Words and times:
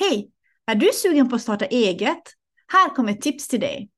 Hej! 0.00 0.30
Är 0.66 0.74
du 0.74 0.90
sugen 0.94 1.28
på 1.28 1.36
att 1.36 1.42
starta 1.42 1.64
eget? 1.64 2.22
Här 2.72 2.94
kommer 2.94 3.12
ett 3.12 3.20
tips 3.20 3.48
till 3.48 3.60
dig. 3.60 3.88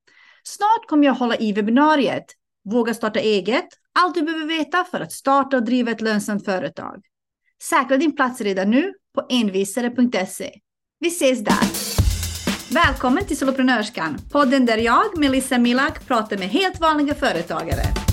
Snart 0.44 0.88
kommer 0.88 1.06
jag 1.06 1.14
hålla 1.14 1.36
i 1.36 1.52
webbinariet 1.52 2.24
Våga 2.64 2.94
starta 2.94 3.20
eget. 3.20 3.66
Allt 3.92 4.14
du 4.14 4.22
behöver 4.22 4.46
veta 4.46 4.84
för 4.84 5.00
att 5.00 5.12
starta 5.12 5.56
och 5.56 5.64
driva 5.64 5.90
ett 5.90 6.00
lönsamt 6.00 6.44
företag. 6.44 7.02
Säkra 7.62 7.96
din 7.96 8.16
plats 8.16 8.40
redan 8.40 8.70
nu 8.70 8.92
på 9.14 9.26
envisare.se. 9.30 10.50
Vi 10.98 11.08
ses 11.08 11.44
där! 11.44 11.92
Välkommen 12.74 13.24
till 13.24 13.36
Soloprenörskan, 13.36 14.18
podden 14.32 14.66
där 14.66 14.78
jag, 14.78 15.18
Melissa 15.18 15.58
Milak, 15.58 16.06
pratar 16.06 16.38
med 16.38 16.48
helt 16.48 16.80
vanliga 16.80 17.14
företagare. 17.14 18.11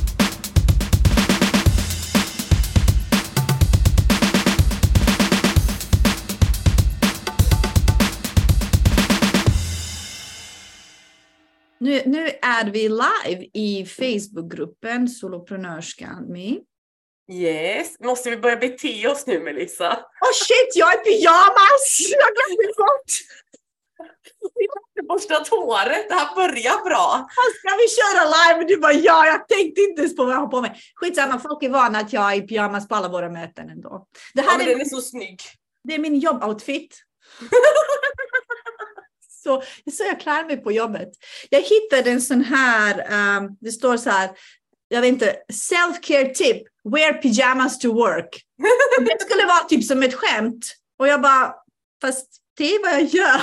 Nu, 11.79 12.01
nu 12.06 12.28
är 12.42 12.71
vi 12.71 12.89
live 12.89 13.50
i 13.54 13.86
Facebookgruppen 13.86 15.07
Soloprenörskan. 15.07 16.25
Me. 16.32 16.57
Yes, 17.32 18.00
måste 18.00 18.29
vi 18.29 18.37
börja 18.37 18.56
bete 18.56 19.07
oss 19.07 19.28
nu 19.28 19.39
Melissa? 19.39 19.92
Oh 20.21 20.34
shit, 20.34 20.75
jag 20.75 20.93
är 20.93 21.01
i 21.01 21.04
pyjamas! 21.04 22.00
Jag 22.11 22.29
glömde 22.36 22.73
bort! 22.78 23.11
Vi 24.56 24.68
måste 24.75 25.29
borsta 25.34 25.56
håret, 25.56 26.10
det 26.10 26.15
här 26.15 26.36
börjar 26.36 26.84
bra. 26.84 27.28
Ska 27.60 27.75
vi 27.78 27.87
köra 27.87 28.23
live? 28.25 28.73
Du 28.73 28.82
bara 28.82 28.93
ja, 28.93 29.25
jag 29.25 29.48
tänkte 29.48 29.82
inte 29.82 30.01
ens 30.01 30.15
på 30.15 30.25
vad 30.25 30.34
jag 30.34 30.39
har 30.39 30.48
på 30.48 30.61
mig. 30.61 30.79
Skitsamma, 30.96 31.39
folk 31.39 31.64
är 31.64 31.70
vana 31.70 32.00
att 32.00 32.14
jag 32.14 32.34
är 32.34 32.38
i 32.38 32.42
pyjamas 32.42 32.88
på 32.88 32.95
alla 32.95 33.08
våra 33.08 33.30
möten 33.30 33.70
ändå. 33.70 34.08
Det 34.34 34.42
här 34.42 34.59
ja, 34.59 34.66
är, 34.66 34.70
den 34.70 34.81
är 34.81 34.86
så 34.86 35.02
snygg. 35.02 35.42
Det 35.84 35.95
är 35.95 36.00
min 36.00 36.20
jobboutfit. 36.20 37.03
så, 39.44 39.64
så 39.92 40.03
jag 40.03 40.20
klär 40.20 40.45
mig 40.45 40.58
på 40.58 40.72
jobbet. 40.72 41.09
Jag 41.50 41.62
hittade 41.62 42.12
en 42.12 42.22
sån 42.22 42.44
här, 42.44 42.94
um, 43.38 43.58
det 43.62 43.72
står 43.72 43.98
så 43.98 44.09
här, 44.09 44.30
jag 44.88 45.02
vet 45.02 45.08
inte, 45.08 45.36
self-care 45.54 46.34
tip, 46.34 46.64
wear 46.84 47.14
pyjamas 47.22 47.80
to 47.80 47.94
work. 47.94 48.44
det 49.00 49.22
skulle 49.22 49.46
vara 49.46 49.64
typ 49.64 49.86
som 49.86 50.04
ett 50.04 50.14
skämt. 50.14 50.76
Och 51.00 51.08
jag 51.08 51.22
bara, 51.22 51.56
fast 52.02 52.28
det 52.58 52.76
är 52.76 52.81
vad 52.81 52.94
jag 52.94 53.04
gör. 53.04 53.42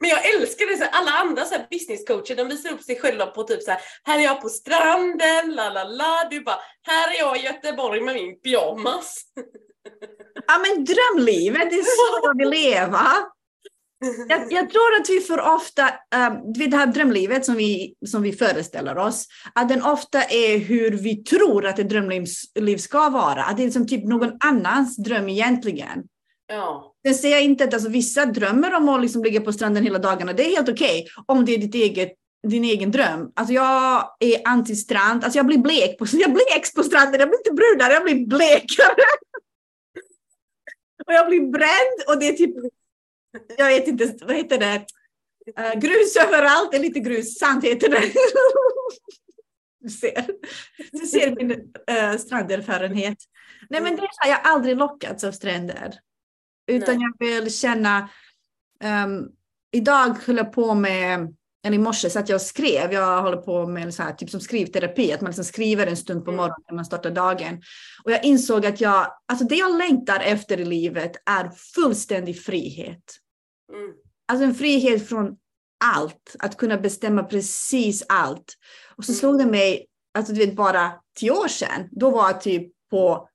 Men 0.00 0.10
jag 0.10 0.34
älskar 0.34 0.66
det, 0.66 0.76
så 0.76 0.84
alla 0.92 1.10
andra 1.10 1.44
så 1.44 1.54
här 1.54 1.66
businesscoacher 1.70 2.36
de 2.36 2.48
visar 2.48 2.72
upp 2.72 2.82
sig 2.82 3.00
själva 3.00 3.26
på 3.26 3.42
typ 3.42 3.62
så 3.62 3.70
här, 3.70 3.80
här 4.04 4.18
är 4.18 4.22
jag 4.22 4.42
på 4.42 4.48
stranden, 4.48 5.54
la 5.54 5.70
la 5.70 5.84
la. 5.84 6.28
Du 6.30 6.40
bara, 6.40 6.58
här 6.82 7.14
är 7.14 7.18
jag 7.18 7.38
i 7.38 7.40
Göteborg 7.40 8.00
med 8.00 8.14
min 8.14 8.40
pyjamas. 8.40 9.22
Ja 10.46 10.58
men 10.58 10.84
drömlivet, 10.84 11.70
det 11.70 11.76
är 11.76 11.82
så 11.82 12.38
vill 12.38 12.48
leva. 12.48 13.06
Jag, 14.28 14.52
jag, 14.52 14.70
tror 14.70 15.00
att 15.00 15.10
vi 15.10 15.20
för 15.20 15.54
ofta, 15.54 15.82
um, 15.84 16.52
det 16.52 16.76
här 16.76 16.86
drömlivet 16.86 17.44
som 17.44 17.54
vi, 17.54 17.94
som 18.06 18.22
vi 18.22 18.32
föreställer 18.32 18.98
oss, 18.98 19.26
att 19.54 19.68
den 19.68 19.82
ofta 19.82 20.22
är 20.22 20.58
hur 20.58 20.90
vi 20.90 21.16
tror 21.16 21.66
att 21.66 21.78
ett 21.78 21.88
drömliv 21.88 22.76
ska 22.78 23.08
vara. 23.08 23.44
Att 23.44 23.56
det 23.56 23.64
är 23.64 23.70
som 23.70 23.86
typ 23.86 24.04
någon 24.04 24.32
annans 24.40 24.96
dröm 24.96 25.28
egentligen. 25.28 26.02
Ja. 26.46 26.94
Sen 27.06 27.14
säger 27.14 27.34
jag 27.34 27.44
inte 27.44 27.64
att 27.64 27.74
alltså, 27.74 27.88
vissa 27.88 28.26
drömmer 28.26 28.74
om 28.74 28.88
att 28.88 29.02
liksom 29.02 29.24
ligga 29.24 29.40
på 29.40 29.52
stranden 29.52 29.84
hela 29.84 29.98
dagarna. 29.98 30.32
Det 30.32 30.42
är 30.42 30.56
helt 30.56 30.68
okej 30.68 31.02
okay, 31.02 31.24
om 31.26 31.44
det 31.44 31.54
är 31.54 31.58
ditt 31.58 31.74
eget, 31.74 32.12
din 32.48 32.64
egen 32.64 32.90
dröm. 32.90 33.32
Alltså 33.34 33.54
jag 33.54 34.16
är 34.20 34.42
anti-strand. 34.42 35.24
Alltså 35.24 35.38
jag 35.38 35.46
blir 35.46 35.58
blek 35.58 35.98
på, 35.98 36.06
jag 36.12 36.32
bleks 36.32 36.74
på 36.74 36.82
stranden. 36.82 37.20
Jag 37.20 37.28
blir 37.28 37.38
inte 37.38 37.52
brunare, 37.52 37.92
jag 37.92 38.04
blir 38.04 38.26
blekare. 38.26 39.04
och 41.06 41.12
jag 41.12 41.28
blir 41.28 41.40
bränd 41.40 41.98
och 42.08 42.18
det 42.20 42.28
är 42.28 42.32
typ 42.32 42.54
jag 43.58 43.66
vet 43.66 43.88
inte, 43.88 44.16
vad 44.20 44.36
heter 44.36 44.58
det? 44.58 44.86
Uh, 45.60 45.80
grus 45.80 46.16
överallt, 46.16 46.74
eller 46.74 46.84
lite 46.84 47.00
grus, 47.00 47.38
sand 47.38 47.64
heter 47.64 47.88
det. 47.88 48.12
du 49.80 49.90
ser, 49.90 50.26
du 50.92 51.06
ser 51.06 51.36
min 51.36 51.50
uh, 51.52 52.18
stranderfarenhet. 52.18 53.18
Nej 53.70 53.80
men 53.80 53.96
det 53.96 54.08
har 54.16 54.30
jag 54.30 54.40
aldrig 54.44 54.76
lockats 54.76 55.24
av 55.24 55.32
stränder. 55.32 55.94
Utan 56.66 56.98
Nej. 56.98 57.06
jag 57.18 57.26
vill 57.26 57.54
känna, 57.54 58.08
um, 58.84 59.28
idag 59.72 60.16
höll 60.26 60.36
jag 60.36 60.52
på 60.52 60.74
med, 60.74 61.34
eller 61.66 61.76
i 61.76 61.78
morse 61.78 62.10
så 62.10 62.18
att 62.18 62.28
jag 62.28 62.40
skrev, 62.40 62.92
jag 62.92 63.22
håller 63.22 63.36
på 63.36 63.66
med 63.66 63.94
så 63.94 64.02
här, 64.02 64.12
typ 64.12 64.30
som 64.30 64.40
skrivterapi, 64.40 65.12
att 65.12 65.20
man 65.20 65.30
liksom 65.30 65.44
skriver 65.44 65.86
en 65.86 65.96
stund 65.96 66.24
på 66.24 66.30
mm. 66.30 66.36
morgonen 66.36 66.64
när 66.68 66.74
man 66.74 66.84
startar 66.84 67.10
dagen. 67.10 67.62
Och 68.04 68.10
jag 68.10 68.24
insåg 68.24 68.66
att 68.66 68.80
jag, 68.80 69.12
alltså 69.28 69.44
det 69.44 69.56
jag 69.56 69.78
längtar 69.78 70.20
efter 70.20 70.60
i 70.60 70.64
livet 70.64 71.12
är 71.26 71.50
fullständig 71.74 72.42
frihet. 72.42 73.20
Mm. 73.72 73.92
Alltså 74.28 74.44
en 74.44 74.54
frihet 74.54 75.08
från 75.08 75.36
allt, 75.84 76.36
att 76.38 76.56
kunna 76.56 76.78
bestämma 76.78 77.22
precis 77.22 78.04
allt. 78.08 78.54
Och 78.96 79.04
så 79.04 79.12
mm. 79.12 79.18
slog 79.18 79.38
det 79.38 79.46
mig, 79.46 79.86
alltså 80.14 80.32
du 80.32 80.38
vet 80.38 80.56
bara 80.56 80.92
tio 81.18 81.30
år 81.30 81.48
sedan, 81.48 81.88
då 81.90 82.10
var 82.10 82.26
jag 82.26 82.40
typ 82.40 82.72
på, 82.90 83.28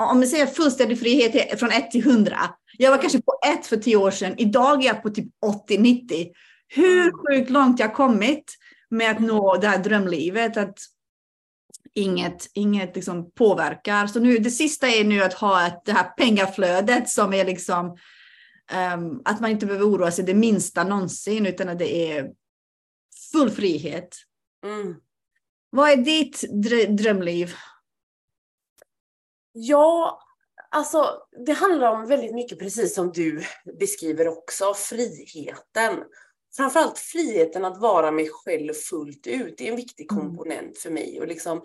om 0.00 0.18
man 0.18 0.26
säger 0.26 0.46
fullständig 0.46 1.00
frihet 1.00 1.60
från 1.60 1.70
1 1.70 1.90
till 1.90 2.06
100. 2.06 2.38
Jag 2.78 2.90
var 2.90 2.98
kanske 2.98 3.22
på 3.22 3.38
1 3.58 3.66
för 3.66 3.76
tio 3.76 3.96
år 3.96 4.10
sedan, 4.10 4.34
idag 4.38 4.84
är 4.84 4.86
jag 4.86 5.02
på 5.02 5.10
typ 5.10 5.28
80-90. 5.68 6.32
Hur 6.68 7.02
mm. 7.02 7.12
sjukt 7.12 7.50
långt 7.50 7.80
jag 7.80 7.94
kommit 7.94 8.54
med 8.90 9.10
att 9.10 9.20
nå 9.20 9.56
det 9.56 9.68
här 9.68 9.78
drömlivet, 9.78 10.56
att 10.56 10.78
inget, 11.94 12.50
inget 12.54 12.96
liksom 12.96 13.30
påverkar. 13.30 14.06
Så 14.06 14.20
nu, 14.20 14.38
det 14.38 14.50
sista 14.50 14.88
är 14.88 15.04
nu 15.04 15.22
att 15.22 15.34
ha 15.34 15.66
ett, 15.66 15.82
det 15.84 15.92
här 15.92 16.04
pengaflödet 16.04 17.08
som 17.08 17.34
är 17.34 17.44
liksom 17.44 17.96
att 19.24 19.40
man 19.40 19.50
inte 19.50 19.66
behöver 19.66 19.86
oroa 19.86 20.10
sig 20.10 20.24
det 20.24 20.34
minsta 20.34 20.84
någonsin, 20.84 21.46
utan 21.46 21.68
att 21.68 21.78
det 21.78 22.12
är 22.12 22.32
full 23.32 23.50
frihet. 23.50 24.16
Mm. 24.64 24.94
Vad 25.70 25.90
är 25.90 25.96
ditt 25.96 26.44
drömliv? 26.98 27.54
Ja, 29.52 30.22
alltså 30.70 31.22
det 31.46 31.52
handlar 31.52 31.92
om 31.92 32.06
väldigt 32.06 32.34
mycket 32.34 32.58
precis 32.58 32.94
som 32.94 33.12
du 33.12 33.42
beskriver 33.78 34.28
också, 34.28 34.74
friheten 34.74 36.04
framförallt 36.56 36.98
friheten 36.98 37.64
att 37.64 37.80
vara 37.80 38.10
mig 38.10 38.28
själv 38.32 38.72
fullt 38.72 39.26
ut 39.26 39.58
det 39.58 39.66
är 39.66 39.70
en 39.70 39.76
viktig 39.76 40.12
mm. 40.12 40.24
komponent 40.24 40.78
för 40.78 40.90
mig 40.90 41.20
och 41.20 41.26
liksom 41.26 41.62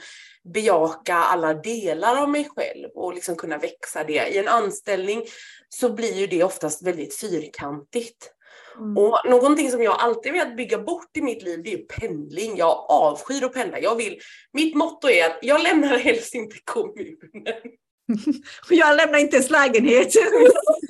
bejaka 0.54 1.16
alla 1.16 1.54
delar 1.54 2.22
av 2.22 2.30
mig 2.30 2.50
själv 2.56 2.90
och 2.96 3.14
liksom 3.14 3.36
kunna 3.36 3.58
växa 3.58 4.04
det. 4.04 4.28
I 4.28 4.38
en 4.38 4.48
anställning 4.48 5.24
så 5.70 5.94
blir 5.94 6.14
ju 6.14 6.28
det 6.28 6.44
oftast 6.44 6.84
väldigt 6.84 7.20
fyrkantigt. 7.20 8.32
Mm. 8.78 8.98
Och 8.98 9.20
någonting 9.26 9.72
som 9.72 9.84
jag 9.84 9.96
alltid 10.00 10.34
velat 10.34 10.58
bygga 10.58 10.78
bort 10.78 11.18
i 11.18 11.22
mitt 11.22 11.44
liv 11.44 11.64
det 11.64 11.74
är 11.74 11.78
pendling. 11.78 12.58
Jag 12.58 12.86
avskyr 12.90 13.44
att 13.44 13.54
pendla. 13.54 13.80
Jag 13.80 13.96
vill, 13.96 14.20
mitt 14.54 14.76
motto 14.76 15.10
är 15.10 15.26
att 15.26 15.40
jag 15.42 15.64
lämnar 15.64 15.98
helst 15.98 16.36
inte 16.36 16.56
kommunen. 16.64 17.58
jag 18.70 18.98
lämnar 18.98 19.20
inte 19.20 19.36
ens 19.36 19.50
lägenhet. 19.50 20.14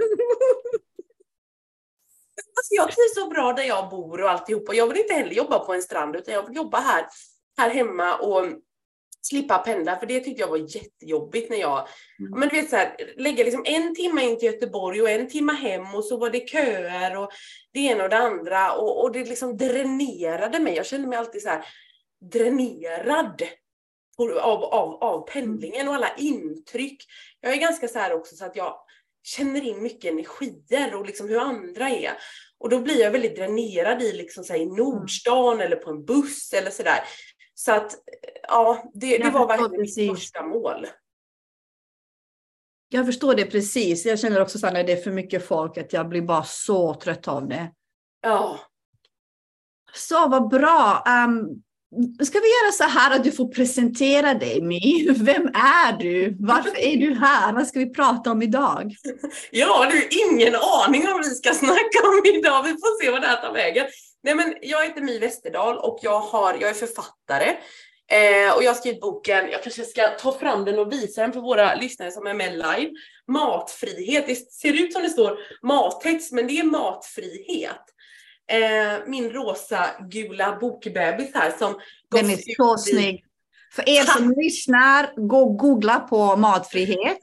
Alltså 2.57 2.73
jag 2.75 2.85
trivs 2.85 3.16
så 3.16 3.29
bra 3.29 3.53
där 3.53 3.63
jag 3.63 3.90
bor 3.90 4.22
och 4.22 4.31
alltihopa. 4.31 4.73
Jag 4.73 4.88
vill 4.88 4.97
inte 4.97 5.13
heller 5.13 5.34
jobba 5.34 5.59
på 5.59 5.73
en 5.73 5.81
strand 5.81 6.16
utan 6.16 6.34
jag 6.34 6.47
vill 6.47 6.56
jobba 6.56 6.79
här, 6.79 7.07
här 7.57 7.69
hemma 7.69 8.16
och 8.18 8.45
slippa 9.22 9.57
pendla 9.57 10.00
för 10.00 10.06
det 10.06 10.19
tyckte 10.19 10.41
jag 10.41 10.47
var 10.47 10.75
jättejobbigt 10.75 11.50
när 11.50 11.57
jag, 11.57 11.88
mm. 12.19 12.40
men 12.40 12.50
du 12.50 12.56
vet 12.56 12.69
så 12.69 12.75
här, 12.75 12.95
lägga 13.18 13.44
liksom 13.44 13.63
en 13.66 13.95
timme 13.95 14.23
in 14.23 14.40
till 14.40 14.53
Göteborg 14.53 15.01
och 15.01 15.09
en 15.09 15.29
timme 15.29 15.53
hem 15.53 15.95
och 15.95 16.06
så 16.06 16.18
var 16.18 16.29
det 16.29 16.50
köer 16.50 17.18
och 17.18 17.31
det 17.73 17.79
ena 17.79 18.03
och 18.03 18.09
det 18.09 18.18
andra 18.18 18.74
och, 18.74 19.03
och 19.03 19.12
det 19.12 19.24
liksom 19.24 19.57
dränerade 19.57 20.59
mig. 20.59 20.75
Jag 20.75 20.85
kände 20.85 21.07
mig 21.07 21.18
alltid 21.18 21.41
så 21.41 21.50
här 21.50 21.66
dränerad 22.31 23.44
av, 24.41 24.63
av, 24.63 25.03
av 25.03 25.28
pendlingen 25.28 25.88
och 25.88 25.95
alla 25.95 26.16
intryck. 26.18 27.03
Jag 27.41 27.53
är 27.53 27.57
ganska 27.57 27.88
så 27.88 28.00
här 28.00 28.13
också 28.13 28.35
så 28.35 28.45
att 28.45 28.56
jag 28.56 28.79
känner 29.24 29.63
in 29.63 29.84
mycket 29.84 30.12
energier 30.12 30.95
och 30.95 31.06
liksom 31.06 31.29
hur 31.29 31.39
andra 31.39 31.89
är. 31.89 32.18
Och 32.59 32.69
då 32.69 32.80
blir 32.80 33.01
jag 33.01 33.12
väldigt 33.12 33.36
dränerad 33.36 34.01
i, 34.01 34.13
liksom, 34.13 34.44
så 34.44 34.54
här, 34.54 34.59
i 34.59 34.65
Nordstan 34.65 35.62
eller 35.62 35.75
på 35.75 35.89
en 35.89 36.06
buss 36.06 36.54
eller 36.54 36.71
sådär. 36.71 37.00
Så 37.54 37.71
att 37.71 37.92
ja, 38.48 38.92
det, 38.94 39.18
det 39.18 39.30
var 39.30 39.48
verkligen 39.48 39.81
mitt 39.81 40.18
första 40.18 40.44
mål. 40.44 40.88
Jag 42.89 43.06
förstår 43.06 43.36
det 43.36 43.45
precis. 43.45 44.06
Jag 44.06 44.19
känner 44.19 44.42
också 44.42 44.59
så 44.59 44.71
när 44.71 44.83
det 44.83 44.92
är 44.92 45.01
för 45.01 45.12
mycket 45.12 45.48
folk 45.48 45.77
att 45.77 45.94
jag 45.94 46.09
blir 46.09 46.21
bara 46.21 46.44
så 46.44 46.94
trött 46.94 47.27
av 47.27 47.48
det. 47.48 47.71
Ja. 48.21 48.60
Så 49.94 50.27
vad 50.27 50.50
bra. 50.50 51.03
Um, 51.27 51.63
Ska 52.24 52.39
vi 52.39 52.48
göra 52.48 52.72
så 52.72 52.84
här 52.84 53.16
att 53.16 53.24
du 53.24 53.31
får 53.31 53.48
presentera 53.48 54.34
dig, 54.34 54.62
My? 54.62 55.12
Vem 55.12 55.48
är 55.54 55.98
du? 56.00 56.38
Varför 56.39 56.80
är 56.80 56.98
du 56.98 57.13
här? 57.13 57.54
Vad 57.54 57.68
ska 57.68 57.80
vi 57.80 57.94
prata 57.94 58.31
om 58.31 58.42
idag? 58.42 58.95
Ja, 59.51 59.89
du, 59.92 60.07
ingen 60.31 60.56
aning 60.56 61.07
om 61.07 61.13
vad 61.13 61.25
vi 61.25 61.36
ska 61.36 61.54
snacka 61.54 62.00
om 62.04 62.22
idag. 62.36 62.63
Vi 62.63 62.69
får 62.69 63.04
se 63.04 63.12
vad 63.12 63.22
det 63.22 63.28
här 63.28 63.42
tar 63.42 63.54
vägen. 63.54 63.86
Nej, 64.24 64.36
men 64.36 64.56
jag 64.62 64.84
heter 64.84 65.01
My 65.01 65.19
Westerdahl 65.19 65.78
och 65.78 66.00
jag, 66.01 66.19
har, 66.19 66.57
jag 66.62 66.69
är 66.69 66.74
författare. 66.74 67.50
Eh, 68.12 68.56
och 68.56 68.63
jag 68.63 68.69
har 68.69 68.75
skrivit 68.75 69.01
boken, 69.01 69.50
jag 69.51 69.63
kanske 69.63 69.84
ska 69.84 70.07
ta 70.07 70.39
fram 70.39 70.66
den 70.66 70.80
och 70.80 70.92
visa 70.92 71.22
den 71.22 71.34
för 71.34 71.39
våra 71.39 71.75
lyssnare 71.75 72.12
som 72.12 72.28
är 72.28 72.34
med 72.34 72.54
live. 72.54 72.92
Matfrihet, 73.28 74.28
det 74.28 74.36
ser 74.36 74.74
ut 74.74 74.94
som 74.94 75.01
det 75.01 75.10
står 75.10 75.39
mattext 75.62 76.31
men 76.31 76.48
det 76.48 76.60
är 76.60 76.63
matfrihet. 76.63 77.84
Eh, 78.51 79.07
min 79.07 79.29
rosa 79.29 79.85
gula 80.09 80.57
bokbebis 80.61 81.31
här 81.33 81.51
som 81.59 81.75
Den 82.11 82.29
är 82.29 82.55
så 82.57 82.77
snygg. 82.77 83.23
För 83.75 83.89
er 83.89 84.03
som 84.03 84.33
lyssnar, 84.38 85.27
gå 85.27 85.38
och 85.38 85.57
googla 85.57 85.99
på 85.99 86.35
matfrihet 86.35 87.19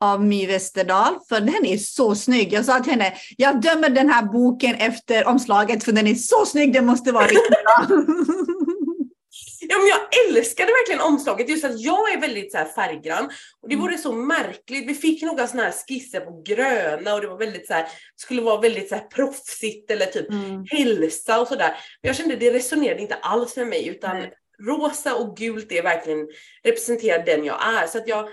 av 0.00 0.24
My 0.24 0.46
Westerdahl, 0.46 1.18
för 1.28 1.40
den 1.40 1.66
är 1.66 1.76
så 1.76 2.14
snygg. 2.14 2.52
Jag 2.52 2.64
sa 2.64 2.80
till 2.80 2.92
henne, 2.92 3.12
jag 3.36 3.60
dömer 3.60 3.88
den 3.88 4.08
här 4.08 4.22
boken 4.22 4.74
efter 4.74 5.26
omslaget, 5.26 5.84
för 5.84 5.92
den 5.92 6.06
är 6.06 6.14
så 6.14 6.46
snygg, 6.46 6.72
den 6.72 6.86
måste 6.86 7.12
vara 7.12 7.26
riktigt 7.26 7.48
bra. 7.48 7.86
Ja, 9.72 9.78
men 9.78 9.86
jag 9.86 10.28
älskade 10.28 10.72
verkligen 10.72 11.00
omslaget, 11.00 11.48
just 11.48 11.64
att 11.64 11.80
jag 11.80 12.12
är 12.12 12.20
väldigt 12.20 12.52
så 12.52 12.58
här 12.58 12.64
färggrann. 12.64 13.24
Och 13.60 13.68
det 13.68 13.74
mm. 13.74 13.86
vore 13.86 13.98
så 13.98 14.12
märkligt. 14.12 14.88
Vi 14.88 14.94
fick 14.94 15.22
några 15.22 15.46
sådana 15.46 15.68
här 15.68 15.74
skisser 15.88 16.20
på 16.20 16.42
gröna 16.46 17.14
och 17.14 17.20
det 17.20 17.26
var 17.26 17.38
väldigt 17.38 17.66
så 17.66 17.74
här, 17.74 17.88
skulle 18.16 18.42
vara 18.42 18.60
väldigt 18.60 18.88
så 18.88 18.94
här 18.94 19.02
proffsigt 19.02 19.90
eller 19.90 20.06
typ 20.06 20.30
mm. 20.30 20.64
hälsa 20.70 21.40
och 21.40 21.48
sådär. 21.48 21.68
Men 22.02 22.08
jag 22.08 22.16
kände 22.16 22.36
det 22.36 22.52
resonerade 22.52 23.02
inte 23.02 23.14
alls 23.14 23.56
med 23.56 23.66
mig 23.66 23.88
utan 23.88 24.16
mm. 24.16 24.30
rosa 24.66 25.14
och 25.14 25.36
gult 25.36 25.72
är 25.72 25.82
verkligen 25.82 26.28
representerar 26.64 27.26
den 27.26 27.44
jag 27.44 27.58
är. 27.62 27.86
Så 27.86 27.98
att 27.98 28.08
jag, 28.08 28.28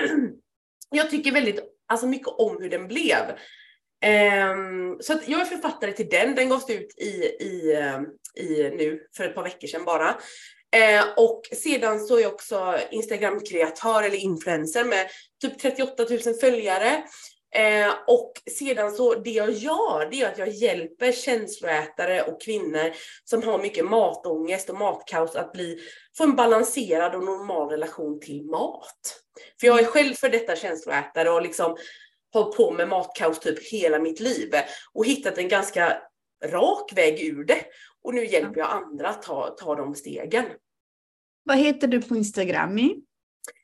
jag 0.90 1.10
tycker 1.10 1.32
väldigt 1.32 1.60
alltså 1.88 2.06
mycket 2.06 2.28
om 2.28 2.56
hur 2.60 2.70
den 2.70 2.88
blev. 2.88 3.22
Um, 4.06 4.98
så 5.00 5.12
att 5.12 5.28
jag 5.28 5.40
är 5.40 5.44
författare 5.44 5.92
till 5.92 6.08
den, 6.08 6.34
den 6.34 6.48
gavs 6.48 6.70
ut 6.70 6.98
i, 6.98 7.44
i, 7.44 7.76
um, 7.76 8.06
i 8.36 8.70
nu 8.76 9.06
för 9.16 9.24
ett 9.24 9.34
par 9.34 9.44
veckor 9.44 9.68
sedan 9.68 9.84
bara. 9.84 10.16
Eh, 10.76 11.04
och 11.16 11.42
sedan 11.52 12.00
så 12.00 12.16
är 12.16 12.22
jag 12.22 12.34
också 12.34 12.78
Instagram-kreatör 12.90 14.02
eller 14.02 14.16
influencer 14.16 14.84
med 14.84 15.08
typ 15.40 15.58
38 15.58 16.06
000 16.10 16.34
följare. 16.40 17.02
Eh, 17.54 17.92
och 18.06 18.32
sedan 18.58 18.92
så 18.92 19.14
det 19.14 19.30
jag 19.30 19.50
gör, 19.50 20.08
det 20.10 20.20
är 20.20 20.28
att 20.28 20.38
jag 20.38 20.48
hjälper 20.48 21.12
känsloätare 21.12 22.22
och 22.22 22.42
kvinnor 22.42 22.92
som 23.24 23.42
har 23.42 23.58
mycket 23.58 23.84
matångest 23.84 24.70
och 24.70 24.78
matkaos 24.78 25.36
att 25.36 25.52
bli, 25.52 25.78
få 26.18 26.24
en 26.24 26.36
balanserad 26.36 27.14
och 27.14 27.24
normal 27.24 27.68
relation 27.68 28.20
till 28.20 28.44
mat. 28.44 29.20
För 29.60 29.66
jag 29.66 29.80
är 29.80 29.84
själv 29.84 30.14
för 30.14 30.28
detta 30.28 30.56
känsloätare 30.56 31.30
och 31.30 31.42
liksom 31.42 31.76
hållit 32.32 32.56
på 32.56 32.70
med 32.70 32.88
matkaos 32.88 33.40
typ 33.40 33.72
hela 33.72 33.98
mitt 33.98 34.20
liv 34.20 34.50
och 34.92 35.06
hittat 35.06 35.38
en 35.38 35.48
ganska 35.48 36.02
rak 36.44 36.92
väg 36.96 37.22
ur 37.22 37.44
det. 37.44 37.64
Och 38.06 38.14
nu 38.14 38.26
hjälper 38.26 38.60
jag 38.60 38.70
andra 38.70 39.08
att 39.08 39.22
ta, 39.22 39.56
ta 39.58 39.74
de 39.74 39.94
stegen. 39.94 40.44
Vad 41.44 41.58
heter 41.58 41.88
du 41.88 42.02
på 42.02 42.16
Instagram? 42.16 42.78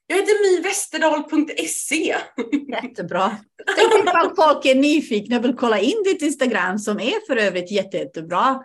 Jag 0.07 0.17
heter 0.17 0.57
myvesterdal.se. 0.57 2.17
Jättebra. 2.69 3.37
Tänk 3.77 4.09
ifall 4.09 4.37
folk 4.37 4.67
är 4.67 4.75
nyfikna 4.75 5.37
och 5.37 5.45
vill 5.45 5.57
kolla 5.57 5.79
in 5.79 6.03
ditt 6.05 6.23
Instagram 6.23 6.79
som 6.79 7.01
är 7.01 7.27
för 7.27 7.37
övrigt 7.37 7.71
jätte, 7.71 7.97
jättebra. 7.97 8.63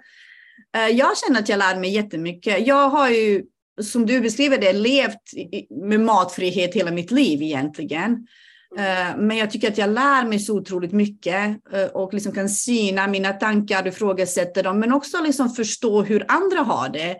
Eh, 0.77 0.87
jag 0.87 1.17
känner 1.17 1.39
att 1.39 1.49
jag 1.49 1.59
lär 1.59 1.79
mig 1.79 1.93
jättemycket. 1.93 2.67
Jag 2.67 2.89
har 2.89 3.09
ju, 3.09 3.43
som 3.81 4.05
du 4.05 4.21
beskriver 4.21 4.57
det, 4.57 4.73
levt 4.73 5.21
med 5.69 5.99
matfrihet 5.99 6.73
hela 6.73 6.91
mitt 6.91 7.11
liv 7.11 7.41
egentligen. 7.41 8.27
Eh, 8.75 9.17
men 9.17 9.37
jag 9.37 9.51
tycker 9.51 9.71
att 9.71 9.77
jag 9.77 9.89
lär 9.89 10.25
mig 10.25 10.39
så 10.39 10.57
otroligt 10.57 10.91
mycket 10.91 11.59
eh, 11.73 11.85
och 11.85 12.13
liksom 12.13 12.31
kan 12.31 12.49
syna 12.49 13.07
mina 13.07 13.33
tankar, 13.33 13.87
ifrågasätta 13.87 14.61
dem, 14.61 14.79
men 14.79 14.93
också 14.93 15.21
liksom 15.21 15.49
förstå 15.49 16.01
hur 16.01 16.25
andra 16.27 16.59
har 16.59 16.89
det. 16.89 17.17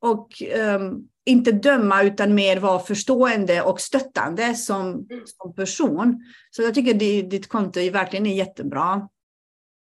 Och 0.00 0.42
um, 0.56 1.08
inte 1.26 1.52
döma 1.52 2.02
utan 2.02 2.34
mer 2.34 2.56
vara 2.56 2.78
förstående 2.78 3.62
och 3.62 3.80
stöttande 3.80 4.54
som, 4.54 4.86
mm. 4.86 5.06
som 5.24 5.54
person. 5.54 6.24
Så 6.50 6.62
jag 6.62 6.74
tycker 6.74 6.94
att 6.94 7.30
ditt 7.30 7.48
konto 7.48 7.80
är 7.80 7.90
verkligen 7.90 8.26
är 8.26 8.34
jättebra. 8.34 9.08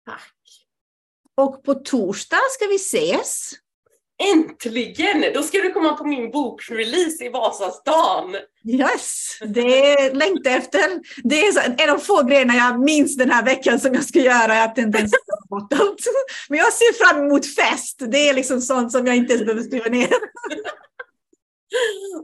Tack. 0.05 0.33
Och 1.37 1.63
på 1.63 1.73
torsdag 1.73 2.41
ska 2.51 2.67
vi 2.67 2.75
ses. 2.75 3.51
Äntligen! 4.23 5.25
Då 5.33 5.43
ska 5.43 5.57
du 5.57 5.71
komma 5.71 5.93
på 5.93 6.03
min 6.03 6.31
bokrelease 6.31 7.25
i 7.25 7.29
Vasastan. 7.29 8.35
Yes, 8.67 9.37
det 9.41 10.13
längtar 10.13 10.51
efter. 10.51 10.81
Det 11.23 11.47
är 11.47 11.75
en 11.77 11.89
av 11.89 11.97
få 11.97 12.23
grejerna 12.23 12.55
jag 12.55 12.79
minns 12.79 13.17
den 13.17 13.31
här 13.31 13.45
veckan 13.45 13.79
som 13.79 13.93
jag 13.93 14.03
ska 14.03 14.19
göra. 14.19 14.55
Jag 14.55 14.69
inte 14.77 14.97
ens 14.97 15.11
bort 15.49 15.73
allt. 15.73 15.99
Men 16.49 16.59
jag 16.59 16.73
ser 16.73 16.93
fram 16.93 17.25
emot 17.25 17.55
fest. 17.55 17.97
Det 18.11 18.29
är 18.29 18.33
liksom 18.33 18.61
sånt 18.61 18.91
som 18.91 19.07
jag 19.07 19.15
inte 19.15 19.33
ens 19.33 19.45
behöver 19.45 19.63
skriva 19.63 19.89
ner. 19.89 20.09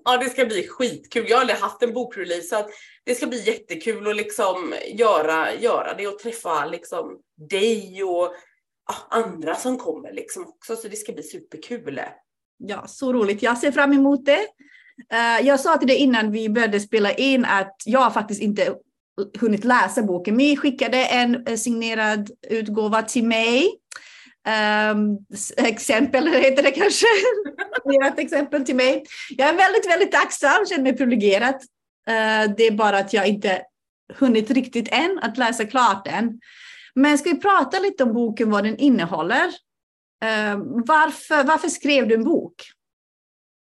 Ja, 0.04 0.18
det 0.18 0.30
ska 0.30 0.46
bli 0.46 0.68
skitkul. 0.68 1.26
Jag 1.30 1.38
har 1.38 1.42
aldrig 1.42 1.60
haft 1.60 1.84
en 1.84 1.94
bokrelease 1.94 2.48
så 2.48 2.70
det 3.04 3.16
ska 3.16 3.28
bli 3.28 3.44
jättekul 3.44 4.08
att 4.08 4.16
liksom 4.16 4.76
göra, 4.94 5.54
göra 5.54 5.94
det 5.94 6.08
och 6.08 6.20
träffa 6.20 6.66
liksom 6.66 7.18
dig 7.50 8.04
och 8.04 8.34
andra 9.10 9.56
som 9.56 9.78
kommer 9.78 10.14
liksom 10.14 10.48
också, 10.48 10.76
så 10.76 10.88
det 10.88 10.96
ska 10.96 11.14
bli 11.14 11.24
superkul. 11.24 12.02
Ja, 12.58 12.88
så 12.88 13.14
roligt. 13.14 13.42
Jag 13.42 13.58
ser 13.58 13.72
fram 13.72 13.94
emot 13.94 14.26
det. 14.26 14.48
Uh, 15.14 15.48
jag 15.48 15.60
sa 15.60 15.78
till 15.78 15.88
dig 15.88 15.98
innan 15.98 16.32
vi 16.32 16.50
började 16.50 16.80
spela 16.80 17.14
in 17.14 17.46
att 17.46 17.76
jag 17.86 18.14
faktiskt 18.14 18.42
inte 18.42 18.76
hunnit 19.40 19.64
läsa 19.64 20.04
boken. 20.04 20.36
Mi 20.36 20.58
skickade 20.58 21.06
en 21.06 21.48
eh, 21.48 21.56
signerad 21.56 22.32
utgåva 22.50 23.02
till 23.02 23.24
mig. 23.24 23.78
Um, 24.92 25.18
exempel 25.58 26.28
heter 26.34 26.64
det 26.64 26.72
kanske. 26.72 27.06
Ett 28.08 28.20
exempel 28.20 28.66
till 28.66 28.76
mig. 28.76 29.04
Jag 29.30 29.50
är 29.50 29.54
väldigt, 29.54 29.90
väldigt 29.90 30.12
tacksam, 30.12 30.66
känner 30.70 30.84
mig 30.84 30.98
privilegierad. 30.98 31.56
Uh, 32.10 32.56
det 32.58 32.68
är 32.68 32.72
bara 32.72 32.98
att 32.98 33.14
jag 33.14 33.28
inte 33.28 33.62
hunnit 34.14 34.52
riktigt 34.52 34.88
än 34.92 35.20
att 35.22 35.38
läsa 35.38 35.66
klart 35.66 36.06
den. 36.06 36.40
Men 36.96 37.18
ska 37.18 37.30
vi 37.30 37.40
prata 37.40 37.80
lite 37.80 38.04
om 38.04 38.14
boken, 38.14 38.52
vad 38.52 38.64
den 38.64 38.78
innehåller? 38.78 39.48
Eh, 40.24 40.58
varför, 40.88 41.44
varför 41.44 41.68
skrev 41.68 42.08
du 42.08 42.16
en 42.16 42.24
bok? 42.24 42.64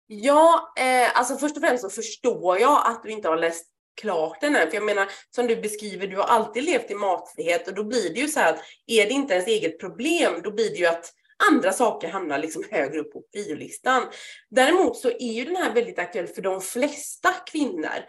Ja, 0.07 0.73
eh, 0.79 1.17
alltså 1.17 1.35
först 1.35 1.57
och 1.57 1.63
främst 1.63 1.83
så 1.83 1.89
förstår 1.89 2.59
jag 2.59 2.81
att 2.85 3.03
du 3.03 3.09
inte 3.09 3.27
har 3.27 3.37
läst 3.37 3.65
klart 4.01 4.41
den 4.41 4.55
än. 4.55 4.67
För 4.67 4.75
jag 4.75 4.85
menar, 4.85 5.09
som 5.35 5.47
du 5.47 5.55
beskriver, 5.55 6.07
du 6.07 6.17
har 6.17 6.23
alltid 6.23 6.63
levt 6.63 6.91
i 6.91 6.95
matfrihet 6.95 7.67
och 7.67 7.73
då 7.73 7.83
blir 7.83 8.13
det 8.13 8.19
ju 8.19 8.27
så 8.27 8.39
här 8.39 8.53
att 8.53 8.59
är 8.87 9.05
det 9.05 9.11
inte 9.11 9.33
ens 9.33 9.47
eget 9.47 9.79
problem, 9.79 10.41
då 10.43 10.51
blir 10.51 10.69
det 10.69 10.75
ju 10.75 10.85
att 10.85 11.13
andra 11.51 11.71
saker 11.71 12.09
hamnar 12.09 12.37
liksom 12.37 12.63
högre 12.71 12.99
upp 12.99 13.13
på 13.13 13.23
biolistan. 13.33 14.03
Däremot 14.49 14.97
så 14.97 15.09
är 15.09 15.33
ju 15.33 15.45
den 15.45 15.55
här 15.55 15.73
väldigt 15.73 15.99
aktuell 15.99 16.27
för 16.27 16.41
de 16.41 16.61
flesta 16.61 17.29
kvinnor 17.51 17.99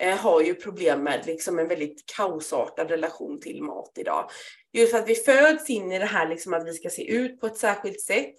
eh, 0.00 0.16
har 0.16 0.40
ju 0.40 0.54
problem 0.54 1.02
med 1.02 1.26
liksom 1.26 1.58
en 1.58 1.68
väldigt 1.68 2.06
kaosartad 2.16 2.90
relation 2.90 3.40
till 3.40 3.62
mat 3.62 3.92
idag. 3.98 4.30
Just 4.74 4.92
för 4.92 4.98
att 4.98 5.08
vi 5.08 5.14
föds 5.14 5.70
in 5.70 5.92
i 5.92 5.98
det 5.98 6.04
här 6.04 6.28
liksom 6.28 6.54
att 6.54 6.66
vi 6.66 6.72
ska 6.72 6.90
se 6.90 7.10
ut 7.10 7.40
på 7.40 7.46
ett 7.46 7.56
särskilt 7.56 8.00
sätt. 8.00 8.34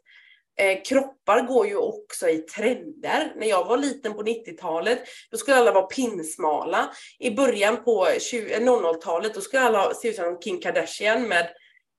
Eh, 0.58 0.84
kroppar 0.84 1.42
går 1.42 1.68
ju 1.68 1.76
också 1.76 2.30
i 2.30 2.38
trender. 2.38 3.34
När 3.36 3.48
jag 3.48 3.66
var 3.66 3.78
liten 3.78 4.14
på 4.14 4.24
90-talet, 4.24 5.00
då 5.32 5.38
skulle 5.38 5.58
alla 5.58 5.72
vara 5.72 5.86
pinsmala. 5.86 6.92
I 7.20 7.32
början 7.32 7.84
på 7.84 8.08
00-talet, 8.08 9.34
då 9.34 9.42
skulle 9.42 9.64
alla 9.64 9.94
se 9.94 10.08
ut 10.08 10.16
som 10.16 10.40
Kim 10.40 10.60
Kardashian 10.60 11.28
med 11.28 11.50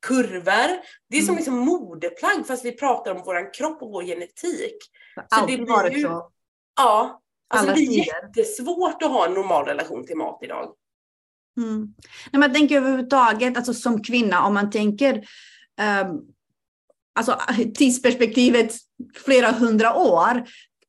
kurvor. 0.06 0.80
Det 1.10 1.16
är 1.16 1.20
som 1.20 1.28
mm. 1.28 1.36
liksom 1.36 1.58
modeplagg 1.58 2.46
fast 2.46 2.64
vi 2.64 2.72
pratar 2.72 3.14
om 3.14 3.22
vår 3.24 3.54
kropp 3.54 3.82
och 3.82 3.90
vår 3.90 4.02
genetik. 4.02 4.76
Så 5.28 5.46
det 5.46 5.56
blir 5.56 5.96
ju, 5.96 6.02
så. 6.02 6.30
Ja. 6.76 7.22
Alltså 7.48 7.68
det 7.68 7.74
blir 7.74 8.06
jättesvårt 8.06 9.02
att 9.02 9.10
ha 9.10 9.26
en 9.26 9.34
normal 9.34 9.64
relation 9.64 10.06
till 10.06 10.16
mat 10.16 10.38
idag. 10.42 10.74
Mm. 11.56 11.94
När 12.30 12.40
man 12.40 12.52
tänker 12.52 12.76
överhuvudtaget, 12.76 13.56
alltså 13.56 13.74
som 13.74 14.02
kvinna, 14.02 14.46
om 14.46 14.54
man 14.54 14.70
tänker 14.70 15.14
um, 16.02 16.22
alltså 17.14 17.40
tidsperspektivet 17.74 18.74
flera 19.24 19.52
hundra 19.52 19.96
år. 19.96 20.30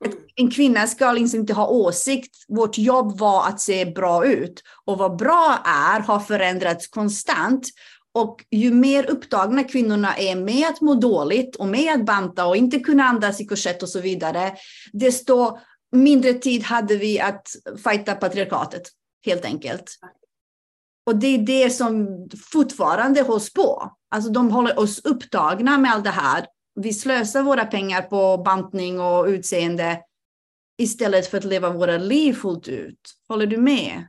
Mm. 0.06 0.18
En 0.36 0.52
kvinna 0.52 0.88
ska 0.88 1.12
liksom 1.12 1.40
inte 1.40 1.54
ha 1.54 1.68
åsikt. 1.68 2.36
Vårt 2.48 2.78
jobb 2.78 3.20
var 3.20 3.48
att 3.48 3.62
se 3.62 3.86
bra 3.86 4.26
ut. 4.26 4.64
Och 4.86 4.98
vad 4.98 5.18
bra 5.18 5.60
är 5.66 6.00
har 6.00 6.20
förändrats 6.20 6.88
konstant. 6.88 7.68
Och 8.14 8.46
ju 8.52 8.72
mer 8.72 9.10
upptagna 9.10 9.64
kvinnorna 9.64 10.18
är 10.18 10.36
med 10.36 10.68
att 10.68 10.82
må 10.82 10.94
dåligt 10.94 11.56
och 11.56 11.68
med 11.68 11.94
att 11.94 12.06
banta 12.06 12.46
och 12.46 12.58
inte 12.58 12.80
kunna 12.80 13.04
andas 13.04 13.42
i 13.42 13.46
korsett 13.46 13.84
och 13.84 13.90
så 13.90 14.00
vidare, 14.00 14.54
desto 14.94 15.58
mindre 15.92 16.34
tid 16.34 16.64
hade 16.64 16.96
vi 16.96 17.20
att 17.20 17.48
fighta 17.84 18.16
patriarkatet, 18.16 18.84
helt 19.26 19.46
enkelt. 19.46 19.92
Och 21.08 21.16
det 21.16 21.28
är 21.28 21.38
det 21.38 21.70
som 21.70 22.08
fortfarande 22.52 23.22
hålls 23.22 23.54
på. 23.54 23.92
Alltså 24.12 24.32
de 24.32 24.52
håller 24.52 24.80
oss 24.80 25.06
upptagna 25.06 25.78
med 25.78 25.92
allt 25.92 26.04
det 26.04 26.10
här. 26.10 26.46
Vi 26.76 26.94
slösar 26.94 27.44
våra 27.44 27.66
pengar 27.66 28.02
på 28.02 28.38
bantning 28.38 29.00
och 29.00 29.26
utseende 29.26 30.02
istället 30.78 31.28
för 31.28 31.38
att 31.38 31.44
leva 31.44 31.70
våra 31.70 31.98
liv 31.98 32.34
fullt 32.34 32.68
ut. 32.68 33.00
Håller 33.28 33.48
du 33.48 33.58
med? 33.58 34.08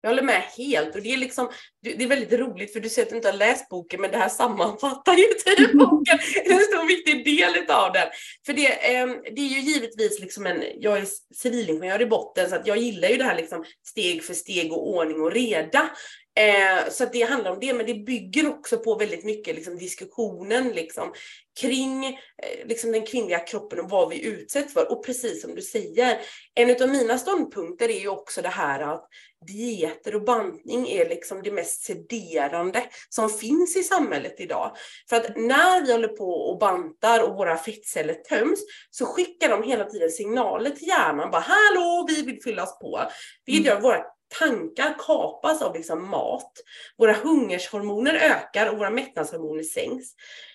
Jag 0.00 0.10
håller 0.10 0.22
med 0.22 0.42
helt 0.56 0.94
och 0.94 1.02
det 1.02 1.12
är 1.12 1.16
liksom, 1.16 1.50
det 1.82 2.02
är 2.02 2.06
väldigt 2.06 2.32
roligt 2.32 2.72
för 2.72 2.80
du 2.80 2.88
säger 2.88 3.06
att 3.06 3.10
du 3.10 3.16
inte 3.16 3.28
har 3.28 3.36
läst 3.36 3.68
boken 3.68 4.00
men 4.00 4.10
det 4.10 4.16
här 4.16 4.28
sammanfattar 4.28 5.14
ju 5.14 5.24
typ 5.24 5.72
boken. 5.78 6.18
Det 6.34 6.50
är 6.50 6.54
en 6.54 6.60
stor 6.60 6.86
viktig 6.86 7.24
del 7.24 7.70
av 7.70 7.92
den. 7.92 8.08
För 8.46 8.52
det, 8.52 8.96
ehm, 8.96 9.16
det 9.36 9.40
är 9.40 9.48
ju 9.48 9.60
givetvis 9.60 10.20
liksom 10.20 10.46
en, 10.46 10.62
jag 10.76 10.98
är 10.98 11.06
civilingenjör 11.34 12.02
i 12.02 12.06
botten 12.06 12.50
så 12.50 12.56
att 12.56 12.66
jag 12.66 12.76
gillar 12.76 13.08
ju 13.08 13.16
det 13.16 13.24
här 13.24 13.36
liksom 13.36 13.64
steg 13.86 14.24
för 14.24 14.34
steg 14.34 14.72
och 14.72 14.88
ordning 14.88 15.20
och 15.20 15.32
reda. 15.32 15.90
Eh, 16.38 16.90
så 16.90 17.04
det 17.04 17.22
handlar 17.22 17.50
om 17.50 17.60
det, 17.60 17.74
men 17.74 17.86
det 17.86 17.94
bygger 17.94 18.48
också 18.48 18.78
på 18.78 18.94
väldigt 18.94 19.24
mycket 19.24 19.54
liksom, 19.54 19.78
diskussionen 19.78 20.68
liksom, 20.68 21.12
kring 21.60 22.06
eh, 22.06 22.66
liksom, 22.66 22.92
den 22.92 23.06
kvinnliga 23.06 23.38
kroppen 23.38 23.80
och 23.80 23.90
vad 23.90 24.08
vi 24.08 24.24
utsätts 24.24 24.72
för. 24.72 24.92
Och 24.92 25.06
precis 25.06 25.42
som 25.42 25.54
du 25.54 25.62
säger, 25.62 26.18
en 26.54 26.82
av 26.82 26.88
mina 26.88 27.18
ståndpunkter 27.18 27.88
är 27.88 28.00
ju 28.00 28.08
också 28.08 28.42
det 28.42 28.48
här 28.48 28.80
att 28.80 29.08
dieter 29.46 30.14
och 30.14 30.24
bantning 30.24 30.88
är 30.88 31.08
liksom 31.08 31.42
det 31.42 31.50
mest 31.50 31.82
sederande 31.82 32.82
som 33.08 33.30
finns 33.30 33.76
i 33.76 33.82
samhället 33.82 34.34
idag. 34.38 34.76
För 35.08 35.16
att 35.16 35.36
när 35.36 35.86
vi 35.86 35.92
håller 35.92 36.08
på 36.08 36.30
och 36.30 36.58
bantar 36.58 37.22
och 37.22 37.36
våra 37.36 37.56
fettceller 37.56 38.14
töms 38.14 38.60
så 38.90 39.06
skickar 39.06 39.48
de 39.48 39.62
hela 39.62 39.84
tiden 39.84 40.10
signaler 40.10 40.70
till 40.70 40.88
hjärnan 40.88 41.30
bara 41.30 41.44
hallå, 41.46 42.06
vi 42.08 42.22
vill 42.22 42.42
fyllas 42.42 42.78
på. 42.78 43.00
Vilket 43.46 43.66
mm. 43.66 43.76
gör 43.76 43.82
våra 43.82 44.04
tankar 44.38 44.94
kapas 44.98 45.62
av 45.62 45.74
liksom 45.74 46.10
mat. 46.10 46.52
Våra 46.98 47.12
hungershormoner 47.12 48.14
ökar 48.14 48.70
och 48.70 48.78
våra 48.78 48.90
mättnadshormoner 48.90 49.62
sänks. 49.62 50.06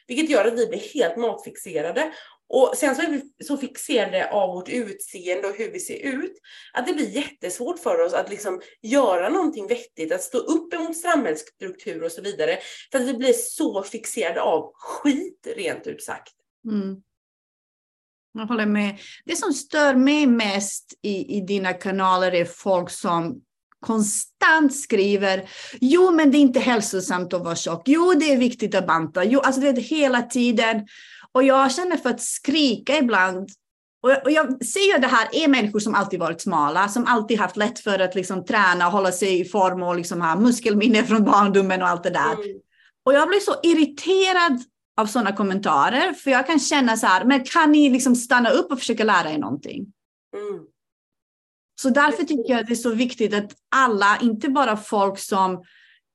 Vilket 0.07 0.29
gör 0.29 0.45
att 0.45 0.59
vi 0.59 0.67
blir 0.67 0.93
helt 0.93 1.17
matfixerade. 1.17 2.13
Och 2.49 2.73
sen 2.77 2.95
så 2.95 3.01
är 3.01 3.09
vi 3.09 3.45
så 3.45 3.57
fixerade 3.57 4.31
av 4.31 4.55
vårt 4.55 4.69
utseende 4.69 5.47
och 5.47 5.55
hur 5.55 5.71
vi 5.71 5.79
ser 5.79 6.05
ut 6.05 6.33
att 6.73 6.87
det 6.87 6.93
blir 6.93 7.09
jättesvårt 7.09 7.79
för 7.79 7.99
oss 8.05 8.13
att 8.13 8.29
liksom 8.29 8.61
göra 8.81 9.29
någonting 9.29 9.67
vettigt, 9.67 10.11
att 10.11 10.21
stå 10.21 10.37
upp 10.37 10.73
emot 10.73 10.97
samhällsstruktur 10.97 12.03
och 12.03 12.11
så 12.11 12.21
vidare. 12.21 12.59
För 12.91 12.99
att 12.99 13.05
vi 13.05 13.13
blir 13.13 13.33
så 13.33 13.83
fixerade 13.83 14.41
av 14.41 14.71
skit 14.73 15.47
rent 15.55 15.87
ut 15.87 16.03
sagt. 16.03 16.33
Mm. 16.65 17.01
Jag 18.33 18.45
håller 18.45 18.65
med. 18.65 18.99
Det 19.25 19.35
som 19.35 19.53
stör 19.53 19.95
mig 19.95 20.27
mest 20.27 20.93
i, 21.01 21.37
i 21.37 21.41
dina 21.41 21.73
kanaler 21.73 22.33
är 22.33 22.45
folk 22.45 22.89
som 22.89 23.41
konstant 23.83 24.75
skriver, 24.75 25.49
jo 25.81 26.11
men 26.11 26.31
det 26.31 26.37
är 26.37 26.39
inte 26.39 26.59
hälsosamt 26.59 27.33
att 27.33 27.43
vara 27.43 27.55
tjock, 27.55 27.81
jo 27.85 28.13
det 28.13 28.33
är 28.33 28.37
viktigt 28.37 28.75
att 28.75 28.87
banta, 28.87 29.23
jo 29.23 29.39
alltså 29.39 29.61
det 29.61 29.67
är 29.67 29.75
hela 29.75 30.21
tiden. 30.21 30.87
Och 31.31 31.43
jag 31.43 31.71
känner 31.71 31.97
för 31.97 32.09
att 32.09 32.21
skrika 32.21 32.97
ibland. 32.97 33.49
Och 34.03 34.11
jag, 34.11 34.23
och 34.25 34.31
jag 34.31 34.65
ser 34.65 34.93
ju 34.93 35.01
det 35.01 35.07
här 35.07 35.27
är 35.31 35.47
människor 35.47 35.79
som 35.79 35.95
alltid 35.95 36.19
varit 36.19 36.41
smala, 36.41 36.87
som 36.87 37.05
alltid 37.05 37.39
haft 37.39 37.57
lätt 37.57 37.79
för 37.79 37.99
att 37.99 38.15
liksom 38.15 38.45
träna 38.45 38.85
och 38.85 38.91
hålla 38.91 39.11
sig 39.11 39.39
i 39.39 39.45
form 39.45 39.83
och 39.83 39.95
liksom 39.95 40.21
ha 40.21 40.35
muskelminne 40.35 41.03
från 41.03 41.23
barndomen 41.23 41.81
och 41.81 41.87
allt 41.87 42.03
det 42.03 42.09
där. 42.09 42.33
Mm. 42.33 42.57
Och 43.05 43.13
jag 43.13 43.27
blir 43.27 43.39
så 43.39 43.55
irriterad 43.63 44.63
av 44.97 45.05
sådana 45.05 45.35
kommentarer, 45.35 46.13
för 46.13 46.31
jag 46.31 46.47
kan 46.47 46.59
känna 46.59 46.97
så 46.97 47.07
här, 47.07 47.25
men 47.25 47.43
kan 47.43 47.71
ni 47.71 47.89
liksom 47.89 48.15
stanna 48.15 48.49
upp 48.49 48.71
och 48.71 48.79
försöka 48.79 49.03
lära 49.03 49.31
er 49.31 49.37
någonting? 49.37 49.85
Mm. 50.35 50.65
Så 51.81 51.89
därför 51.89 52.23
tycker 52.23 52.53
jag 52.53 52.65
det 52.65 52.73
är 52.73 52.75
så 52.75 52.93
viktigt 52.93 53.33
att 53.33 53.51
alla, 53.75 54.17
inte 54.21 54.49
bara 54.49 54.77
folk 54.77 55.19
som 55.19 55.63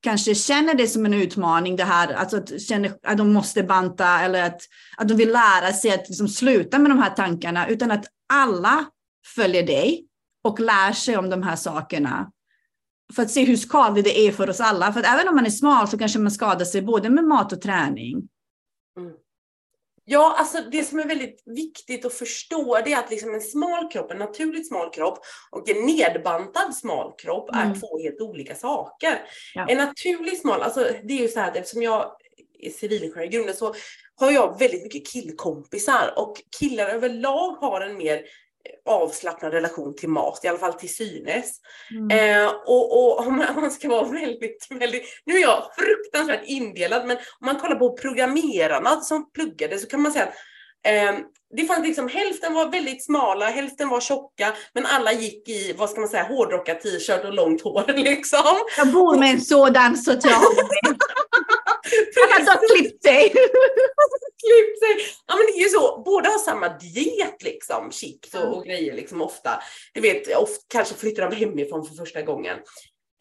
kanske 0.02 0.34
känner 0.34 0.74
det 0.74 0.88
som 0.88 1.06
en 1.06 1.14
utmaning, 1.14 1.76
det 1.76 1.84
här, 1.84 2.14
alltså 2.14 2.36
att, 2.36 2.60
känner 2.60 2.92
att 3.02 3.18
de 3.18 3.32
måste 3.32 3.62
banta 3.62 4.20
eller 4.20 4.42
att, 4.42 4.60
att 4.96 5.08
de 5.08 5.14
vill 5.14 5.32
lära 5.32 5.72
sig 5.72 5.90
att 5.90 6.08
liksom 6.08 6.28
sluta 6.28 6.78
med 6.78 6.90
de 6.90 6.98
här 6.98 7.10
tankarna, 7.10 7.68
utan 7.68 7.90
att 7.90 8.04
alla 8.32 8.84
följer 9.34 9.66
dig 9.66 10.04
och 10.44 10.60
lär 10.60 10.92
sig 10.92 11.16
om 11.16 11.30
de 11.30 11.42
här 11.42 11.56
sakerna. 11.56 12.30
För 13.14 13.22
att 13.22 13.30
se 13.30 13.44
hur 13.44 13.56
skadligt 13.56 14.04
det 14.04 14.18
är 14.18 14.32
för 14.32 14.50
oss 14.50 14.60
alla. 14.60 14.92
För 14.92 15.00
att 15.00 15.06
även 15.06 15.28
om 15.28 15.34
man 15.34 15.46
är 15.46 15.50
smal 15.50 15.88
så 15.88 15.98
kanske 15.98 16.18
man 16.18 16.30
skadar 16.30 16.64
sig 16.64 16.82
både 16.82 17.10
med 17.10 17.24
mat 17.24 17.52
och 17.52 17.60
träning. 17.60 18.28
Ja, 20.10 20.34
alltså 20.38 20.58
det 20.70 20.84
som 20.84 20.98
är 20.98 21.08
väldigt 21.08 21.42
viktigt 21.46 22.04
att 22.04 22.12
förstå 22.12 22.80
det 22.84 22.92
är 22.92 22.98
att 22.98 23.10
liksom 23.10 23.34
en 23.34 23.40
smal 23.40 23.88
kropp, 23.92 24.10
en 24.10 24.18
naturligt 24.18 24.68
smal 24.68 24.90
kropp 24.90 25.18
och 25.50 25.68
en 25.68 25.86
nedbantad 25.86 26.74
smal 26.74 27.12
kropp 27.18 27.50
mm. 27.54 27.70
är 27.70 27.80
två 27.80 27.98
helt 28.02 28.20
olika 28.20 28.54
saker. 28.54 29.22
Ja. 29.54 29.66
En 29.68 29.78
naturlig 29.78 30.38
smal, 30.38 30.62
alltså 30.62 30.80
det 31.04 31.14
är 31.14 31.22
ju 31.22 31.28
så 31.28 31.40
här 31.40 31.50
att 31.50 31.56
eftersom 31.56 31.82
jag 31.82 32.16
är 32.58 32.70
civilingenjör 32.70 33.24
i 33.24 33.28
grunden 33.28 33.56
så 33.56 33.74
har 34.14 34.30
jag 34.30 34.58
väldigt 34.58 34.82
mycket 34.82 35.06
killkompisar 35.06 36.12
och 36.16 36.36
killar 36.58 36.88
överlag 36.88 37.52
har 37.52 37.80
en 37.80 37.96
mer 37.96 38.22
avslappnad 38.87 39.52
relation 39.52 39.96
till 39.96 40.08
mat, 40.08 40.40
i 40.44 40.48
alla 40.48 40.58
fall 40.58 40.72
till 40.72 40.94
synes. 40.94 41.60
Mm. 41.90 42.44
Eh, 42.44 42.52
och, 42.66 42.98
och 42.98 43.26
om, 43.26 43.37
man, 43.37 43.70
ska 43.70 43.88
vara 43.88 44.08
väldigt, 44.08 44.66
väldigt, 44.70 45.02
nu 45.25 45.34
är 45.34 45.40
jag 45.40 45.62
fruktansvärt 45.78 46.44
indelad, 46.44 47.06
men 47.06 47.16
om 47.16 47.46
man 47.46 47.56
kollar 47.56 47.76
på 47.76 47.96
programmerarna 47.96 49.00
som 49.00 49.32
pluggade 49.32 49.78
så 49.78 49.87
kan 49.87 50.02
man 50.02 50.12
säga 50.12 50.25
att 50.25 50.34
eh, 50.87 51.20
det 51.56 51.64
fanns 51.64 51.87
liksom, 51.87 52.08
hälften 52.08 52.54
var 52.54 52.70
väldigt 52.70 53.04
smala, 53.04 53.46
hälften 53.46 53.88
var 53.88 54.00
tjocka, 54.00 54.54
men 54.75 54.87
alla 54.87 55.12
gick 55.12 55.48
i, 55.48 55.75
vad 55.78 55.90
ska 55.90 56.00
man 56.00 56.08
säga, 56.08 56.25
hårdrockad 56.25 56.80
t-shirt 56.80 57.25
och 57.25 57.34
långt 57.34 57.62
hår 57.62 57.92
liksom. 57.96 58.58
Jag 58.76 58.92
bor 58.92 59.18
med 59.18 59.30
en 59.30 59.40
sådan 59.40 59.96
så 59.96 60.10
jag 60.10 60.30
har 60.30 60.54
klippt 62.76 63.02
sig. 63.02 63.30
klippt 64.44 64.78
sig. 64.78 64.94
Ja 65.26 65.37
men 65.37 65.38
det 65.38 65.46
är 65.58 65.62
ju 65.62 65.68
så, 65.68 66.02
båda 66.04 66.28
har 66.28 66.38
samma 66.38 66.68
diet 66.68 67.42
liksom, 67.42 67.90
chict 67.90 68.34
och, 68.34 68.56
och 68.56 68.64
grejer 68.64 68.94
liksom 68.94 69.22
ofta. 69.22 69.50
Du 69.94 70.00
vet, 70.00 70.36
ofta, 70.36 70.64
kanske 70.68 70.94
flyttar 70.94 71.30
de 71.30 71.36
hemifrån 71.36 71.84
för 71.84 71.94
första 71.94 72.22
gången. 72.22 72.58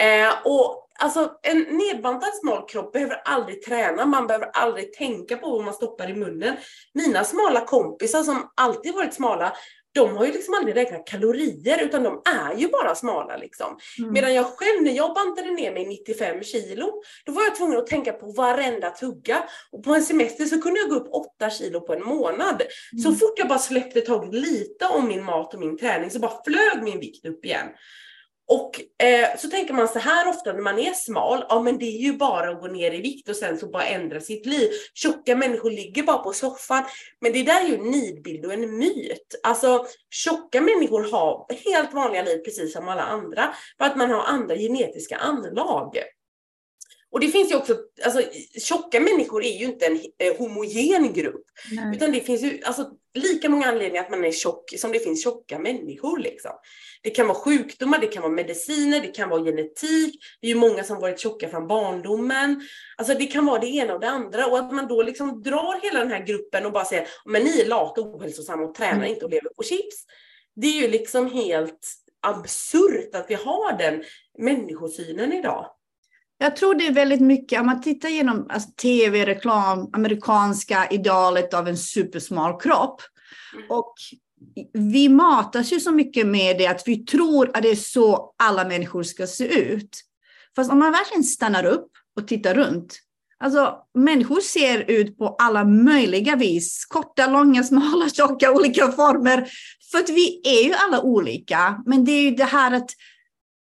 Eh, 0.03 0.33
och 0.45 0.87
alltså 0.99 1.31
en 1.43 1.61
nedbantad 1.61 2.33
smal 2.33 2.67
kropp 2.67 2.93
behöver 2.93 3.21
aldrig 3.25 3.61
träna, 3.61 4.05
man 4.05 4.27
behöver 4.27 4.49
aldrig 4.53 4.93
tänka 4.93 5.37
på 5.37 5.49
vad 5.49 5.65
man 5.65 5.73
stoppar 5.73 6.09
i 6.09 6.13
munnen. 6.13 6.57
Mina 6.93 7.23
smala 7.23 7.65
kompisar 7.65 8.23
som 8.23 8.51
alltid 8.55 8.93
varit 8.93 9.13
smala, 9.13 9.53
de 9.97 10.17
har 10.17 10.25
ju 10.25 10.31
liksom 10.31 10.53
aldrig 10.53 10.75
räknat 10.75 11.07
kalorier 11.07 11.83
utan 11.83 12.03
de 12.03 12.21
är 12.25 12.57
ju 12.57 12.67
bara 12.67 12.95
smala 12.95 13.37
liksom. 13.37 13.77
Mm. 13.99 14.13
Medan 14.13 14.33
jag 14.33 14.45
själv 14.45 14.83
när 14.83 14.91
jag 14.91 15.15
bantade 15.15 15.51
ner 15.51 15.73
mig 15.73 15.85
95 15.85 16.43
kilo, 16.43 17.01
då 17.25 17.31
var 17.31 17.43
jag 17.43 17.55
tvungen 17.55 17.77
att 17.77 17.87
tänka 17.87 18.13
på 18.13 18.31
varenda 18.31 18.89
tugga. 18.89 19.43
Och 19.71 19.83
på 19.83 19.95
en 19.95 20.03
semester 20.03 20.45
så 20.45 20.61
kunde 20.61 20.79
jag 20.79 20.89
gå 20.89 20.95
upp 20.95 21.13
8 21.13 21.49
kilo 21.49 21.81
på 21.81 21.93
en 21.93 22.03
månad. 22.03 22.61
Mm. 22.61 23.03
Så 23.03 23.15
fort 23.15 23.39
jag 23.39 23.47
bara 23.47 23.59
släppte 23.59 24.01
taget 24.01 24.33
lite 24.33 24.85
om 24.85 25.07
min 25.07 25.23
mat 25.23 25.53
och 25.53 25.59
min 25.59 25.77
träning 25.77 26.11
så 26.11 26.19
bara 26.19 26.43
flög 26.45 26.83
min 26.83 26.99
vikt 26.99 27.25
upp 27.25 27.45
igen. 27.45 27.67
Och 28.49 28.81
eh, 29.05 29.37
så 29.37 29.49
tänker 29.49 29.73
man 29.73 29.87
så 29.87 29.99
här 29.99 30.27
ofta 30.27 30.53
när 30.53 30.61
man 30.61 30.79
är 30.79 30.93
smal, 30.93 31.45
ja 31.49 31.61
men 31.61 31.77
det 31.77 31.85
är 31.85 32.01
ju 32.01 32.13
bara 32.13 32.49
att 32.49 32.61
gå 32.61 32.67
ner 32.67 32.93
i 32.93 33.01
vikt 33.01 33.29
och 33.29 33.35
sen 33.35 33.57
så 33.57 33.69
bara 33.69 33.85
ändra 33.85 34.21
sitt 34.21 34.45
liv. 34.45 34.71
Tjocka 34.93 35.35
människor 35.35 35.71
ligger 35.71 36.03
bara 36.03 36.17
på 36.17 36.33
soffan. 36.33 36.83
Men 37.21 37.33
det 37.33 37.43
där 37.43 37.65
är 37.65 37.67
ju 37.67 37.75
en 37.75 37.91
nidbild 37.91 38.45
och 38.45 38.53
en 38.53 38.77
myt. 38.77 39.39
Alltså 39.43 39.85
tjocka 40.11 40.61
människor 40.61 41.11
har 41.11 41.45
helt 41.65 41.93
vanliga 41.93 42.23
liv 42.23 42.37
precis 42.37 42.73
som 42.73 42.87
alla 42.87 43.03
andra, 43.03 43.53
för 43.77 43.85
att 43.85 43.97
man 43.97 44.09
har 44.09 44.23
andra 44.23 44.55
genetiska 44.55 45.17
anlag. 45.17 45.97
Och 47.11 47.19
det 47.19 47.27
finns 47.27 47.51
ju 47.51 47.55
också, 47.55 47.77
alltså 48.05 48.21
tjocka 48.59 48.99
människor 48.99 49.43
är 49.43 49.59
ju 49.59 49.65
inte 49.65 49.85
en 49.85 49.99
eh, 50.19 50.37
homogen 50.37 51.13
grupp. 51.13 51.45
Nej. 51.71 51.95
Utan 51.95 52.11
det 52.11 52.19
finns 52.19 52.41
ju 52.41 52.61
alltså, 52.63 52.91
lika 53.17 53.49
många 53.49 53.65
anledningar 53.65 54.03
att 54.03 54.09
man 54.09 54.25
är 54.25 54.31
tjock 54.31 54.73
som 54.77 54.91
det 54.91 54.99
finns 54.99 55.23
tjocka 55.23 55.59
människor. 55.59 56.19
Liksom. 56.19 56.51
Det 57.03 57.09
kan 57.09 57.27
vara 57.27 57.37
sjukdomar, 57.37 57.99
det 57.99 58.07
kan 58.07 58.21
vara 58.23 58.31
mediciner, 58.31 59.01
det 59.01 59.07
kan 59.07 59.29
vara 59.29 59.43
genetik. 59.43 60.23
Det 60.41 60.47
är 60.47 60.49
ju 60.51 60.55
många 60.55 60.83
som 60.83 60.99
varit 60.99 61.19
tjocka 61.19 61.49
från 61.49 61.67
barndomen. 61.67 62.61
Alltså 62.97 63.13
det 63.13 63.25
kan 63.25 63.45
vara 63.45 63.59
det 63.59 63.67
ena 63.67 63.93
och 63.93 63.99
det 63.99 64.09
andra. 64.09 64.47
Och 64.47 64.59
att 64.59 64.73
man 64.73 64.87
då 64.87 65.01
liksom 65.01 65.43
drar 65.43 65.83
hela 65.83 65.99
den 65.99 66.11
här 66.11 66.25
gruppen 66.25 66.65
och 66.65 66.71
bara 66.71 66.85
säger, 66.85 67.07
men 67.25 67.43
ni 67.43 67.61
är 67.61 67.65
lata 67.65 68.01
och 68.01 68.15
ohälsosamma 68.15 68.63
och 68.63 68.75
tränar 68.75 68.97
mm. 68.97 69.09
inte 69.09 69.25
och 69.25 69.31
lever 69.31 69.49
på 69.57 69.63
chips. 69.63 70.05
Det 70.55 70.67
är 70.67 70.81
ju 70.81 70.87
liksom 70.87 71.31
helt 71.31 71.93
absurt 72.21 73.15
att 73.15 73.25
vi 73.29 73.35
har 73.35 73.77
den 73.77 74.03
människosynen 74.37 75.33
idag. 75.33 75.76
Jag 76.37 76.55
tror 76.55 76.75
det 76.75 76.87
är 76.87 76.91
väldigt 76.91 77.21
mycket, 77.21 77.59
om 77.59 77.65
man 77.65 77.81
tittar 77.81 78.09
genom 78.09 78.45
alltså, 78.49 78.69
tv, 78.69 79.25
reklam, 79.25 79.89
amerikanska 79.93 80.87
idealet 80.91 81.53
av 81.53 81.67
en 81.67 81.77
supersmal 81.77 82.61
kropp. 82.61 83.01
Mm. 83.53 83.65
Och 83.69 83.93
vi 84.73 85.09
matas 85.09 85.73
ju 85.73 85.79
så 85.79 85.91
mycket 85.91 86.27
med 86.27 86.57
det 86.57 86.67
att 86.67 86.87
vi 86.87 87.05
tror 87.05 87.51
att 87.53 87.63
det 87.63 87.69
är 87.69 87.75
så 87.75 88.33
alla 88.37 88.65
människor 88.65 89.03
ska 89.03 89.27
se 89.27 89.47
ut. 89.47 89.89
Fast 90.55 90.71
om 90.71 90.79
man 90.79 90.91
verkligen 90.91 91.23
stannar 91.23 91.65
upp 91.65 91.91
och 92.15 92.27
tittar 92.27 92.53
runt, 92.53 92.99
alltså 93.39 93.75
människor 93.93 94.41
ser 94.41 94.91
ut 94.91 95.17
på 95.17 95.35
alla 95.39 95.65
möjliga 95.65 96.35
vis, 96.35 96.85
korta, 96.85 97.27
långa, 97.27 97.63
smala, 97.63 98.09
tjocka, 98.09 98.51
olika 98.51 98.91
former. 98.91 99.49
För 99.91 99.97
att 99.97 100.09
vi 100.09 100.41
är 100.43 100.63
ju 100.63 100.73
alla 100.73 101.01
olika, 101.01 101.83
men 101.85 102.05
det 102.05 102.11
är 102.11 102.21
ju 102.21 102.31
det 102.31 102.43
här 102.43 102.71
att 102.71 102.91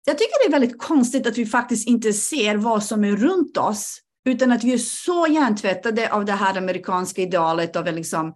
jag 0.05 0.17
tycker 0.17 0.43
det 0.43 0.55
är 0.55 0.59
väldigt 0.59 0.81
konstigt 0.81 1.27
att 1.27 1.37
vi 1.37 1.45
faktiskt 1.45 1.87
inte 1.87 2.13
ser 2.13 2.55
vad 2.55 2.83
som 2.83 3.03
är 3.03 3.15
runt 3.15 3.57
oss, 3.57 3.99
utan 4.25 4.51
att 4.51 4.63
vi 4.63 4.73
är 4.73 4.77
så 4.77 5.27
hjärntvättade 5.27 6.13
av 6.13 6.25
det 6.25 6.31
här 6.31 6.57
amerikanska 6.57 7.21
idealet 7.21 7.75
av 7.75 7.87
en 7.87 7.95
liksom 7.95 8.33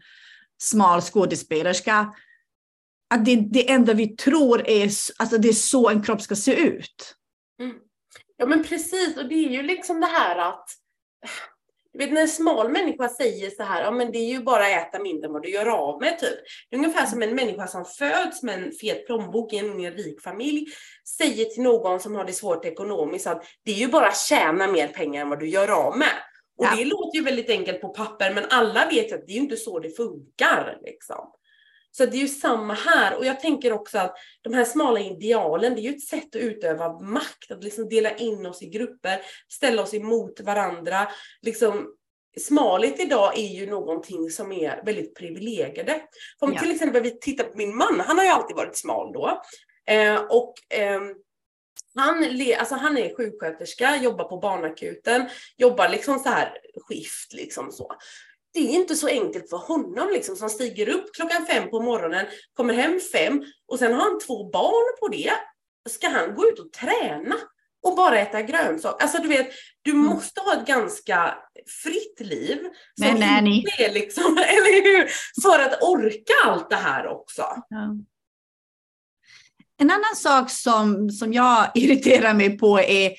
smal 0.62 1.02
skådespelerska. 1.02 2.14
Att 3.10 3.26
det, 3.26 3.36
det 3.36 3.72
enda 3.72 3.94
vi 3.94 4.08
tror 4.08 4.68
är, 4.68 4.92
alltså 5.18 5.38
det 5.38 5.50
är 5.50 5.54
så 5.54 5.90
en 5.90 6.04
kropp 6.04 6.22
ska 6.22 6.36
se 6.36 6.56
ut. 6.56 7.16
Mm. 7.62 7.76
Ja 8.38 8.46
men 8.46 8.64
precis, 8.64 9.18
och 9.18 9.28
det 9.28 9.36
är 9.36 9.50
ju 9.50 9.64
liksom 9.64 10.00
det 10.02 10.08
här 10.08 10.38
att 10.38 10.70
du 11.98 12.06
vet 12.06 12.14
när 12.14 12.22
en 12.22 12.28
smal 12.28 12.70
människa 12.70 13.10
säger 13.10 13.50
så 13.50 13.64
här, 13.64 13.84
ja 13.84 13.92
men 13.92 14.12
det 14.12 14.18
är 14.18 14.30
ju 14.30 14.44
bara 14.44 14.64
att 14.64 14.88
äta 14.88 15.00
mindre 15.00 15.28
än 15.28 15.34
vad 15.34 15.44
du 15.44 15.50
gör 15.50 15.66
av 15.66 16.02
med 16.02 16.20
typ. 16.20 16.38
Det 16.70 16.76
är 16.76 16.78
ungefär 16.78 17.06
som 17.06 17.24
en 17.24 17.36
människa 17.36 17.68
som 17.68 17.86
föds 17.86 18.44
med 18.44 18.64
en 18.64 18.72
fet 18.72 19.06
plånbok 19.06 19.54
i 19.54 19.58
en 19.58 19.92
rik 19.92 20.22
familj, 20.22 20.66
säger 21.18 21.46
till 21.46 21.64
någon 21.64 22.00
som 22.00 22.16
har 22.16 22.26
det 22.26 22.34
svårt 22.34 22.66
ekonomiskt 22.66 23.28
att 23.28 23.44
det 23.66 23.72
är 23.72 23.76
ju 23.76 23.88
bara 23.88 24.08
att 24.08 24.18
tjäna 24.18 24.68
mer 24.68 24.88
pengar 24.88 25.22
än 25.22 25.30
vad 25.30 25.40
du 25.40 25.50
gör 25.50 25.68
av 25.68 25.98
med. 25.98 26.14
Och 26.58 26.66
ja. 26.66 26.76
det 26.78 26.86
låter 26.86 27.18
ju 27.18 27.24
väldigt 27.24 27.50
enkelt 27.50 27.82
på 27.82 27.90
papper, 27.90 28.34
men 28.34 28.46
alla 28.50 28.88
vet 28.90 29.14
att 29.14 29.28
det 29.28 29.32
är 29.32 29.36
ju 29.36 29.42
inte 29.42 29.58
så 29.58 29.80
det 29.80 29.90
funkar. 29.90 30.78
Liksom. 30.82 31.32
Så 31.92 32.06
det 32.06 32.18
är 32.18 32.22
ju 32.22 32.28
samma 32.28 32.74
här. 32.74 33.18
Och 33.18 33.26
jag 33.26 33.40
tänker 33.40 33.74
också 33.74 33.98
att 33.98 34.16
de 34.42 34.54
här 34.54 34.66
smala 34.66 35.00
idealen, 35.00 35.76
det 35.76 35.82
är 35.82 35.84
ju 35.84 35.96
ett 35.96 36.08
sätt 36.08 36.36
att 36.36 36.42
utöva 36.42 37.00
makt, 37.00 37.52
att 37.52 37.64
liksom 37.64 37.90
dela 37.90 38.16
in 38.16 38.46
oss 38.46 38.62
i 38.62 38.70
grupper, 38.70 39.22
ställa 39.48 39.82
oss 39.82 39.94
emot 39.94 40.40
varandra. 40.40 41.08
Liksom, 41.42 41.94
smalhet 42.40 43.00
idag 43.00 43.38
är 43.38 43.48
ju 43.48 43.70
någonting 43.70 44.30
som 44.30 44.52
är 44.52 44.84
väldigt 44.86 45.16
privilegierade. 45.16 46.02
Om 46.40 46.54
ja. 46.54 46.60
till 46.60 46.72
exempel 46.72 47.04
vi 47.04 47.20
tittar 47.20 47.44
på 47.44 47.58
min 47.58 47.78
man, 47.78 48.00
han 48.00 48.18
har 48.18 48.26
ju 48.26 48.32
alltid 48.32 48.56
varit 48.56 48.78
smal 48.78 49.14
då. 49.14 49.42
Eh, 49.88 50.22
och 50.30 50.54
eh, 50.70 51.02
han, 51.96 52.24
alltså 52.60 52.76
han 52.76 52.98
är 52.98 53.16
sjuksköterska, 53.16 53.98
jobbar 53.98 54.26
på 54.26 54.38
barnakuten, 54.38 55.30
jobbar 55.58 55.90
liksom 55.90 56.20
så 56.20 56.30
här 56.30 56.58
skift 56.88 57.34
liksom 57.34 57.72
så 57.72 57.96
det 58.58 58.70
är 58.70 58.76
inte 58.76 58.96
så 58.96 59.08
enkelt 59.08 59.50
för 59.50 59.58
honom 59.58 60.10
liksom, 60.14 60.36
som 60.36 60.50
stiger 60.50 60.90
upp 60.90 61.14
klockan 61.14 61.46
fem 61.46 61.70
på 61.70 61.82
morgonen, 61.82 62.26
kommer 62.54 62.74
hem 62.74 63.00
fem 63.14 63.44
och 63.68 63.80
sen 63.80 63.94
har 63.94 64.02
han 64.02 64.20
två 64.20 64.50
barn 64.50 64.98
på 65.00 65.08
det. 65.08 65.32
Ska 65.90 66.10
han 66.10 66.36
gå 66.36 66.48
ut 66.48 66.60
och 66.60 66.72
träna 66.72 67.36
och 67.84 67.96
bara 67.96 68.20
äta 68.20 68.42
grönsaker? 68.42 69.04
Alltså 69.04 69.22
du 69.22 69.28
vet, 69.28 69.48
du 69.82 69.92
mm. 69.92 70.06
måste 70.06 70.42
ha 70.42 70.54
ett 70.54 70.68
ganska 70.68 71.36
fritt 71.84 72.20
liv. 72.20 72.58
Som 73.02 73.20
nej. 73.20 73.66
Är 73.80 73.94
liksom, 73.94 74.38
eller 74.38 74.84
hur? 74.84 75.10
För 75.42 75.60
att 75.60 75.84
orka 75.84 76.34
allt 76.46 76.70
det 76.70 76.76
här 76.76 77.08
också. 77.08 77.42
Ja. 77.70 77.96
En 79.80 79.92
annan 79.92 80.16
sak 80.16 80.52
som, 80.52 81.10
som 81.10 81.34
jag 81.34 81.72
irriterar 81.76 82.34
mig 82.34 82.58
på 82.58 82.80
är 82.80 83.12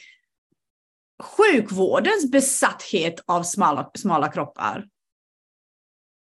sjukvårdens 1.22 2.30
besatthet 2.30 3.20
av 3.26 3.42
smala, 3.42 3.90
smala 3.94 4.28
kroppar. 4.28 4.84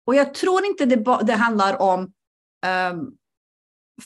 Och 0.06 0.16
jag 0.16 0.34
tror 0.34 0.66
inte 0.66 0.86
det, 0.86 1.20
det 1.24 1.34
handlar 1.34 1.82
om 1.82 2.02
um, 2.92 3.18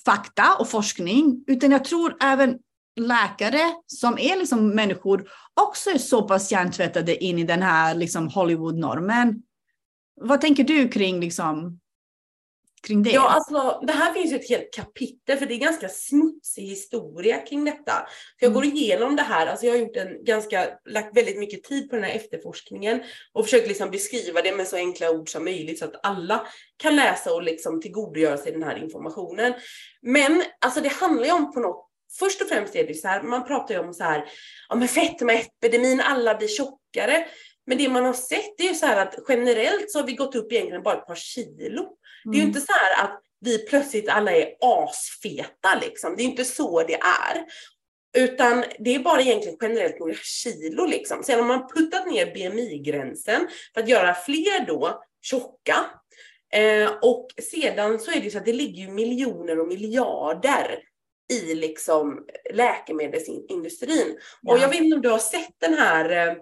fakta 0.05 0.55
och 0.59 0.69
forskning, 0.69 1.43
utan 1.47 1.71
jag 1.71 1.85
tror 1.85 2.17
även 2.21 2.59
läkare 2.95 3.61
som 3.87 4.17
är 4.17 4.37
liksom 4.37 4.69
människor 4.69 5.29
också 5.61 5.89
är 5.89 5.97
så 5.97 6.27
pass 6.27 6.51
hjärntvättade 6.51 7.23
in 7.23 7.39
i 7.39 7.43
den 7.43 7.61
här 7.61 7.95
liksom 7.95 8.27
Hollywood-normen. 8.27 9.41
Vad 10.21 10.41
tänker 10.41 10.63
du 10.63 10.87
kring 10.87 11.19
liksom, 11.19 11.79
kring 12.85 13.03
det? 13.03 13.09
Ja, 13.09 13.29
alltså 13.29 13.81
det 13.87 13.93
här 13.93 14.13
finns 14.13 14.31
ju 14.31 14.35
ett 14.35 14.49
helt 14.49 14.73
kapitel 14.73 15.37
för 15.37 15.45
det 15.45 15.53
är 15.53 15.59
ganska 15.59 15.89
smutsig 15.89 16.61
historia 16.61 17.37
kring 17.37 17.65
detta. 17.65 18.07
För 18.39 18.45
jag 18.45 18.53
går 18.53 18.63
mm. 18.63 18.75
igenom 18.75 19.15
det 19.15 19.21
här, 19.21 19.47
alltså 19.47 19.65
jag 19.65 19.73
har 19.73 19.79
gjort 19.79 19.95
en 19.95 20.23
ganska, 20.23 20.69
lagt 20.89 21.17
väldigt 21.17 21.39
mycket 21.39 21.63
tid 21.63 21.89
på 21.89 21.95
den 21.95 22.05
här 22.05 22.15
efterforskningen 22.15 23.03
och 23.33 23.45
försökt 23.45 23.67
liksom 23.67 23.91
beskriva 23.91 24.41
det 24.41 24.55
med 24.55 24.67
så 24.67 24.75
enkla 24.75 25.11
ord 25.11 25.29
som 25.29 25.43
möjligt 25.43 25.79
så 25.79 25.85
att 25.85 26.05
alla 26.05 26.47
kan 26.77 26.95
läsa 26.95 27.33
och 27.33 27.43
liksom 27.43 27.81
tillgodogöra 27.81 28.37
sig 28.37 28.51
den 28.51 28.63
här 28.63 28.83
informationen. 28.83 29.53
Men 30.01 30.43
alltså 30.61 30.81
det 30.81 30.93
handlar 30.93 31.25
ju 31.25 31.31
om 31.31 31.53
på 31.53 31.59
något 31.59 31.91
Först 32.19 32.41
och 32.41 32.47
främst 32.47 32.75
är 32.75 32.87
det 32.87 32.93
så 32.93 33.07
här, 33.07 33.23
man 33.23 33.47
pratar 33.47 33.75
ju 33.75 33.79
om 33.79 33.93
så 33.93 34.03
här, 34.03 34.25
ja 34.69 34.75
men 34.75 34.87
fetmaepidemin, 34.87 36.01
alla 36.01 36.35
blir 36.35 36.47
tjockare. 36.47 37.27
Men 37.67 37.77
det 37.77 37.89
man 37.89 38.05
har 38.05 38.13
sett 38.13 38.59
är 38.59 38.63
ju 38.63 38.75
så 38.75 38.85
här 38.85 39.01
att 39.01 39.15
generellt 39.27 39.91
så 39.91 39.99
har 39.99 40.05
vi 40.05 40.13
gått 40.13 40.35
upp 40.35 40.51
egentligen 40.51 40.83
bara 40.83 40.97
ett 40.97 41.07
par 41.07 41.15
kilo. 41.15 41.97
Det 42.31 42.37
är 42.37 42.41
ju 42.41 42.41
mm. 42.41 42.47
inte 42.47 42.61
så 42.61 42.71
här 42.71 43.03
att 43.03 43.21
vi 43.39 43.57
plötsligt 43.57 44.09
alla 44.09 44.31
är 44.31 44.47
asfeta 44.59 45.79
liksom. 45.81 46.15
Det 46.17 46.23
är 46.23 46.25
inte 46.25 46.45
så 46.45 46.83
det 46.83 46.93
är. 46.93 47.45
Utan 48.17 48.63
det 48.79 48.95
är 48.95 48.99
bara 48.99 49.21
egentligen 49.21 49.57
generellt 49.61 49.99
några 49.99 50.13
kilo 50.13 50.85
liksom. 50.85 51.23
Sen 51.23 51.39
har 51.39 51.47
man 51.47 51.67
puttat 51.67 52.07
ner 52.07 52.25
BMI-gränsen 52.25 53.47
för 53.73 53.81
att 53.81 53.89
göra 53.89 54.13
fler 54.13 54.65
då 54.67 55.03
tjocka. 55.21 55.85
Eh, 56.53 56.91
och 57.01 57.27
sedan 57.51 57.99
så 57.99 58.11
är 58.11 58.15
det 58.15 58.23
ju 58.23 58.31
så 58.31 58.37
att 58.37 58.45
det 58.45 58.53
ligger 58.53 58.83
ju 58.83 58.91
miljoner 58.91 59.59
och 59.59 59.67
miljarder 59.67 60.79
i 61.33 61.55
liksom 61.55 62.25
läkemedelsindustrin. 62.53 64.19
Ja. 64.41 64.53
Och 64.53 64.59
jag 64.59 64.69
vet 64.69 64.81
inte 64.81 64.95
om 64.95 65.01
du 65.01 65.09
har 65.09 65.19
sett 65.19 65.55
den 65.57 65.73
här 65.73 66.27
eh, 66.27 66.35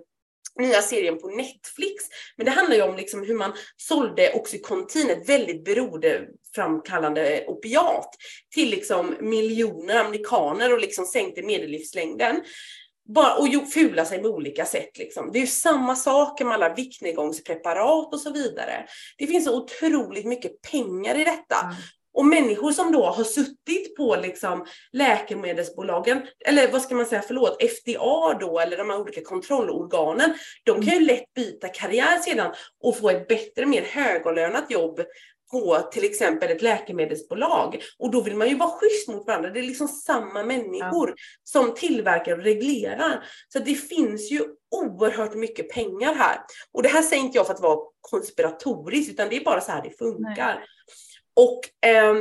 nya 0.60 0.82
serien 0.82 1.20
på 1.20 1.28
Netflix. 1.28 2.04
Men 2.38 2.46
det 2.46 2.52
handlar 2.52 2.76
ju 2.76 2.82
om 2.82 2.96
liksom 2.96 3.24
hur 3.24 3.36
man 3.36 3.54
sålde 3.78 4.34
Oxycontin, 4.34 5.10
ett 5.10 5.30
väldigt 5.30 5.66
beroendeframkallande 5.66 7.46
opiat, 7.48 8.10
till 8.54 8.70
liksom 8.70 9.16
miljoner 9.20 9.96
amerikaner 9.96 10.74
och 10.74 10.80
liksom 10.80 11.06
sänkte 11.06 11.44
medellivslängden. 11.44 12.42
Bara, 13.06 13.36
och 13.36 13.72
fula 13.74 14.06
sig 14.06 14.22
med 14.22 14.32
olika 14.32 14.66
sätt. 14.66 14.98
Liksom. 14.98 15.32
Det 15.32 15.38
är 15.38 15.42
ju 15.42 15.48
samma 15.48 15.96
sak 15.96 16.42
med 16.42 16.54
alla 16.54 16.74
viktnedgångspreparat 16.74 18.14
och 18.14 18.20
så 18.20 18.34
vidare. 18.34 18.86
Det 19.18 19.28
finns 19.28 19.46
så 19.46 19.58
otroligt 19.58 20.26
mycket 20.26 20.62
pengar 20.62 21.16
i 21.16 21.24
detta. 21.24 21.60
Mm. 21.62 21.76
Och 22.14 22.26
människor 22.26 22.72
som 22.72 22.92
då 22.92 23.06
har 23.06 23.24
suttit 23.24 23.96
på 23.96 24.16
liksom 24.16 24.66
läkemedelsbolagen, 24.92 26.22
eller 26.46 26.72
vad 26.72 26.82
ska 26.82 26.96
man 26.96 27.06
säga, 27.06 27.24
förlåt, 27.28 27.64
FDA 27.64 28.38
då, 28.40 28.60
eller 28.60 28.78
de 28.78 28.90
här 28.90 29.00
olika 29.00 29.22
kontrollorganen, 29.22 30.34
de 30.64 30.76
kan 30.76 30.86
ju 30.86 30.92
mm. 30.92 31.08
lätt 31.08 31.34
byta 31.36 31.68
karriär 31.68 32.20
sedan 32.20 32.54
och 32.84 32.98
få 32.98 33.10
ett 33.10 33.28
bättre, 33.28 33.66
mer 33.66 33.82
högavlönat 33.82 34.72
jobb 34.72 35.02
på 35.54 35.90
till 35.92 36.04
exempel 36.04 36.52
ett 36.52 36.62
läkemedelsbolag. 36.62 37.82
Och 38.00 38.12
då 38.12 38.22
vill 38.22 38.36
man 38.36 38.50
ju 38.50 38.58
vara 38.58 38.70
schysst 38.70 39.08
mot 39.08 39.28
varandra. 39.28 39.50
Det 39.50 39.60
är 39.60 39.64
liksom 39.64 39.88
samma 39.88 40.44
människor 40.44 41.10
ja. 41.10 41.16
som 41.44 41.74
tillverkar 41.74 42.38
och 42.38 42.44
reglerar. 42.44 43.24
Så 43.48 43.60
det 43.60 43.76
finns 43.76 44.32
ju 44.32 44.42
oerhört 44.72 45.36
mycket 45.36 45.70
pengar 45.70 46.14
här. 46.14 46.38
Och 46.72 46.84
det 46.84 46.90
här 46.90 47.02
säger 47.02 47.24
inte 47.24 47.38
jag 47.38 47.48
för 47.48 47.54
att 47.54 47.62
vara 47.62 47.80
konspiratoriskt, 48.02 49.12
utan 49.12 49.30
det 49.30 49.36
är 49.36 49.44
bara 49.44 49.62
så 49.62 49.72
här 49.72 49.84
det 49.84 49.98
funkar. 49.98 50.56
Nej. 50.56 50.66
Och 51.36 51.88
eh, 51.90 52.16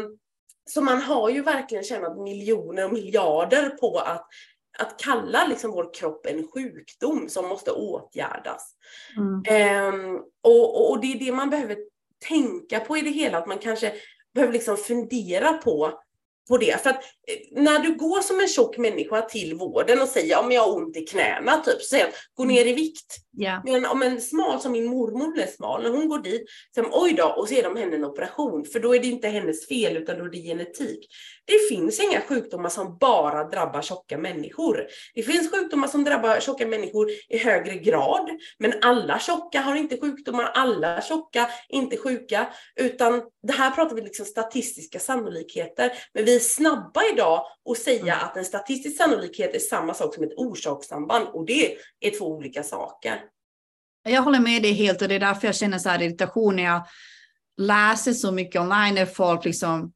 så 0.70 0.83
man 0.83 1.01
har 1.01 1.31
ju 1.31 1.42
verkligen 1.42 1.85
tjänat 1.85 2.18
miljoner 2.18 2.85
och 2.85 2.92
miljarder 2.92 3.68
på 3.68 3.98
att, 3.98 4.27
att 4.79 4.98
kalla 4.98 5.46
liksom 5.46 5.70
vår 5.70 5.94
kropp 5.94 6.27
en 6.27 6.48
sjukdom 6.48 7.29
som 7.29 7.48
måste 7.48 7.70
åtgärdas. 7.70 8.75
Mm. 9.16 9.42
Eh, 9.46 10.20
och, 10.42 10.90
och 10.90 11.01
det 11.01 11.12
är 11.12 11.18
det 11.18 11.33
man 11.33 11.51
behöver 11.51 11.77
tänka 12.29 12.81
på 12.81 12.96
i 12.96 13.01
det 13.01 13.11
hela, 13.11 13.38
att 13.38 13.46
man 13.46 13.59
kanske 13.59 13.92
behöver 14.35 14.53
liksom 14.53 14.77
fundera 14.77 15.53
på 15.53 16.03
på 16.48 16.59
det. 16.59 16.83
För 16.83 16.90
att 16.90 17.05
eh, 17.28 17.62
när 17.62 17.78
du 17.78 17.94
går 17.94 18.20
som 18.20 18.40
en 18.40 18.48
tjock 18.48 18.78
människa 18.78 19.22
till 19.22 19.55
vården 19.55 20.02
och 20.02 20.09
säger 20.09 20.38
om 20.38 20.52
jag 20.52 20.62
har 20.62 20.76
ont 20.76 20.96
i 20.96 21.00
knäna, 21.00 21.57
typ, 21.57 21.83
så 21.83 21.87
säger 21.87 22.09
gå 22.35 22.44
ner 22.44 22.66
i 22.66 22.72
vikt. 22.72 23.16
Yeah. 23.40 23.61
Men 23.64 23.87
om 23.87 24.02
en 24.02 24.20
smal 24.20 24.61
som 24.61 24.72
min 24.72 24.87
mormor 24.87 25.33
blev 25.33 25.46
smal, 25.46 25.83
när 25.83 25.90
hon 25.90 26.09
går 26.09 26.18
dit, 26.18 26.42
så 26.74 26.85
oj 26.92 27.12
då, 27.12 27.24
och 27.24 27.48
så 27.48 27.55
ger 27.55 27.62
de 27.62 27.76
henne 27.76 27.96
en 27.96 28.05
operation, 28.05 28.64
för 28.64 28.81
då 28.81 28.94
är 28.94 29.00
det 29.00 29.07
inte 29.07 29.28
hennes 29.28 29.68
fel 29.68 29.96
utan 29.96 30.18
då 30.18 30.24
är 30.24 30.31
det 30.31 30.38
genetik. 30.38 31.07
Det 31.44 31.68
finns 31.68 32.00
inga 32.00 32.20
sjukdomar 32.20 32.68
som 32.68 32.98
bara 33.00 33.44
drabbar 33.44 33.83
tjocka 33.83 34.18
människor. 34.18 34.87
Det 35.14 35.22
finns 35.22 35.50
sjukdomar 35.50 35.88
som 35.88 36.05
drabbar 36.05 36.40
tjocka 36.40 36.66
människor 36.66 37.11
i 37.28 37.38
högre 37.38 37.74
grad, 37.74 38.31
men 38.59 38.72
alla 38.83 39.18
tjocka 39.18 39.61
har 39.61 39.76
inte 39.76 40.00
sjukdomar, 40.00 40.44
alla 40.44 41.02
tjocka 41.02 41.48
är 41.68 41.76
inte 41.76 41.96
sjuka, 41.96 42.46
utan 42.76 43.22
det 43.42 43.52
här 43.52 43.70
pratar 43.70 43.96
vi 43.96 44.02
liksom 44.02 44.26
statistiska 44.26 44.98
sannolikheter, 44.98 45.92
men 46.14 46.24
vi 46.24 46.37
är 46.37 46.40
snabba 46.42 47.00
idag 47.12 47.46
att 47.70 47.78
säga 47.78 48.14
mm. 48.14 48.26
att 48.26 48.37
en 48.37 48.44
statistisk 48.44 48.96
sannolikhet 48.96 49.55
är 49.55 49.59
samma 49.59 49.94
sak 49.94 50.14
som 50.14 50.24
ett 50.24 50.35
orsakssamband 50.37 51.28
och 51.28 51.46
det 51.46 51.76
är 52.00 52.18
två 52.18 52.26
olika 52.26 52.62
saker. 52.62 53.20
Jag 54.09 54.22
håller 54.22 54.40
med 54.40 54.62
dig 54.62 54.72
helt 54.72 55.02
och 55.02 55.09
det 55.09 55.14
är 55.14 55.20
därför 55.20 55.48
jag 55.48 55.55
känner 55.55 55.78
så 55.78 55.88
här 55.88 56.02
irritation 56.02 56.57
när 56.57 56.62
jag 56.62 56.87
läser 57.57 58.12
så 58.12 58.33
mycket 58.33 58.61
online 58.61 58.94
när 58.94 59.07
folk 59.07 59.44
liksom 59.44 59.92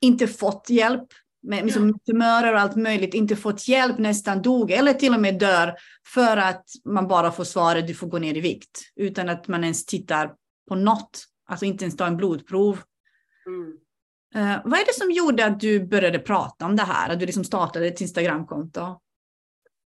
inte 0.00 0.28
fått 0.28 0.70
hjälp 0.70 1.08
med 1.42 1.64
liksom, 1.64 1.98
tumörer 1.98 2.54
och 2.54 2.60
allt 2.60 2.76
möjligt, 2.76 3.14
inte 3.14 3.36
fått 3.36 3.68
hjälp, 3.68 3.98
nästan 3.98 4.42
dog 4.42 4.70
eller 4.70 4.94
till 4.94 5.14
och 5.14 5.20
med 5.20 5.38
dör 5.38 5.74
för 6.06 6.36
att 6.36 6.64
man 6.84 7.08
bara 7.08 7.32
får 7.32 7.44
svaret 7.44 7.86
du 7.86 7.94
får 7.94 8.06
gå 8.06 8.18
ner 8.18 8.36
i 8.36 8.40
vikt 8.40 8.92
utan 8.96 9.28
att 9.28 9.48
man 9.48 9.64
ens 9.64 9.86
tittar 9.86 10.34
på 10.68 10.74
något, 10.74 11.24
alltså 11.46 11.64
inte 11.64 11.84
ens 11.84 11.96
ta 11.96 12.06
en 12.06 12.16
blodprov. 12.16 12.78
Mm. 13.46 13.76
Uh, 14.36 14.56
vad 14.64 14.80
är 14.80 14.86
det 14.86 14.94
som 14.94 15.10
gjorde 15.10 15.44
att 15.44 15.60
du 15.60 15.86
började 15.86 16.18
prata 16.18 16.66
om 16.66 16.76
det 16.76 16.82
här, 16.82 17.10
att 17.10 17.20
du 17.20 17.26
liksom 17.26 17.44
startade 17.44 17.86
ett 17.86 18.00
Instagramkonto? 18.00 19.00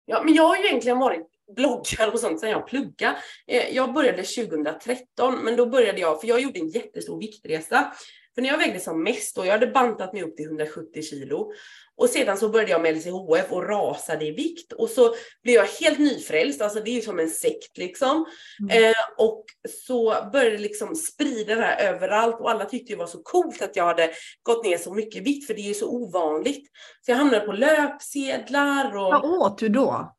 Ja, 0.06 0.24
men 0.24 0.34
jag 0.34 0.44
har 0.44 0.58
ju 0.58 0.65
egentligen 0.65 1.00
varit 1.00 1.28
bloggare 1.56 2.12
och 2.12 2.20
sånt 2.20 2.39
sedan 2.39 2.50
jag 2.50 2.67
pluggade. 2.67 3.17
Eh, 3.48 3.76
jag 3.76 3.94
började 3.94 4.24
2013, 4.24 5.39
men 5.44 5.56
då 5.56 5.65
började 5.65 6.00
jag, 6.00 6.22
för 6.22 6.28
jag 6.28 6.41
gjorde 6.41 6.60
en 6.60 6.70
jättestor 6.70 7.20
viktresa 7.20 7.94
För 8.36 8.41
när 8.41 8.50
jag 8.50 8.58
vägde 8.58 8.80
som 8.80 9.04
mest 9.04 9.38
och 9.38 9.46
jag 9.46 9.52
hade 9.52 9.67
bantat 9.67 10.13
mig 10.13 10.24
upp 10.24 10.38
till 10.38 10.46
170 10.46 11.02
kilo 11.02 11.52
och 11.97 12.10
sedan 12.10 12.38
så 12.38 12.49
började 12.49 12.71
jag 12.71 12.82
med 12.82 12.97
LCHF 12.97 13.51
och 13.51 13.67
rasade 13.67 14.25
i 14.25 14.32
vikt 14.32 14.73
och 14.73 14.89
så 14.89 15.15
blev 15.43 15.56
jag 15.56 15.65
helt 15.65 15.99
nyfrälst, 15.99 16.62
alltså 16.62 16.80
det 16.80 16.91
är 16.91 16.95
ju 16.95 17.01
som 17.01 17.19
en 17.19 17.30
sekt 17.30 17.77
liksom. 17.77 18.25
Mm. 18.60 18.84
Eh, 18.84 18.95
och 19.17 19.45
så 19.69 20.30
började 20.32 20.58
det 20.58 20.63
liksom 20.63 20.95
sprida 20.95 21.56
det 21.56 21.62
här 21.62 21.93
överallt 21.93 22.39
och 22.39 22.51
alla 22.51 22.65
tyckte 22.65 22.93
det 22.93 22.97
var 22.97 23.08
så 23.08 23.23
coolt 23.23 23.62
att 23.62 23.75
jag 23.75 23.86
hade 23.86 24.12
gått 24.43 24.65
ner 24.65 24.77
så 24.77 24.93
mycket 24.93 25.23
vikt 25.23 25.47
för 25.47 25.54
det 25.54 25.62
är 25.62 25.67
ju 25.67 25.73
så 25.73 25.89
ovanligt. 25.89 26.71
Så 27.06 27.12
jag 27.12 27.15
hamnade 27.15 27.45
på 27.45 27.51
löpsedlar 27.51 28.97
och... 28.97 29.12
Vad 29.12 29.25
åt 29.25 29.58
du 29.58 29.69
då? 29.69 30.15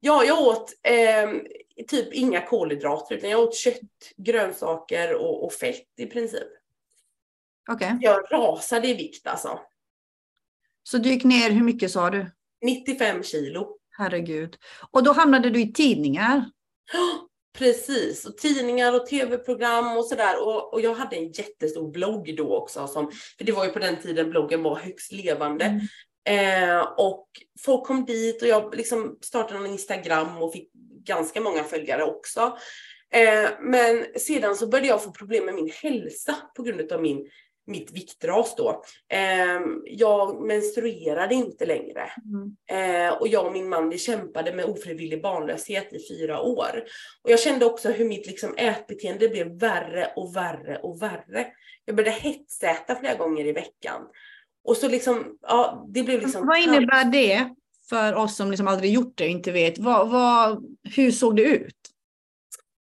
Ja, 0.00 0.24
jag 0.24 0.40
åt 0.40 0.72
eh, 0.82 1.30
typ 1.88 2.12
inga 2.12 2.40
kolhydrater 2.40 3.14
utan 3.14 3.30
jag 3.30 3.40
åt 3.40 3.56
kött, 3.56 3.78
grönsaker 4.16 5.14
och, 5.14 5.44
och 5.44 5.52
fett 5.52 5.86
i 5.96 6.06
princip. 6.06 6.48
Okay. 7.72 7.92
Jag 8.00 8.32
rasade 8.32 8.88
i 8.88 8.94
vikt 8.94 9.26
alltså. 9.26 9.60
Så 10.84 10.98
du 10.98 11.08
gick 11.08 11.24
ner, 11.24 11.50
hur 11.50 11.64
mycket 11.64 11.90
sa 11.90 12.10
du? 12.10 12.30
95 12.64 13.22
kilo. 13.22 13.76
Herregud. 13.98 14.56
Och 14.90 15.02
då 15.02 15.12
hamnade 15.12 15.50
du 15.50 15.60
i 15.60 15.72
tidningar? 15.72 16.50
Precis, 17.58 18.26
och 18.26 18.36
tidningar 18.36 18.94
och 18.94 19.06
tv-program 19.06 19.96
och 19.96 20.04
sådär. 20.06 20.46
Och, 20.46 20.74
och 20.74 20.80
jag 20.80 20.94
hade 20.94 21.16
en 21.16 21.32
jättestor 21.32 21.90
blogg 21.90 22.36
då 22.36 22.56
också, 22.56 22.86
som, 22.86 23.10
för 23.38 23.44
det 23.44 23.52
var 23.52 23.64
ju 23.64 23.70
på 23.70 23.78
den 23.78 23.96
tiden 24.00 24.30
bloggen 24.30 24.62
var 24.62 24.76
högst 24.76 25.12
levande. 25.12 25.64
Mm. 25.64 25.80
Eh, 26.28 26.80
och 26.96 27.28
folk 27.60 27.86
kom 27.86 28.04
dit 28.04 28.42
och 28.42 28.48
jag 28.48 28.76
liksom 28.76 29.18
startade 29.20 29.60
en 29.60 29.72
Instagram 29.72 30.42
och 30.42 30.52
fick 30.52 30.70
ganska 31.04 31.40
många 31.40 31.64
följare 31.64 32.04
också. 32.04 32.58
Eh, 33.14 33.50
men 33.60 34.06
sedan 34.16 34.56
så 34.56 34.66
började 34.66 34.88
jag 34.88 35.04
få 35.04 35.10
problem 35.10 35.44
med 35.44 35.54
min 35.54 35.70
hälsa 35.82 36.36
på 36.56 36.62
grund 36.62 36.92
av 36.92 37.02
min 37.02 37.28
mitt 37.66 37.92
viktras 37.92 38.54
då. 38.56 38.82
Eh, 39.08 39.60
jag 39.84 40.46
menstruerade 40.46 41.34
inte 41.34 41.66
längre. 41.66 42.10
Mm. 42.24 42.56
Eh, 43.06 43.14
och 43.14 43.28
jag 43.28 43.46
och 43.46 43.52
min 43.52 43.68
man 43.68 43.88
vi 43.88 43.98
kämpade 43.98 44.52
med 44.52 44.64
ofrivillig 44.64 45.22
barnlöshet 45.22 45.92
i 45.92 45.98
fyra 46.08 46.40
år. 46.40 46.84
Och 47.22 47.30
jag 47.30 47.40
kände 47.40 47.64
också 47.64 47.90
hur 47.90 48.04
mitt 48.04 48.26
liksom, 48.26 48.54
ätbeteende 48.56 49.28
blev 49.28 49.58
värre 49.58 50.12
och 50.16 50.36
värre 50.36 50.76
och 50.76 51.02
värre. 51.02 51.46
Jag 51.84 51.96
började 51.96 52.16
hetsäta 52.16 52.94
flera 52.94 53.14
gånger 53.14 53.46
i 53.46 53.52
veckan. 53.52 54.02
Och 54.64 54.76
så 54.76 54.88
liksom, 54.88 55.38
ja, 55.42 55.86
det 55.88 56.02
blev 56.02 56.20
liksom... 56.20 56.46
Vad 56.46 56.58
innebär 56.58 57.04
det 57.04 57.54
för 57.88 58.14
oss 58.14 58.36
som 58.36 58.50
liksom 58.50 58.68
aldrig 58.68 58.92
gjort 58.92 59.12
det 59.14 59.24
och 59.24 59.30
inte 59.30 59.52
vet? 59.52 59.78
Vad, 59.78 60.10
vad, 60.10 60.64
hur 60.96 61.10
såg 61.10 61.36
det 61.36 61.42
ut? 61.42 61.93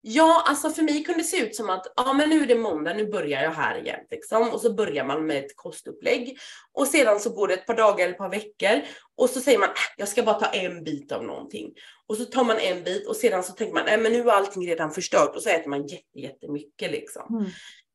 Ja, 0.03 0.43
alltså 0.47 0.69
för 0.69 0.83
mig 0.83 1.03
kunde 1.03 1.21
det 1.21 1.27
se 1.27 1.37
ut 1.37 1.55
som 1.55 1.69
att 1.69 1.93
ja, 1.95 2.13
men 2.13 2.29
nu 2.29 2.43
är 2.43 2.47
det 2.47 2.55
måndag, 2.55 2.93
nu 2.93 3.11
börjar 3.11 3.43
jag 3.43 3.51
här 3.51 3.79
igen. 3.79 3.99
Liksom. 4.11 4.49
Och 4.49 4.61
så 4.61 4.73
börjar 4.73 5.05
man 5.05 5.25
med 5.25 5.45
ett 5.45 5.55
kostupplägg. 5.55 6.37
Och 6.73 6.87
sedan 6.87 7.19
så 7.19 7.29
går 7.29 7.47
det 7.47 7.53
ett 7.53 7.65
par 7.65 7.75
dagar 7.75 8.03
eller 8.03 8.11
ett 8.11 8.17
par 8.17 8.29
veckor. 8.29 8.81
Och 9.17 9.29
så 9.29 9.41
säger 9.41 9.59
man, 9.59 9.69
äh, 9.69 9.75
jag 9.97 10.07
ska 10.07 10.23
bara 10.23 10.39
ta 10.39 10.45
en 10.45 10.83
bit 10.83 11.11
av 11.11 11.23
någonting. 11.23 11.73
Och 12.07 12.17
så 12.17 12.25
tar 12.25 12.43
man 12.43 12.57
en 12.57 12.83
bit 12.83 13.07
och 13.07 13.15
sedan 13.15 13.43
så 13.43 13.53
tänker 13.53 13.73
man, 13.73 13.85
nej 13.85 13.97
men 13.97 14.13
nu 14.13 14.19
är 14.21 14.31
allting 14.31 14.67
redan 14.67 14.91
förstört. 14.91 15.35
Och 15.35 15.41
så 15.41 15.49
äter 15.49 15.69
man 15.69 15.87
jätte, 15.87 16.19
jättemycket 16.19 16.91
liksom. 16.91 17.39
Mm. 17.39 17.51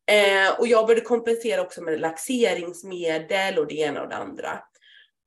Eh, 0.09 0.59
och 0.59 0.67
jag 0.67 0.87
började 0.87 1.05
kompensera 1.05 1.61
också 1.61 1.81
med 1.81 1.99
laxeringsmedel 1.99 3.59
och 3.59 3.67
det 3.67 3.75
ena 3.75 4.01
och 4.01 4.09
det 4.09 4.15
andra. 4.15 4.59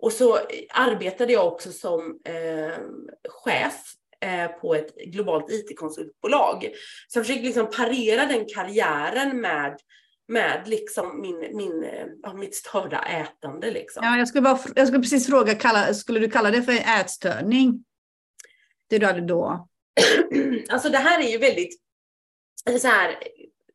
Och 0.02 0.12
så 0.12 0.38
arbetade 0.70 1.32
jag 1.32 1.46
också 1.46 1.72
som 1.72 2.20
eh, 2.24 2.78
chef 3.28 3.94
på 4.60 4.74
ett 4.74 4.96
globalt 4.96 5.50
IT-konsultbolag. 5.50 6.68
Så 7.08 7.18
jag 7.18 7.26
försökte 7.26 7.46
liksom 7.46 7.70
parera 7.70 8.26
den 8.26 8.44
karriären 8.54 9.40
med 9.40 9.76
med 10.30 10.62
liksom 10.66 11.20
min, 11.20 11.56
min, 11.56 11.84
eh, 11.84 12.06
ja, 12.22 12.32
mitt 12.32 12.54
störda 12.54 13.02
ätande. 13.02 13.70
Liksom. 13.70 14.04
Ja, 14.04 14.18
jag, 14.18 14.28
skulle 14.28 14.42
bara, 14.42 14.58
jag 14.74 14.86
skulle 14.86 15.02
precis 15.02 15.26
fråga, 15.26 15.54
kalla, 15.54 15.94
skulle 15.94 16.20
du 16.20 16.30
kalla 16.30 16.50
det 16.50 16.62
för 16.62 17.00
ätstörning? 17.00 17.84
Det 18.88 18.98
du 18.98 19.06
hade 19.06 19.20
då? 19.20 19.68
alltså 20.68 20.88
det 20.88 20.98
här 20.98 21.20
är 21.20 21.28
ju 21.28 21.38
väldigt 21.38 21.80
så 22.80 22.88
här, 22.88 23.18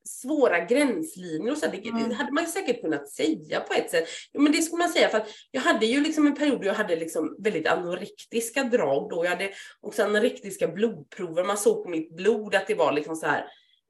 svåra 0.07 0.59
gränslinjer 0.59 1.51
och 1.51 1.57
så. 1.57 1.67
Det, 1.67 1.87
mm. 1.87 2.11
hade 2.11 2.31
man 2.31 2.47
säkert 2.47 2.81
kunnat 2.81 3.09
säga 3.09 3.59
på 3.59 3.73
ett 3.73 3.91
sätt. 3.91 4.07
Men 4.33 4.51
det 4.51 4.61
skulle 4.61 4.79
man 4.79 4.89
säga 4.89 5.09
för 5.09 5.17
att 5.17 5.27
jag 5.51 5.61
hade 5.61 5.85
ju 5.85 6.01
liksom 6.01 6.27
en 6.27 6.35
period 6.35 6.61
då 6.61 6.67
jag 6.67 6.73
hade 6.73 6.95
liksom 6.95 7.35
väldigt 7.39 7.67
anorektiska 7.67 8.63
drag 8.63 9.09
då. 9.09 9.25
Jag 9.25 9.29
hade 9.29 9.51
också 9.81 10.03
anorektiska 10.03 10.67
blodprover. 10.67 11.43
Man 11.43 11.57
såg 11.57 11.83
på 11.83 11.89
mitt 11.89 12.15
blod 12.15 12.55
att 12.55 12.67
det 12.67 12.75
var 12.75 12.91
liksom 12.91 13.15
så 13.15 13.25
här 13.25 13.45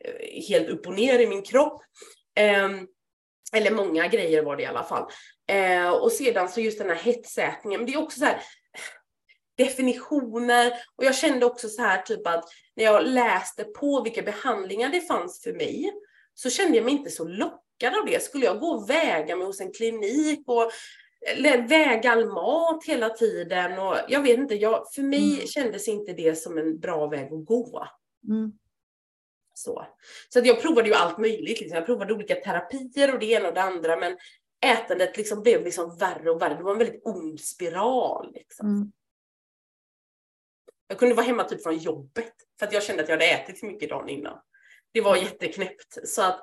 eh, 0.06 0.44
helt 0.50 0.70
upp 0.70 0.88
och 0.88 0.94
ner 0.94 1.20
i 1.20 1.28
min 1.28 1.44
kropp. 1.44 1.82
Eh, 2.36 2.70
eller 3.54 3.72
många 3.72 4.08
grejer 4.08 4.44
var 4.44 4.56
det 4.56 4.64
i 4.64 4.66
alla 4.66 4.84
fall. 4.84 5.12
Eh, 5.48 5.90
och 5.90 6.12
sedan 6.12 6.50
så 6.50 6.62
just 6.62 6.78
den 6.78 6.90
här 6.90 6.96
hetsätningen. 6.96 7.80
Men 7.80 7.92
det 7.92 7.94
är 7.94 8.04
också 8.04 8.20
så 8.20 8.26
här 8.26 8.42
definitioner 9.58 10.74
och 10.96 11.04
jag 11.04 11.16
kände 11.16 11.46
också 11.46 11.70
så 11.70 11.82
här 11.82 12.02
typ 12.02 12.28
att 12.28 12.46
när 12.76 12.84
jag 12.84 13.06
läste 13.06 13.64
på 13.64 14.02
vilka 14.02 14.22
behandlingar 14.22 14.90
det 14.90 15.02
fanns 15.02 15.44
för 15.44 15.54
mig 15.54 15.94
så 16.34 16.50
kände 16.50 16.78
jag 16.78 16.86
mig 16.86 16.94
inte 16.94 17.10
så 17.10 17.24
lockad 17.24 18.00
av 18.00 18.06
det. 18.06 18.24
Skulle 18.24 18.46
jag 18.46 18.60
gå 18.60 18.68
och 18.68 18.90
väga 18.90 19.36
mig 19.36 19.48
hos 19.48 19.62
en 19.62 19.74
klinik 19.74 20.44
och 20.48 20.72
väga 21.70 22.12
all 22.12 22.28
mat 22.28 22.84
hela 22.86 23.10
tiden 23.10 23.80
och 23.80 23.96
jag 24.08 24.22
vet 24.22 24.38
inte, 24.38 24.56
jag, 24.56 24.94
för 24.96 25.02
mig 25.02 25.34
mm. 25.34 25.48
kändes 25.48 25.88
inte 25.88 26.14
det 26.14 26.36
som 26.36 26.58
en 26.58 26.80
bra 26.80 27.08
väg 27.08 27.34
att 27.34 27.46
gå. 27.46 27.88
Mm. 28.28 28.52
Så, 29.54 29.86
så 30.30 30.40
att 30.40 30.46
jag 30.46 30.62
provade 30.62 30.88
ju 30.88 30.94
allt 30.94 31.18
möjligt. 31.18 31.60
Liksom. 31.60 31.78
Jag 31.78 31.86
provade 31.86 32.14
olika 32.14 32.36
terapier 32.36 33.14
och 33.14 33.20
det 33.20 33.26
ena 33.26 33.48
och 33.48 33.54
det 33.54 33.62
andra 33.62 33.98
men 33.98 34.18
ätandet 34.66 35.18
liksom 35.18 35.42
blev 35.42 35.64
liksom 35.64 35.98
värre 35.98 36.32
och 36.32 36.42
värre. 36.42 36.56
Det 36.56 36.64
var 36.64 36.72
en 36.72 36.78
väldigt 36.78 37.06
ond 37.06 37.40
spiral. 37.40 38.32
Liksom. 38.34 38.68
Mm. 38.68 38.92
Jag 40.88 40.98
kunde 40.98 41.16
vara 41.16 41.26
hemma 41.26 41.44
typ 41.44 41.64
från 41.64 41.78
jobbet 41.78 42.34
för 42.60 42.66
att 42.66 42.74
jag 42.74 42.84
kände 42.84 43.04
att 43.04 43.10
jag 43.10 43.16
hade 43.16 43.30
ätit 43.30 43.60
för 43.60 43.68
mycket 43.68 43.90
dagen 43.90 44.10
innan. 44.10 44.38
Det 44.94 45.02
var 45.02 45.16
jätteknäppt. 45.16 45.98
Så 46.08 46.22
att, 46.22 46.40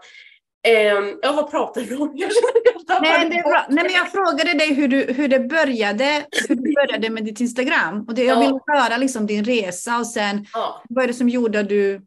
eh, 0.68 0.74
ja 1.22 1.32
vad 1.32 1.50
pratar 1.50 1.80
du 1.80 1.96
om? 1.96 2.12
Jag 2.14 2.30
Nej, 3.02 3.28
det 3.30 3.42
bra. 3.42 3.66
Nej, 3.68 3.84
men 3.84 3.92
jag 3.92 4.12
frågade 4.12 4.58
dig 4.58 4.74
hur, 4.74 4.88
du, 4.88 5.12
hur 5.12 5.28
det 5.28 5.40
började, 5.40 6.26
hur 6.48 6.54
du 6.54 6.74
började 6.74 7.10
med 7.10 7.24
ditt 7.24 7.40
Instagram. 7.40 8.04
Och 8.08 8.14
det, 8.14 8.24
jag 8.24 8.40
vill 8.40 8.58
höra 8.66 8.96
liksom 8.96 9.26
din 9.26 9.44
resa 9.44 9.98
och 9.98 10.06
sen 10.06 10.46
ja. 10.52 10.82
vad 10.88 11.04
är 11.04 11.08
det 11.08 11.14
som 11.14 11.28
gjorde 11.28 11.60
att 11.60 11.68
du... 11.68 12.00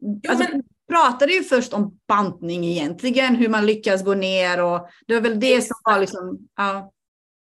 Jo, 0.00 0.30
alltså, 0.30 0.48
men... 0.50 0.62
Du 0.86 0.94
pratade 0.94 1.32
ju 1.32 1.44
först 1.44 1.72
om 1.72 1.98
bantning 2.08 2.64
egentligen, 2.64 3.34
hur 3.34 3.48
man 3.48 3.66
lyckas 3.66 4.04
gå 4.04 4.14
ner 4.14 4.62
och 4.62 4.88
det 5.06 5.14
var 5.14 5.20
väl 5.20 5.40
det 5.40 5.62
som 5.62 5.76
var 5.84 6.00
liksom... 6.00 6.38
Ja. 6.56 6.90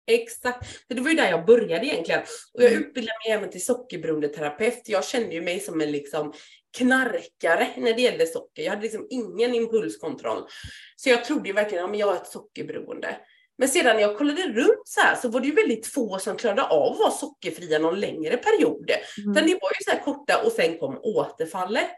Exakt, 0.08 0.86
det 0.88 1.02
var 1.02 1.10
ju 1.10 1.16
där 1.16 1.30
jag 1.30 1.46
började 1.46 1.86
egentligen. 1.86 2.22
Och 2.54 2.64
jag 2.64 2.72
mm. 2.72 2.84
utbildade 2.84 3.18
mig 3.26 3.38
även 3.38 3.50
till 3.50 3.66
sockerberoendeterapeut. 3.66 4.82
Jag 4.86 5.06
kände 5.06 5.36
ju 5.36 5.42
mig 5.42 5.60
som 5.60 5.82
en 5.82 5.92
liksom 5.92 6.34
knarkare 6.78 7.68
när 7.78 7.94
det 7.94 8.02
gällde 8.02 8.28
socker. 8.28 8.64
Jag 8.64 8.70
hade 8.70 8.82
liksom 8.82 9.08
ingen 9.10 9.54
impulskontroll. 9.54 10.44
Så 10.96 11.10
jag 11.10 11.26
trodde 11.26 11.50
ju 11.50 11.54
verkligen 11.54 11.86
att 11.86 11.98
jag 11.98 12.08
har 12.08 12.16
ett 12.16 12.28
sockerberoende. 12.28 13.18
Men 13.58 13.70
sedan 13.70 13.96
när 13.96 14.02
jag 14.02 14.18
kollade 14.18 14.42
runt 14.42 14.88
så 14.88 15.02
här 15.02 15.16
så 15.16 15.30
var 15.30 15.40
det 15.40 15.48
ju 15.48 15.54
väldigt 15.56 15.88
få 15.88 16.20
som 16.20 16.38
klarade 16.38 16.64
av 16.64 16.92
att 16.92 17.00
vara 17.00 17.12
sockerfria 17.12 17.80
någon 17.80 18.00
längre 18.00 18.38
period. 18.38 18.92
Mm. 19.18 19.34
Det 19.34 19.42
var 19.42 19.72
ju 19.80 19.84
så 19.86 19.92
här 19.92 20.04
korta 20.04 20.42
och 20.46 20.52
sen 20.52 20.78
kom 20.78 21.00
återfallet. 21.04 21.90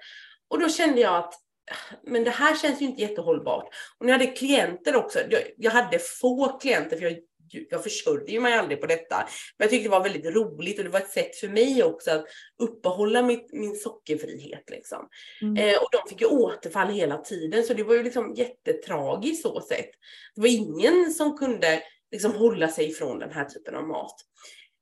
Och 0.47 0.59
då 0.59 0.69
kände 0.69 1.01
jag 1.01 1.15
att 1.15 1.33
men 2.03 2.23
det 2.23 2.31
här 2.31 2.55
känns 2.55 2.81
ju 2.81 2.85
inte 2.85 3.01
jättehållbart. 3.01 3.67
Och 3.97 4.05
när 4.05 4.13
jag 4.13 4.19
hade 4.19 4.31
klienter 4.31 4.95
också, 4.95 5.19
jag, 5.29 5.41
jag 5.57 5.71
hade 5.71 5.99
få 5.99 6.57
klienter 6.59 6.97
för 6.97 7.03
jag 7.03 7.17
jag 7.69 7.83
försörjer 7.83 8.39
mig 8.39 8.53
aldrig 8.53 8.81
på 8.81 8.87
detta. 8.87 9.15
Men 9.57 9.65
jag 9.65 9.69
tyckte 9.69 9.87
det 9.87 9.91
var 9.91 10.03
väldigt 10.03 10.35
roligt 10.35 10.77
och 10.77 10.83
det 10.83 10.89
var 10.89 10.99
ett 10.99 11.11
sätt 11.11 11.35
för 11.35 11.47
mig 11.47 11.83
också 11.83 12.11
att 12.11 12.25
uppehålla 12.59 13.21
mitt, 13.21 13.53
min 13.53 13.75
sockerfrihet. 13.75 14.69
Liksom. 14.69 15.09
Mm. 15.41 15.57
Eh, 15.57 15.81
och 15.81 15.89
de 15.91 16.09
fick 16.09 16.21
ju 16.21 16.27
återfall 16.27 16.93
hela 16.93 17.17
tiden 17.17 17.63
så 17.63 17.73
det 17.73 17.83
var 17.83 17.93
ju 17.93 18.03
liksom 18.03 18.33
jättetragiskt 18.33 19.41
så 19.41 19.61
sätt. 19.61 19.89
Det 20.35 20.41
var 20.41 20.47
ingen 20.47 21.13
som 21.13 21.37
kunde 21.37 21.83
liksom 22.11 22.31
hålla 22.31 22.67
sig 22.67 22.89
ifrån 22.89 23.19
den 23.19 23.31
här 23.31 23.45
typen 23.45 23.75
av 23.75 23.87
mat. 23.87 24.15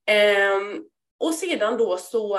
Eh, 0.09 0.81
och 1.19 1.33
sedan 1.33 1.77
då 1.77 1.97
så 1.97 2.37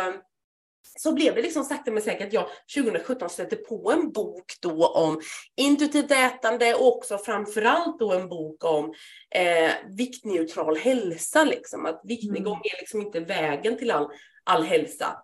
så 0.99 1.12
blev 1.12 1.35
det 1.35 1.42
liksom 1.42 1.64
sakta 1.64 1.90
men 1.90 2.03
säkert 2.03 2.27
att 2.27 2.33
jag 2.33 2.49
2017 2.75 3.31
stötte 3.31 3.57
på 3.57 3.92
en 3.92 4.12
bok 4.12 4.53
då 4.61 4.87
om 4.87 5.20
intuitivt 5.57 6.11
ätande 6.11 6.75
och 6.75 6.96
också 6.96 7.18
framförallt 7.18 7.99
då 7.99 8.12
en 8.12 8.29
bok 8.29 8.64
om 8.64 8.94
eh, 9.35 9.70
viktneutral 9.96 10.77
hälsa. 10.77 11.44
Liksom. 11.44 11.87
Att 11.87 12.01
viktnedgång 12.05 12.55
mm. 12.55 12.62
är 12.64 12.81
liksom 12.81 13.01
inte 13.03 13.20
vägen 13.20 13.79
till 13.79 13.90
all, 13.90 14.09
all 14.44 14.62
hälsa. 14.62 15.22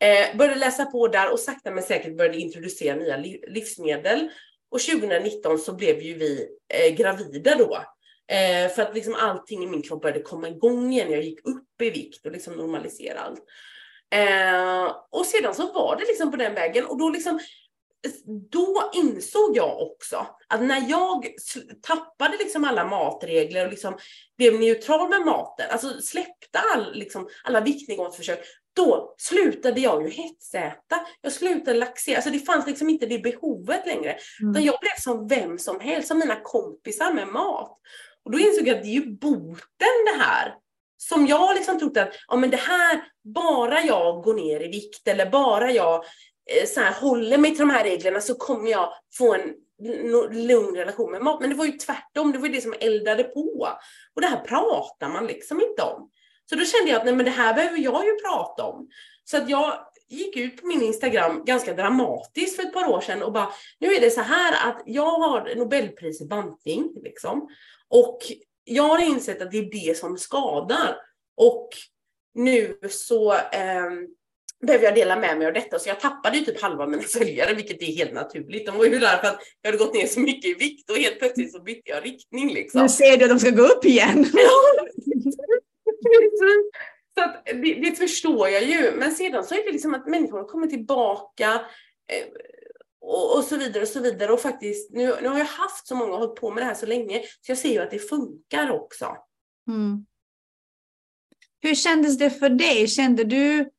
Eh, 0.00 0.36
började 0.36 0.60
läsa 0.60 0.84
på 0.84 1.08
där 1.08 1.32
och 1.32 1.40
sakta 1.40 1.70
men 1.70 1.82
säkert 1.82 2.16
började 2.16 2.38
introducera 2.38 2.96
nya 2.96 3.16
livsmedel. 3.48 4.30
Och 4.70 4.80
2019 4.80 5.58
så 5.58 5.72
blev 5.72 6.02
ju 6.02 6.14
vi 6.14 6.48
eh, 6.68 6.94
gravida 6.94 7.56
då. 7.56 7.78
Eh, 8.28 8.72
för 8.72 8.82
att 8.82 8.94
liksom 8.94 9.14
allting 9.14 9.64
i 9.64 9.66
min 9.66 9.82
kropp 9.82 10.02
började 10.02 10.22
komma 10.22 10.48
igång 10.48 10.92
igen. 10.92 11.12
Jag 11.12 11.22
gick 11.22 11.46
upp 11.48 11.82
i 11.82 11.90
vikt 11.90 12.26
och 12.26 12.32
liksom 12.32 12.54
normaliserade 12.54 13.20
allt. 13.20 13.44
Eh, 14.14 14.96
och 15.10 15.26
sedan 15.26 15.54
så 15.54 15.72
var 15.72 15.96
det 15.96 16.04
liksom 16.04 16.30
på 16.30 16.36
den 16.36 16.54
vägen 16.54 16.84
och 16.84 16.98
då 16.98 17.08
liksom 17.08 17.40
då 18.50 18.90
insåg 18.94 19.56
jag 19.56 19.82
också 19.82 20.26
att 20.48 20.62
när 20.62 20.90
jag 20.90 21.28
tappade 21.82 22.36
liksom 22.36 22.64
alla 22.64 22.84
matregler 22.84 23.64
och 23.64 23.70
liksom 23.70 23.98
blev 24.36 24.60
neutral 24.60 25.08
med 25.08 25.20
maten, 25.20 25.66
alltså 25.70 26.00
släppte 26.00 26.58
all, 26.74 26.94
liksom, 26.94 27.28
alla 27.44 27.60
viktnedgångsförsök, 27.60 28.44
då 28.76 29.14
slutade 29.18 29.80
jag 29.80 30.02
ju 30.02 30.10
hetsäta. 30.10 31.06
Jag 31.20 31.32
slutade 31.32 31.78
laxera, 31.78 32.16
alltså 32.16 32.30
det 32.30 32.38
fanns 32.38 32.66
liksom 32.66 32.88
inte 32.88 33.06
det 33.06 33.18
behovet 33.18 33.86
längre. 33.86 34.16
Mm. 34.40 34.50
Utan 34.50 34.64
jag 34.64 34.80
blev 34.80 35.00
som 35.00 35.28
vem 35.28 35.58
som 35.58 35.80
helst, 35.80 36.08
som 36.08 36.18
mina 36.18 36.40
kompisar 36.42 37.12
med 37.12 37.28
mat. 37.28 37.78
Och 38.24 38.30
då 38.30 38.38
insåg 38.38 38.68
jag 38.68 38.76
att 38.76 38.82
det 38.82 38.88
är 38.88 39.00
ju 39.00 39.10
boten 39.10 40.04
det 40.06 40.22
här. 40.22 40.54
Som 41.08 41.26
jag 41.26 41.54
liksom 41.54 41.78
trodde 41.78 42.02
att, 42.02 42.14
ja 42.28 42.36
men 42.36 42.50
det 42.50 42.56
här, 42.56 43.04
bara 43.34 43.80
jag 43.80 44.22
går 44.22 44.34
ner 44.34 44.60
i 44.60 44.68
vikt 44.68 45.08
eller 45.08 45.30
bara 45.30 45.70
jag 45.70 45.94
eh, 46.50 46.66
så 46.66 46.80
här, 46.80 46.92
håller 46.92 47.38
mig 47.38 47.50
till 47.50 47.60
de 47.60 47.70
här 47.70 47.84
reglerna 47.84 48.20
så 48.20 48.34
kommer 48.34 48.70
jag 48.70 48.92
få 49.18 49.34
en 49.34 49.54
lugn 50.32 50.76
relation 50.76 51.10
med 51.10 51.22
mat. 51.22 51.40
Men 51.40 51.50
det 51.50 51.56
var 51.56 51.64
ju 51.64 51.72
tvärtom, 51.72 52.32
det 52.32 52.38
var 52.38 52.46
ju 52.46 52.52
det 52.52 52.60
som 52.60 52.74
eldade 52.80 53.24
på. 53.24 53.68
Och 54.14 54.20
det 54.20 54.26
här 54.26 54.40
pratar 54.40 55.08
man 55.08 55.26
liksom 55.26 55.60
inte 55.60 55.82
om. 55.82 56.10
Så 56.50 56.56
då 56.56 56.64
kände 56.64 56.90
jag 56.90 56.98
att 56.98 57.04
nej, 57.04 57.14
men 57.14 57.24
det 57.24 57.30
här 57.30 57.54
behöver 57.54 57.78
jag 57.78 58.04
ju 58.04 58.14
prata 58.14 58.64
om. 58.64 58.88
Så 59.24 59.36
att 59.36 59.48
jag 59.48 59.78
gick 60.08 60.36
ut 60.36 60.60
på 60.60 60.66
min 60.66 60.82
Instagram 60.82 61.44
ganska 61.44 61.74
dramatiskt 61.74 62.56
för 62.56 62.62
ett 62.62 62.72
par 62.72 62.88
år 62.88 63.00
sedan 63.00 63.22
och 63.22 63.32
bara, 63.32 63.48
nu 63.80 63.94
är 63.94 64.00
det 64.00 64.10
så 64.10 64.20
här 64.20 64.68
att 64.70 64.82
jag 64.86 65.10
har 65.10 65.54
Nobelpris 65.56 66.20
i 66.20 66.26
bantning 66.26 66.92
liksom. 67.02 67.48
Och 67.88 68.18
jag 68.64 68.88
har 68.88 69.02
insett 69.02 69.42
att 69.42 69.50
det 69.50 69.58
är 69.58 69.86
det 69.86 69.96
som 69.96 70.18
skadar. 70.18 70.96
Och 71.36 71.68
nu 72.34 72.78
så 72.90 73.32
eh, 73.32 73.90
behöver 74.66 74.84
jag 74.84 74.94
dela 74.94 75.16
med 75.16 75.38
mig 75.38 75.46
av 75.46 75.52
detta. 75.52 75.78
Så 75.78 75.88
jag 75.88 76.00
tappade 76.00 76.38
ju 76.38 76.44
typ 76.44 76.60
halva 76.60 76.86
mina 76.86 77.02
följare, 77.02 77.54
vilket 77.54 77.82
är 77.82 77.86
helt 77.86 78.12
naturligt. 78.12 78.66
De 78.66 78.78
var 78.78 78.84
ju 78.84 78.98
där 78.98 79.18
för 79.18 79.28
att 79.28 79.40
jag 79.62 79.70
hade 79.70 79.84
gått 79.84 79.94
ner 79.94 80.06
så 80.06 80.20
mycket 80.20 80.50
i 80.50 80.54
vikt 80.54 80.90
och 80.90 80.96
helt 80.96 81.18
plötsligt 81.18 81.52
så 81.52 81.62
bytte 81.62 81.90
jag 81.90 82.04
riktning. 82.04 82.54
Liksom. 82.54 82.82
Nu 82.82 82.88
ser 82.88 83.16
du 83.16 83.24
att 83.24 83.30
de 83.30 83.38
ska 83.38 83.50
gå 83.50 83.62
upp 83.62 83.84
igen. 83.84 84.24
så 87.14 87.22
att, 87.22 87.44
det, 87.44 87.74
det, 87.74 87.98
förstår 87.98 88.48
jag 88.48 88.64
ju. 88.64 88.92
Men 88.96 89.14
sedan 89.14 89.44
så 89.44 89.54
är 89.54 89.64
det 89.64 89.72
liksom 89.72 89.94
att 89.94 90.06
människor 90.06 90.44
kommer 90.44 90.66
tillbaka 90.66 91.52
eh, 92.12 92.26
och, 93.06 93.36
och, 93.36 93.44
så 93.44 93.56
vidare 93.56 93.82
och 93.82 93.88
så 93.88 94.00
vidare. 94.00 94.32
Och 94.32 94.40
faktiskt, 94.40 94.90
nu, 94.90 95.16
nu 95.22 95.28
har 95.28 95.38
jag 95.38 95.44
haft 95.44 95.86
så 95.86 95.94
många 95.94 96.12
och 96.12 96.18
hållit 96.18 96.40
på 96.40 96.50
med 96.50 96.62
det 96.62 96.66
här 96.66 96.74
så 96.74 96.86
länge, 96.86 97.22
så 97.40 97.50
jag 97.50 97.58
ser 97.58 97.72
ju 97.72 97.78
att 97.78 97.90
det 97.90 97.98
funkar 97.98 98.70
också. 98.70 99.16
Mm. 99.68 100.06
Hur 101.60 101.74
kändes 101.74 102.18
det 102.18 102.30
för 102.30 102.48
dig? 102.48 102.88
Kände 102.88 103.24
du 103.24 103.70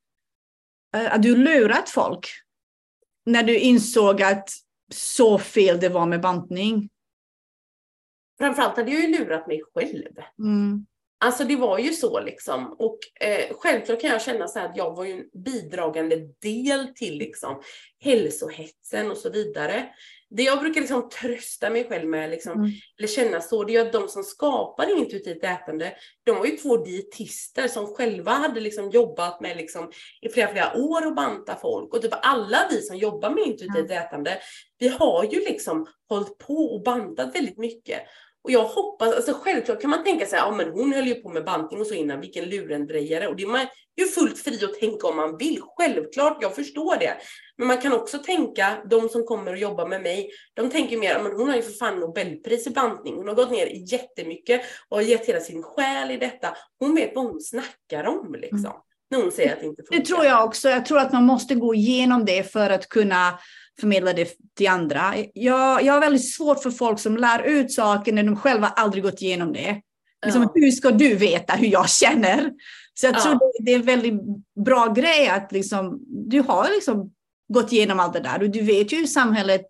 Eh, 0.95 1.13
att 1.13 1.21
du 1.21 1.35
lurat 1.35 1.89
folk 1.89 2.27
när 3.25 3.43
du 3.43 3.59
insåg 3.59 4.21
att 4.21 4.49
så 4.93 5.39
fel 5.39 5.79
det 5.79 5.89
var 5.89 6.05
med 6.05 6.21
bantning? 6.21 6.89
Framförallt 8.37 8.77
hade 8.77 8.91
jag 8.91 9.01
ju 9.01 9.07
lurat 9.07 9.47
mig 9.47 9.61
själv. 9.73 10.13
Mm. 10.39 10.85
Alltså 11.25 11.43
det 11.43 11.55
var 11.55 11.79
ju 11.79 11.91
så 11.91 12.19
liksom. 12.19 12.75
Och 12.79 12.99
eh, 13.21 13.55
självklart 13.55 14.01
kan 14.01 14.09
jag 14.09 14.21
känna 14.21 14.47
så 14.47 14.59
här 14.59 14.69
att 14.69 14.77
jag 14.77 14.95
var 14.95 15.05
ju 15.05 15.11
en 15.11 15.43
bidragande 15.43 16.15
del 16.41 16.87
till 16.95 17.17
liksom 17.17 17.61
hälsohetsen 17.99 19.11
och 19.11 19.17
så 19.17 19.29
vidare 19.29 19.89
det 20.29 20.43
jag 20.43 20.59
brukar 20.59 20.81
liksom 20.81 21.09
trösta 21.09 21.69
mig 21.69 21.87
själv 21.89 22.09
med, 22.09 22.29
liksom, 22.29 22.51
mm. 22.51 22.71
eller 22.97 23.07
känna 23.07 23.41
så, 23.41 23.63
det 23.63 23.75
är 23.75 23.85
att 23.85 23.93
de 23.93 24.07
som 24.07 24.23
skapar 24.23 24.97
intuitivt 24.97 25.43
ätande, 25.43 25.93
de 26.23 26.37
var 26.37 26.45
ju 26.45 26.57
två 26.57 26.77
dietister 26.77 27.67
som 27.67 27.87
själva 27.87 28.31
hade 28.31 28.59
liksom 28.59 28.89
jobbat 28.89 29.41
med 29.41 29.57
liksom, 29.57 29.91
i 30.21 30.29
flera, 30.29 30.51
flera 30.51 30.77
år 30.77 31.07
att 31.07 31.15
banta 31.15 31.55
folk. 31.55 31.93
Och 31.93 32.01
typ 32.01 32.13
alla 32.21 32.67
vi 32.71 32.81
som 32.81 32.97
jobbar 32.97 33.29
med 33.29 33.43
intuitivt 33.43 33.91
mm. 33.91 34.03
ätande, 34.03 34.37
vi 34.77 34.87
har 34.87 35.23
ju 35.23 35.39
liksom 35.39 35.87
hållit 36.09 36.37
på 36.37 36.53
och 36.53 36.83
bantat 36.83 37.35
väldigt 37.35 37.57
mycket. 37.57 38.01
Och 38.45 38.51
jag 38.51 38.63
hoppas, 38.63 39.15
alltså 39.15 39.33
självklart 39.33 39.81
kan 39.81 39.89
man 39.89 40.03
tänka 40.03 40.25
sig, 40.25 40.39
ja 40.39 40.51
men 40.51 40.69
hon 40.69 40.93
höll 40.93 41.07
ju 41.07 41.15
på 41.15 41.29
med 41.29 41.45
bantning 41.45 41.81
och 41.81 41.87
så 41.87 41.93
innan, 41.93 42.21
vilken 42.21 42.45
lurendrejare. 42.45 43.27
Och 43.27 43.35
det 43.35 43.43
är 43.43 43.47
man 43.47 43.65
ju 43.97 44.05
fullt 44.05 44.39
fri 44.39 44.65
att 44.65 44.79
tänka 44.79 45.07
om 45.07 45.15
man 45.15 45.37
vill, 45.37 45.61
självklart, 45.77 46.37
jag 46.41 46.55
förstår 46.55 46.99
det. 46.99 47.17
Men 47.57 47.67
man 47.67 47.77
kan 47.77 47.93
också 47.93 48.17
tänka, 48.17 48.77
de 48.89 49.09
som 49.09 49.25
kommer 49.25 49.51
och 49.51 49.57
jobbar 49.57 49.87
med 49.87 50.01
mig, 50.01 50.29
de 50.53 50.69
tänker 50.69 50.97
mer, 50.97 51.19
men 51.23 51.31
hon 51.31 51.49
har 51.49 51.55
ju 51.55 51.61
för 51.61 51.71
fan 51.71 51.99
Nobelpris 51.99 52.67
i 52.67 52.69
bantning, 52.69 53.15
hon 53.15 53.27
har 53.27 53.35
gått 53.35 53.51
ner 53.51 53.91
jättemycket 53.93 54.61
och 54.89 54.97
har 54.97 55.03
gett 55.03 55.25
hela 55.25 55.39
sin 55.39 55.63
själ 55.63 56.11
i 56.11 56.17
detta. 56.17 56.57
Hon 56.79 56.95
vet 56.95 57.15
vad 57.15 57.25
hon 57.25 57.41
snackar 57.41 58.03
om 58.07 58.35
liksom. 58.39 58.59
Mm. 58.59 58.81
När 59.11 59.21
hon 59.21 59.31
säger 59.31 59.53
att 59.53 59.59
det 59.59 59.65
inte 59.65 59.83
funkar. 59.83 59.99
Det 59.99 60.05
tror 60.05 60.25
jag 60.25 60.45
också. 60.45 60.69
Jag 60.69 60.85
tror 60.85 60.99
att 60.99 61.13
man 61.13 61.23
måste 61.23 61.55
gå 61.55 61.75
igenom 61.75 62.25
det 62.25 62.51
för 62.51 62.69
att 62.69 62.89
kunna 62.89 63.39
förmedla 63.79 64.13
det 64.13 64.37
till 64.57 64.67
andra. 64.67 65.13
Jag, 65.33 65.83
jag 65.83 65.93
har 65.93 65.99
väldigt 65.99 66.33
svårt 66.33 66.63
för 66.63 66.71
folk 66.71 66.99
som 66.99 67.17
lär 67.17 67.43
ut 67.43 67.73
saker 67.73 68.13
när 68.13 68.23
de 68.23 68.35
själva 68.35 68.67
aldrig 68.67 69.03
gått 69.03 69.21
igenom 69.21 69.53
det. 69.53 69.81
Liksom, 70.25 70.41
ja. 70.41 70.51
Hur 70.55 70.71
ska 70.71 70.91
du 70.91 71.15
veta 71.15 71.53
hur 71.53 71.67
jag 71.67 71.89
känner? 71.89 72.51
Så 72.93 73.05
jag 73.05 73.21
tror 73.21 73.33
ja. 73.33 73.39
det, 73.39 73.65
det, 73.65 73.71
är 73.71 73.79
en 73.79 73.85
väldigt 73.85 74.21
bra 74.65 74.87
grej 74.87 75.27
att 75.27 75.51
liksom, 75.51 75.99
du 76.07 76.39
har 76.39 76.69
liksom 76.75 77.11
gått 77.53 77.71
igenom 77.71 77.99
allt 77.99 78.13
det 78.13 78.19
där 78.19 78.43
och 78.43 78.49
du 78.49 78.61
vet 78.61 78.93
ju 78.93 78.97
hur 78.97 79.07
samhället 79.07 79.65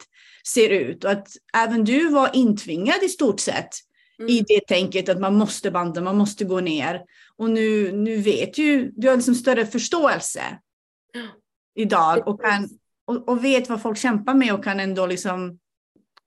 ser 0.48 0.70
ut 0.70 1.04
och 1.04 1.12
att 1.12 1.28
även 1.58 1.84
du 1.84 2.10
var 2.10 2.36
intvingad 2.36 3.04
i 3.04 3.10
stort 3.10 3.40
sett 3.40 3.70
mm. 4.20 4.30
i 4.30 4.46
det 4.48 4.68
tänket 4.68 5.10
att 5.10 5.20
man 5.20 5.36
måste 5.36 5.72
banda, 5.72 6.02
man 6.02 6.18
måste 6.18 6.46
gå 6.46 6.60
ner. 6.60 7.02
Och 7.38 7.50
nu, 7.50 7.92
nu 7.92 8.18
vet 8.18 8.58
ju, 8.58 8.92
du 8.96 9.08
har 9.08 9.16
liksom 9.16 9.36
större 9.36 9.66
förståelse 9.66 10.42
idag 11.76 12.28
och, 12.28 12.42
kan, 12.42 12.70
och, 13.08 13.30
och, 13.30 13.44
vet 13.44 13.70
vad 13.70 13.82
folk 13.82 13.98
kämpar 13.98 14.34
med 14.34 14.54
och 14.54 14.64
kan 14.64 14.80
ändå 14.80 15.06
liksom 15.06 15.60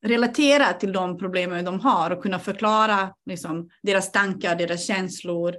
relatera 0.03 0.73
till 0.73 0.93
de 0.93 1.19
problemen 1.19 1.65
de 1.65 1.81
har 1.81 2.11
och 2.11 2.23
kunna 2.23 2.39
förklara 2.39 3.15
liksom, 3.27 3.71
deras 3.83 4.13
tankar, 4.13 4.57
deras 4.57 4.87
känslor. 4.87 5.55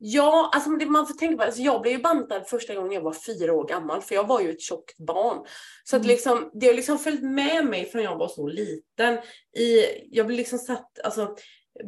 Ja, 0.00 0.50
alltså 0.54 0.70
man 0.70 1.06
får 1.06 1.14
tänka 1.14 1.36
på 1.36 1.42
alltså 1.42 1.62
jag 1.62 1.82
blev 1.82 1.94
ju 1.94 2.02
bantad 2.02 2.46
första 2.46 2.74
gången 2.74 2.92
jag 2.92 3.00
var 3.00 3.12
fyra 3.12 3.52
år 3.52 3.68
gammal, 3.68 4.02
för 4.02 4.14
jag 4.14 4.26
var 4.26 4.40
ju 4.40 4.50
ett 4.50 4.60
tjockt 4.60 4.98
barn. 4.98 5.46
Så 5.84 5.96
att 5.96 6.02
mm. 6.02 6.08
liksom, 6.08 6.50
det 6.52 6.66
har 6.66 6.74
liksom 6.74 6.98
följt 6.98 7.22
med 7.22 7.66
mig 7.66 7.90
från 7.90 8.02
jag 8.02 8.16
var 8.16 8.28
så 8.28 8.48
liten. 8.48 9.18
I, 9.58 9.84
jag 10.10 10.26
blev 10.26 10.36
liksom 10.36 10.58
satt, 10.58 10.98
alltså 11.04 11.36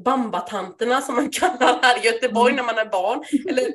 bambatanterna 0.05 1.01
som 1.01 1.15
man 1.15 1.31
kallar 1.33 1.83
här 1.83 2.05
i 2.05 2.07
Göteborg 2.07 2.53
mm. 2.53 2.67
när 2.67 2.75
man 2.75 2.87
är 2.87 2.91
barn, 2.91 3.25
eller 3.49 3.67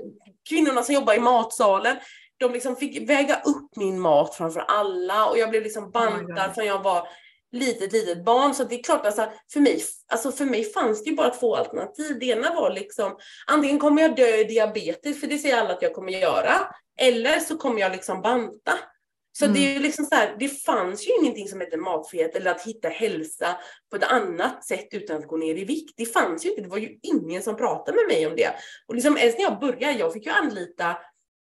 kvinnorna 0.49 0.83
som 0.83 0.95
jobbar 0.95 1.13
i 1.13 1.19
matsalen, 1.19 1.97
de 2.37 2.51
liksom 2.51 2.75
fick 2.75 3.09
väga 3.09 3.35
upp 3.35 3.75
min 3.75 3.99
mat 3.99 4.35
framför 4.35 4.59
alla 4.59 5.29
och 5.29 5.37
jag 5.37 5.49
blev 5.49 5.63
liksom 5.63 5.91
bantad 5.91 6.49
oh 6.49 6.53
från 6.53 6.65
jag 6.65 6.83
var 6.83 7.07
litet, 7.51 7.93
litet 7.93 8.25
barn. 8.25 8.53
Så 8.53 8.63
det 8.63 8.79
är 8.79 8.83
klart, 8.83 9.05
alltså, 9.05 9.31
för, 9.53 9.59
mig, 9.59 9.81
alltså 10.11 10.31
för 10.31 10.45
mig 10.45 10.63
fanns 10.63 11.03
det 11.03 11.09
ju 11.09 11.15
bara 11.15 11.29
två 11.29 11.55
alternativ. 11.55 12.19
Det 12.19 12.25
ena 12.25 12.53
var 12.53 12.71
liksom, 12.71 13.17
antingen 13.47 13.79
kommer 13.79 14.01
jag 14.01 14.15
dö 14.15 14.35
i 14.35 14.43
diabetes, 14.43 15.19
för 15.19 15.27
det 15.27 15.37
säger 15.37 15.57
alla 15.57 15.73
att 15.73 15.81
jag 15.81 15.93
kommer 15.93 16.11
göra, 16.11 16.53
eller 16.99 17.39
så 17.39 17.57
kommer 17.57 17.81
jag 17.81 17.91
liksom 17.91 18.21
banta. 18.21 18.73
Så 19.37 19.45
mm. 19.45 19.57
det 19.57 19.67
är 19.67 19.73
ju 19.73 19.79
liksom 19.79 20.05
så 20.05 20.15
här, 20.15 20.35
det 20.39 20.49
fanns 20.49 21.07
ju 21.07 21.11
ingenting 21.21 21.47
som 21.47 21.61
hette 21.61 21.77
matfrihet 21.77 22.35
eller 22.35 22.51
att 22.51 22.61
hitta 22.61 22.87
hälsa 22.87 23.57
på 23.89 23.95
ett 23.95 24.03
annat 24.03 24.65
sätt 24.65 24.87
utan 24.91 25.17
att 25.17 25.27
gå 25.27 25.37
ner 25.37 25.55
i 25.55 25.65
vikt. 25.65 25.93
Det 25.97 26.05
fanns 26.05 26.45
ju 26.45 26.49
inte, 26.49 26.61
det 26.61 26.67
var 26.67 26.77
ju 26.77 26.97
ingen 27.01 27.43
som 27.43 27.55
pratade 27.55 27.97
med 27.97 28.07
mig 28.07 28.27
om 28.27 28.35
det. 28.35 28.49
Och 28.87 28.95
liksom 28.95 29.17
ens 29.17 29.37
när 29.37 29.43
jag 29.43 29.59
började, 29.59 29.99
jag 29.99 30.13
fick 30.13 30.25
ju 30.25 30.31
anlita 30.31 30.97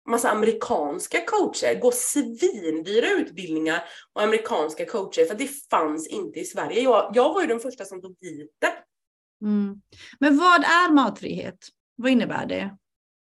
massa 0.08 0.30
amerikanska 0.30 1.20
coacher, 1.26 1.80
gå 1.80 1.90
svindyra 1.90 3.10
utbildningar 3.10 3.84
och 4.12 4.22
amerikanska 4.22 4.86
coacher 4.86 5.24
för 5.24 5.34
det 5.34 5.48
fanns 5.70 6.08
inte 6.08 6.40
i 6.40 6.44
Sverige. 6.44 6.80
Jag, 6.80 7.12
jag 7.14 7.34
var 7.34 7.40
ju 7.40 7.46
den 7.46 7.60
första 7.60 7.84
som 7.84 8.02
tog 8.02 8.16
dit 8.20 8.56
det. 8.58 8.72
Mm. 9.46 9.80
Men 10.20 10.38
vad 10.38 10.64
är 10.64 10.92
matfrihet? 10.92 11.58
Vad 11.96 12.10
innebär 12.12 12.46
det? 12.46 12.76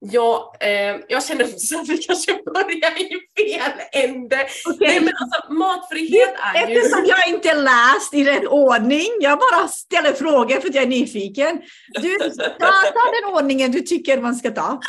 Ja, 0.06 0.54
eh, 0.60 0.96
jag 1.10 1.24
känner 1.24 1.44
att 1.44 1.90
vi 1.90 1.98
kanske 1.98 2.40
börjar 2.46 3.02
i 3.02 3.20
fel 3.38 3.72
ände. 3.92 4.36
Okay. 4.36 4.88
Nej, 4.88 5.00
men 5.00 5.14
alltså, 5.20 5.54
matfrihet 5.54 6.36
är 6.56 6.70
ju... 6.70 6.78
Eftersom 6.78 7.06
jag 7.06 7.28
inte 7.28 7.54
läst 7.54 8.14
i 8.14 8.24
rätt 8.24 8.48
ordning, 8.48 9.08
jag 9.20 9.40
bara 9.40 9.68
ställer 9.68 10.14
frågor 10.14 10.60
för 10.60 10.70
att 10.70 10.76
jag 10.76 10.84
är 10.84 10.88
nyfiken. 10.88 11.62
Du, 12.02 12.18
ta 12.60 13.12
den 13.22 13.34
ordningen 13.34 13.72
du 13.72 13.82
tycker 13.82 14.22
man 14.22 14.36
ska 14.36 14.52
ta. 14.52 14.80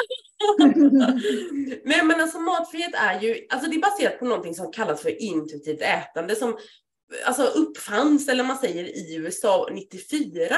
Nej 1.85 2.05
men 2.05 2.21
alltså 2.21 2.39
matfrihet 2.39 2.95
är 2.95 3.21
ju, 3.21 3.47
alltså 3.51 3.71
det 3.71 3.77
är 3.77 3.81
baserat 3.81 4.19
på 4.19 4.25
någonting 4.25 4.55
som 4.55 4.73
kallas 4.73 5.03
för 5.03 5.23
intuitivt 5.23 5.81
ätande 5.81 6.37
som 6.37 6.57
alltså 7.25 7.43
uppfanns, 7.43 8.29
eller 8.29 8.45
man 8.45 8.59
säger 8.59 8.85
i 8.85 9.15
USA 9.17 9.69
94. 9.73 10.57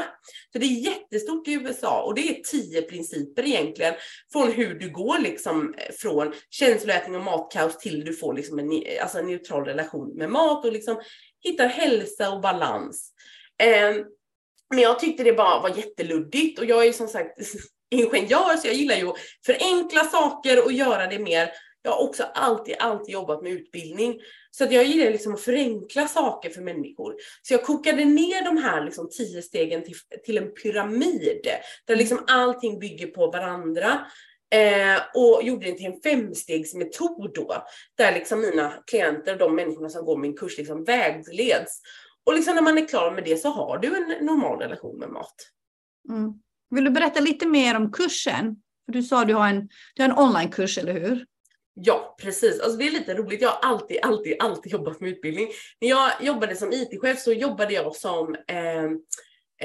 Så 0.53 0.59
det 0.59 0.66
är 0.66 0.81
jättestort 0.81 1.49
i 1.49 1.53
USA 1.53 2.03
och 2.03 2.14
det 2.14 2.29
är 2.29 2.42
tio 2.42 2.83
principer 2.83 3.47
egentligen 3.47 3.94
från 4.33 4.53
hur 4.53 4.75
du 4.75 4.90
går 4.90 5.18
liksom 5.18 5.75
eh, 5.79 5.94
från 5.94 6.33
känsloätning 6.51 7.16
och 7.16 7.25
matkaos 7.25 7.79
till 7.79 8.05
du 8.05 8.12
får 8.12 8.35
liksom 8.35 8.59
en, 8.59 8.83
alltså 9.03 9.18
en 9.18 9.27
neutral 9.27 9.64
relation 9.64 10.16
med 10.16 10.31
mat 10.31 10.64
och 10.64 10.73
liksom 10.73 11.01
hittar 11.40 11.66
hälsa 11.66 12.31
och 12.31 12.40
balans. 12.40 13.12
Eh, 13.62 13.94
men 14.70 14.79
jag 14.79 14.99
tyckte 14.99 15.25
det 15.25 15.33
bara 15.33 15.61
var 15.61 15.77
jätteluddigt 15.77 16.59
och 16.59 16.64
jag 16.64 16.87
är 16.87 16.92
som 16.92 17.09
sagt 17.09 17.38
ingenjör 17.90 18.57
så 18.57 18.66
jag 18.66 18.75
gillar 18.75 18.97
ju 18.97 19.09
att 19.09 19.16
förenkla 19.47 20.05
saker 20.05 20.64
och 20.64 20.73
göra 20.73 21.07
det 21.07 21.18
mer 21.18 21.51
Jag 21.83 21.92
har 21.92 22.09
också 22.09 22.23
alltid, 22.23 22.77
alltid 22.79 23.12
jobbat 23.12 23.42
med 23.42 23.53
utbildning. 23.53 24.20
Så 24.51 24.64
att 24.64 24.73
jag 24.73 24.85
gillar 24.85 25.11
liksom 25.11 25.35
att 25.35 25.40
förenkla 25.40 26.09
saker 26.09 26.51
för 26.51 26.61
människor. 26.62 27.14
Så 27.42 27.55
jag 27.55 27.62
kokade 27.62 28.05
ner 28.05 28.44
de 28.44 28.57
här 28.57 28.85
liksom 28.85 29.09
tio 29.11 29.42
stegen 29.42 29.85
till, 29.85 29.94
till 30.25 30.38
en 30.38 30.55
pyramid. 30.55 31.49
Där 31.85 31.97
liksom 31.97 32.25
allting 32.27 32.79
bygger 32.79 33.07
på 33.07 33.27
varandra. 33.31 34.07
Eh, 34.55 35.01
och 35.14 35.42
gjorde 35.42 35.66
det 35.66 35.73
till 35.73 35.87
en 35.87 36.01
femstegsmetod 36.01 37.31
då. 37.35 37.64
Där 37.94 38.12
liksom 38.12 38.40
mina 38.40 38.73
klienter, 38.87 39.37
de 39.37 39.57
människorna 39.57 39.88
som 39.88 40.05
går 40.05 40.16
min 40.16 40.37
kurs, 40.37 40.59
liksom 40.59 40.85
vägleds. 40.85 41.81
Och 42.27 42.35
liksom 42.35 42.55
när 42.55 42.62
man 42.62 42.79
är 42.79 42.88
klar 42.88 43.11
med 43.11 43.25
det 43.25 43.37
så 43.37 43.49
har 43.49 43.79
du 43.79 43.97
en 43.97 44.27
normal 44.27 44.59
relation 44.59 44.99
med 44.99 45.09
mat. 45.09 45.35
Mm. 46.09 46.33
Vill 46.70 46.85
du 46.85 46.90
berätta 46.90 47.20
lite 47.20 47.46
mer 47.46 47.77
om 47.77 47.92
kursen? 47.92 48.57
För 48.87 48.92
du 48.92 49.03
sa 49.03 49.20
att 49.20 49.29
du 49.29 49.35
har 49.35 49.48
en, 49.48 49.68
du 49.94 50.03
har 50.03 50.11
en 50.11 50.18
onlinekurs, 50.18 50.79
eller 50.79 50.92
hur? 50.92 51.24
Ja, 51.74 52.16
precis. 52.20 52.61
Alltså 52.61 52.79
det 52.79 52.87
är 52.87 52.90
lite 52.90 53.14
roligt. 53.14 53.42
Jag 53.42 53.48
har 53.48 53.70
alltid, 53.70 53.98
alltid, 54.03 54.37
alltid 54.38 54.72
jobbat 54.72 55.00
med 55.00 55.11
utbildning. 55.11 55.48
När 55.81 55.88
jag 55.88 56.11
jobbade 56.20 56.57
som 56.57 56.72
IT-chef 56.72 57.18
så 57.18 57.33
jobbade 57.33 57.74
jag 57.74 57.96
som 57.96 58.35
eh, 58.48 58.85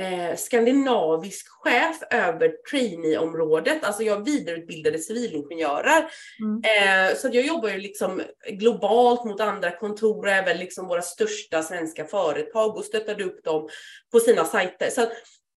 eh, 0.05 0.35
skandinavisk 0.35 1.47
chef 1.49 1.97
över 2.11 2.51
trainee-området. 2.71 3.83
Alltså 3.83 4.03
jag 4.03 4.25
vidareutbildade 4.25 4.99
civilingenjörer. 4.99 6.05
Mm. 6.39 6.61
Eh, 6.63 7.15
så 7.15 7.29
jag 7.31 7.45
jobbar 7.45 7.69
ju 7.69 7.77
liksom 7.77 8.21
globalt 8.51 9.25
mot 9.25 9.41
andra 9.41 9.71
kontor 9.71 10.25
och 10.25 10.31
även 10.31 10.57
liksom 10.57 10.87
våra 10.87 11.01
största 11.01 11.63
svenska 11.63 12.05
företag 12.05 12.77
och 12.77 12.85
stöttade 12.85 13.23
upp 13.23 13.43
dem 13.43 13.69
på 14.11 14.19
sina 14.19 14.45
sajter. 14.45 14.89
Så 14.89 15.01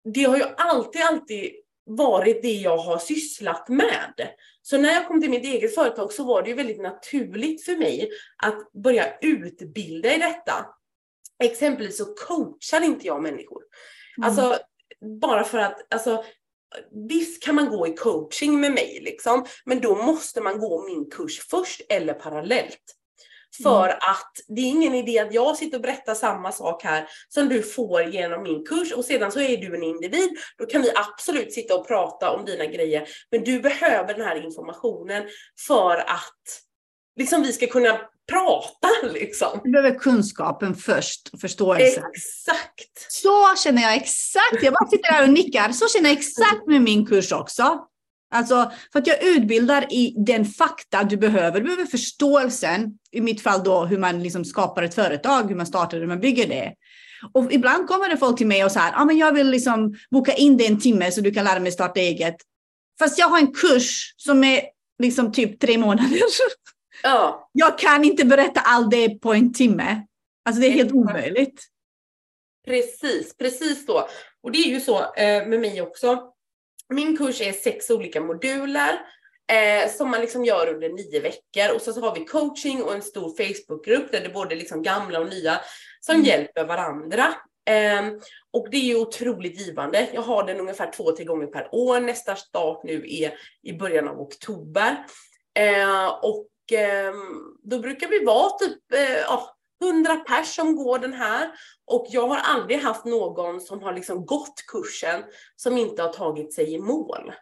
det 0.05 0.25
har 0.25 0.37
ju 0.37 0.45
alltid, 0.57 1.03
alltid 1.03 1.53
varit 1.85 2.43
det 2.43 2.53
jag 2.53 2.77
har 2.77 2.99
sysslat 2.99 3.69
med. 3.69 4.15
Så 4.63 4.79
när 4.79 4.93
jag 4.93 5.09
kom 5.09 5.21
till 5.21 5.31
mitt 5.31 5.45
eget 5.45 5.75
företag 5.75 6.13
så 6.13 6.25
var 6.25 6.43
det 6.43 6.49
ju 6.49 6.55
väldigt 6.55 6.81
naturligt 6.81 7.65
för 7.65 7.77
mig 7.77 8.11
att 8.43 8.73
börja 8.73 9.19
utbilda 9.21 10.15
i 10.15 10.19
detta. 10.19 10.67
Exempelvis 11.43 11.99
så 11.99 12.05
coachar 12.15 12.81
inte 12.81 13.07
jag 13.07 13.23
människor. 13.23 13.63
Mm. 14.19 14.29
Alltså 14.29 14.59
bara 15.21 15.45
för 15.45 15.59
att, 15.59 15.95
alltså 15.95 16.25
Visst 17.09 17.43
kan 17.43 17.55
man 17.55 17.71
gå 17.71 17.87
i 17.87 17.93
coaching 17.93 18.61
med 18.61 18.73
mig 18.73 19.01
liksom, 19.03 19.47
men 19.65 19.81
då 19.81 19.95
måste 19.95 20.41
man 20.41 20.59
gå 20.59 20.87
min 20.87 21.11
kurs 21.11 21.41
först 21.51 21.81
eller 21.89 22.15
parallellt. 22.15 22.97
För 23.63 23.85
mm. 23.85 23.97
att 24.01 24.33
det 24.49 24.61
är 24.61 24.67
ingen 24.67 24.95
idé 24.95 25.19
att 25.19 25.35
jag 25.35 25.57
sitter 25.57 25.77
och 25.77 25.83
berättar 25.83 26.15
samma 26.15 26.53
sak 26.53 26.85
här 26.85 27.09
som 27.29 27.49
du 27.49 27.63
får 27.63 28.03
genom 28.03 28.43
min 28.43 28.67
kurs 28.67 28.93
och 28.93 29.05
sedan 29.05 29.33
så 29.33 29.41
är 29.41 29.57
du 29.57 29.77
en 29.77 29.83
individ. 29.83 30.31
Då 30.59 30.67
kan 30.67 30.83
vi 30.83 30.91
absolut 30.95 31.53
sitta 31.53 31.75
och 31.75 31.87
prata 31.87 32.31
om 32.31 32.45
dina 32.45 32.67
grejer. 32.67 33.09
Men 33.31 33.45
du 33.45 33.61
behöver 33.61 34.15
den 34.15 34.27
här 34.27 34.45
informationen 34.45 35.23
för 35.67 35.97
att 35.97 36.45
liksom 37.17 37.43
vi 37.43 37.53
ska 37.53 37.67
kunna 37.67 38.01
prata 38.31 38.89
liksom. 39.13 39.61
Du 39.65 39.71
behöver 39.71 39.99
kunskapen 39.99 40.75
först 40.75 41.31
och 41.33 41.41
förståelsen. 41.41 42.05
Exakt! 42.15 43.07
Så 43.09 43.55
känner 43.57 43.83
jag 43.83 43.97
exakt. 43.97 44.63
Jag 44.63 44.73
bara 44.73 44.89
sitter 44.89 45.13
här 45.13 45.23
och 45.23 45.33
nickar. 45.33 45.73
Så 45.73 45.89
känner 45.89 46.11
jag 46.11 46.19
exakt 46.19 46.67
med 46.67 46.83
min 46.83 47.07
kurs 47.07 47.33
också. 47.33 47.87
Alltså, 48.31 48.73
för 48.93 48.99
att 48.99 49.07
jag 49.07 49.23
utbildar 49.23 49.93
i 49.93 50.15
den 50.27 50.45
fakta 50.45 51.05
du 51.05 51.17
behöver. 51.17 51.61
Du 51.61 51.65
behöver 51.65 51.87
förståelsen, 51.87 52.99
i 53.11 53.21
mitt 53.21 53.43
fall 53.43 53.65
då 53.65 53.85
hur 53.85 53.99
man 53.99 54.23
liksom 54.23 54.45
skapar 54.45 54.83
ett 54.83 54.95
företag, 54.95 55.49
hur 55.49 55.55
man 55.57 55.67
startar 55.67 55.97
det, 55.97 56.01
hur 56.01 56.09
man 56.09 56.21
bygger 56.21 56.47
det. 56.47 56.75
Och 57.33 57.53
ibland 57.53 57.89
kommer 57.89 58.09
det 58.09 58.17
folk 58.17 58.39
till 58.39 58.47
mig 58.47 58.65
och 58.65 58.73
säger, 58.73 58.93
ah, 58.95 59.05
men 59.05 59.19
jag 59.19 59.33
vill 59.33 59.51
liksom 59.51 59.95
boka 60.11 60.33
in 60.33 60.57
dig 60.57 60.67
en 60.67 60.81
timme 60.81 61.13
så 61.13 61.21
du 61.21 61.31
kan 61.31 61.45
lära 61.45 61.61
mig 61.61 61.73
starta 61.73 62.01
eget. 62.01 62.37
Fast 62.99 63.19
jag 63.19 63.27
har 63.27 63.39
en 63.39 63.53
kurs 63.53 64.15
som 64.17 64.45
är 64.45 64.63
liksom 64.99 65.33
typ 65.33 65.61
tre 65.61 65.79
månader. 65.79 66.21
Ja. 67.03 67.51
Jag 67.53 67.79
kan 67.79 68.05
inte 68.05 68.25
berätta 68.25 68.61
allt 68.61 68.91
det 68.91 69.09
på 69.09 69.35
en 69.35 69.53
timme. 69.53 70.07
Alltså 70.45 70.61
det 70.61 70.67
är 70.67 70.71
helt 70.71 70.93
omöjligt. 70.93 71.67
Precis, 72.67 73.37
precis 73.39 73.87
så. 73.87 74.09
Och 74.43 74.53
det 74.53 74.59
är 74.59 74.69
ju 74.69 74.81
så 74.81 75.15
eh, 75.15 75.47
med 75.47 75.61
mig 75.61 75.83
också. 75.83 76.33
Min 76.91 77.17
kurs 77.17 77.41
är 77.41 77.53
sex 77.53 77.91
olika 77.91 78.21
moduler 78.21 79.01
eh, 79.53 79.91
som 79.91 80.11
man 80.11 80.21
liksom 80.21 80.45
gör 80.45 80.75
under 80.75 80.89
nio 80.89 81.21
veckor 81.21 81.75
och 81.75 81.83
så, 81.83 81.93
så 81.93 82.01
har 82.01 82.15
vi 82.15 82.25
coaching 82.25 82.83
och 82.83 82.95
en 82.95 83.03
stor 83.03 83.37
Facebookgrupp 83.37 84.13
där 84.13 84.21
det 84.21 84.27
är 84.27 84.33
både 84.33 84.55
liksom 84.55 84.83
gamla 84.83 85.21
och 85.21 85.29
nya 85.29 85.61
som 86.01 86.15
mm. 86.15 86.27
hjälper 86.27 86.65
varandra. 86.65 87.35
Eh, 87.71 88.07
och 88.51 88.69
det 88.71 88.77
är 88.77 88.85
ju 88.85 88.97
otroligt 88.97 89.61
givande. 89.61 90.09
Jag 90.13 90.23
har 90.23 90.47
den 90.47 90.61
ungefär 90.61 90.93
två, 90.93 91.13
tre 91.17 91.25
gånger 91.25 91.47
per 91.47 91.69
år. 91.75 92.01
Nästa 92.01 92.37
start 92.37 92.81
nu 92.85 93.05
är 93.09 93.35
i 93.63 93.73
början 93.73 94.09
av 94.09 94.21
oktober. 94.21 95.05
Eh, 95.59 96.09
och 96.23 96.47
ehm, 96.73 97.57
då 97.63 97.79
brukar 97.79 98.09
vi 98.09 98.25
vara 98.25 98.51
typ 98.51 98.93
eh, 98.93 99.35
100 99.81 100.17
pers 100.17 100.55
som 100.55 100.77
går 100.77 100.99
den 100.99 101.13
här 101.13 101.51
och 101.87 102.07
jag 102.09 102.29
har 102.29 102.37
aldrig 102.37 102.79
haft 102.79 103.05
någon 103.05 103.61
som 103.61 103.83
har 103.83 103.93
liksom 103.93 104.27
gått 104.27 104.67
kursen 104.67 105.23
som 105.57 105.79
inte 105.79 106.03
har 106.03 106.13
tagit 106.13 106.55
sig 106.55 106.75
i 106.75 106.79
mål. 106.79 107.33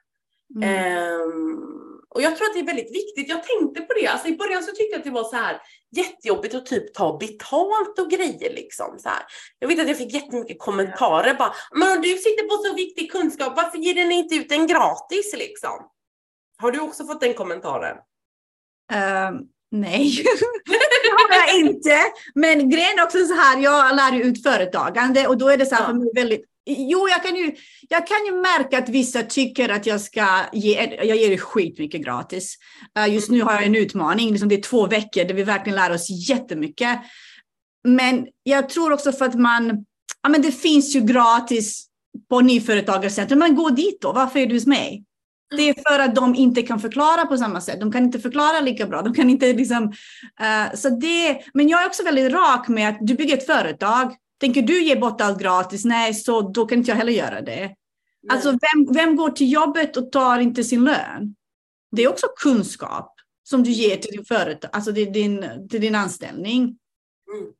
Mm. 0.56 1.20
Um, 1.20 1.98
och 2.10 2.22
jag 2.22 2.36
tror 2.36 2.46
att 2.46 2.54
det 2.54 2.60
är 2.60 2.66
väldigt 2.66 2.94
viktigt. 2.94 3.28
Jag 3.28 3.42
tänkte 3.42 3.80
på 3.80 3.92
det. 3.94 4.06
Alltså 4.06 4.28
I 4.28 4.36
början 4.36 4.62
så 4.62 4.70
tyckte 4.70 4.92
jag 4.92 4.98
att 4.98 5.04
det 5.04 5.10
var 5.10 5.24
så 5.24 5.36
här 5.36 5.60
jättejobbigt 5.96 6.54
att 6.54 6.66
typ 6.66 6.94
ta 6.94 7.16
betalt 7.18 7.98
och 7.98 8.10
grejer. 8.10 8.54
Liksom, 8.54 8.98
så 8.98 9.08
här. 9.08 9.22
Jag 9.58 9.68
vet 9.68 9.80
att 9.80 9.88
jag 9.88 9.98
fick 9.98 10.14
jättemycket 10.14 10.58
kommentarer. 10.58 11.34
Bara, 11.34 11.54
Men 11.72 11.96
om 11.96 12.02
du 12.02 12.08
sitter 12.08 12.48
på 12.48 12.68
så 12.68 12.74
viktig 12.74 13.12
kunskap, 13.12 13.52
varför 13.56 13.78
ger 13.78 13.94
den 13.94 14.12
inte 14.12 14.34
ut 14.34 14.48
den 14.48 14.66
gratis? 14.66 15.34
Liksom? 15.38 15.90
Har 16.58 16.70
du 16.70 16.80
också 16.80 17.04
fått 17.04 17.20
den 17.20 17.34
kommentaren? 17.34 17.96
Um, 18.92 19.48
Nej, 19.70 20.24
har 21.30 21.46
jag 21.46 21.60
inte. 21.60 21.96
Men 22.34 22.70
grejen 22.70 22.98
är 22.98 23.04
också 23.04 23.18
så 23.26 23.34
här, 23.34 23.60
jag 23.60 23.96
lär 23.96 24.12
ju 24.12 24.22
ut 24.22 24.42
företagande 24.42 25.26
och 25.26 25.38
då 25.38 25.48
är 25.48 25.56
det 25.56 25.66
så 25.66 25.74
här 25.74 25.86
för 25.86 25.92
mig 25.92 26.10
väldigt 26.14 26.44
Jo, 26.70 27.08
jag 27.08 27.22
kan, 27.22 27.36
ju, 27.36 27.54
jag 27.88 28.06
kan 28.06 28.26
ju 28.26 28.32
märka 28.32 28.78
att 28.78 28.88
vissa 28.88 29.22
tycker 29.22 29.68
att 29.68 29.86
jag 29.86 30.00
ska 30.00 30.26
ge, 30.52 30.98
jag 31.02 31.16
ger 31.16 31.36
skitmycket 31.36 32.00
gratis. 32.00 32.56
Uh, 32.98 33.14
just 33.14 33.30
nu 33.30 33.42
har 33.42 33.52
jag 33.52 33.64
en 33.64 33.76
utmaning, 33.76 34.30
liksom 34.30 34.48
det 34.48 34.54
är 34.54 34.62
två 34.62 34.86
veckor 34.86 35.24
där 35.24 35.34
vi 35.34 35.42
verkligen 35.42 35.76
lär 35.76 35.92
oss 35.92 36.06
jättemycket. 36.28 37.00
Men 37.84 38.26
jag 38.42 38.68
tror 38.68 38.92
också 38.92 39.12
för 39.12 39.24
att 39.24 39.34
man, 39.34 39.84
ja 40.22 40.28
men 40.28 40.42
det 40.42 40.52
finns 40.52 40.96
ju 40.96 41.00
gratis 41.00 41.86
på 42.30 42.40
Nyföretagarcentrum, 42.40 43.38
men 43.38 43.54
gå 43.54 43.70
dit 43.70 44.00
då, 44.00 44.12
varför 44.12 44.38
är 44.38 44.46
du 44.46 44.54
hos 44.54 44.66
mig? 44.66 45.04
Det 45.56 45.68
är 45.68 45.74
för 45.88 45.98
att 45.98 46.14
de 46.14 46.34
inte 46.34 46.62
kan 46.62 46.80
förklara 46.80 47.26
på 47.26 47.36
samma 47.36 47.60
sätt. 47.60 47.80
De 47.80 47.92
kan 47.92 48.04
inte 48.04 48.20
förklara 48.20 48.60
lika 48.60 48.86
bra. 48.86 49.02
De 49.02 49.14
kan 49.14 49.30
inte 49.30 49.52
liksom, 49.52 49.84
uh, 49.84 50.74
så 50.74 50.88
det, 50.88 51.42
men 51.54 51.68
jag 51.68 51.82
är 51.82 51.86
också 51.86 52.04
väldigt 52.04 52.32
rak 52.32 52.68
med 52.68 52.88
att 52.88 52.98
du 53.00 53.14
bygger 53.14 53.36
ett 53.36 53.46
företag. 53.46 54.16
Tänker 54.40 54.62
du 54.62 54.82
ge 54.82 54.96
bort 54.96 55.20
allt 55.20 55.40
gratis? 55.40 55.84
Nej, 55.84 56.14
så 56.14 56.40
då 56.40 56.66
kan 56.66 56.78
inte 56.78 56.90
jag 56.90 56.96
heller 56.96 57.12
göra 57.12 57.40
det. 57.40 57.60
Nej. 57.60 57.76
Alltså 58.28 58.50
vem, 58.50 58.94
vem 58.94 59.16
går 59.16 59.30
till 59.30 59.52
jobbet 59.52 59.96
och 59.96 60.12
tar 60.12 60.38
inte 60.38 60.64
sin 60.64 60.84
lön? 60.84 61.34
Det 61.96 62.02
är 62.02 62.08
också 62.08 62.26
kunskap 62.42 63.14
som 63.42 63.62
du 63.62 63.70
ger 63.70 63.96
till 63.96 64.10
din 64.10 64.24
företag, 64.24 64.70
alltså 64.72 64.94
till 64.94 65.12
din, 65.12 65.68
till 65.70 65.80
din 65.80 65.94
anställning. 65.94 66.62
Mm. 67.32 67.52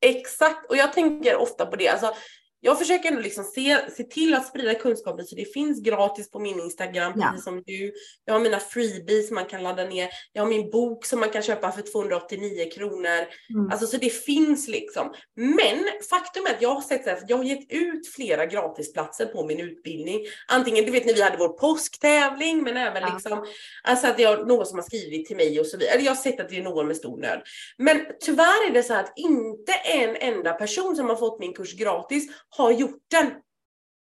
Exakt, 0.00 0.70
och 0.70 0.76
jag 0.76 0.92
tänker 0.92 1.36
ofta 1.36 1.66
på 1.66 1.76
det. 1.76 1.88
Alltså, 1.88 2.14
jag 2.64 2.78
försöker 2.78 3.08
ändå 3.08 3.20
liksom 3.20 3.44
se, 3.44 3.78
se 3.90 4.04
till 4.04 4.34
att 4.34 4.46
sprida 4.46 4.74
kunskapen 4.74 5.26
så 5.26 5.36
det 5.36 5.52
finns 5.52 5.82
gratis 5.82 6.30
på 6.30 6.38
min 6.38 6.60
Instagram, 6.60 7.12
ja. 7.16 7.26
precis 7.26 7.44
som 7.44 7.62
du. 7.66 7.92
Jag 8.24 8.34
har 8.34 8.40
mina 8.40 8.60
freebies 8.60 9.30
man 9.30 9.44
kan 9.44 9.62
ladda 9.62 9.84
ner. 9.84 10.08
Jag 10.32 10.42
har 10.42 10.48
min 10.48 10.70
bok 10.70 11.04
som 11.04 11.20
man 11.20 11.30
kan 11.30 11.42
köpa 11.42 11.72
för 11.72 11.82
289 11.82 12.70
kronor. 12.74 13.26
Mm. 13.54 13.70
Alltså 13.70 13.86
så 13.86 13.96
det 13.96 14.10
finns 14.10 14.68
liksom. 14.68 15.14
Men 15.36 15.78
faktum 16.10 16.46
är 16.46 16.50
att 16.50 16.62
jag 16.62 16.74
har 16.74 16.80
sett 16.80 17.08
att 17.08 17.30
jag 17.30 17.36
har 17.36 17.44
gett 17.44 17.72
ut 17.72 18.08
flera 18.08 18.46
gratisplatser 18.46 19.26
på 19.26 19.46
min 19.46 19.60
utbildning. 19.60 20.20
Antingen, 20.48 20.84
du 20.84 20.90
vet 20.90 21.06
när 21.06 21.14
vi 21.14 21.22
hade 21.22 21.36
vår 21.36 21.48
påsktävling, 21.48 22.62
men 22.62 22.76
även 22.76 23.02
ja. 23.02 23.14
liksom, 23.14 23.46
alltså 23.82 24.06
att 24.06 24.20
är 24.20 24.44
någon 24.44 24.66
som 24.66 24.78
har 24.78 24.84
skrivit 24.84 25.26
till 25.26 25.36
mig 25.36 25.60
och 25.60 25.66
så 25.66 25.76
vidare. 25.76 25.94
Eller 25.94 26.04
jag 26.04 26.10
har 26.10 26.22
sett 26.22 26.40
att 26.40 26.48
det 26.48 26.58
är 26.58 26.62
någon 26.62 26.86
med 26.86 26.96
stor 26.96 27.18
nöd. 27.18 27.42
Men 27.78 28.06
tyvärr 28.20 28.70
är 28.70 28.74
det 28.74 28.82
så 28.82 28.94
att 28.94 29.12
inte 29.16 29.72
en 29.72 30.16
enda 30.16 30.52
person 30.52 30.96
som 30.96 31.08
har 31.08 31.16
fått 31.16 31.40
min 31.40 31.54
kurs 31.54 31.74
gratis 31.74 32.28
har 32.56 32.72
gjort 32.72 33.00
den. 33.10 33.30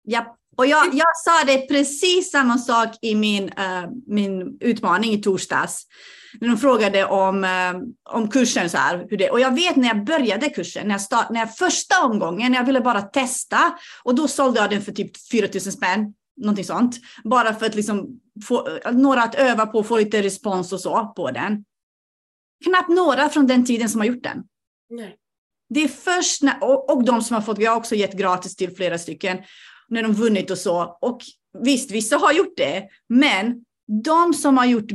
Ja, 0.04 0.38
och 0.58 0.66
jag, 0.66 0.94
jag 0.94 1.18
sa 1.26 1.44
det 1.46 1.68
precis 1.68 2.32
samma 2.32 2.58
sak 2.58 2.90
i 3.02 3.16
min, 3.16 3.44
uh, 3.44 3.90
min 4.08 4.58
utmaning 4.60 5.12
i 5.12 5.22
torsdags. 5.22 5.88
När 6.42 6.48
de 6.48 6.58
frågade 6.58 7.06
om, 7.06 7.44
uh, 7.44 7.84
om 8.10 8.30
kursen. 8.30 8.70
Så 8.70 8.78
här, 8.78 9.08
hur 9.10 9.18
det, 9.18 9.30
och 9.30 9.40
jag 9.40 9.56
vet 9.56 9.76
när 9.76 9.88
jag 9.88 10.06
började 10.06 10.50
kursen, 10.50 10.88
när 10.88 10.94
jag, 10.94 11.02
start, 11.02 11.30
när 11.30 11.40
jag 11.40 11.56
första 11.56 12.06
omgången, 12.06 12.54
jag 12.54 12.64
ville 12.64 12.82
bara 12.82 13.02
testa. 13.02 13.78
Och 14.04 14.16
då 14.16 14.28
sålde 14.28 14.60
jag 14.60 14.70
den 14.70 14.82
för 14.82 14.92
typ 14.92 15.12
4 15.32 15.48
000 15.54 15.62
spänn. 15.62 16.14
Någonting 16.38 16.66
sånt. 16.66 16.96
Bara 17.24 17.54
för 17.54 17.66
att 17.66 17.76
liksom 17.76 18.20
få 18.48 18.68
några 18.92 19.24
att 19.24 19.36
öva 19.36 19.66
på, 19.66 19.84
få 19.84 19.98
lite 19.98 20.24
respons 20.24 20.74
och 20.74 20.80
så 20.80 21.14
på 21.16 21.32
den. 21.32 21.66
Knappt 22.66 22.90
några 22.90 23.30
från 23.30 23.48
den 23.48 23.66
tiden 23.66 23.90
som 23.90 24.02
har 24.02 24.08
gjort 24.08 24.24
den. 24.24 24.44
Nej. 24.90 25.18
Det 25.70 25.84
är 25.84 25.88
först 25.88 26.42
när, 26.44 26.64
och, 26.64 26.90
och 26.90 27.04
de 27.04 27.22
som 27.22 27.34
har 27.34 27.42
fått, 27.42 27.58
vi 27.58 27.66
har 27.66 27.76
också 27.76 27.96
gett 27.96 28.14
gratis 28.14 28.56
till 28.56 28.76
flera 28.76 28.98
stycken, 28.98 29.38
när 29.88 30.04
de 30.04 30.14
vunnit 30.14 30.52
och 30.52 30.58
så. 30.58 30.98
Och 31.02 31.22
visst, 31.64 31.92
vissa 31.92 32.18
har 32.18 32.34
gjort 32.34 32.58
det, 32.58 32.90
men 33.10 33.66
de 34.04 34.34
som 34.34 34.58
har 34.58 34.66
gjort, 34.66 34.92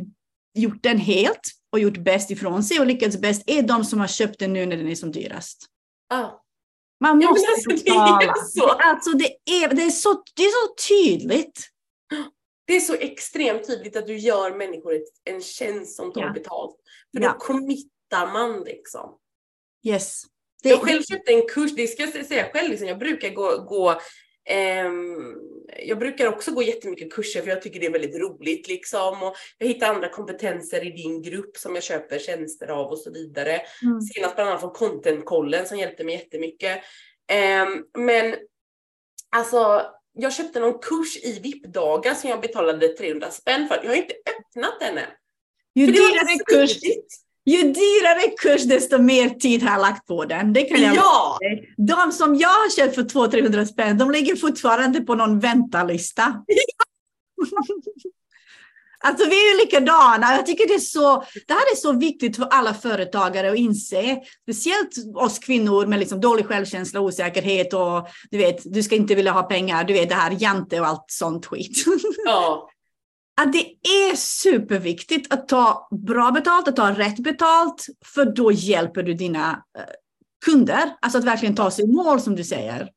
gjort 0.55 0.83
den 0.83 0.99
helt, 0.99 1.41
och 1.73 1.79
gjort 1.79 1.97
bäst 1.99 2.31
ifrån 2.31 2.63
sig 2.65 2.81
och 2.81 2.87
lyckats 2.87 3.17
bäst 3.21 3.43
är 3.47 3.63
de 3.63 3.85
som 3.85 4.01
har 4.01 4.07
köpt 4.07 4.39
den 4.39 4.53
nu 4.53 4.67
när 4.67 4.77
den 4.77 4.89
är 4.89 4.95
som 4.95 5.13
dyrast. 5.13 5.67
Ja. 6.09 6.39
Man 7.01 7.21
Ja, 7.21 7.31
måste 7.31 7.47
alltså, 7.53 7.69
det 7.85 7.91
är 7.91 8.19
betala. 8.19 8.35
så. 8.35 8.69
Alltså 8.69 9.11
det 9.11 9.37
är, 9.51 9.75
det, 9.75 9.83
är 9.83 9.91
så, 9.91 10.23
det 10.37 10.43
är 10.43 10.67
så 10.69 10.75
tydligt. 10.89 11.69
Det 12.67 12.77
är 12.77 12.81
så 12.81 12.95
extremt 12.95 13.67
tydligt 13.67 13.97
att 13.97 14.07
du 14.07 14.17
gör 14.19 14.57
människor 14.59 14.95
en 15.25 15.41
tjänst 15.41 15.97
som 15.97 16.13
tar 16.13 16.21
Ja. 16.21 16.33
betalt. 16.33 16.77
För 17.17 17.23
Ja. 17.23 17.33
då 17.33 17.39
committar 17.39 18.33
man 18.33 18.61
liksom. 18.65 19.19
Yes. 19.87 20.23
Det, 20.63 20.69
Jag 20.69 20.81
själv 20.81 21.03
köpte 21.03 21.33
en 21.33 21.49
kurs, 21.49 21.71
det 21.77 21.87
ska 21.87 22.03
jag 22.03 22.27
säga 22.27 22.51
själv, 22.53 22.71
liksom, 22.71 22.89
jag 22.89 22.99
brukar 22.99 23.29
gå, 23.29 23.63
gå 23.63 24.01
ehm, 24.45 25.35
jag 25.87 25.99
brukar 25.99 26.27
också 26.27 26.51
gå 26.51 26.63
jättemycket 26.63 27.13
kurser 27.13 27.43
för 27.43 27.49
jag 27.49 27.63
tycker 27.63 27.81
det 27.81 27.87
är 27.87 27.93
väldigt 27.93 28.21
roligt 28.21 28.69
liksom. 28.69 29.23
Och 29.23 29.37
jag 29.59 29.67
hittar 29.67 29.95
andra 29.95 30.09
kompetenser 30.09 30.87
i 30.87 30.91
din 30.91 31.23
grupp 31.23 31.57
som 31.57 31.75
jag 31.75 31.85
köper 31.85 32.19
tjänster 32.19 32.69
av 32.69 32.91
och 32.91 32.99
så 32.99 33.11
vidare. 33.13 33.61
Mm. 33.83 34.01
Senast 34.01 34.35
bland 34.35 34.49
annat 34.51 34.61
från 34.61 34.73
Contentkollen 34.73 35.67
som 35.67 35.79
hjälpte 35.79 36.05
mig 36.05 36.15
jättemycket. 36.15 36.79
Ehm, 37.29 37.85
men 37.99 38.35
alltså, 39.37 39.83
jag 40.13 40.33
köpte 40.33 40.61
någon 40.61 40.79
kurs 40.79 41.17
i 41.17 41.41
VIP-dagar 41.43 42.15
som 42.15 42.31
jag 42.31 42.41
betalade 42.41 42.89
300 42.89 43.31
spänn 43.31 43.69
för. 43.69 43.81
Jag 43.83 43.91
har 43.91 43.97
inte 43.97 44.15
öppnat 44.15 44.81
den 44.81 44.99
än. 44.99 45.05
ju, 45.75 45.87
För 45.87 45.93
det 45.93 46.39
så 46.39 46.45
kurs, 46.45 46.81
smidigt. 46.81 47.15
Ju 47.47 47.63
dyrare 47.63 48.31
kurs, 48.39 48.63
desto 48.63 48.99
mer 48.99 49.29
tid 49.29 49.63
har 49.63 49.71
jag 49.71 49.81
lagt 49.81 50.07
på 50.07 50.25
den. 50.25 50.53
Det 50.53 50.63
kan 50.63 50.83
jag 50.83 50.95
Ja! 50.95 51.39
De 51.77 52.13
som 52.13 52.35
jag 52.37 52.49
har 52.49 52.77
köpt 52.77 52.95
för 52.95 53.03
200-300 53.03 53.65
spänn, 53.65 53.99
de 53.99 54.11
ligger 54.11 54.37
fortfarande 54.37 55.01
på 55.01 55.15
någon 55.15 55.41
väntalista. 55.41 56.45
Alltså 59.05 59.29
vi 59.29 59.47
är 59.47 59.53
ju 59.53 59.65
likadana. 59.65 60.37
Jag 60.37 60.47
tycker 60.47 60.69
det 60.69 60.75
är 60.75 60.79
så, 60.79 61.25
det 61.47 61.53
här 61.53 61.73
är 61.73 61.77
så 61.77 61.93
viktigt 61.93 62.37
för 62.37 62.45
alla 62.45 62.75
företagare 62.75 63.51
att 63.51 63.59
inse. 63.59 64.21
Speciellt 64.43 65.17
oss 65.17 65.39
kvinnor 65.39 65.87
med 65.87 65.99
liksom 65.99 66.21
dålig 66.21 66.47
självkänsla, 66.47 67.01
osäkerhet 67.01 67.75
och 67.75 68.09
du 68.31 68.39
vet, 68.39 68.61
du 68.65 68.83
ska 68.83 68.95
inte 68.95 69.15
vilja 69.15 69.33
ha 69.33 69.43
pengar, 69.43 69.85
du 69.85 69.93
vet 69.93 70.09
det 70.09 70.15
här 70.15 70.37
jante 70.39 70.81
och 70.81 70.87
allt 70.87 71.05
sånt 71.09 71.47
skit. 71.47 71.85
Ja. 72.25 72.69
Att 73.41 73.53
det 73.53 73.77
är 73.83 74.17
superviktigt 74.17 75.33
att 75.33 75.49
ta 75.49 75.89
bra 75.91 76.31
betalt, 76.31 76.69
att 76.69 76.77
ta 76.77 76.91
rätt 76.91 77.19
betalt, 77.19 77.87
för 78.05 78.25
då 78.25 78.53
hjälper 78.53 79.03
du 79.03 79.15
dina 79.15 79.65
eh, 79.79 79.85
kunder. 80.45 80.97
Alltså 81.01 81.19
att 81.19 81.25
verkligen 81.25 81.55
ta 81.55 81.71
sig 81.71 81.85
i 81.85 81.89
mål 81.89 82.21
som 82.21 82.37
du 82.37 82.45
säger. 82.45 82.91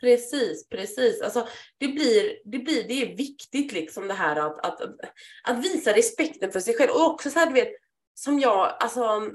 Precis, 0.00 0.68
precis. 0.68 1.22
Alltså, 1.22 1.48
det, 1.78 1.88
blir, 1.88 2.38
det, 2.44 2.58
blir, 2.58 2.88
det 2.88 3.02
är 3.02 3.16
viktigt 3.16 3.72
liksom 3.72 4.08
det 4.08 4.14
här 4.14 4.36
att, 4.36 4.66
att, 4.66 4.80
att 5.42 5.64
visa 5.64 5.92
respekten 5.92 6.52
för 6.52 6.60
sig 6.60 6.74
själv. 6.74 6.90
Och 6.90 7.10
också 7.10 7.30
så 7.30 7.38
här, 7.38 7.46
du 7.46 7.52
vet, 7.52 7.72
som 8.14 8.40
jag, 8.40 8.76
alltså 8.80 9.30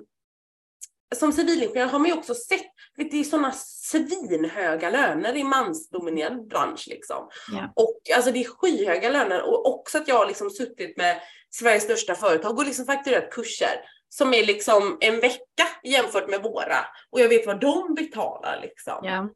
som 1.16 1.32
civilingenjör 1.32 1.86
har 1.86 1.99
man 1.99 2.08
ju 2.08 2.18
också 2.18 2.34
sett, 2.34 2.66
vet, 2.97 3.12
det 3.12 3.20
är 3.20 3.24
sådana 3.24 3.51
svinhöga 3.51 4.89
löner 4.89 5.36
i 5.36 5.43
mansdominerad 5.43 6.47
bransch 6.47 6.88
liksom. 6.88 7.30
Ja. 7.51 7.74
Och 7.76 8.01
alltså 8.16 8.32
det 8.32 8.39
är 8.39 8.49
skyhöga 8.49 9.10
löner 9.10 9.41
och 9.41 9.74
också 9.74 9.97
att 9.97 10.08
jag 10.08 10.16
har 10.16 10.28
liksom 10.28 10.49
suttit 10.49 10.97
med 10.97 11.20
Sveriges 11.49 11.84
största 11.84 12.16
företag 12.16 12.58
och 12.58 12.66
liksom 12.66 12.86
fakturerat 12.86 13.32
kurser 13.32 13.82
som 14.10 14.34
är 14.34 14.45
liksom 14.45 14.97
en 14.99 15.20
vecka 15.20 15.68
jämfört 15.84 16.30
med 16.30 16.43
våra. 16.43 16.86
Och 17.10 17.20
jag 17.20 17.30
vet 17.30 17.47
vad 17.47 17.60
de 17.60 17.93
betalar 17.93 18.60
liksom 18.62 18.99
Ja. 19.03 19.30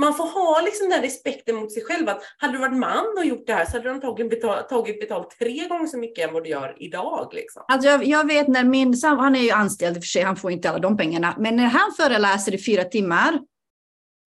Man 0.00 0.14
får 0.14 0.26
ha 0.26 0.60
liksom 0.64 0.88
den 0.88 1.02
respekten 1.02 1.56
mot 1.56 1.72
sig 1.72 1.84
själv 1.84 2.08
att 2.08 2.22
hade 2.38 2.52
du 2.52 2.58
varit 2.58 2.78
man 2.78 3.14
och 3.18 3.24
gjort 3.24 3.46
det 3.46 3.52
här 3.52 3.64
så 3.64 3.72
hade 3.72 3.84
du 3.84 3.90
antagligen 3.90 4.28
betalt, 4.28 4.68
tagit 4.68 5.00
betalt 5.00 5.36
tre 5.38 5.68
gånger 5.68 5.86
så 5.86 5.98
mycket 5.98 6.28
än 6.28 6.34
vad 6.34 6.44
du 6.44 6.50
gör 6.50 6.76
idag. 6.78 7.30
Liksom. 7.34 7.64
Alltså 7.68 7.88
jag, 7.88 8.04
jag 8.04 8.26
vet 8.26 8.48
när 8.48 8.64
min 8.64 8.96
sam- 8.96 9.18
han 9.18 9.36
är 9.36 9.40
ju 9.40 9.50
anställd 9.50 9.96
i 9.96 10.00
och 10.00 10.02
för 10.02 10.08
sig, 10.08 10.22
han 10.22 10.36
får 10.36 10.50
inte 10.50 10.70
alla 10.70 10.78
de 10.78 10.96
pengarna, 10.96 11.34
men 11.38 11.56
när 11.56 11.66
han 11.66 11.92
föreläser 11.96 12.54
i 12.54 12.58
fyra 12.58 12.84
timmar 12.84 13.40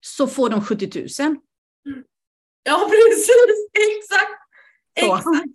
så 0.00 0.26
får 0.26 0.50
de 0.50 0.64
70 0.64 0.98
000. 1.22 1.36
Ja 2.62 2.90
precis, 2.90 3.30
exakt! 3.98 4.40
Exakt. 4.94 5.46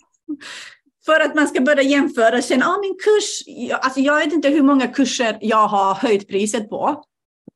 För 1.06 1.20
att 1.20 1.36
man 1.36 1.48
ska 1.48 1.62
börja 1.62 1.82
jämföra, 1.82 2.42
känna, 2.42 2.66
ah, 2.66 2.82
min 2.82 2.98
kurs, 3.00 3.44
jag, 3.46 3.80
alltså 3.80 4.00
jag 4.00 4.20
vet 4.20 4.34
inte 4.34 4.50
hur 4.50 4.64
många 4.64 4.88
kurser 4.88 5.38
jag 5.42 5.68
har 5.68 5.96
höjt 5.96 6.28
priset 6.28 6.70
på, 6.70 7.04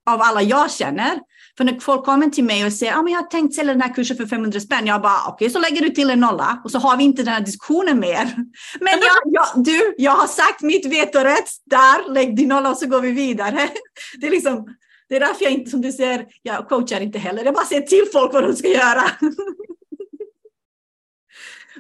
av 0.10 0.22
alla 0.22 0.42
jag 0.42 0.72
känner. 0.72 1.20
För 1.58 1.64
när 1.64 1.80
folk 1.80 2.06
kommer 2.06 2.30
till 2.30 2.44
mig 2.44 2.66
och 2.66 2.74
säger, 2.74 2.94
ah, 2.98 3.02
men 3.02 3.14
jag 3.14 3.20
har 3.20 3.28
tänkt 3.28 3.56
sälja 3.56 3.74
den 3.74 3.82
här 3.82 3.94
kursen 3.94 4.18
för 4.18 4.26
500 4.26 4.60
spänn, 4.60 4.88
jag 4.88 5.02
bara, 5.02 5.28
okej, 5.28 5.50
så 5.50 5.60
lägger 5.60 5.82
du 5.82 5.90
till 5.90 6.10
en 6.10 6.20
nolla 6.20 6.62
och 6.64 6.72
så 6.72 6.80
har 6.80 6.98
vi 6.98 7.04
inte 7.04 7.24
den 7.24 7.34
här 7.34 7.42
diskussionen 7.42 8.00
mer. 8.00 8.24
Men 8.80 8.94
jag, 8.94 9.34
jag, 9.34 9.64
du, 9.64 9.96
jag 9.98 10.12
har 10.12 10.28
sagt 10.28 10.62
mitt 10.62 10.86
vetorätt, 10.86 11.50
där, 11.66 12.14
lägg 12.14 12.36
din 12.36 12.50
nolla 12.50 12.70
och 12.70 12.78
så 12.78 12.88
går 12.88 13.02
vi 13.02 13.12
vidare. 13.12 13.70
Det 14.20 14.28
är 14.28 14.32
liksom, 14.32 14.76
det 15.10 15.16
är 15.16 15.20
därför 15.20 15.44
jag 15.44 15.54
inte, 15.54 15.72
som 15.72 15.82
du 15.82 15.92
säger, 15.92 16.26
jag 16.42 16.70
coachar 16.70 17.02
inte 17.02 17.20
heller, 17.20 17.46
jag 17.46 17.54
bara 17.54 17.66
säger 17.66 17.82
till 17.82 18.06
folk 18.14 18.34
vad 18.34 18.44
de 18.44 18.56
ska 18.56 18.68
göra. 18.68 19.04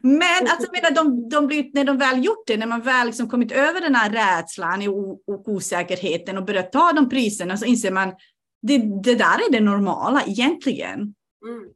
Men 0.05 0.47
alltså, 0.47 0.71
menar, 0.71 0.91
de, 0.91 1.29
de 1.29 1.47
blir, 1.47 1.69
när 1.73 1.83
de 1.83 1.97
väl 1.97 2.25
gjort 2.25 2.47
det, 2.47 2.57
när 2.57 2.67
man 2.67 2.81
väl 2.81 3.07
liksom 3.07 3.29
kommit 3.29 3.51
över 3.51 3.81
den 3.81 3.95
här 3.95 4.09
rädslan 4.09 4.87
och, 4.87 5.33
och 5.33 5.47
osäkerheten 5.47 6.37
och 6.37 6.45
börjat 6.45 6.71
ta 6.71 6.91
de 6.91 7.09
priserna 7.09 7.57
så 7.57 7.65
inser 7.65 7.91
man 7.91 8.13
det, 8.63 8.77
det 9.03 9.15
där 9.15 9.47
är 9.47 9.51
det 9.51 9.59
normala 9.59 10.23
egentligen. 10.27 11.15
Mm. 11.45 11.73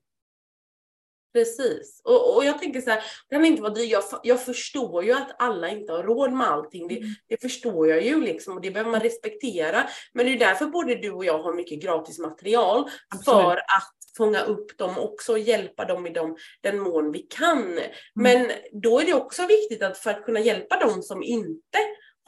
Precis. 1.33 2.01
Och, 2.03 2.35
och 2.35 2.45
jag 2.45 2.59
tänker 2.59 2.81
så 2.81 2.89
här, 2.89 3.03
kan 3.29 3.45
inte 3.45 3.61
vara 3.61 3.73
dyrt. 3.73 3.91
Jag, 3.91 4.03
jag 4.23 4.45
förstår 4.45 5.03
ju 5.03 5.11
att 5.11 5.35
alla 5.39 5.69
inte 5.69 5.91
har 5.93 6.03
råd 6.03 6.33
med 6.33 6.47
allting. 6.47 6.87
Det, 6.87 7.01
det 7.29 7.41
förstår 7.41 7.87
jag 7.87 8.03
ju 8.05 8.21
liksom 8.21 8.55
och 8.55 8.61
det 8.61 8.71
behöver 8.71 8.91
man 8.91 8.99
respektera. 8.99 9.89
Men 10.13 10.25
det 10.25 10.33
är 10.33 10.39
därför 10.39 10.65
både 10.65 10.95
du 10.95 11.11
och 11.11 11.25
jag 11.25 11.43
har 11.43 11.53
mycket 11.53 11.81
gratis 11.81 12.19
material 12.19 12.89
Absolut. 13.15 13.41
för 13.41 13.57
att 13.57 13.97
fånga 14.17 14.41
upp 14.41 14.77
dem 14.77 14.97
också 14.97 15.31
och 15.31 15.39
hjälpa 15.39 15.85
dem 15.85 16.07
i 16.07 16.09
dem, 16.09 16.37
den 16.61 16.79
mån 16.79 17.11
vi 17.11 17.19
kan. 17.19 17.79
Men 18.15 18.51
då 18.71 18.99
är 18.99 19.05
det 19.05 19.13
också 19.13 19.47
viktigt 19.47 19.83
att 19.83 19.97
för 19.97 20.09
att 20.09 20.25
kunna 20.25 20.39
hjälpa 20.39 20.79
dem 20.79 21.01
som 21.01 21.23
inte 21.23 21.77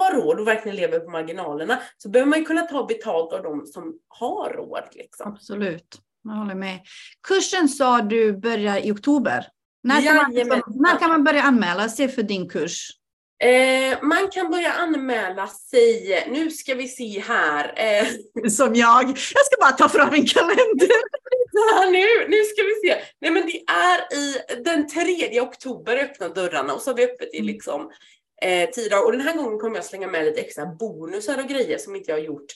har 0.04 0.14
råd 0.14 0.40
och 0.40 0.48
verkligen 0.48 0.76
lever 0.76 1.00
på 1.00 1.10
marginalerna 1.10 1.80
så 1.98 2.10
behöver 2.10 2.30
man 2.30 2.40
ju 2.40 2.46
kunna 2.46 2.62
ta 2.62 2.86
betalt 2.86 3.34
av 3.34 3.44
dem 3.44 3.66
som 3.66 3.94
har 4.08 4.50
råd. 4.50 4.84
Liksom. 4.92 5.34
Absolut, 5.34 6.02
jag 6.24 6.32
håller 6.32 6.56
med. 6.56 6.80
Kursen 7.28 7.70
sa 7.70 8.02
du 8.02 8.38
börjar 8.38 8.86
i 8.86 8.92
oktober. 8.92 9.48
När 9.84 10.02
kan, 10.02 10.16
man, 10.48 10.62
när 10.68 11.00
kan 11.00 11.10
man 11.10 11.24
börja 11.24 11.42
anmäla 11.42 11.90
sig 11.90 12.08
för 12.08 12.24
din 12.24 12.50
kurs? 12.50 13.00
Eh, 13.44 13.98
man 14.02 14.30
kan 14.32 14.52
börja 14.52 14.74
anmäla 14.74 15.48
sig, 15.48 16.26
nu 16.30 16.52
ska 16.52 16.76
vi 16.76 16.88
se 16.88 17.20
här. 17.20 17.74
Eh, 17.76 18.08
Som 18.50 18.76
jag. 18.76 19.10
Jag 19.10 19.46
ska 19.46 19.56
bara 19.60 19.72
ta 19.72 19.90
fram 19.90 20.12
min 20.12 20.28
kalender. 20.28 20.90
Nu, 21.92 22.28
nu 22.28 22.44
ska 22.44 22.64
vi 22.64 22.90
se. 22.90 22.96
Nej 23.22 23.32
men 23.32 23.46
det 23.46 23.64
är 23.72 24.18
i 24.18 24.36
den 24.64 24.88
3 24.88 25.42
oktober 25.42 25.98
öppnar 25.98 26.30
dörrarna 26.30 26.74
och 26.74 26.82
så 26.82 26.90
har 26.90 26.96
vi 26.96 27.04
öppet 27.04 27.34
i 27.34 27.42
liksom 27.42 27.92
eh, 28.42 28.70
tio 28.70 28.90
dagar. 28.90 29.06
Och 29.06 29.12
den 29.12 29.22
här 29.22 29.38
gången 29.38 29.60
kommer 29.60 29.76
jag 29.76 29.86
slänga 29.86 30.08
med 30.08 30.26
lite 30.26 30.42
extra 30.42 30.66
bonusar 30.66 31.38
och 31.44 31.50
grejer 31.50 31.78
som 31.78 31.96
inte 31.96 32.12
jag 32.12 32.18
har 32.18 32.24
gjort 32.24 32.54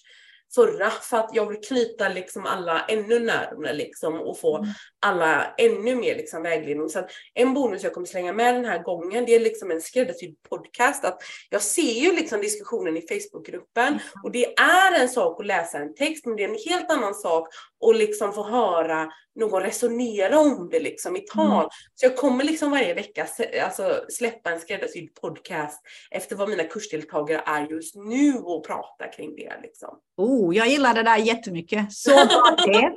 förra. 0.56 0.90
För 0.90 1.18
att 1.18 1.30
jag 1.34 1.50
vill 1.50 1.62
knyta 1.62 2.10
liksom 2.10 2.46
alla 2.46 2.86
ännu 2.86 3.20
närmare 3.20 3.74
liksom 3.74 4.20
och 4.20 4.40
få 4.40 4.58
Mm. 4.58 4.70
alla 5.06 5.54
ännu 5.58 5.96
mer 5.96 6.16
liksom 6.16 6.44
vägledning. 6.44 6.90
Så 6.90 7.00
att 7.00 7.12
en 7.34 7.54
bonus 7.54 7.84
jag 7.84 7.94
kommer 7.94 8.08
slänga 8.08 8.34
med 8.34 8.56
den 8.56 8.66
här 8.66 8.84
gången 8.84 9.26
det 9.26 9.36
är 9.36 9.40
liksom 9.40 9.72
en 9.72 9.82
skräddarsydd 9.82 10.36
podcast. 10.50 11.06
Att 11.06 11.22
jag 11.50 11.62
ser 11.62 12.02
ju 12.02 12.16
liksom 12.16 12.42
diskussionen 12.42 12.98
i 12.98 13.02
Facebookgruppen 13.02 14.00
och 14.24 14.32
det 14.32 14.46
är 14.60 15.02
en 15.02 15.10
sak 15.10 15.40
att 15.40 15.46
läsa 15.46 15.78
en 15.78 15.96
text 15.96 16.26
men 16.26 16.36
det 16.36 16.44
är 16.44 16.50
en 16.50 16.72
helt 16.72 16.92
annan 16.92 17.14
sak 17.14 17.48
att 17.90 17.96
liksom 17.96 18.34
få 18.34 18.44
höra 18.44 19.12
någon 19.36 19.64
resonera 19.64 20.40
om 20.40 20.70
det 20.72 20.80
liksom 20.80 21.16
i 21.16 21.20
tal. 21.20 21.70
Så 21.96 22.06
jag 22.06 22.18
kommer 22.18 22.44
liksom 22.44 22.72
varje 22.72 22.94
vecka 22.94 23.28
alltså, 23.64 24.04
släppa 24.10 24.52
en 24.52 24.60
skräddarsydd 24.60 25.14
podcast 25.22 25.82
efter 26.12 26.36
vad 26.36 26.50
mina 26.50 26.64
kursdeltagare 26.64 27.44
är 27.46 27.68
just 27.68 27.96
nu 27.96 28.34
och 28.34 28.68
prata 28.68 29.08
kring 29.08 29.36
det 29.36 29.54
liksom. 29.62 29.90
Oh, 30.18 30.58
jag 30.58 30.68
gillar 30.68 30.94
det 30.94 31.04
där 31.04 31.18
jättemycket. 31.18 31.94
Så 31.94 32.12
bra 32.12 32.56
det. 32.66 32.94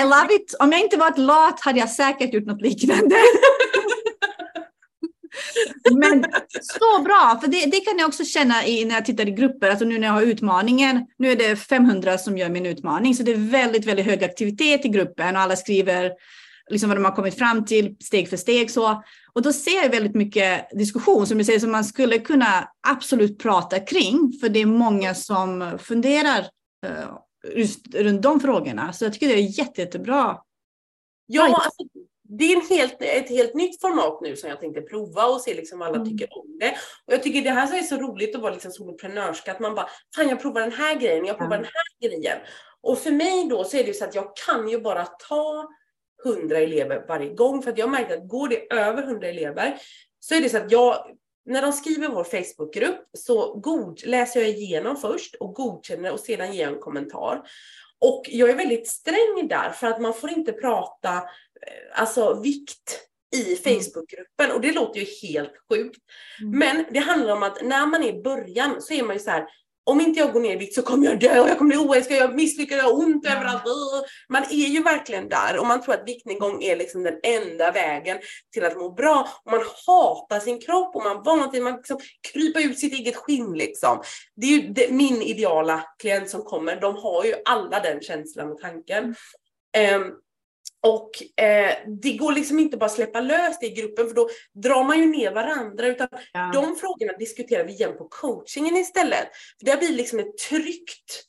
I 0.00 0.04
love 0.04 0.34
it. 0.34 0.54
Om 0.60 0.72
jag 0.72 0.80
inte 0.80 0.96
varit 0.96 1.18
lat 1.18 1.60
hade 1.60 1.78
jag 1.78 1.90
säkert 1.90 2.34
gjort 2.34 2.46
något 2.46 2.60
liknande. 2.60 3.16
Men 5.92 6.24
så 6.62 7.02
bra, 7.02 7.38
för 7.40 7.48
det, 7.48 7.66
det 7.66 7.80
kan 7.80 7.98
jag 7.98 8.08
också 8.08 8.24
känna 8.24 8.66
i, 8.66 8.84
när 8.84 8.94
jag 8.94 9.04
tittar 9.04 9.28
i 9.28 9.30
grupper, 9.30 9.70
alltså 9.70 9.84
nu 9.84 9.98
när 9.98 10.06
jag 10.06 10.14
har 10.14 10.22
utmaningen, 10.22 11.06
nu 11.18 11.30
är 11.30 11.36
det 11.36 11.56
500 11.56 12.18
som 12.18 12.38
gör 12.38 12.48
min 12.48 12.66
utmaning, 12.66 13.14
så 13.14 13.22
det 13.22 13.32
är 13.32 13.50
väldigt, 13.50 13.84
väldigt 13.84 14.06
hög 14.06 14.24
aktivitet 14.24 14.84
i 14.84 14.88
gruppen 14.88 15.36
och 15.36 15.42
alla 15.42 15.56
skriver 15.56 16.12
liksom 16.70 16.88
vad 16.88 16.96
de 16.98 17.04
har 17.04 17.12
kommit 17.12 17.38
fram 17.38 17.64
till 17.64 17.96
steg 18.00 18.28
för 18.28 18.36
steg 18.36 18.70
så. 18.70 19.02
Och 19.32 19.42
då 19.42 19.52
ser 19.52 19.82
jag 19.82 19.90
väldigt 19.90 20.14
mycket 20.14 20.70
diskussion 20.70 21.26
som 21.26 21.38
du 21.38 21.44
säger 21.44 21.60
som 21.60 21.72
man 21.72 21.84
skulle 21.84 22.18
kunna 22.18 22.68
absolut 22.88 23.38
prata 23.38 23.80
kring, 23.80 24.38
för 24.40 24.48
det 24.48 24.60
är 24.60 24.66
många 24.66 25.14
som 25.14 25.78
funderar 25.78 26.46
eh, 26.86 27.56
just 27.56 27.94
runt 27.94 28.22
de 28.22 28.40
frågorna. 28.40 28.92
Så 28.92 29.04
jag 29.04 29.12
tycker 29.12 29.28
det 29.28 29.34
är 29.34 29.58
jätte, 29.58 29.80
jättebra. 29.80 30.38
Ja, 31.26 31.44
alltså, 31.44 31.70
det 32.38 32.44
är 32.52 32.56
en 32.56 32.66
helt, 32.78 32.96
ett 33.02 33.28
helt 33.28 33.54
nytt 33.54 33.80
format 33.80 34.20
nu 34.20 34.36
som 34.36 34.48
jag 34.50 34.60
tänkte 34.60 34.80
prova 34.82 35.26
och 35.26 35.40
se 35.40 35.54
liksom 35.54 35.78
vad 35.78 35.88
alla 35.88 35.96
Mm. 35.96 36.08
tycker 36.08 36.38
om 36.38 36.58
det. 36.60 36.70
Och 37.06 37.12
jag 37.12 37.22
tycker 37.22 37.42
det 37.42 37.50
här 37.50 37.78
är 37.78 37.82
så 37.82 37.96
roligt 37.96 38.34
att 38.36 38.42
vara 38.42 38.52
liksom 38.52 38.72
soloprenörska, 38.72 39.52
att 39.52 39.60
man 39.60 39.74
bara, 39.74 39.88
fan 40.16 40.28
jag 40.28 40.40
provar 40.42 40.60
den 40.60 40.72
här 40.72 40.94
grejen, 40.94 41.24
jag 41.26 41.38
provar 41.38 41.56
Ja. 41.56 41.62
den 41.62 41.70
här 41.72 42.08
grejen. 42.08 42.38
Och 42.80 42.98
för 42.98 43.10
mig 43.10 43.46
då 43.50 43.64
så 43.64 43.76
är 43.76 43.82
det 43.82 43.88
ju 43.88 43.94
så 43.94 44.04
att 44.04 44.14
jag 44.14 44.36
kan 44.46 44.68
ju 44.68 44.80
bara 44.80 45.04
ta 45.04 45.68
100 46.24 46.58
elever 46.58 47.04
varje 47.08 47.34
gång, 47.34 47.62
för 47.62 47.70
att 47.70 47.78
jag 47.78 47.90
märker 47.90 48.16
att 48.16 48.28
går 48.28 48.48
det 48.48 48.72
över 48.72 49.02
100 49.02 49.28
elever 49.28 49.78
så 50.20 50.34
är 50.34 50.40
det 50.40 50.48
så 50.48 50.56
att 50.56 50.70
jag, 50.72 51.16
när 51.46 51.62
de 51.62 51.72
skriver 51.72 52.08
vår 52.08 52.24
Facebookgrupp 52.24 53.00
så 53.12 53.54
god, 53.54 54.06
läser 54.06 54.40
jag 54.40 54.48
igenom 54.48 54.96
först 54.96 55.34
och 55.34 55.54
godkänner 55.54 56.12
och 56.12 56.20
sedan 56.20 56.52
ger 56.52 56.68
en 56.68 56.78
kommentar. 56.80 57.42
Och 57.98 58.22
jag 58.28 58.50
är 58.50 58.54
väldigt 58.54 58.88
sträng 58.88 59.48
där 59.48 59.70
för 59.70 59.86
att 59.86 60.00
man 60.00 60.14
får 60.14 60.30
inte 60.30 60.52
prata 60.52 61.22
alltså 61.94 62.40
vikt 62.40 63.00
i 63.36 63.56
Facebookgruppen 63.56 64.52
och 64.52 64.60
det 64.60 64.72
låter 64.72 65.00
ju 65.00 65.06
helt 65.28 65.52
sjukt. 65.70 66.00
Mm. 66.40 66.58
Men 66.58 66.84
det 66.90 66.98
handlar 66.98 67.32
om 67.32 67.42
att 67.42 67.62
när 67.62 67.86
man 67.86 68.02
är 68.02 68.08
i 68.08 68.22
början 68.22 68.82
så 68.82 68.94
är 68.94 69.02
man 69.02 69.16
ju 69.16 69.20
så 69.20 69.30
här 69.30 69.46
om 69.86 70.00
inte 70.00 70.20
jag 70.20 70.32
går 70.32 70.40
ner 70.40 70.52
i 70.52 70.56
vikt 70.56 70.74
så 70.74 70.82
kommer 70.82 71.06
jag 71.06 71.20
dö, 71.20 71.36
jag 71.36 71.58
kommer 71.58 71.76
bli 71.76 71.86
oälskad, 71.86 72.16
jag 72.16 72.34
misslyckas, 72.34 72.78
jag 72.78 72.84
har 72.84 73.04
ont 73.04 73.24
Ja. 73.24 73.36
överallt. 73.36 73.62
Man 74.28 74.42
är 74.42 74.68
ju 74.68 74.82
verkligen 74.82 75.28
där 75.28 75.58
och 75.58 75.66
man 75.66 75.82
tror 75.82 75.94
att 75.94 76.08
viktnedgång 76.08 76.62
är 76.62 76.76
liksom 76.76 77.02
den 77.02 77.20
enda 77.22 77.72
vägen 77.72 78.18
till 78.52 78.64
att 78.64 78.76
må 78.76 78.90
bra. 78.90 79.28
Och 79.44 79.52
man 79.52 79.60
hatar 79.86 80.40
sin 80.40 80.60
kropp 80.60 80.96
och 80.96 81.02
man 81.02 81.22
vant 81.22 81.54
vid 81.54 81.66
att 81.66 81.76
liksom 81.76 81.98
krypa 82.32 82.60
ut 82.60 82.78
sitt 82.78 82.92
eget 82.92 83.16
skinn 83.16 83.52
liksom. 83.52 84.02
Det 84.36 84.46
är 84.46 84.50
ju 84.50 84.68
det, 84.68 84.90
min 84.90 85.22
ideala 85.22 85.84
klient 85.98 86.30
som 86.30 86.42
kommer, 86.42 86.80
de 86.80 86.96
har 86.96 87.24
ju 87.24 87.34
alla 87.44 87.80
den 87.80 88.00
känslan 88.00 88.52
och 88.52 88.60
tanken. 88.60 89.14
Ehm, 89.76 90.12
och 90.84 91.42
eh, 91.44 91.76
det 92.02 92.12
går 92.12 92.32
liksom 92.32 92.58
inte 92.58 92.76
bara 92.76 92.86
att 92.86 92.92
släppa 92.92 93.20
lös 93.20 93.58
det 93.60 93.66
i 93.66 93.70
gruppen 93.70 94.08
för 94.08 94.14
då 94.14 94.28
drar 94.54 94.84
man 94.84 94.98
ju 94.98 95.06
ner 95.06 95.32
varandra 95.34 95.86
utan 95.86 96.08
Ja. 96.32 96.50
de 96.54 96.76
frågorna 96.76 97.12
diskuterar 97.18 97.64
vi 97.64 97.72
igen 97.72 97.96
på 97.98 98.08
coachingen 98.08 98.76
istället. 98.76 99.28
För 99.58 99.66
det 99.66 99.76
blir 99.78 99.92
liksom 99.92 100.18
ett 100.18 100.38
tryggt 100.38 101.24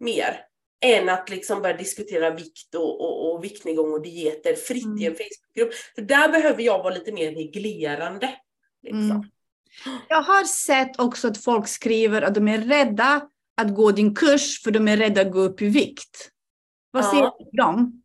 mer 0.00 0.40
än 0.84 1.08
att 1.08 1.30
liksom 1.30 1.62
börja 1.62 1.76
diskutera 1.76 2.30
vikt 2.30 2.74
och, 2.74 3.00
och, 3.00 3.32
och 3.34 3.44
viktnedgång 3.44 3.92
och 3.92 4.02
dieter 4.02 4.54
fritt 4.54 4.84
i 5.00 5.06
en 5.06 5.12
Mm. 5.12 5.14
Facebookgrupp. 5.14 5.74
För 5.94 6.02
där 6.02 6.28
behöver 6.28 6.62
jag 6.62 6.78
vara 6.78 6.94
lite 6.94 7.12
mer 7.12 7.30
reglerande. 7.34 8.34
Liksom. 8.82 9.00
Mm. 9.10 9.24
Jag 10.08 10.22
har 10.22 10.44
sett 10.44 11.00
också 11.00 11.28
att 11.28 11.44
folk 11.44 11.68
skriver 11.68 12.22
att 12.22 12.34
de 12.34 12.48
är 12.48 12.58
rädda 12.58 13.28
att 13.56 13.74
gå 13.74 13.90
din 13.90 14.14
kurs 14.14 14.62
för 14.62 14.70
de 14.70 14.88
är 14.88 14.96
rädda 14.96 15.20
att 15.20 15.32
gå 15.32 15.40
upp 15.40 15.62
i 15.62 15.66
vikt. 15.68 16.30
Vad 16.90 17.04
Ja. 17.04 17.10
säger 17.10 17.22
du 17.24 17.30
till 17.44 17.56
dem? 17.56 17.99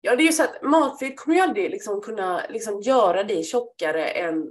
Ja, 0.00 0.16
det 0.16 0.22
är 0.22 0.26
ju 0.26 0.32
så 0.32 0.42
att 0.42 0.62
matfett 0.62 1.16
kommer 1.16 1.36
ju 1.36 1.42
aldrig 1.42 1.70
liksom 1.70 2.00
kunna 2.00 2.42
liksom 2.48 2.80
göra 2.80 3.24
dig 3.24 3.44
tjockare 3.44 4.04
än 4.04 4.38
eh, 4.38 4.44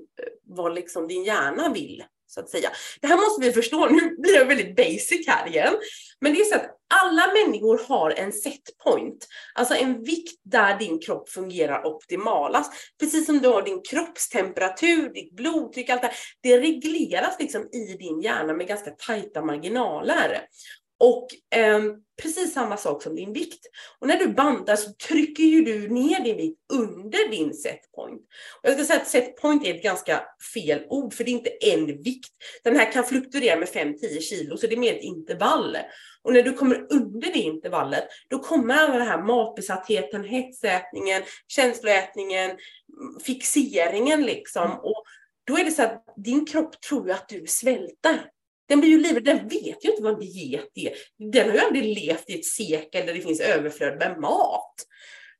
vad 0.43 0.76
liksom 0.76 1.08
din 1.08 1.24
hjärna 1.24 1.74
vill. 1.74 2.04
Så 2.30 2.39
att 2.39 2.50
säga. 2.50 2.70
Det 3.02 3.08
här 3.08 3.18
måste 3.18 3.41
vi 3.41 3.52
förstå, 3.52 3.86
nu 3.86 4.16
blir 4.18 4.36
jag 4.36 4.45
väldigt 4.45 4.76
basic 4.76 5.28
här 5.28 5.48
igen. 5.48 5.74
Men 6.22 6.34
det 6.34 6.39
är 6.39 6.45
så 6.45 6.56
att 6.56 6.78
alla 7.04 7.34
människor 7.34 7.82
har 7.88 8.12
en 8.12 8.34
set 8.34 8.78
point, 8.84 9.28
alltså 9.54 9.76
en 9.76 10.04
vikt 10.04 10.41
där 10.43 10.80
din 10.80 11.00
kropp 11.00 11.30
fungerar 11.30 11.86
optimalast. 11.86 12.74
Precis 13.00 13.26
som 13.26 13.39
du 13.39 13.48
har 13.48 13.62
din 13.62 13.82
kroppstemperatur, 13.82 15.10
ditt 15.14 15.36
blodtryck, 15.36 15.89
allt 15.89 16.02
det 16.02 16.08
här. 16.08 16.18
Det 16.41 16.60
regleras 16.60 17.39
liksom 17.39 17.62
i 17.62 17.98
din 18.00 18.22
hjärna 18.22 18.54
med 18.54 18.68
ganska 18.68 18.91
tajta 18.91 19.41
marginaler. 19.41 20.41
Och 21.00 21.28
ehm, 21.56 21.93
precis 22.22 22.54
samma 22.54 22.78
sak 22.78 23.04
som 23.04 23.16
din 23.16 23.34
vikt. 23.34 23.66
Och 24.00 24.08
när 24.08 24.18
du 24.18 24.28
bantar 24.28 24.76
så 24.76 24.91
trycker 24.93 25.43
ju 25.43 25.62
du 25.62 25.89
ner 25.89 26.24
din 26.24 26.38
vikt 26.38 26.60
under 26.74 27.30
din 27.30 27.54
setpoint. 27.54 28.22
Och 28.62 28.70
jag 28.70 28.74
ska 28.74 28.86
säga 28.86 29.00
att 29.02 29.08
setpoint 29.08 29.66
är 29.66 29.74
ett 29.74 29.84
ganska 29.84 30.24
fel 30.54 30.86
ord, 30.89 31.14
för 31.14 31.24
det 31.24 31.32
är 31.32 31.34
inte 31.34 31.50
en 31.50 31.86
vikt. 31.86 32.34
Den 32.64 32.76
här 32.76 32.91
kan 32.91 33.04
fluktuera 33.04 33.60
med 33.60 33.68
5-10 33.68 34.22
kilo, 34.22 34.58
så 34.58 34.68
det 34.68 34.76
är 34.76 34.80
mer 34.80 34.93
ett 34.93 35.04
intervall. 35.04 35.78
Och 36.24 36.34
när 36.34 36.43
du 36.43 36.54
kommer 36.54 36.88
under 36.89 37.34
det 37.34 37.39
intervallet, 37.39 38.08
då 38.30 38.39
kommer 38.39 38.76
alla 38.76 38.98
den 38.98 39.08
här 39.08 39.22
matbesattheten, 39.22 40.24
hetsätningen, 40.24 41.24
känsloätningen, 41.48 42.50
mm, 42.50 42.60
fixeringen 43.24 44.26
liksom. 44.26 44.72
Och 44.72 45.04
då 45.43 45.58
är 45.58 45.66
det 45.66 45.72
så 45.72 45.84
att 45.84 46.04
din 46.16 46.45
kropp 46.45 46.82
tror 46.82 47.12
att 47.12 47.30
du 47.30 47.45
svälter. 47.48 48.32
Den 48.68 48.80
blir 48.80 48.89
ju 48.89 48.99
livrädd, 48.99 49.24
den 49.24 49.47
vet 49.47 49.86
ju 49.86 49.89
inte 49.89 50.03
vad 50.03 50.13
en 50.13 50.20
diet 50.20 50.72
är. 50.76 50.93
Den 51.32 51.49
har 51.49 51.55
ju 51.55 51.59
aldrig 51.59 51.97
levt 51.97 52.30
i 52.30 52.39
ett 52.39 52.45
sekel 52.45 53.05
där 53.05 53.13
det 53.13 53.22
finns 53.22 53.39
överflöd 53.39 53.99
med 53.99 54.20
mat. 54.20 54.76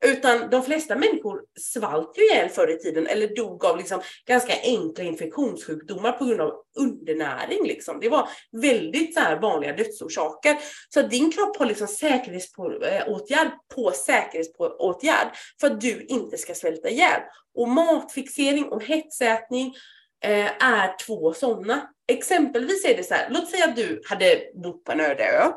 Utan 0.05 0.49
de 0.49 0.63
flesta 0.63 0.95
människor 0.95 1.41
svalt 1.59 2.17
ju 2.17 2.23
ihjäl 2.23 2.49
förr 2.49 2.71
i 2.71 2.80
tiden 2.80 3.07
eller 3.07 3.36
dog 3.36 3.65
av 3.65 3.78
liksom 3.78 4.01
ganska 4.28 4.53
enkla 4.63 5.03
infektionssjukdomar 5.03 6.11
på 6.11 6.25
grund 6.25 6.41
av 6.41 6.53
undernäring. 6.80 7.67
Liksom. 7.67 7.99
Det 7.99 8.09
var 8.09 8.30
väldigt 8.51 9.13
så 9.13 9.19
här 9.19 9.39
vanliga 9.39 9.73
dödsorsaker. 9.73 10.57
Så 10.89 11.01
din 11.01 11.32
kropp 11.32 11.57
har 11.57 11.65
liksom 11.65 11.88
säkerhetsåtgärd 11.88 13.51
på 13.75 13.91
säkerhetsåtgärd 13.91 15.28
för 15.59 15.67
att 15.67 15.82
du 15.82 16.05
inte 16.05 16.38
ska 16.38 16.53
svälta 16.55 16.89
ihjäl. 16.89 17.21
Och 17.55 17.67
matfixering 17.67 18.65
och 18.65 18.84
hetsätning 18.84 19.75
eh, 20.23 20.65
är 20.65 21.05
två 21.05 21.34
sådana. 21.34 21.89
Exempelvis 22.08 22.86
är 22.86 22.97
det 22.97 23.03
så 23.03 23.14
här, 23.14 23.30
låt 23.30 23.49
säga 23.49 23.66
att 23.66 23.76
du 23.76 24.01
hade 24.05 24.51
bott 24.53 24.84
på 24.84 24.91
en 24.91 24.99
öde 24.99 25.24
ö. 25.24 25.51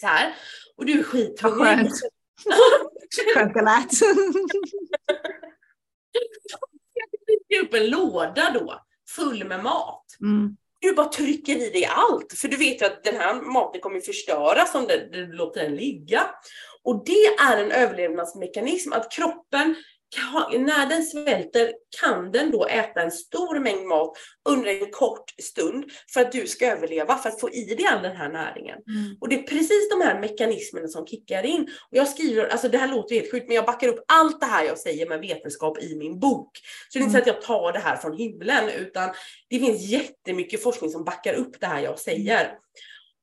Så 0.00 0.06
här, 0.06 0.34
och 0.76 0.86
du 0.86 0.92
är 0.92 0.96
Vad 0.96 1.06
skithungrig. 1.06 1.66
skönt. 1.66 1.92
Skönt 3.34 3.54
det 3.54 3.62
lät. 3.62 3.90
Det 7.48 7.58
upp 7.58 7.74
en 7.74 7.90
låda 7.90 8.50
då, 8.50 8.84
full 9.08 9.44
med 9.44 9.62
mat. 9.62 10.04
Mm. 10.20 10.56
Du 10.80 10.92
bara 10.92 11.08
trycker 11.08 11.56
i 11.56 11.70
dig 11.70 11.84
allt, 11.84 12.32
för 12.32 12.48
du 12.48 12.56
vet 12.56 12.82
ju 12.82 12.86
att 12.86 13.04
den 13.04 13.16
här 13.16 13.34
maten 13.34 13.80
kommer 13.80 14.00
förstöras 14.00 14.74
om 14.74 14.86
du 15.12 15.32
låter 15.32 15.62
den 15.62 15.76
ligga. 15.76 16.26
Och 16.82 17.02
det 17.06 17.26
är 17.26 17.56
en 17.56 17.72
överlevnadsmekanism, 17.72 18.92
att 18.92 19.12
kroppen, 19.12 19.74
kan, 20.10 20.64
när 20.64 20.86
den 20.86 21.02
svälter, 21.02 21.72
kan 22.00 22.32
den 22.32 22.50
då 22.50 22.66
äta 22.66 23.02
en 23.02 23.10
stor 23.10 23.58
mängd 23.58 23.86
mat 23.86 24.18
under 24.48 24.70
en 24.70 24.90
kort 24.90 25.30
stund 25.42 25.84
för 26.12 26.20
att 26.20 26.32
du 26.32 26.46
ska 26.46 26.66
överleva, 26.66 27.18
för 27.18 27.28
att 27.28 27.40
få 27.40 27.50
i 27.50 27.74
dig 27.74 27.86
all 27.86 28.02
den 28.02 28.16
här 28.16 28.28
näringen. 28.28 28.78
Mm. 28.88 29.16
Och 29.20 29.28
det 29.28 29.36
är 29.36 29.42
precis 29.42 29.90
de 29.90 30.00
här 30.00 30.20
mekanismerna 30.20 30.88
som 30.88 31.06
kickar 31.06 31.46
in. 31.46 31.62
Och 31.62 31.96
jag 31.96 32.08
skriver, 32.08 32.48
alltså 32.48 32.68
det 32.68 32.78
här 32.78 32.88
låter 32.88 33.14
helt 33.14 33.30
sjukt, 33.30 33.46
men 33.46 33.56
jag 33.56 33.66
backar 33.66 33.88
upp 33.88 34.04
allt 34.08 34.40
det 34.40 34.46
här 34.46 34.64
jag 34.64 34.78
säger 34.78 35.08
med 35.08 35.20
vetenskap 35.20 35.82
i 35.82 35.96
min 35.96 36.20
bok. 36.20 36.50
Så 36.88 36.98
det 36.98 37.02
är 37.02 37.04
inte 37.04 37.12
så 37.12 37.18
att 37.18 37.26
jag 37.26 37.42
tar 37.42 37.72
det 37.72 37.78
här 37.78 37.96
från 37.96 38.16
himlen, 38.16 38.68
utan 38.68 39.10
det 39.48 39.58
finns 39.58 39.82
jättemycket 39.82 40.62
forskning 40.62 40.90
som 40.90 41.04
backar 41.04 41.34
upp 41.34 41.60
det 41.60 41.66
här 41.66 41.80
jag 41.80 41.98
säger. 41.98 42.52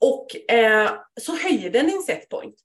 Och 0.01 0.51
eh, 0.51 0.91
så 1.21 1.35
höjer 1.35 1.69
den 1.69 1.87
din 1.87 2.03
setpoint. 2.03 2.55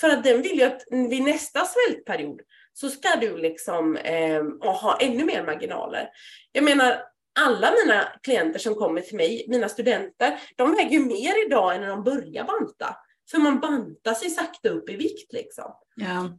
För 0.00 0.10
att 0.10 0.24
den 0.24 0.42
vill 0.42 0.58
ju 0.58 0.62
att 0.62 0.82
vid 0.90 1.22
nästa 1.22 1.64
svältperiod 1.64 2.40
så 2.78 2.90
ska 2.90 3.08
du 3.20 3.36
liksom 3.36 3.96
eh, 3.96 4.44
ha 4.60 4.96
ännu 5.00 5.24
mer 5.24 5.42
marginaler. 5.42 6.08
Jag 6.52 6.64
menar, 6.64 7.02
alla 7.38 7.72
mina 7.84 8.08
klienter 8.22 8.58
som 8.58 8.74
kommer 8.74 9.00
till 9.00 9.16
mig, 9.16 9.46
mina 9.48 9.68
studenter, 9.68 10.40
de 10.56 10.74
väger 10.74 10.90
ju 10.90 11.00
mer 11.00 11.46
idag 11.46 11.74
än 11.74 11.80
när 11.80 11.88
de 11.88 12.04
börjar 12.04 12.44
banta. 12.44 12.96
För 13.30 13.38
man 13.38 13.60
bantar 13.60 14.14
sig 14.14 14.30
sakta 14.30 14.68
upp 14.68 14.90
i 14.90 14.96
vikt 14.96 15.32
liksom. 15.32 15.72
Ja. 15.94 16.38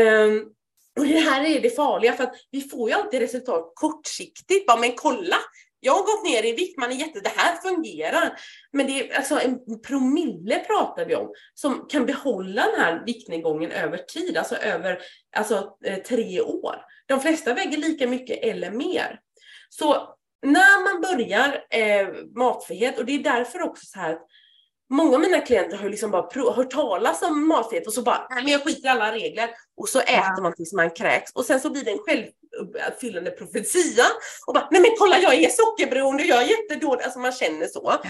Ehm, 0.00 0.44
och 0.98 1.06
det 1.06 1.18
här 1.18 1.44
är 1.44 1.60
det 1.60 1.76
farliga 1.76 2.12
för 2.12 2.24
att 2.24 2.34
vi 2.50 2.60
får 2.60 2.88
ju 2.88 2.94
alltid 2.94 3.20
resultat 3.20 3.72
kortsiktigt. 3.74 4.66
Bara, 4.66 4.80
men 4.80 4.92
kolla, 4.96 5.36
jag 5.80 5.92
har 5.92 6.02
gått 6.02 6.24
ner 6.24 6.44
i 6.44 6.52
vikt, 6.52 6.78
man 6.78 6.92
är 6.92 6.96
jätte, 6.96 7.20
det 7.20 7.32
här 7.36 7.56
fungerar. 7.56 8.38
Men 8.72 8.86
det 8.86 9.10
är 9.10 9.16
alltså 9.16 9.40
en 9.40 9.80
promille 9.82 10.58
pratar 10.58 11.04
vi 11.04 11.14
om 11.14 11.32
som 11.54 11.86
kan 11.88 12.06
behålla 12.06 12.66
den 12.66 12.80
här 12.80 13.02
viktnedgången 13.06 13.70
över 13.70 13.98
tid, 13.98 14.36
alltså 14.36 14.56
över 14.56 14.98
alltså, 15.36 15.76
eh, 15.84 15.98
tre 15.98 16.40
år. 16.40 16.76
De 17.06 17.20
flesta 17.20 17.54
väger 17.54 17.78
lika 17.78 18.06
mycket 18.06 18.38
eller 18.42 18.70
mer. 18.70 19.20
Så 19.68 20.14
när 20.42 20.84
man 20.84 21.00
börjar 21.00 21.64
eh, 21.70 22.08
matfrihet, 22.36 22.98
och 22.98 23.04
det 23.04 23.12
är 23.12 23.18
därför 23.18 23.62
också 23.62 23.86
så 23.86 23.98
här 23.98 24.12
att 24.12 24.26
Många 24.88 25.14
av 25.14 25.20
mina 25.20 25.40
klienter 25.40 25.76
har 25.76 25.88
liksom 25.88 26.10
bara 26.10 26.52
hört 26.52 26.70
talas 26.70 27.22
om 27.22 27.48
matfrihet 27.48 27.86
och 27.86 27.92
så 27.92 28.02
bara, 28.02 28.26
nej 28.30 28.42
men 28.42 28.52
jag 28.52 28.64
skiter 28.64 28.86
i 28.86 28.90
alla 28.90 29.12
regler. 29.12 29.50
Och 29.76 29.88
så 29.88 30.00
äter 30.00 30.42
man 30.42 30.54
tills 30.54 30.72
man 30.72 30.90
kräks. 30.90 31.32
Och 31.32 31.44
sen 31.44 31.60
så 31.60 31.70
blir 31.70 31.84
det 31.84 31.90
en 31.90 31.98
självuppfyllande 32.56 33.30
profetia. 33.30 34.04
Och 34.46 34.54
bara, 34.54 34.68
nej 34.70 34.80
men 34.80 34.90
kolla 34.98 35.18
jag 35.18 35.34
är 35.34 35.48
sockerberoende, 35.48 36.22
jag 36.24 36.42
är 36.42 36.46
jättedålig. 36.48 37.02
Alltså 37.04 37.18
man 37.18 37.32
känner 37.32 37.66
så. 37.66 37.80
Ja. 37.84 38.02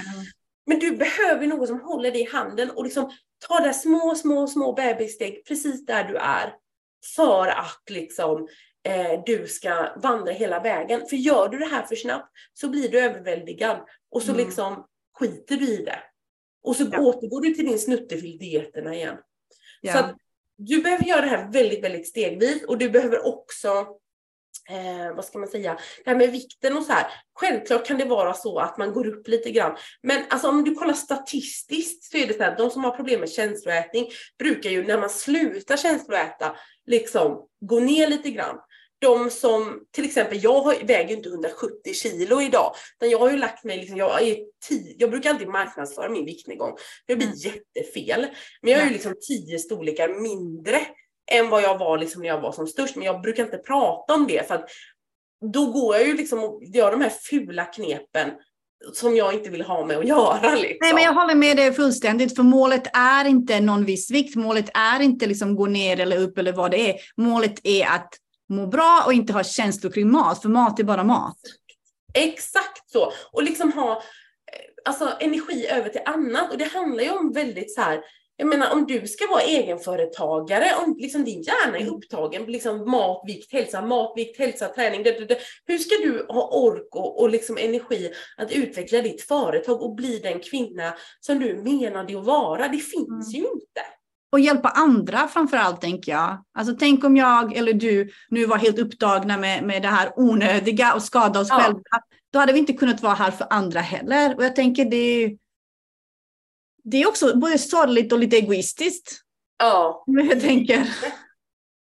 Men 0.66 0.78
du 0.78 0.96
behöver 0.96 1.46
någon 1.46 1.66
som 1.66 1.80
håller 1.80 2.10
dig 2.12 2.20
i 2.20 2.28
handen 2.30 2.70
och 2.70 2.84
liksom 2.84 3.12
tar 3.48 3.60
där 3.60 3.72
små, 3.72 4.14
små, 4.14 4.46
små 4.46 4.72
bebissteg 4.72 5.44
precis 5.46 5.86
där 5.86 6.04
du 6.04 6.16
är. 6.16 6.54
För 7.16 7.46
att 7.48 7.90
liksom 7.90 8.48
eh, 8.88 9.22
du 9.26 9.46
ska 9.46 9.92
vandra 9.96 10.32
hela 10.32 10.60
vägen. 10.60 11.06
För 11.08 11.16
gör 11.16 11.48
du 11.48 11.58
det 11.58 11.66
här 11.66 11.82
för 11.82 11.96
snabbt 11.96 12.28
så 12.54 12.68
blir 12.68 12.88
du 12.88 13.00
överväldigad. 13.00 13.80
Och 14.10 14.22
så 14.22 14.32
Mm. 14.32 14.46
liksom 14.46 14.86
skiter 15.18 15.56
du 15.56 15.68
i 15.68 15.76
det. 15.76 15.98
Och 16.62 16.76
så 16.76 16.84
Ja. 16.92 17.00
återgår 17.00 17.40
du 17.40 17.54
till 17.54 17.66
din 17.66 17.78
snuttefilt-dieterna 17.78 18.94
igen. 18.94 19.16
Ja. 19.80 19.92
Så 19.92 19.98
att 19.98 20.16
du 20.56 20.82
behöver 20.82 21.04
göra 21.04 21.20
det 21.20 21.26
här 21.26 21.52
väldigt, 21.52 21.84
väldigt 21.84 22.08
stegvis 22.08 22.64
och 22.64 22.78
du 22.78 22.90
behöver 22.90 23.26
också 23.26 23.86
eh, 24.70 25.14
vad 25.16 25.24
ska 25.24 25.38
man 25.38 25.48
säga, 25.48 25.78
det 26.04 26.10
här 26.10 26.18
med 26.18 26.32
vikten 26.32 26.76
och 26.76 26.82
så 26.82 26.92
här. 26.92 27.06
Självklart 27.34 27.86
kan 27.86 27.98
det 27.98 28.04
vara 28.04 28.34
så 28.34 28.58
att 28.58 28.78
man 28.78 28.92
går 28.92 29.06
upp 29.06 29.28
lite 29.28 29.50
grann. 29.50 29.76
Men 30.02 30.22
alltså 30.28 30.48
om 30.48 30.64
du 30.64 30.74
kollar 30.74 30.94
statistiskt 30.94 32.04
så 32.04 32.16
är 32.16 32.26
det 32.26 32.34
så 32.34 32.42
här, 32.42 32.56
de 32.56 32.70
som 32.70 32.84
har 32.84 32.90
problem 32.90 33.20
med 33.20 33.30
känsloätning 33.30 34.08
brukar 34.38 34.70
ju 34.70 34.86
när 34.86 34.98
man 34.98 35.10
slutar 35.10 35.76
känsloäta 35.76 36.56
liksom 36.86 37.48
gå 37.60 37.80
ner 37.80 38.06
lite 38.06 38.30
grann. 38.30 38.56
De 38.98 39.30
som, 39.30 39.86
till 39.92 40.04
exempel 40.04 40.38
jag 40.42 40.60
har, 40.60 40.74
väger 40.86 41.16
inte 41.16 41.28
170 41.28 41.94
kilo 41.94 42.40
idag, 42.40 42.74
utan 42.96 43.10
jag 43.10 43.18
har 43.18 43.30
ju 43.30 43.36
lagt 43.36 43.64
mig, 43.64 43.78
liksom, 43.78 43.96
jag, 43.96 44.22
är 44.22 44.38
tio, 44.68 44.94
jag 44.98 45.10
brukar 45.10 45.30
alltid 45.30 45.48
marknadsföra 45.48 46.08
min 46.08 46.24
viktnedgång. 46.24 46.76
Det 47.06 47.16
blir 47.16 47.26
mm. 47.26 47.38
jättefel. 47.38 48.26
Men 48.62 48.72
jag 48.72 48.82
är 48.82 48.86
ju 48.86 48.92
liksom 48.92 49.14
tio 49.28 49.58
storlekar 49.58 50.08
mindre 50.08 50.80
än 51.32 51.48
vad 51.50 51.62
jag 51.62 51.78
var 51.78 51.98
liksom 51.98 52.22
när 52.22 52.28
jag 52.28 52.40
var 52.40 52.52
som 52.52 52.66
störst. 52.66 52.96
Men 52.96 53.04
jag 53.04 53.22
brukar 53.22 53.44
inte 53.44 53.58
prata 53.58 54.14
om 54.14 54.26
det 54.26 54.48
för 54.48 54.54
att 54.54 54.68
då 55.52 55.66
går 55.66 55.96
jag 55.96 56.06
ju 56.08 56.16
liksom 56.16 56.44
och 56.44 56.62
gör 56.64 56.90
de 56.90 57.00
här 57.00 57.10
fula 57.10 57.64
knepen 57.64 58.30
som 58.92 59.16
jag 59.16 59.34
inte 59.34 59.50
vill 59.50 59.62
ha 59.62 59.86
med 59.86 59.98
att 59.98 60.08
göra. 60.08 60.54
Liksom. 60.54 60.78
Nej, 60.80 60.94
men 60.94 61.02
jag 61.02 61.14
håller 61.14 61.34
med 61.34 61.56
dig 61.56 61.72
fullständigt, 61.72 62.36
för 62.36 62.42
målet 62.42 62.96
är 62.96 63.24
inte 63.24 63.60
någon 63.60 63.84
viss 63.84 64.10
vikt. 64.10 64.36
Målet 64.36 64.70
är 64.74 65.00
inte 65.00 65.26
liksom 65.26 65.56
gå 65.56 65.66
ner 65.66 66.00
eller 66.00 66.18
upp 66.18 66.38
eller 66.38 66.52
vad 66.52 66.70
det 66.70 66.90
är. 66.90 66.96
Målet 67.16 67.60
är 67.66 67.86
att 67.86 68.14
må 68.48 68.66
bra 68.66 69.02
och 69.06 69.12
inte 69.12 69.32
ha 69.32 69.44
känslor 69.44 69.90
kring 69.90 70.10
mat, 70.10 70.42
för 70.42 70.48
mat 70.48 70.80
är 70.80 70.84
bara 70.84 71.04
mat. 71.04 71.36
Exakt 72.14 72.90
så. 72.90 73.12
Och 73.32 73.42
liksom 73.42 73.72
ha 73.72 73.92
eh, 73.92 73.98
alltså, 74.84 75.12
energi 75.20 75.66
över 75.66 75.88
till 75.88 76.00
annat. 76.04 76.52
Och 76.52 76.58
det 76.58 76.72
handlar 76.72 77.04
ju 77.04 77.10
om 77.10 77.32
väldigt 77.32 77.74
så 77.74 77.80
här, 77.80 78.00
jag 78.36 78.48
menar 78.48 78.72
om 78.72 78.86
du 78.86 79.06
ska 79.06 79.26
vara 79.26 79.42
egenföretagare, 79.42 80.66
om 80.84 80.96
liksom 80.98 81.24
din 81.24 81.42
hjärna 81.42 81.76
är 81.76 81.82
mm. 81.82 81.94
upptagen 81.94 82.44
liksom 82.44 82.90
mat, 82.90 83.22
vikt, 83.26 83.52
hälsa, 83.52 83.82
mat, 83.82 84.12
vikt, 84.16 84.38
hälsa, 84.38 84.68
träning. 84.68 85.02
Det, 85.02 85.10
det, 85.10 85.26
det. 85.26 85.38
Hur 85.66 85.78
ska 85.78 85.94
du 85.94 86.26
ha 86.28 86.48
ork 86.48 86.88
och, 86.90 87.20
och 87.20 87.30
liksom 87.30 87.58
energi 87.58 88.12
att 88.36 88.52
utveckla 88.52 89.02
ditt 89.02 89.22
företag 89.22 89.82
och 89.82 89.94
bli 89.94 90.18
den 90.18 90.40
kvinna 90.40 90.94
som 91.20 91.38
du 91.38 91.54
menade 91.54 92.18
att 92.18 92.24
vara? 92.24 92.68
Det 92.68 92.78
finns 92.78 93.34
mm. 93.34 93.42
ju 93.44 93.50
inte. 93.52 93.80
Och 94.32 94.40
hjälpa 94.40 94.68
andra 94.68 95.28
framför 95.28 95.56
allt, 95.56 95.80
tänker 95.80 96.12
jag. 96.12 96.44
Alltså 96.58 96.74
tänk 96.78 97.04
om 97.04 97.16
jag 97.16 97.56
eller 97.56 97.72
du 97.72 98.10
nu 98.28 98.46
var 98.46 98.56
helt 98.56 98.78
upptagna 98.78 99.36
med, 99.38 99.64
med 99.64 99.82
det 99.82 99.88
här 99.88 100.12
onödiga 100.16 100.94
och 100.94 101.02
skada 101.02 101.40
oss 101.40 101.48
ja. 101.50 101.60
själva. 101.60 101.80
Då 102.32 102.38
hade 102.38 102.52
vi 102.52 102.58
inte 102.58 102.72
kunnat 102.72 103.02
vara 103.02 103.14
här 103.14 103.30
för 103.30 103.46
andra 103.50 103.80
heller. 103.80 104.36
Och 104.36 104.44
jag 104.44 104.56
tänker 104.56 104.84
det 104.84 104.96
är 105.24 105.36
det 106.90 107.02
är 107.02 107.08
också 107.08 107.36
både 107.36 107.58
sorgligt 107.58 108.12
och 108.12 108.18
lite 108.18 108.36
egoistiskt. 108.36 109.20
Ja. 109.58 110.04
Men 110.06 110.28
jag 110.28 110.40
tänker. 110.40 110.88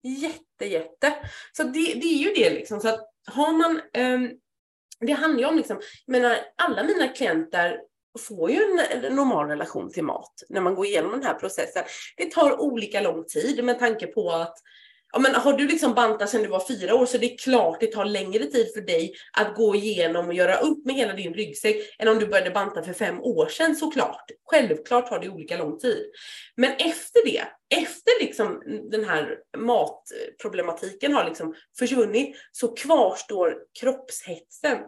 Jätte, 0.03 0.65
jätte. 0.65 1.15
Så 1.57 1.63
det, 1.63 1.95
det 1.95 2.07
är 2.07 2.19
ju 2.19 2.35
det 2.35 2.51
liksom. 2.51 2.81
Så 2.81 2.89
att 2.89 3.01
har 3.27 3.53
man, 3.53 3.81
um, 3.99 4.31
det 5.01 5.13
handlar 5.13 5.41
ju 5.41 5.47
om 5.47 5.57
liksom, 5.57 5.81
menar 6.07 6.39
alla 6.57 6.85
mina 6.85 7.09
klienter 7.09 7.81
får 8.19 8.51
ju 8.51 8.57
en 8.57 9.15
normal 9.15 9.49
relation 9.49 9.93
till 9.93 10.05
mat 10.05 10.43
när 10.49 10.61
man 10.61 10.75
går 10.75 10.87
igenom 10.87 11.11
den 11.13 11.23
här 11.23 11.35
processen. 11.35 11.85
Det 12.17 12.31
tar 12.31 12.61
olika 12.61 13.01
lång 13.01 13.25
tid 13.25 13.65
med 13.65 13.79
tanke 13.79 14.07
på 14.07 14.31
att 14.31 14.59
ja, 15.13 15.19
men 15.19 15.35
har 15.35 15.53
du 15.53 15.67
liksom 15.67 15.95
bantat 15.95 16.31
sedan 16.31 16.43
du 16.43 16.49
var 16.49 16.67
fyra 16.69 16.95
år 16.95 17.07
så 17.07 17.19
det 17.19 17.33
är 17.33 17.39
klart 17.39 17.81
det 17.81 17.93
tar 17.93 18.05
längre 18.05 18.45
tid 18.45 18.73
för 18.75 18.81
dig 18.81 19.15
att 19.33 19.55
gå 19.55 19.75
igenom 19.75 20.27
och 20.27 20.35
göra 20.35 20.57
upp 20.57 20.87
med 20.87 20.95
hela 20.95 21.13
din 21.13 21.35
ryggsäck 21.35 21.77
än 21.99 22.09
om 22.09 22.19
du 22.19 22.27
började 22.27 22.51
banta 22.51 22.83
för 22.83 22.93
fem 22.93 23.21
år 23.21 23.47
sedan 23.47 23.77
såklart. 23.77 24.25
Självklart 24.45 25.09
har 25.09 25.19
det 25.19 25.29
olika 25.29 25.57
lång 25.57 25.79
tid. 25.79 26.05
Men 26.57 26.73
efter 26.73 27.25
det, 27.25 27.45
efter 27.79 28.21
liksom 28.21 28.63
den 28.91 29.05
här 29.05 29.39
matproblematiken 29.57 31.13
har 31.13 31.25
liksom 31.25 31.55
försvunnit 31.79 32.37
så 32.53 32.75
kvarstår 32.75 33.57
kroppshetsen. 33.81 34.79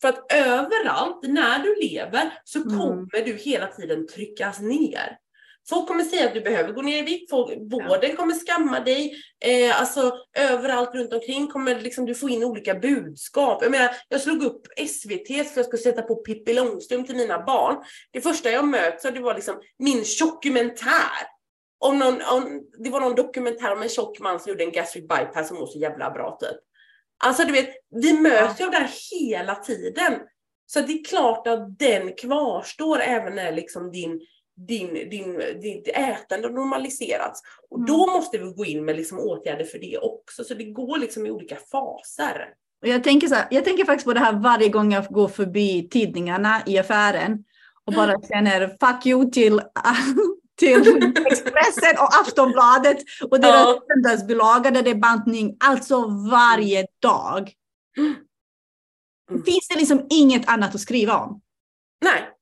För 0.00 0.08
att 0.08 0.32
överallt 0.32 1.22
när 1.22 1.58
du 1.58 1.74
lever 1.74 2.38
så 2.44 2.58
mm. 2.58 2.78
kommer 2.78 3.16
mm. 3.16 3.24
du 3.24 3.32
hela 3.32 3.66
tiden 3.66 4.06
tryckas 4.06 4.60
ner. 4.60 5.18
Folk 5.68 5.88
kommer 5.88 6.04
säga 6.04 6.26
att 6.26 6.34
du 6.34 6.40
behöver 6.40 6.72
gå 6.72 6.82
ner 6.82 6.98
i 6.98 7.02
vikt, 7.02 7.32
vården 7.32 8.16
kommer 8.16 8.34
skamma 8.34 8.80
dig, 8.80 9.14
eh, 9.44 9.80
alltså 9.80 10.12
överallt 10.38 10.94
runt 10.94 11.12
omkring 11.12 11.46
kommer 11.46 11.80
liksom, 11.80 12.06
du 12.06 12.14
få 12.14 12.28
in 12.28 12.44
olika 12.44 12.74
budskap. 12.74 13.62
Jag 13.62 13.70
menar, 13.70 13.90
jag 14.08 14.20
slog 14.20 14.42
upp 14.42 14.66
SVT 14.88 15.26
för 15.26 15.50
att 15.50 15.56
jag 15.56 15.66
skulle 15.66 15.82
sätta 15.82 16.02
på 16.02 16.16
Pippi 16.16 16.52
Långstrump 16.52 17.06
till 17.06 17.16
mina 17.16 17.42
barn. 17.42 17.76
Det 18.12 18.20
första 18.20 18.50
jag 18.50 18.64
möts 18.64 19.04
av 19.04 19.12
det 19.12 19.20
var 19.20 19.34
liksom 19.34 19.60
min 19.78 20.04
tjockumentär. 20.04 21.34
Om 21.78 21.98
någon, 21.98 22.22
om, 22.22 22.62
det 22.84 22.90
var 22.90 23.00
någon 23.00 23.14
dokumentär 23.14 23.72
om 23.72 23.82
en 23.82 23.88
tjock 23.88 24.20
man 24.20 24.40
som 24.40 24.50
gjorde 24.50 24.64
en 24.64 24.72
gastric 24.72 25.08
bypass 25.08 25.48
som 25.48 25.56
var 25.56 25.66
så 25.66 25.78
jävla 25.78 26.10
bra 26.10 26.38
typ. 26.40 26.60
Alltså 27.24 27.44
du 27.44 27.52
vet, 27.52 27.70
vi 27.90 28.20
möts 28.20 28.60
ju 28.60 28.64
av 28.64 28.70
det 28.70 28.76
här 28.76 28.90
hela 29.10 29.54
tiden. 29.54 30.12
Så 30.66 30.80
det 30.80 30.92
är 30.92 31.04
klart 31.04 31.46
att 31.46 31.78
den 31.78 32.12
kvarstår 32.14 33.00
även 33.00 33.34
när 33.34 33.52
liksom 33.52 33.90
din 33.90 34.20
din, 34.56 34.94
din, 35.10 35.38
ditt 35.60 35.88
ätande 35.88 36.48
normaliserats. 36.48 37.42
Och 37.70 37.78
mm. 37.78 37.86
då 37.86 38.06
måste 38.06 38.38
vi 38.38 38.52
gå 38.52 38.64
in 38.64 38.84
med 38.84 38.96
liksom 38.96 39.18
åtgärder 39.18 39.64
för 39.64 39.78
det 39.78 39.98
också. 39.98 40.44
Så 40.44 40.54
det 40.54 40.64
går 40.64 40.98
liksom 40.98 41.26
i 41.26 41.30
olika 41.30 41.56
faser. 41.56 42.48
Och 42.82 42.88
jag, 42.88 43.04
tänker 43.04 43.28
så 43.28 43.34
här, 43.34 43.46
jag 43.50 43.64
tänker 43.64 43.84
faktiskt 43.84 44.06
på 44.06 44.12
det 44.12 44.20
här 44.20 44.32
varje 44.32 44.68
gång 44.68 44.92
jag 44.92 45.04
går 45.04 45.28
förbi 45.28 45.88
tidningarna 45.88 46.62
i 46.66 46.78
affären 46.78 47.44
och 47.84 47.92
bara 47.92 48.10
mm. 48.10 48.22
känner 48.22 48.68
fuck 48.80 49.06
you 49.06 49.30
till, 49.30 49.60
till 50.58 51.12
Expressen 51.26 51.98
och 51.98 52.14
Aftonbladet 52.20 52.98
och 53.30 53.40
deras 53.40 53.78
söndagsbilaga 53.86 54.70
där 54.70 54.82
det 54.82 54.90
är 54.90 54.94
bantning, 54.94 55.56
alltså 55.60 56.06
varje 56.30 56.86
dag. 57.02 57.52
Mm. 57.98 59.44
Finns 59.44 59.68
det 59.68 59.78
liksom 59.78 60.06
inget 60.10 60.48
annat 60.48 60.74
att 60.74 60.80
skriva 60.80 61.18
om? 61.18 61.40
Nej. 62.04 62.33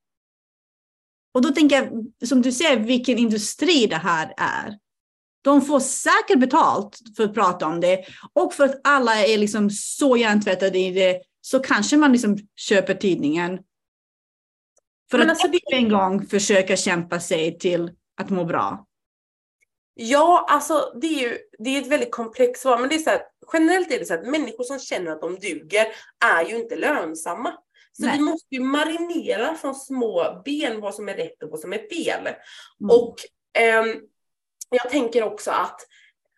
Och 1.32 1.42
då 1.42 1.48
tänker 1.48 1.76
jag, 1.76 2.12
som 2.28 2.42
du 2.42 2.52
ser, 2.52 2.76
vilken 2.76 3.18
industri 3.18 3.86
det 3.86 3.96
här 3.96 4.34
är. 4.36 4.78
De 5.44 5.62
får 5.62 5.80
säkert 5.80 6.38
betalt 6.38 6.98
för 7.16 7.24
att 7.24 7.34
prata 7.34 7.66
om 7.66 7.80
det 7.80 8.04
och 8.32 8.54
för 8.54 8.64
att 8.64 8.80
alla 8.84 9.14
är 9.14 9.38
liksom 9.38 9.70
så 9.70 10.16
hjärntvättade 10.16 10.78
i 10.78 10.90
det 10.90 11.22
så 11.40 11.58
kanske 11.60 11.96
man 11.96 12.12
liksom 12.12 12.38
köper 12.56 12.94
tidningen. 12.94 13.58
För 15.10 15.18
Men 15.18 15.30
att 15.30 15.44
alltså, 15.44 15.58
en 15.72 15.88
gång 15.88 16.26
försöka 16.26 16.76
kämpa 16.76 17.20
sig 17.20 17.58
till 17.58 17.90
att 18.16 18.30
må 18.30 18.44
bra. 18.44 18.86
Ja, 19.94 20.46
alltså 20.48 20.92
det 21.00 21.06
är 21.06 21.20
ju 21.20 21.38
det 21.58 21.70
är 21.70 21.80
ett 21.80 21.86
väldigt 21.86 22.12
komplext 22.12 22.62
svar. 22.62 22.78
Men 22.78 22.88
det 22.88 22.94
är 22.94 22.98
så 22.98 23.10
här, 23.10 23.22
generellt 23.52 23.92
är 23.92 23.98
det 23.98 24.06
så 24.06 24.14
att 24.14 24.26
människor 24.26 24.64
som 24.64 24.78
känner 24.78 25.10
att 25.10 25.20
de 25.20 25.38
duger 25.38 25.86
är 26.24 26.44
ju 26.44 26.56
inte 26.56 26.76
lönsamma. 26.76 27.54
Så 27.93 28.07
Nej. 28.07 28.18
vi 28.18 28.24
måste 28.24 28.55
ju 28.55 28.61
marinera 28.61 29.55
från 29.55 29.74
små 29.74 30.43
ben 30.45 30.80
vad 30.80 30.95
som 30.95 31.09
är 31.09 31.14
rätt 31.14 31.43
och 31.43 31.51
vad 31.51 31.61
som 31.61 31.72
är 31.72 31.88
fel. 31.88 32.26
Mm. 32.26 32.36
Och 32.90 33.14
eh, 33.59 33.84
jag 34.70 34.90
tänker 34.90 35.22
också 35.22 35.51
att 35.51 35.80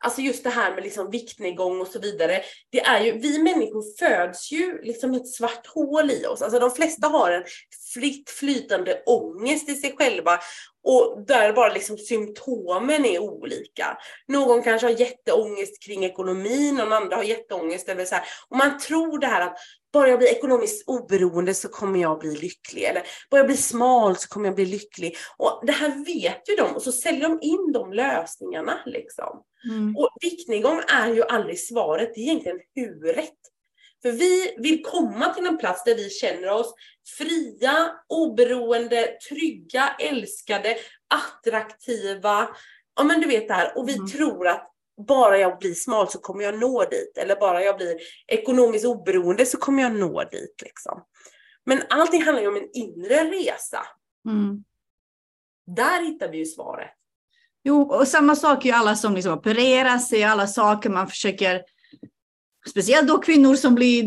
Alltså 0.04 0.20
just 0.20 0.44
det 0.44 0.50
här 0.50 0.74
med 0.74 0.84
liksom 0.84 1.10
viktnedgång 1.10 1.80
och 1.80 1.86
så 1.86 1.98
vidare. 1.98 2.42
Det 2.70 2.80
är 2.80 3.00
ju, 3.00 3.12
vi 3.12 3.42
människor 3.42 3.98
föds 3.98 4.52
ju 4.52 4.82
liksom 4.82 5.14
ett 5.14 5.28
svart 5.28 5.66
hål 5.66 6.10
i 6.10 6.26
oss. 6.26 6.42
Alltså 6.42 6.58
de 6.58 6.70
flesta 6.70 7.08
har 7.08 7.30
en 7.32 7.44
fritt 7.94 8.30
flytande 8.30 9.02
ångest 9.06 9.68
i 9.68 9.74
sig 9.74 9.94
själva 9.98 10.38
och 10.84 11.24
där 11.26 11.52
bara 11.52 11.72
liksom 11.72 11.98
symptomen 11.98 13.04
är 13.04 13.18
olika. 13.18 13.98
Någon 14.28 14.62
kanske 14.62 14.86
har 14.86 15.00
jätteångest 15.00 15.82
kring 15.82 16.04
ekonomin, 16.04 16.74
någon 16.74 16.92
annan 16.92 17.12
har 17.12 17.22
jätteångest 17.22 17.88
över 17.88 18.04
så 18.04 18.14
här. 18.14 18.24
Och 18.48 18.56
man 18.56 18.78
tror 18.78 19.18
det 19.18 19.26
här 19.26 19.40
att 19.40 19.56
bara 19.92 20.08
jag 20.08 20.18
blir 20.18 20.28
ekonomiskt 20.28 20.88
oberoende 20.88 21.54
så 21.54 21.68
kommer 21.68 22.00
jag 22.00 22.18
bli 22.18 22.36
lycklig. 22.36 22.82
Eller 22.82 23.02
bara 23.30 23.38
jag 23.38 23.46
blir 23.46 23.56
smal 23.56 24.16
så 24.16 24.28
kommer 24.28 24.46
jag 24.46 24.54
bli 24.54 24.66
lycklig. 24.66 25.16
Och 25.36 25.62
det 25.66 25.72
här 25.72 26.04
vet 26.04 26.48
ju 26.48 26.56
de 26.56 26.74
och 26.74 26.82
så 26.82 26.92
säljer 26.92 27.28
de 27.28 27.38
in 27.42 27.72
de 27.72 27.92
lösningarna 27.92 28.80
liksom. 28.86 29.42
Mm. 29.70 29.96
Och 29.96 30.08
viktnedgång 30.20 30.80
är 30.88 31.14
ju 31.14 31.22
aldrig 31.22 31.60
svaret, 31.60 32.10
det 32.14 32.20
är 32.20 32.24
egentligen 32.24 32.60
huret. 32.74 33.34
För 34.04 34.12
vi 34.12 34.54
vill 34.58 34.82
komma 34.82 35.34
till 35.34 35.46
en 35.46 35.58
plats 35.58 35.84
där 35.84 35.94
vi 35.94 36.10
känner 36.10 36.50
oss 36.50 36.74
fria, 37.18 37.90
oberoende, 38.08 39.16
trygga, 39.28 39.96
älskade, 40.00 40.76
attraktiva. 41.14 42.48
Ja 42.96 43.04
men 43.04 43.20
du 43.20 43.26
vet 43.26 43.48
det 43.48 43.54
här. 43.54 43.78
Och 43.78 43.88
vi 43.88 43.94
mm. 43.94 44.06
tror 44.06 44.48
att 44.48 44.70
bara 45.06 45.38
jag 45.38 45.58
blir 45.58 45.74
smal 45.74 46.08
så 46.08 46.18
kommer 46.18 46.44
jag 46.44 46.58
nå 46.58 46.84
dit. 46.84 47.18
Eller 47.18 47.36
bara 47.36 47.62
jag 47.62 47.76
blir 47.76 47.96
ekonomiskt 48.26 48.84
oberoende 48.84 49.46
så 49.46 49.58
kommer 49.58 49.82
jag 49.82 49.92
nå 49.92 50.24
dit. 50.24 50.62
Liksom. 50.62 51.04
Men 51.66 51.82
allting 51.90 52.22
handlar 52.22 52.42
ju 52.42 52.48
om 52.48 52.56
en 52.56 52.70
inre 52.72 53.24
resa. 53.24 53.86
Mm. 54.28 54.64
Där 55.66 56.04
hittar 56.04 56.28
vi 56.28 56.38
ju 56.38 56.46
svaret. 56.46 56.90
Jo, 57.62 57.82
och 57.82 58.08
samma 58.08 58.36
sak 58.36 58.64
är 58.64 58.68
ju 58.68 58.74
alla 58.74 58.96
som 58.96 59.14
liksom 59.14 59.32
opererar 59.32 59.98
sig, 59.98 60.24
alla 60.24 60.46
saker 60.46 60.90
man 60.90 61.08
försöker 61.08 61.62
Speciellt 62.68 63.08
då 63.08 63.18
kvinnor 63.18 63.54
som 63.54 63.74
blir, 63.74 64.04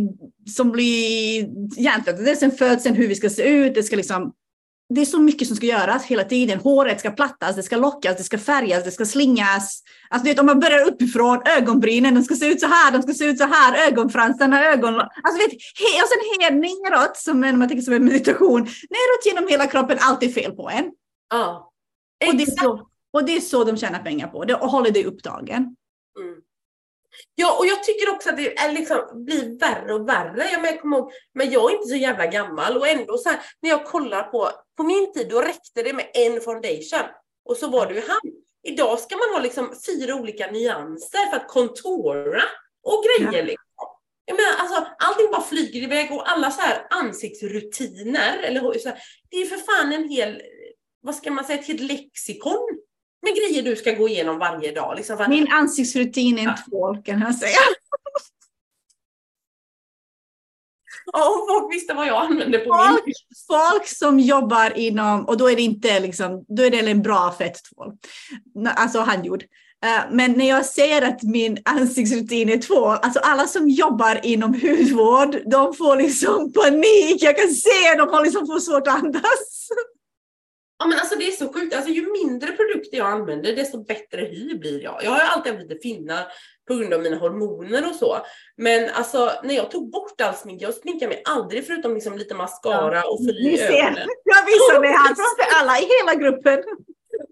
som 0.49 0.72
blir 0.72 1.47
hjärntvättade 1.80 2.36
sen 2.36 2.51
födseln, 2.51 2.95
hur 2.95 3.08
vi 3.08 3.16
ska 3.16 3.30
se 3.30 3.43
ut. 3.43 3.76
Det 3.76 3.84
ska 3.84 3.95
liksom 3.95 4.34
det 4.89 5.01
är 5.01 5.05
så 5.05 5.20
mycket 5.20 5.47
som 5.47 5.58
ska 5.58 5.66
göras 5.66 6.05
hela 6.05 6.24
tiden. 6.24 6.60
Håret 6.60 6.99
ska 6.99 7.12
plattas, 7.12 7.55
det 7.55 7.64
ska 7.64 7.78
lockas, 7.78 8.18
det 8.18 8.24
ska 8.24 8.38
färgas, 8.38 8.84
det 8.84 8.91
ska 8.91 9.05
slingas. 9.05 9.84
Alltså 10.10 10.28
vet, 10.28 10.39
om 10.39 10.45
man 10.45 10.60
börjar 10.60 10.88
uppifrån, 10.88 11.41
ögonbrynen, 11.45 12.16
de 12.16 12.24
ska 12.24 12.36
se 12.36 12.47
ut 12.47 12.60
så 12.60 12.68
här, 12.68 12.91
de 12.91 13.01
ska 13.01 13.14
se 13.14 13.26
ut 13.26 13.38
så 13.38 13.43
här, 13.43 13.88
ögonfransarna, 13.88 14.66
ögon... 14.66 14.95
Alltså 14.95 15.38
vet, 15.38 15.51
he, 15.51 16.01
och 16.01 16.10
sen 16.10 16.41
helt 16.41 16.62
neråt, 16.62 17.18
som 17.18 17.43
en, 17.43 17.60
man 17.60 17.68
tänker 17.68 17.84
som 17.84 17.93
en 17.93 18.05
meditation, 18.05 18.62
neråt 18.62 19.26
genom 19.26 19.47
hela 19.47 19.68
kroppen, 19.68 19.97
allt 20.01 20.24
är 20.24 20.30
fel 20.30 20.51
på 20.51 20.70
en. 20.70 20.91
Ja. 21.30 21.72
Och 22.28 22.36
det, 22.36 22.43
är 22.43 22.47
Exakt. 22.47 22.62
så, 22.62 22.88
och 23.14 23.26
det 23.26 23.38
är 23.38 23.41
så 23.41 23.64
de 23.64 23.78
tjänar 23.78 23.99
pengar 23.99 24.28
på 24.28 24.45
det 24.45 24.55
och 24.55 24.70
håller 24.70 24.91
dig 24.91 25.05
upptagen. 25.05 25.76
Ja, 27.36 27.57
och 27.57 27.65
jag 27.65 27.84
tycker 27.84 28.09
också 28.09 28.30
att 28.30 28.38
det 28.38 28.57
är 28.57 28.72
liksom, 28.72 29.26
blir 29.26 29.59
värre 29.59 29.93
och 29.93 30.09
värre. 30.09 30.49
Jag, 30.51 30.61
men, 30.61 30.72
jag 30.72 30.82
kommer 30.82 30.97
ihåg, 30.97 31.11
men 31.34 31.51
jag 31.51 31.72
är 31.72 31.76
inte 31.76 31.88
så 31.88 31.95
jävla 31.95 32.26
gammal 32.26 32.78
och 32.78 32.88
ändå 32.88 33.18
så 33.18 33.30
här, 33.30 33.39
när 33.61 33.70
jag 33.70 33.86
kollar 33.86 34.24
på, 34.24 34.51
på 34.78 34.84
min 34.84 35.13
tid 35.13 35.30
då 35.30 35.41
räckte 35.41 35.84
det 35.84 35.93
med 35.93 36.11
en 36.13 36.41
foundation 36.41 37.09
och 37.45 37.57
så 37.57 37.68
var 37.68 37.88
det 37.88 37.93
ju 37.93 38.01
han. 38.07 38.20
Idag 38.63 38.99
ska 38.99 39.18
man 39.18 39.34
ha 39.34 39.39
liksom 39.39 39.74
fyra 39.86 40.15
olika 40.15 40.51
nyanser 40.51 41.30
för 41.30 41.38
att 41.38 41.47
kontora 41.47 42.43
och 42.84 43.03
grejer. 43.03 43.39
Ja. 43.39 43.45
Liksom. 43.45 43.63
Jag 44.26 44.36
menar, 44.36 44.53
alltså, 44.59 44.88
allting 44.99 45.32
bara 45.32 45.41
flyger 45.41 45.82
iväg 45.82 46.11
och 46.11 46.32
alla 46.32 46.51
så 46.51 46.61
här 46.61 46.88
ansiktsrutiner, 46.89 48.38
eller 48.43 48.80
så 48.80 48.89
här, 48.89 48.99
det 49.30 49.38
är 49.38 49.45
för 49.45 49.57
fan 49.57 49.93
en 49.93 50.09
hel, 50.09 50.41
vad 51.01 51.15
ska 51.15 51.32
man 51.32 51.45
säga, 51.45 51.59
ett 51.59 51.68
helt 51.68 51.82
lexikon 51.82 52.80
med 53.28 53.36
grejer 53.36 53.63
du 53.63 53.75
ska 53.75 53.91
gå 53.91 54.09
igenom 54.09 54.39
varje 54.39 54.71
dag. 54.71 54.93
Liksom, 54.97 55.21
att- 55.21 55.30
Min 55.30 55.47
ansiktsrutin 55.51 56.38
är 56.38 56.41
en 56.41 56.45
Ja. 56.45 56.55
tvål 56.69 57.01
kan 57.03 57.21
jag 57.21 57.36
säga. 57.36 57.57
Ja, 61.13 61.30
om 61.30 61.47
folk 61.47 61.73
visste 61.75 61.93
vad 61.93 62.07
jag 62.07 62.25
använde 62.25 62.57
på 62.59 62.73
Folk, 62.73 63.05
min. 63.05 63.13
folk 63.47 63.88
som 63.88 64.19
jobbar 64.19 64.78
inom, 64.78 65.25
och 65.25 65.38
då 65.38 65.49
är 65.49 65.55
det 65.55 65.61
inte 65.61 65.99
liksom, 65.99 66.45
då 66.47 66.63
är 66.63 66.69
det 66.71 66.80
en 66.80 67.01
bra 67.01 67.32
fetttvål. 67.38 67.91
Alltså 68.75 68.99
handgjord. 68.99 69.43
Eh, 69.86 70.01
Men 70.11 70.32
när 70.32 70.47
jag 70.49 70.65
säger 70.65 71.01
att 71.01 71.23
min 71.23 71.57
ansiktsrutin 71.65 72.49
är 72.49 72.57
tvål, 72.57 72.97
alltså 73.01 73.19
alla 73.19 73.47
som 73.47 73.69
jobbar 73.69 74.19
inom 74.23 74.53
hudvård, 74.53 75.38
de 75.51 75.73
får 75.73 75.95
liksom 75.95 76.53
panik. 76.53 77.23
Jag 77.23 77.38
kan 77.38 77.49
se 77.49 77.95
de 77.97 78.09
har 78.09 78.23
liksom 78.23 78.47
får 78.47 78.59
svårt 78.59 78.88
att 78.88 79.03
andas. 79.03 79.67
Ja, 80.80 80.88
men 80.88 80.99
alltså 80.99 81.15
det 81.19 81.28
är 81.28 81.32
så 81.32 81.53
sjukt. 81.53 81.75
Alltså, 81.75 81.91
ju 81.91 82.11
mindre 82.11 82.51
produkter 82.51 82.97
jag 82.97 83.07
använder, 83.07 83.55
desto 83.55 83.84
bättre 83.84 84.21
hy 84.21 84.57
blir 84.57 84.84
jag. 84.84 84.99
Jag 85.03 85.11
har 85.11 85.19
alltid 85.19 85.53
haft 85.53 85.69
lite 85.69 85.82
finnar 85.82 86.23
på 86.67 86.75
grund 86.75 86.93
av 86.93 87.01
mina 87.01 87.17
hormoner 87.17 87.89
och 87.89 87.95
så. 87.95 88.17
Men 88.57 88.89
alltså 88.89 89.32
när 89.43 89.55
jag 89.55 89.71
tog 89.71 89.91
bort 89.91 90.21
all 90.21 90.36
smink, 90.36 90.61
jag 90.61 90.73
sminkar 90.73 91.07
mig 91.07 91.21
aldrig 91.25 91.67
förutom 91.67 91.93
liksom 91.93 92.17
lite 92.17 92.36
mascara 92.36 93.03
och 93.03 93.19
fyll 93.25 93.47
i 93.47 93.61
ögonen. 93.61 94.07
jag 94.23 94.45
visar 94.45 94.82
det 94.82 94.88
här 94.88 95.15
framför 95.15 95.55
alla 95.61 95.80
i 95.80 95.88
hela 95.99 96.15
gruppen. 96.15 96.63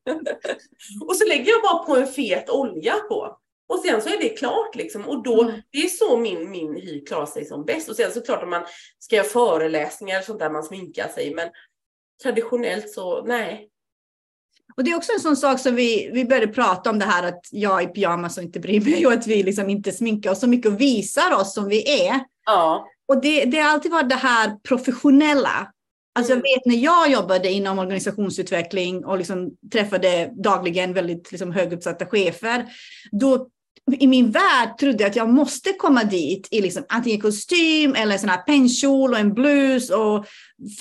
Och 1.08 1.16
så 1.16 1.28
lägger 1.28 1.52
jag 1.52 1.62
bara 1.62 1.84
på 1.84 1.96
en 1.96 2.08
fet 2.08 2.50
olja 2.50 2.94
på. 2.94 3.38
Och 3.70 3.80
sen 3.80 4.02
så 4.02 4.10
är 4.10 4.18
det 4.18 4.30
klart 4.30 4.76
liksom. 4.76 5.06
Och 5.10 5.24
då, 5.24 5.42
Mm. 5.44 5.62
det 5.72 5.78
är 5.78 5.88
så 5.88 6.18
min, 6.18 6.52
min 6.52 6.76
hy 6.76 7.06
klarar 7.06 7.26
sig 7.26 7.46
som 7.46 7.66
bäst. 7.66 7.90
Och 7.90 7.96
sen 7.96 8.12
så 8.12 8.22
klart 8.22 8.44
om 8.44 8.50
man 8.50 8.64
ska 9.00 9.16
göra 9.16 9.28
föreläsningar 9.28 10.20
och 10.20 10.26
sånt 10.26 10.40
där 10.40 10.50
man 10.50 10.64
sminkar 10.64 11.08
sig. 11.08 11.34
Men 11.34 11.50
traditionellt 12.24 12.90
så, 12.90 13.24
nej. 13.26 13.70
Och 14.78 14.84
det 14.84 14.92
är 14.92 14.96
också 14.96 15.12
en 15.14 15.20
sån 15.20 15.38
sak 15.38 15.60
som 15.60 15.76
vi, 15.76 16.10
vi 16.14 16.26
började 16.26 16.48
prata 16.48 16.90
om 16.90 17.00
det 17.00 17.06
här 17.06 17.24
att 17.24 17.48
jag 17.52 17.84
i 17.84 17.88
pyjamas 17.88 18.38
och 18.38 18.44
inte 18.44 18.60
bryr 18.60 18.82
mig 18.82 19.08
och 19.08 19.14
att 19.14 19.28
vi 19.28 19.44
liksom 19.44 19.70
inte 19.70 19.92
sminkar 19.92 20.32
oss 20.32 20.40
så 20.40 20.48
mycket 20.48 20.72
och 20.72 20.82
visar 20.82 21.36
oss 21.36 21.54
som 21.54 21.68
vi 21.68 22.08
är. 22.08 22.20
Ja. 22.46 22.88
Och 23.08 23.22
det, 23.22 23.46
det 23.46 23.58
har 23.58 23.70
alltid 23.70 23.92
varit 23.92 24.10
det 24.10 24.16
här 24.16 24.56
professionella. 24.68 25.72
Alltså 26.16 26.34
Mm. 26.34 26.44
jag 26.46 26.56
vet 26.56 26.66
när 26.66 26.84
jag 26.84 27.12
jobbade 27.12 27.52
inom 27.52 27.80
organisationsutveckling 27.80 29.06
och 29.06 29.18
liksom 29.18 29.52
träffade 29.72 30.32
dagligen 30.44 30.94
väldigt 30.94 31.32
liksom 31.32 31.52
höguppsatta 31.52 32.06
chefer. 32.06 32.66
Då 33.12 33.50
i 33.92 34.08
min 34.08 34.32
värld 34.32 34.78
trodde 34.80 35.04
jag 35.04 35.10
att 35.10 35.16
jag 35.16 35.30
måste 35.30 35.74
komma 35.74 36.04
dit 36.04 36.48
i 36.52 36.62
liksom 36.62 36.86
antingen 36.90 37.22
kostym 37.22 37.96
eller 37.96 38.18
sån 38.18 38.30
här 38.30 38.42
pennkjol 38.42 39.12
och 39.12 39.20
en 39.20 39.34
blus 39.34 39.90
och 39.90 40.26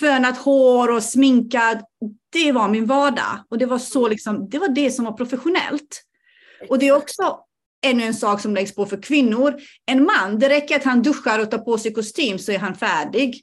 fönat 0.00 0.38
hår 0.38 0.90
och 0.90 1.02
sminkad. 1.02 1.82
Det 2.32 2.52
var 2.52 2.68
min 2.68 2.86
vardag 2.86 3.44
och 3.50 3.58
det 3.58 3.66
var 3.66 3.78
så 3.78 4.08
liksom, 4.08 4.48
det 4.48 4.58
var 4.58 4.68
det 4.68 4.90
som 4.90 5.04
var 5.04 5.12
professionellt. 5.12 6.02
Och 6.68 6.78
det 6.78 6.88
är 6.88 6.96
också 6.96 7.38
ännu 7.86 8.02
en 8.02 8.14
sak 8.14 8.40
som 8.40 8.54
läggs 8.54 8.74
på 8.74 8.86
för 8.86 9.02
kvinnor. 9.02 9.60
En 9.86 10.04
man, 10.04 10.38
det 10.38 10.48
räcker 10.48 10.76
att 10.76 10.84
han 10.84 11.02
duschar 11.02 11.38
och 11.38 11.50
tar 11.50 11.58
på 11.58 11.78
sig 11.78 11.92
kostym 11.92 12.38
så 12.38 12.52
är 12.52 12.58
han 12.58 12.74
färdig. 12.74 13.42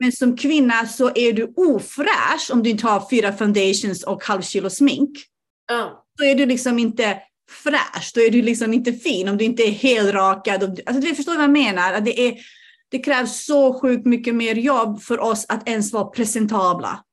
Men 0.00 0.12
som 0.12 0.36
kvinna 0.36 0.86
så 0.86 1.10
är 1.14 1.32
du 1.32 1.52
ofräsch 1.56 2.50
om 2.52 2.62
du 2.62 2.70
inte 2.70 2.86
har 2.86 3.10
fyra 3.10 3.32
foundations 3.32 4.04
och 4.04 4.24
halv 4.24 4.42
kilo 4.42 4.70
smink. 4.70 5.10
Då 6.18 6.24
är 6.24 6.34
du 6.34 6.46
liksom 6.46 6.78
inte 6.78 7.22
fräsch, 7.48 8.12
då 8.14 8.20
är 8.20 8.30
du 8.30 8.42
liksom 8.42 8.72
inte 8.72 8.92
fin 8.92 9.28
om 9.28 9.36
du 9.36 9.44
inte 9.44 9.62
är 9.62 9.70
helrakad. 9.70 10.80
Alltså, 10.86 11.02
du 11.02 11.14
förstår 11.14 11.34
vad 11.34 11.44
jag 11.44 11.50
menar? 11.50 11.92
Att 11.92 12.04
det, 12.04 12.20
är, 12.20 12.34
det 12.88 12.98
krävs 12.98 13.44
så 13.44 13.80
sjukt 13.80 14.06
mycket 14.06 14.34
mer 14.34 14.54
jobb 14.54 15.02
för 15.02 15.20
oss 15.20 15.46
att 15.48 15.68
ens 15.68 15.92
vara 15.92 16.04
presentabla. 16.04 17.04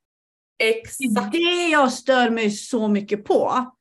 Det 0.57 0.79
Exakt. 0.79 1.35
är 1.35 1.65
det 1.65 1.69
jag 1.71 1.93
stör 1.93 2.29
mig 2.29 2.51
så 2.51 2.87
mycket 2.87 3.25
på. 3.25 3.71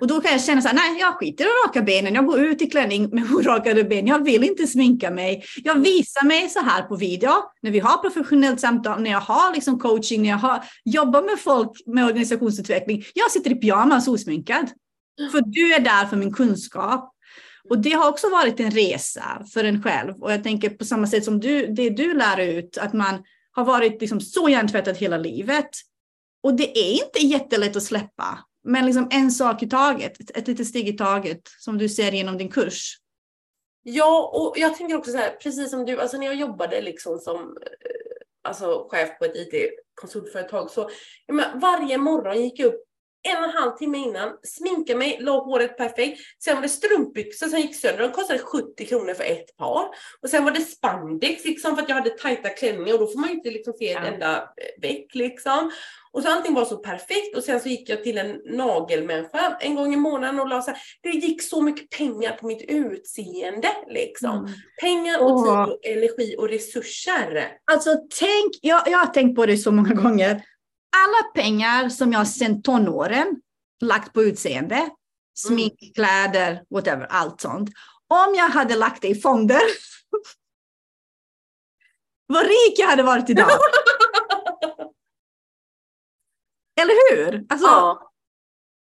Och 0.00 0.06
då 0.06 0.20
kan 0.20 0.32
jag 0.32 0.44
känna 0.44 0.62
så 0.62 0.68
här, 0.68 0.74
nej 0.74 1.00
jag 1.00 1.14
skiter 1.14 1.44
i 1.44 1.46
att 1.46 1.68
raka 1.68 1.82
benen, 1.82 2.14
jag 2.14 2.26
går 2.26 2.40
ut 2.40 2.62
i 2.62 2.66
klänning 2.66 3.08
med 3.12 3.32
orakade 3.34 3.84
ben, 3.84 4.06
jag 4.06 4.24
vill 4.24 4.44
inte 4.44 4.66
sminka 4.66 5.10
mig. 5.10 5.44
Jag 5.64 5.74
visar 5.74 6.26
mig 6.26 6.48
så 6.48 6.60
här 6.60 6.82
på 6.82 6.96
video, 6.96 7.32
när 7.62 7.70
vi 7.70 7.78
har 7.78 7.98
professionellt 7.98 8.60
samtal, 8.60 9.02
när 9.02 9.10
jag 9.10 9.20
har 9.20 9.54
liksom 9.54 9.78
coaching, 9.78 10.22
när 10.22 10.28
jag 10.28 10.38
har, 10.38 10.64
jobbar 10.84 11.22
med 11.22 11.38
folk 11.40 11.70
med 11.86 12.06
organisationsutveckling. 12.06 13.04
Jag 13.14 13.30
sitter 13.30 13.50
i 13.50 13.54
pyjamas 13.54 14.08
osminkad. 14.08 14.70
För 15.32 15.40
du 15.40 15.74
är 15.74 15.80
där 15.80 16.06
för 16.06 16.16
min 16.16 16.32
kunskap. 16.32 17.14
Och 17.68 17.78
det 17.78 17.92
har 17.92 18.08
också 18.08 18.28
varit 18.30 18.60
en 18.60 18.70
resa 18.70 19.44
för 19.54 19.64
en 19.64 19.82
själv. 19.82 20.22
Och 20.22 20.32
jag 20.32 20.42
tänker 20.42 20.70
på 20.70 20.84
samma 20.84 21.06
sätt 21.06 21.24
som 21.24 21.40
du, 21.40 21.66
det 21.66 21.90
du 21.90 22.14
lär 22.14 22.40
ut, 22.40 22.78
att 22.78 22.92
man 22.92 23.24
har 23.52 23.64
varit 23.64 24.00
liksom 24.00 24.20
så 24.20 24.48
hjärntvättad 24.48 24.96
hela 24.96 25.18
livet. 25.18 25.70
Och 26.42 26.54
det 26.54 26.78
är 26.78 26.92
inte 26.92 27.18
jättelätt 27.18 27.76
att 27.76 27.82
släppa. 27.82 28.38
Men 28.64 28.86
liksom 28.86 29.08
en 29.10 29.30
sak 29.30 29.62
i 29.62 29.68
taget, 29.68 30.20
ett, 30.20 30.36
ett 30.36 30.48
litet 30.48 30.66
steg 30.66 30.88
i 30.88 30.92
taget, 30.92 31.40
som 31.58 31.78
du 31.78 31.88
ser 31.88 32.12
genom 32.12 32.38
din 32.38 32.48
kurs. 32.48 32.98
Ja, 33.82 34.30
och 34.34 34.58
jag 34.58 34.76
tänker 34.76 34.96
också 34.96 35.10
så 35.10 35.16
här, 35.16 35.30
precis 35.30 35.70
som 35.70 35.84
du, 35.84 36.00
alltså 36.00 36.16
när 36.16 36.26
jag 36.26 36.34
jobbade 36.34 36.80
liksom 36.80 37.18
som 37.18 37.40
eh, 37.40 38.48
alltså, 38.48 38.88
chef 38.90 39.18
på 39.18 39.24
ett 39.24 39.36
IT-konsultföretag 39.36 40.70
så 40.70 40.90
menar, 41.28 41.60
varje 41.60 41.98
morgon 41.98 42.42
gick 42.42 42.58
jag 42.58 42.66
upp 42.66 42.84
en 43.28 43.36
och 43.44 43.44
en 43.50 43.56
halv 43.56 43.70
timme 43.70 43.98
innan, 43.98 44.30
sminkade 44.42 44.98
mig, 44.98 45.18
la 45.20 45.32
håret 45.38 45.76
perfekt. 45.76 46.20
Sen 46.44 46.54
var 46.54 46.62
det 46.62 46.68
strumpbyxor 46.68 47.46
som 47.46 47.58
gick 47.58 47.76
sönder, 47.76 48.02
de 48.02 48.12
kostade 48.12 48.38
70 48.38 48.86
kronor 48.86 49.14
för 49.14 49.24
ett 49.24 49.56
par. 49.56 49.84
Och 50.22 50.28
sen 50.28 50.44
var 50.44 50.50
det 50.50 50.60
spandex 50.60 51.44
liksom 51.44 51.76
för 51.76 51.82
att 51.82 51.88
jag 51.88 51.96
hade 51.96 52.10
tajta 52.10 52.48
klänningar 52.48 52.94
och 52.94 53.00
då 53.00 53.06
får 53.06 53.18
man 53.18 53.28
ju 53.28 53.34
inte 53.34 53.50
liksom 53.50 53.72
se 53.78 53.92
ett 53.92 53.98
Ja. 54.04 54.08
enda 54.12 54.36
eh, 54.36 54.80
veck 54.82 55.14
liksom. 55.14 55.70
Och 56.14 56.22
så 56.22 56.28
allting 56.30 56.54
var 56.54 56.64
så 56.64 56.76
perfekt 56.76 57.36
och 57.36 57.44
sen 57.44 57.60
så 57.60 57.68
gick 57.68 57.88
jag 57.88 58.02
till 58.04 58.18
en 58.18 58.40
nagelmänniska 58.44 59.56
en 59.60 59.74
gång 59.74 59.94
i 59.94 59.96
månaden 59.96 60.40
och 60.40 60.48
la 60.48 60.62
så 60.62 60.70
här, 60.70 60.80
det 61.02 61.08
gick 61.10 61.42
så 61.42 61.62
mycket 61.62 61.90
pengar 61.90 62.32
på 62.32 62.46
mitt 62.46 62.62
utseende 62.70 63.68
liksom. 63.88 64.48
Pengar 64.80 65.20
och 65.22 65.30
Åh. 65.30 65.64
tid 65.66 65.74
och 65.74 65.86
energi 65.86 66.34
och 66.38 66.48
resurser. 66.48 67.48
Alltså 67.72 67.90
tänk, 68.20 68.52
jag, 68.60 68.82
jag 68.86 68.98
har 68.98 69.06
tänkt 69.06 69.36
på 69.36 69.46
det 69.46 69.56
så 69.56 69.70
många 69.72 69.94
gånger. 69.94 70.42
Alla 70.96 71.22
pengar 71.34 71.88
som 71.88 72.12
jag 72.12 72.28
sedan 72.28 72.62
tonåren 72.62 73.40
lagt 73.80 74.12
på 74.12 74.22
utseende, 74.22 74.90
smink, 75.34 75.94
kläder, 75.94 76.64
whatever, 76.70 77.06
allt 77.10 77.40
sånt. 77.40 77.70
Om 78.08 78.34
jag 78.34 78.48
hade 78.48 78.76
lagt 78.76 79.02
det 79.02 79.08
i 79.08 79.20
fonder, 79.20 79.62
vad 82.26 82.42
rik 82.42 82.74
jag 82.78 82.86
hade 82.86 83.02
varit 83.02 83.30
idag. 83.30 83.50
Eller 86.80 87.16
hur? 87.16 87.46
Alltså, 87.48 87.66
Ja. 87.66 88.08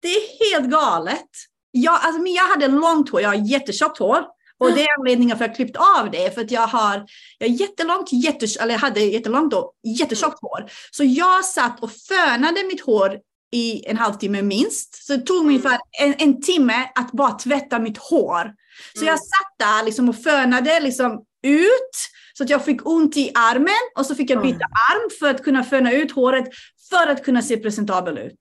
Det 0.01 0.07
är 0.07 0.53
helt 0.53 0.71
galet. 0.71 1.29
Jag, 1.71 1.93
alltså, 1.93 2.21
men 2.21 2.33
jag 2.33 2.43
hade 2.47 2.67
långt 2.67 3.09
hår, 3.09 3.21
jag 3.21 3.29
har 3.29 3.35
jättetjockt 3.35 3.97
hår. 3.97 4.25
Och 4.63 4.73
det 4.75 4.81
är 4.83 4.99
anledningen 4.99 5.37
för 5.37 5.45
att 5.45 5.49
jag 5.49 5.55
klippt 5.55 5.77
av 5.97 6.11
det. 6.11 6.33
För 6.35 6.41
att 6.41 6.51
jag 6.51 6.67
har 6.67 7.05
jag 7.37 7.47
har 7.49 7.55
jättelångt, 7.55 8.09
jättes, 8.13 8.57
eller 8.57 8.71
jag 8.73 8.79
hade 8.79 8.99
jättelångt 8.99 9.51
då, 9.51 9.73
jättetjockt 9.83 10.39
hår. 10.41 10.65
Så 10.91 11.03
jag 11.03 11.45
satt 11.45 11.83
och 11.83 11.91
fönade 11.91 12.63
mitt 12.63 12.81
hår 12.85 13.19
i 13.51 13.85
en 13.89 13.97
halvtimme 13.97 14.41
minst. 14.41 15.05
Så 15.05 15.15
det 15.15 15.21
tog 15.21 15.45
mig 15.45 15.55
Mm. 15.55 15.65
ungefär 15.65 15.79
en, 16.01 16.15
en 16.17 16.41
timme 16.41 16.89
att 16.95 17.11
bara 17.11 17.31
tvätta 17.31 17.79
mitt 17.79 17.97
hår. 17.97 18.53
Så 18.95 19.01
Mm. 19.01 19.07
jag 19.07 19.19
satt 19.19 19.55
där 19.59 19.85
liksom 19.85 20.09
och 20.09 20.15
fönade 20.23 20.79
liksom 20.79 21.23
ut. 21.43 21.95
Så 22.37 22.43
att 22.43 22.49
jag 22.49 22.65
fick 22.65 22.87
ont 22.87 23.17
i 23.17 23.31
armen 23.35 23.73
och 23.97 24.05
så 24.05 24.15
fick 24.15 24.29
jag 24.29 24.41
byta 24.41 24.65
arm 24.91 25.09
för 25.19 25.29
att 25.29 25.43
kunna 25.43 25.63
föna 25.63 25.91
ut 25.91 26.11
håret 26.11 26.45
för 26.89 27.07
att 27.07 27.23
kunna 27.25 27.41
se 27.41 27.57
presentabel 27.57 28.17
ut. 28.17 28.37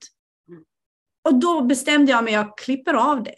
Mm. 0.49 0.63
Och 1.29 1.35
då 1.39 1.61
bestämde 1.61 2.11
jag 2.11 2.23
mig 2.23 2.35
att 2.35 2.45
jag 2.47 2.57
klipper 2.57 2.93
av 2.93 3.23
det. 3.23 3.35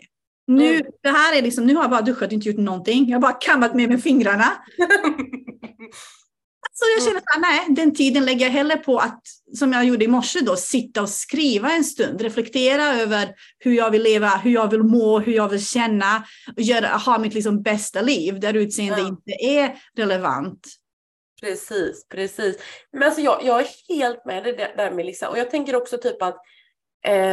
Nu, 0.47 0.75
Mm. 0.75 0.91
det 1.03 1.09
här 1.09 1.37
är 1.37 1.41
liksom, 1.41 1.65
nu 1.65 1.75
har 1.75 1.83
jag 1.83 1.91
bara 1.91 2.01
duschat 2.01 2.27
och 2.27 2.33
inte 2.33 2.49
gjort 2.49 2.57
någonting. 2.57 3.09
Jag 3.09 3.15
har 3.15 3.21
bara 3.21 3.33
kammat 3.33 3.75
mig 3.75 3.87
med 3.87 4.03
fingrarna. 4.03 4.51
Så 6.77 6.85
jag 6.97 7.03
känner 7.03 7.17
att 7.17 7.41
nej, 7.41 7.65
den 7.75 7.95
tiden 7.95 8.25
lägger 8.25 8.45
jag 8.45 8.53
hellre 8.53 8.77
på 8.77 8.97
att, 8.97 9.21
som 9.57 9.73
jag 9.73 9.85
gjorde 9.85 10.05
i 10.05 10.07
morse 10.07 10.39
då, 10.39 10.55
sitta 10.55 11.01
och 11.01 11.09
skriva 11.09 11.71
en 11.71 11.83
stund, 11.83 12.21
reflektera 12.21 12.83
över 13.01 13.35
hur 13.59 13.73
jag 13.73 13.91
vill 13.91 14.03
leva, 14.03 14.27
hur 14.27 14.51
jag 14.51 14.71
vill 14.71 14.83
må, 14.83 15.19
hur 15.19 15.33
jag 15.33 15.49
vill 15.49 15.65
känna 15.65 16.23
och 16.55 16.61
göra, 16.61 16.87
ha 16.87 17.17
mitt 17.17 17.33
liksom 17.33 17.61
bästa 17.63 18.01
liv 18.01 18.39
där 18.39 18.53
utseende 18.53 19.01
ja. 19.01 19.07
inte 19.07 19.31
är 19.31 19.77
relevant. 19.97 20.67
Precis, 21.41 22.07
precis. 22.09 22.57
Men 22.91 23.03
alltså 23.03 23.21
jag, 23.21 23.43
jag 23.43 23.61
är 23.61 23.67
helt 23.87 24.25
med 24.25 24.43
det 24.43 24.73
där 24.77 24.91
Melissa 24.91 25.29
och 25.29 25.37
jag 25.37 25.51
tänker 25.51 25.75
också 25.75 25.97
typ 25.97 26.21
att 26.21 26.37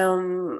um, 0.07 0.59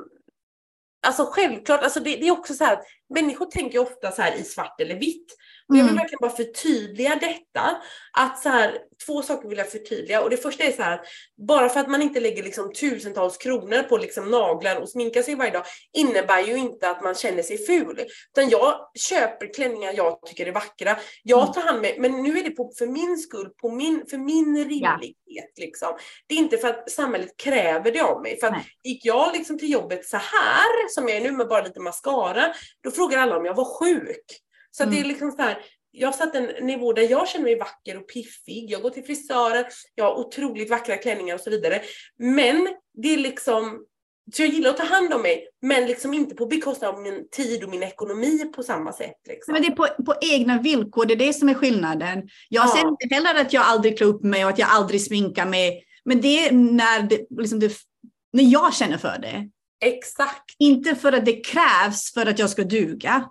Alltså 1.07 1.25
självklart, 1.25 1.83
alltså 1.83 2.01
det, 2.01 2.17
det, 2.17 2.29
är 2.29 2.31
också 2.31 2.55
så 2.55 2.65
här 2.65 2.73
att 2.73 2.85
människor 3.15 3.47
tänker 3.47 3.79
ofta 3.79 4.11
så 4.11 4.23
här 4.23 4.37
i 4.37 4.45
svart 4.45 4.81
eller 4.81 4.95
vitt. 4.95 5.37
Och 5.73 5.79
jag 5.79 5.85
vill 5.85 5.93
mm. 5.93 6.03
verkligen 6.03 6.19
bara 6.21 6.37
förtydliga 6.37 7.19
detta. 7.21 7.83
Att 8.13 8.43
så 8.43 8.49
här, 8.49 8.79
två 9.07 9.23
saker 9.23 9.49
vill 9.49 9.59
jag 9.59 9.71
förtydliga. 9.71 10.23
Och 10.23 10.31
det 10.31 10.37
första 10.37 10.65
är 10.65 10.73
så 10.73 10.83
här, 10.83 11.01
bara 11.49 11.69
för 11.69 11.81
att 11.81 11.89
man 11.89 12.03
inte 12.03 12.21
lägger 12.21 12.43
liksom 12.43 12.73
tusentals 12.73 13.37
kronor 13.37 13.83
på 13.83 13.97
liksom 13.97 14.31
naglar 14.31 14.81
och 14.81 14.89
sminkar 14.89 15.23
sig 15.23 15.35
varje 15.35 15.51
dag 15.51 15.65
innebär 15.93 16.41
ju 16.43 16.57
inte 16.57 16.91
att 16.91 17.03
man 17.03 17.15
känner 17.15 17.43
sig 17.43 17.67
ful. 17.67 18.01
Utan 18.31 18.51
jag 18.51 18.91
köper 18.95 19.55
klänningar 19.55 19.93
jag 19.97 20.19
tycker 20.27 20.47
är 20.47 20.53
vackra. 20.53 20.97
Jag 21.23 21.43
mm. 21.43 21.53
tar 21.53 21.63
hand 21.63 21.81
med, 21.81 21.95
men 21.99 22.23
nu 22.23 22.39
är 22.39 22.45
det 22.45 22.51
på, 22.51 22.73
för 22.79 22.87
min 22.87 23.19
skull, 23.19 23.51
på 23.63 23.71
min, 23.71 24.05
för 24.11 24.19
min 24.19 24.57
rimlighet. 24.57 25.17
Ja. 25.25 25.43
Liksom. 25.57 25.97
Det 26.27 26.35
är 26.35 26.39
inte 26.39 26.59
för 26.59 26.69
att 26.69 26.91
samhället 26.91 27.37
kräver 27.37 27.93
det 27.93 28.01
av 28.01 28.23
mig. 28.23 28.41
För 28.41 28.47
att 28.47 28.65
gick 28.85 29.05
jag 29.05 29.33
liksom 29.33 29.59
till 29.59 29.73
jobbet 29.73 30.07
så 30.07 30.17
här 30.17 30.89
som 30.89 31.09
jag 31.09 31.17
är 31.17 31.21
nu 31.21 31.33
med 31.33 31.49
bara 31.49 31.63
lite 31.63 31.81
mascara, 31.81 32.55
då 32.83 32.91
frågar 32.91 33.19
alla 33.19 33.37
om 33.37 33.45
jag 33.45 33.55
var 33.55 33.79
sjuk. 33.79 34.43
Så 34.77 34.83
mm. 34.83 34.95
det 34.95 35.01
är 35.01 35.05
liksom 35.05 35.31
så 35.31 35.43
här, 35.43 35.59
jag 35.91 36.15
satt 36.15 36.35
en 36.35 36.67
nivå 36.67 36.93
där 36.93 37.11
jag 37.11 37.29
känner 37.29 37.45
mig 37.45 37.59
vacker 37.59 37.97
och 37.97 38.09
piffig. 38.09 38.71
Jag 38.71 38.83
går 38.83 38.91
till 38.91 39.05
frisören, 39.05 39.65
jag 39.95 40.05
har 40.05 40.15
otroligt 40.15 40.71
vackra 40.71 40.97
klänningar 40.97 41.35
och 41.35 41.41
så 41.41 41.51
vidare. 41.51 41.83
Men 42.19 42.69
det 43.03 43.15
är 43.15 43.19
liksom, 43.19 43.85
så 44.35 44.43
jag 44.43 44.49
gillar 44.49 44.71
att 44.71 44.77
ta 44.77 44.85
hand 44.85 45.15
om 45.15 45.23
mig, 45.23 45.49
men 45.63 45.87
liksom 45.87 46.15
inte 46.15 46.35
på 46.35 46.47
bekostnad 46.47 46.95
av 46.95 47.01
min 47.01 47.29
tid 47.31 47.65
och 47.65 47.71
min 47.71 47.83
ekonomi 47.83 48.39
på 48.57 48.63
samma 48.63 48.93
sätt. 48.93 49.17
Liksom. 49.29 49.53
Men 49.53 49.63
det 49.63 49.69
är 49.69 49.77
på, 49.77 50.05
på 50.05 50.15
egna 50.21 50.61
villkor, 50.61 51.07
det 51.07 51.15
är 51.15 51.19
det 51.27 51.33
som 51.33 51.49
är 51.49 51.55
skillnaden. 51.55 52.29
Jag 52.49 52.65
ja. 52.65 52.69
säger 52.69 52.89
inte 52.89 53.15
heller 53.15 53.41
att 53.41 53.53
jag 53.53 53.63
aldrig 53.63 53.99
klär 53.99 54.07
upp 54.07 54.23
mig 54.23 54.45
och 54.45 54.51
att 54.51 54.59
jag 54.59 54.69
aldrig 54.71 55.05
sminkar 55.05 55.47
mig, 55.47 55.85
men 56.05 56.21
det 56.21 56.47
är 56.47 56.53
när, 56.53 57.03
det, 57.03 57.27
liksom 57.31 57.61
det, 57.61 57.73
när 58.33 58.45
jag 58.45 58.75
känner 58.75 58.99
för 58.99 59.19
det. 59.19 59.51
Exakt. 59.85 60.55
Inte 60.59 60.95
för 60.95 61.13
att 61.13 61.25
det 61.25 61.45
krävs 61.45 62.13
för 62.13 62.27
att 62.27 62.39
jag 62.39 62.51
ska 62.51 62.65
duga. 62.65 63.29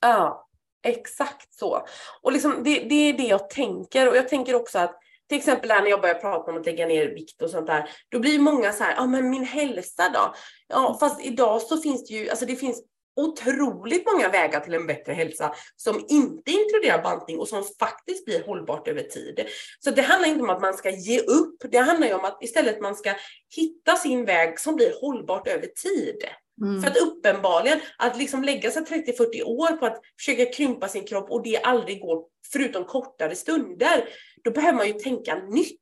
Ja. 0.00 0.45
Exakt 0.86 1.54
så. 1.54 1.86
Och 2.22 2.32
liksom 2.32 2.62
det, 2.64 2.80
det 2.80 2.94
är 2.94 3.12
det 3.12 3.26
jag 3.26 3.50
tänker 3.50 4.08
och 4.08 4.16
jag 4.16 4.28
tänker 4.28 4.54
också 4.54 4.78
att 4.78 4.98
till 5.28 5.38
exempel 5.38 5.68
när 5.68 5.86
jag 5.86 6.00
börjar 6.00 6.14
prata 6.14 6.50
om 6.50 6.58
att 6.58 6.66
lägga 6.66 6.86
ner 6.86 7.06
vikt 7.06 7.42
och 7.42 7.50
sånt 7.50 7.66
där, 7.66 7.90
då 8.08 8.18
blir 8.18 8.38
många 8.38 8.72
så 8.72 8.84
här, 8.84 8.94
ja 8.94 9.02
ah, 9.02 9.06
men 9.06 9.30
min 9.30 9.44
hälsa 9.44 10.08
då? 10.14 10.34
Ja 10.68 10.96
fast 11.00 11.20
idag 11.20 11.62
så 11.62 11.76
finns 11.76 12.06
det 12.06 12.14
ju, 12.14 12.30
alltså 12.30 12.46
det 12.46 12.56
finns 12.56 12.82
otroligt 13.16 14.06
många 14.12 14.28
vägar 14.28 14.60
till 14.60 14.74
en 14.74 14.86
bättre 14.86 15.12
hälsa 15.12 15.54
som 15.76 16.04
inte 16.08 16.50
inkluderar 16.50 17.02
bantning 17.02 17.38
och 17.38 17.48
som 17.48 17.64
faktiskt 17.80 18.24
blir 18.24 18.44
hållbart 18.44 18.88
över 18.88 19.02
tid. 19.02 19.46
Så 19.80 19.90
det 19.90 20.02
handlar 20.02 20.28
inte 20.28 20.42
om 20.42 20.50
att 20.50 20.60
man 20.60 20.74
ska 20.74 20.90
ge 20.90 21.20
upp, 21.20 21.56
det 21.70 21.78
handlar 21.78 22.06
ju 22.06 22.14
om 22.14 22.24
att 22.24 22.42
istället 22.42 22.80
man 22.80 22.96
ska 22.96 23.14
hitta 23.56 23.96
sin 23.96 24.24
väg 24.24 24.60
som 24.60 24.76
blir 24.76 24.92
hållbart 25.00 25.48
över 25.48 25.66
tid. 25.66 26.24
Mm. 26.62 26.82
För 26.82 26.90
att 26.90 26.96
uppenbarligen, 26.96 27.80
att 27.98 28.18
liksom 28.18 28.44
lägga 28.44 28.70
sig 28.70 28.82
30-40 28.82 29.42
år 29.42 29.76
på 29.76 29.86
att 29.86 30.00
försöka 30.18 30.52
krympa 30.52 30.88
sin 30.88 31.04
kropp 31.04 31.30
och 31.30 31.42
det 31.42 31.62
aldrig 31.62 32.00
går 32.00 32.24
förutom 32.52 32.84
kortare 32.84 33.36
stunder, 33.36 34.08
då 34.44 34.50
behöver 34.50 34.78
man 34.78 34.86
ju 34.86 34.92
tänka 34.92 35.34
nytt. 35.34 35.80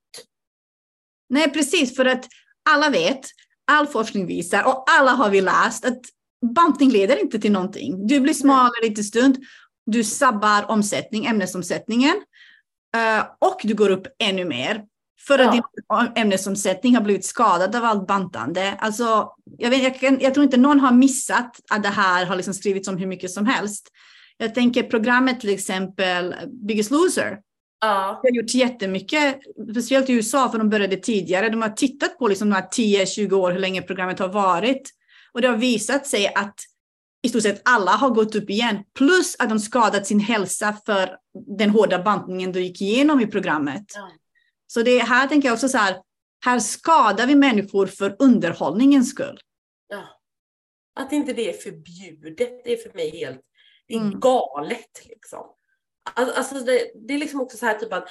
Nej, 1.29 1.53
precis, 1.53 1.97
för 1.97 2.05
att 2.05 2.27
alla 2.71 2.91
vet, 2.91 3.21
all 3.67 3.87
forskning 3.87 4.27
visar 4.27 4.65
och 4.65 4.85
alla 4.91 5.11
har 5.11 5.31
vi 5.31 5.41
läst 5.41 5.85
att 5.85 6.01
bantning 6.55 6.91
leder 6.91 7.21
inte 7.21 7.39
till 7.39 7.53
någonting. 7.53 8.07
Du 8.07 8.21
blir 8.21 8.35
smalare 8.35 8.89
lite 8.89 9.03
stund, 9.03 9.39
du 9.87 10.05
sabbar 10.05 10.71
omsättning, 10.71 11.27
ämnesomsättningen 11.27 12.15
eh, 12.97 13.25
och 13.39 13.61
du 13.63 13.75
går 13.75 13.91
upp 13.91 14.07
ännu 14.19 14.45
mer. 14.45 14.85
För 15.27 15.39
att 15.39 15.55
ja. 15.55 16.03
din 16.03 16.23
ämnesomsättning 16.23 16.95
har 16.95 17.03
blivit 17.03 17.25
skadad 17.25 17.77
av 17.77 17.85
allt 17.85 18.07
bantande. 18.07 18.75
Alltså, 18.79 19.33
jag, 19.59 19.71
vet, 19.71 19.83
jag, 19.83 20.01
kan, 20.01 20.21
jag 20.21 20.35
tror 20.35 20.45
inte 20.45 20.57
någon 20.57 20.81
har 20.81 20.93
missat 20.93 21.61
att 21.71 21.83
det 21.83 21.89
här 21.89 22.27
har 22.27 22.37
liksom 22.37 22.55
skrivits 22.55 22.89
om 22.89 22.97
hur 22.97 23.07
mycket 23.07 23.31
som 23.31 23.47
helst. 23.47 23.89
Jag 24.37 24.55
tänker 24.55 24.83
programmet 24.83 25.41
till 25.41 25.55
exempel 25.55 26.35
Biggest 26.67 26.91
Loser. 26.91 27.39
Ja. 27.81 28.21
De 28.23 28.29
har 28.29 28.37
gjort 28.37 28.55
jättemycket, 28.55 29.39
speciellt 29.71 30.11
i 30.11 30.13
USA 30.13 30.51
för 30.51 30.59
de 30.59 30.71
började 30.71 30.97
tidigare. 30.97 31.49
De 31.49 31.63
har 31.63 31.69
tittat 31.69 32.19
på 32.19 32.29
liksom 32.29 32.51
de 32.51 32.55
här 32.55 32.69
10-20 32.69 33.33
år 33.33 33.53
hur 33.53 33.59
länge 33.59 33.83
programmet 33.83 34.19
har 34.19 34.29
varit. 34.29 34.91
Och 35.33 35.43
det 35.43 35.49
har 35.49 35.57
visat 35.57 36.07
sig 36.07 36.35
att 36.35 36.55
i 37.23 37.29
stort 37.29 37.43
sett 37.43 37.63
alla 37.65 37.91
har 37.91 38.11
gått 38.11 38.35
upp 38.35 38.51
igen. 38.51 38.79
Plus 38.99 39.37
att 39.39 39.49
de 39.49 39.59
skadat 39.59 40.07
sin 40.07 40.21
hälsa 40.21 40.77
för 40.87 41.11
den 41.59 41.71
hårda 41.71 42.03
bantningen 42.03 42.53
du 42.53 42.61
gick 42.61 42.83
igenom 42.83 43.21
i 43.21 43.27
programmet. 43.27 43.85
Ja. 43.95 44.11
Så 44.75 44.83
det 44.83 44.99
här 44.99 45.29
tänker 45.29 45.49
jag 45.49 45.55
också 45.55 45.69
så 45.69 45.79
här, 45.79 46.03
här 46.45 46.59
skadar 46.59 47.27
vi 47.27 47.35
människor 47.35 47.87
för 47.87 48.17
underhållningens 48.19 49.11
skull. 49.11 49.41
Ja. 49.89 50.05
Att 50.95 51.13
inte 51.13 51.33
det 51.33 51.49
är 51.49 51.53
förbjudet, 51.53 52.65
det 52.65 52.73
är 52.73 52.77
för 52.77 52.97
mig 52.97 53.11
helt, 53.11 53.41
det 53.89 53.95
är 53.95 53.99
mm. 53.99 54.21
galet 54.21 55.05
liksom. 55.05 55.47
Alltså 56.15 56.55
det, 56.55 56.91
det, 56.95 57.15
är 57.15 57.19
liksom 57.19 57.41
också 57.41 57.57
så 57.57 57.67
här 57.67 57.79
typ 57.79 57.93
att 57.93 58.09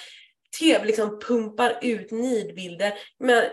tv 0.59 0.85
liksom 0.85 1.19
pumpar 1.19 1.79
ut 1.81 2.11
nidbilder. 2.11 2.93
Men 3.19 3.43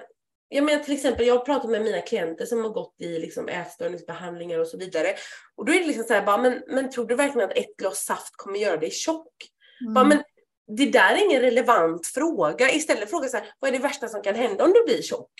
jag 0.48 0.64
menar 0.64 0.84
till 0.84 0.94
exempel, 0.94 1.26
jag 1.26 1.38
har 1.38 1.44
pratat 1.44 1.70
med 1.70 1.82
mina 1.82 2.00
klienter 2.00 2.46
som 2.46 2.64
har 2.64 2.70
gått 2.70 2.94
i 2.98 3.18
liksom 3.18 3.48
ätstörningsbehandlingar 3.48 4.58
och 4.58 4.66
så 4.66 4.78
vidare. 4.78 5.14
Och 5.56 5.64
då 5.64 5.72
är 5.72 5.80
det 5.80 5.86
liksom 5.86 6.04
så 6.04 6.14
här, 6.14 6.26
bara, 6.26 6.42
men, 6.42 6.62
men 6.68 6.90
tror 6.90 7.06
du 7.06 7.14
verkligen 7.14 7.50
att 7.50 7.56
ett 7.56 7.76
glas 7.76 8.04
saft 8.04 8.36
kommer 8.36 8.58
göra 8.58 8.76
dig 8.76 8.90
tjock? 8.90 9.34
Mm. 9.80 9.94
Bara, 9.94 10.04
men 10.04 10.22
det 10.76 10.86
där 10.86 11.14
är 11.14 11.24
ingen 11.24 11.40
relevant 11.40 12.06
fråga. 12.06 12.70
Istället 12.70 13.10
fråga 13.10 13.28
så 13.28 13.36
här, 13.36 13.52
vad 13.58 13.68
är 13.68 13.72
det 13.72 13.82
värsta 13.82 14.08
som 14.08 14.22
kan 14.22 14.34
hända 14.34 14.64
om 14.64 14.72
du 14.72 14.84
blir 14.84 15.02
tjock? 15.02 15.30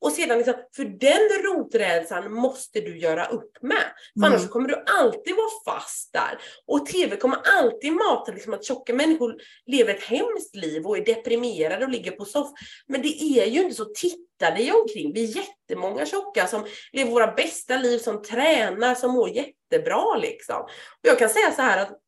Och 0.00 0.12
sedan 0.12 0.38
liksom, 0.38 0.54
för 0.76 0.84
den 0.84 1.42
roträdslan 1.44 2.32
måste 2.32 2.80
du 2.80 2.98
göra 2.98 3.26
upp 3.26 3.62
med. 3.62 3.84
För 4.14 4.26
mm. 4.26 4.32
annars 4.32 4.48
kommer 4.48 4.68
du 4.68 4.84
alltid 4.86 5.34
vara 5.36 5.76
fast 5.76 6.12
där. 6.12 6.38
Och 6.66 6.86
TV 6.86 7.16
kommer 7.16 7.38
alltid 7.58 7.92
mata 7.92 8.32
liksom 8.32 8.54
att 8.54 8.64
tjocka 8.64 8.94
människor 8.94 9.36
lever 9.66 9.94
ett 9.94 10.02
hemskt 10.02 10.56
liv 10.56 10.86
och 10.86 10.98
är 10.98 11.04
deprimerade 11.04 11.84
och 11.84 11.90
ligger 11.90 12.10
på 12.10 12.24
soff. 12.24 12.50
Men 12.86 13.02
det 13.02 13.22
är 13.22 13.46
ju 13.46 13.62
inte 13.62 13.74
så. 13.74 13.84
Titta 13.84 14.50
dig 14.50 14.72
omkring. 14.72 15.12
Vi 15.12 15.24
är 15.24 15.36
jättemånga 15.36 16.06
tjocka 16.06 16.46
som 16.46 16.66
lever 16.92 17.10
våra 17.10 17.32
bästa 17.32 17.76
liv, 17.76 17.98
som 17.98 18.22
tränar, 18.22 18.94
som 18.94 19.12
mår 19.12 19.28
jättebra 19.28 20.16
liksom. 20.16 20.62
Och 20.62 21.08
jag 21.08 21.18
kan 21.18 21.28
säga 21.28 21.52
så 21.52 21.62
här 21.62 21.82
att 21.82 21.98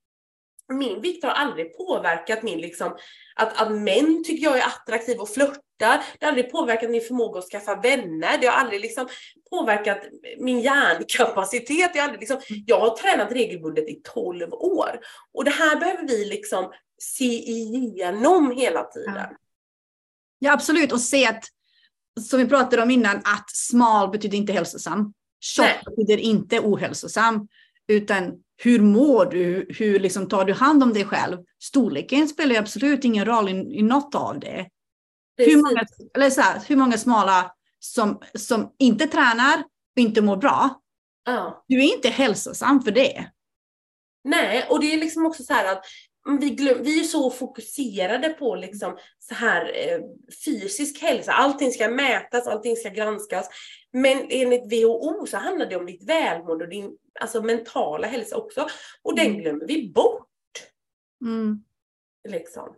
min 0.75 1.01
vikt 1.01 1.25
har 1.25 1.31
aldrig 1.31 1.77
påverkat 1.77 2.43
min, 2.43 2.61
liksom, 2.61 2.97
att, 3.35 3.61
att 3.61 3.73
män 3.73 4.25
tycker 4.25 4.45
jag 4.45 4.59
är 4.59 4.67
attraktiv 4.67 5.19
och 5.19 5.29
flörtar. 5.29 6.05
Det 6.19 6.25
har 6.25 6.29
aldrig 6.29 6.51
påverkat 6.51 6.91
min 6.91 7.01
förmåga 7.01 7.39
att 7.39 7.51
skaffa 7.51 7.75
vänner. 7.75 8.39
Det 8.41 8.47
har 8.47 8.55
aldrig 8.55 8.81
liksom 8.81 9.09
påverkat 9.51 10.01
min 10.39 10.61
hjärnkapacitet. 10.61 11.91
Det 11.93 11.99
har 11.99 12.09
aldrig 12.09 12.21
liksom, 12.21 12.41
jag 12.67 12.81
har 12.81 12.97
tränat 12.97 13.33
regelbundet 13.33 13.89
i 13.89 14.01
12 14.15 14.53
år. 14.53 15.01
Och 15.33 15.45
det 15.45 15.51
här 15.51 15.77
behöver 15.77 16.09
vi 16.09 16.25
liksom 16.25 16.73
se 16.99 17.51
igenom 17.51 18.51
hela 18.51 18.85
tiden. 18.85 19.15
Ja, 19.17 19.31
ja 20.39 20.53
absolut. 20.53 20.93
Och 20.93 21.01
se 21.01 21.27
att, 21.27 21.45
som 22.21 22.39
vi 22.39 22.47
pratade 22.47 22.83
om 22.83 22.91
innan, 22.91 23.17
att 23.17 23.51
smal 23.51 24.11
betyder 24.11 24.39
inte 24.39 24.53
hälsosam. 24.53 25.15
Tjock 25.41 25.85
betyder 25.85 26.17
inte 26.17 26.61
ohälsosam. 26.61 27.49
Utan 27.89 28.43
hur 28.63 28.81
mår 28.81 29.27
du? 29.27 29.67
Hur 29.79 30.01
liksom 30.01 30.29
tar 30.29 30.45
du 30.45 30.53
hand 30.53 30.83
om 30.83 30.93
dig 30.93 31.05
själv? 31.05 31.39
Storleken 31.63 32.29
spelar 32.29 32.57
absolut 32.57 33.05
ingen 33.05 33.25
roll 33.25 33.49
i, 33.49 33.79
i 33.79 33.83
något 33.83 34.15
av 34.15 34.41
det. 34.41 34.69
Hur 35.37 35.57
många, 35.57 35.87
eller 36.15 36.31
så 36.31 36.41
här, 36.41 36.61
hur 36.69 36.77
många 36.77 36.99
smala 36.99 37.53
som, 37.79 38.23
som 38.35 38.73
inte 38.79 39.07
tränar 39.07 39.59
och 39.97 40.01
inte 40.01 40.23
mår 40.23 40.37
bra. 40.37 40.81
Ja. 41.25 41.65
Du 41.69 41.79
är 41.79 41.95
inte 41.95 42.09
hälsosam 42.09 42.83
för 42.83 42.91
det. 42.91 43.31
Nej, 44.25 44.67
och 44.71 44.81
det 44.81 44.95
är 44.95 44.99
liksom 44.99 45.27
också 45.27 45.43
så 45.43 45.53
här 45.53 45.73
att 45.73 45.85
vi, 46.41 46.51
glöm, 46.51 46.83
vi 46.83 47.01
är 47.01 47.05
så 47.05 47.31
fokuserade 47.31 48.29
på 48.29 48.55
liksom 48.55 48.99
så 49.19 49.35
här 49.35 49.65
eh, 49.65 50.01
fysisk 50.45 51.03
hälsa. 51.03 51.33
Allting 51.33 51.71
ska 51.73 51.89
mätas, 51.89 52.47
allting 52.47 52.77
ska 52.77 52.89
granskas. 52.89 53.49
Men 53.93 54.27
enligt 54.31 54.73
WHO 54.73 55.27
så 55.27 55.37
handlar 55.37 55.67
det 55.67 55.77
om 55.77 55.87
ditt 55.87 56.09
välmående 56.09 56.65
och 56.65 56.71
din 56.71 56.91
alltså, 57.21 57.43
mentala 57.43 58.07
hälsa 58.07 58.37
också. 58.37 58.67
Och 59.03 59.17
den 59.17 59.27
mm. 59.27 59.41
glömmer 59.41 59.67
vi 59.67 59.93
bort. 59.95 60.27
Mm. 61.25 61.65
Liksom. 62.29 62.77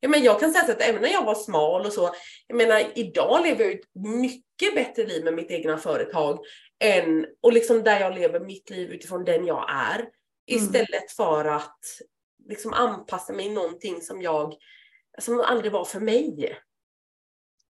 Ja, 0.00 0.08
men 0.08 0.22
jag 0.22 0.40
kan 0.40 0.52
säga 0.52 0.64
så 0.64 0.72
att 0.72 0.80
även 0.80 1.02
när 1.02 1.12
jag 1.12 1.24
var 1.24 1.34
smal 1.34 1.86
och 1.86 1.92
så, 1.92 2.14
jag 2.46 2.56
menar 2.56 2.84
idag 2.94 3.42
lever 3.46 3.64
jag 3.64 3.74
ett 3.74 3.94
mycket 3.94 4.74
bättre 4.74 5.06
liv 5.06 5.24
med 5.24 5.34
mitt 5.34 5.50
egna 5.50 5.78
företag 5.78 6.38
än, 6.78 7.26
och 7.40 7.52
liksom 7.52 7.82
där 7.82 8.00
jag 8.00 8.14
lever 8.14 8.40
mitt 8.40 8.70
liv 8.70 8.90
utifrån 8.90 9.24
den 9.24 9.46
jag 9.46 9.66
är. 9.70 9.98
Mm. 9.98 10.10
Istället 10.46 11.12
för 11.16 11.44
att 11.44 11.78
liksom 12.48 12.72
anpassa 12.72 13.32
mig 13.32 13.46
i 13.46 13.52
någonting 13.52 14.00
som 14.00 14.22
jag 14.22 14.54
som 15.18 15.40
aldrig 15.40 15.72
var 15.72 15.84
för 15.84 16.00
mig. 16.00 16.58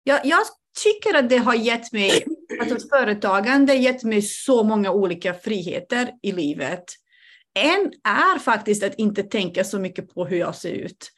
Jag, 0.03 0.27
jag 0.27 0.43
tycker 0.83 1.15
att 1.15 1.29
det 1.29 1.37
har 1.37 1.55
gett 1.55 1.93
mig, 1.93 2.25
alltså 2.61 2.89
företagande 2.89 3.75
gett 3.75 4.05
mig 4.05 4.23
så 4.23 4.63
många 4.63 4.93
olika 4.93 5.35
friheter 5.35 6.11
i 6.23 6.33
livet. 6.33 6.85
En 7.55 7.93
är 8.05 8.39
faktiskt 8.39 8.83
att 8.83 8.95
inte 8.95 9.23
tänka 9.23 9.65
så 9.65 9.79
mycket 9.79 10.15
på 10.15 10.25
hur 10.25 10.37
jag 10.37 10.55
ser 10.55 10.73
ut. 10.73 11.11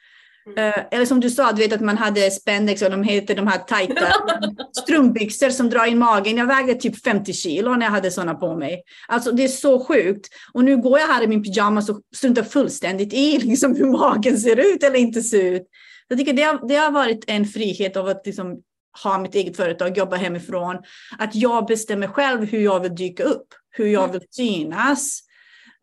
Mm. 0.46 0.68
Uh, 0.68 0.84
eller 0.90 1.04
som 1.04 1.20
du 1.20 1.30
sa, 1.30 1.52
du 1.52 1.62
vet 1.62 1.72
att 1.72 1.80
man 1.80 1.98
hade 1.98 2.30
spandex 2.30 2.82
och 2.82 2.90
de 2.90 3.02
heter 3.02 3.34
de 3.34 3.46
här 3.46 3.58
tajta 3.58 4.12
strumpbyxor 4.82 5.50
som 5.50 5.70
drar 5.70 5.84
in 5.84 5.98
magen. 5.98 6.36
Jag 6.36 6.46
vägde 6.46 6.74
typ 6.74 7.02
50 7.02 7.32
kilo 7.32 7.74
när 7.74 7.86
jag 7.86 7.90
hade 7.90 8.10
sådana 8.10 8.34
på 8.34 8.56
mig. 8.56 8.82
Alltså 9.08 9.32
det 9.32 9.44
är 9.44 9.48
så 9.48 9.84
sjukt. 9.84 10.28
Och 10.52 10.64
nu 10.64 10.76
går 10.76 10.98
jag 10.98 11.06
här 11.06 11.22
i 11.22 11.26
min 11.26 11.42
pyjamas 11.42 11.88
och 11.88 12.00
struntar 12.14 12.42
fullständigt 12.42 13.12
i 13.12 13.38
liksom, 13.38 13.76
hur 13.76 13.90
magen 13.90 14.38
ser 14.38 14.56
ut 14.56 14.82
eller 14.82 14.98
inte 14.98 15.22
ser 15.22 15.42
ut. 15.42 15.62
Jag 16.08 16.18
tycker 16.18 16.32
det 16.32 16.42
har, 16.42 16.68
det 16.68 16.76
har 16.76 16.90
varit 16.90 17.24
en 17.26 17.44
frihet 17.44 17.96
av 17.96 18.06
att 18.06 18.26
liksom, 18.26 18.62
ha 19.04 19.18
mitt 19.18 19.34
eget 19.34 19.56
företag, 19.56 19.98
jobba 19.98 20.16
hemifrån. 20.16 20.76
Att 21.18 21.34
jag 21.34 21.66
bestämmer 21.66 22.06
själv 22.06 22.44
hur 22.44 22.60
jag 22.60 22.80
vill 22.80 22.94
dyka 22.94 23.24
upp, 23.24 23.48
hur 23.70 23.86
jag 23.86 24.04
mm. 24.04 24.12
vill 24.12 24.28
synas. 24.30 25.20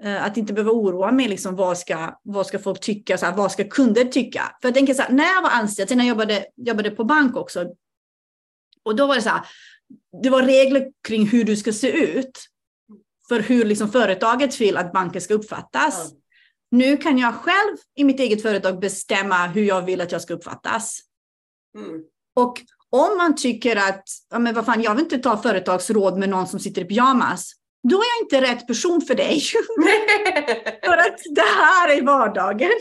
Eh, 0.04 0.24
att 0.24 0.38
inte 0.38 0.54
behöva 0.54 0.72
oroa 0.72 1.12
mig, 1.12 1.28
liksom, 1.28 1.56
vad, 1.56 1.78
ska, 1.78 2.20
vad 2.24 2.48
ska 2.48 2.60
folk 2.60 2.80
tycka, 2.80 3.18
så 3.18 3.26
här, 3.26 3.34
vad 3.34 3.52
ska 3.52 3.64
kunder 3.64 4.06
tycka? 4.06 4.56
För 4.62 4.68
jag 4.68 4.76
tänker 4.76 4.94
så 4.94 5.02
här, 5.02 5.12
när 5.12 5.34
jag 5.34 5.42
var 5.42 5.50
anställd, 5.50 5.90
sen 5.90 5.98
när 5.98 6.06
jag 6.06 6.10
jobbade, 6.10 6.46
jobbade 6.56 6.92
på 6.92 7.04
bank 7.04 7.38
också, 7.38 7.66
och 8.84 8.96
då 8.96 9.08
var 9.08 9.16
det 9.16 9.22
så 9.22 9.30
här, 9.30 9.46
det 10.24 10.30
var 10.30 10.44
regler 10.44 10.92
kring 11.08 11.28
hur 11.28 11.44
du 11.44 11.56
ska 11.56 11.74
se 11.74 11.92
ut 11.92 12.40
för 13.28 13.40
hur 13.40 13.66
liksom 13.66 13.92
företaget 13.92 14.62
vill 14.62 14.78
att 14.78 14.94
banken 14.94 15.22
ska 15.22 15.34
uppfattas. 15.34 16.12
Mm. 16.12 16.22
Nu 16.72 16.98
kan 16.98 17.18
jag 17.18 17.36
själv 17.36 17.78
i 17.96 18.04
mitt 18.04 18.20
eget 18.20 18.42
företag 18.42 18.80
bestämma 18.80 19.48
hur 19.48 19.64
jag 19.64 19.82
vill 19.82 20.02
att 20.02 20.12
jag 20.12 20.22
ska 20.22 20.34
uppfattas. 20.34 21.00
Mm. 21.78 22.04
Och 22.36 22.62
om 22.94 23.18
man 23.18 23.36
tycker 23.36 23.76
att, 23.76 24.04
ja 24.30 24.40
men 24.40 24.56
vad 24.56 24.66
fan, 24.66 24.82
jag 24.82 24.96
vill 24.96 25.04
inte 25.04 25.18
ta 25.18 25.38
företagsråd 25.38 26.18
med 26.18 26.30
någon 26.30 26.48
som 26.48 26.60
sitter 26.60 26.82
i 26.82 26.86
pyjamas, 26.86 27.54
då 27.90 27.98
är 27.98 28.06
jag 28.18 28.26
inte 28.26 28.52
rätt 28.52 28.68
person 28.68 29.02
för 29.02 29.16
dig. 29.16 29.40
för 30.86 30.98
att 30.98 31.20
det 31.36 31.42
här 31.42 31.90
är 31.90 32.02
vardagen. 32.02 32.72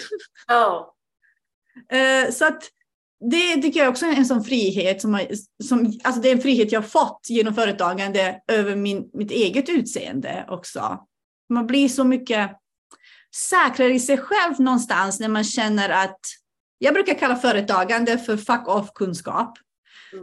Oh. 0.49 0.87
Så 2.31 2.45
att 2.45 2.63
det 3.31 3.63
tycker 3.63 3.81
jag 3.81 3.89
också 3.89 4.07
är 4.07 4.17
en 4.17 4.27
sån 4.27 4.45
frihet 4.45 5.01
som, 5.01 5.21
som 5.65 6.01
alltså 6.05 6.21
det 6.21 6.29
är 6.29 6.33
en 6.33 6.43
frihet 6.43 6.73
jag 6.73 6.91
fått 6.91 7.27
genom 7.29 7.55
företagande 7.55 8.41
över 8.49 8.77
min, 8.77 9.11
mitt 9.13 9.31
eget 9.31 9.69
utseende 9.69 10.47
också. 10.49 10.99
Man 11.49 11.67
blir 11.67 11.89
så 11.89 12.05
mycket 12.05 12.51
säkrare 13.35 13.95
i 13.95 14.01
sig 14.01 14.19
själv 14.19 14.61
någonstans 14.61 15.21
när 15.21 15.29
man 15.29 15.45
känner 15.45 15.89
att 15.89 16.21
jag 16.79 16.95
brukar 16.95 17.15
kalla 17.15 17.37
företagande 17.37 18.19
för 18.19 18.37
fuck 18.37 18.69
off 18.69 18.93
kunskap. 18.95 19.59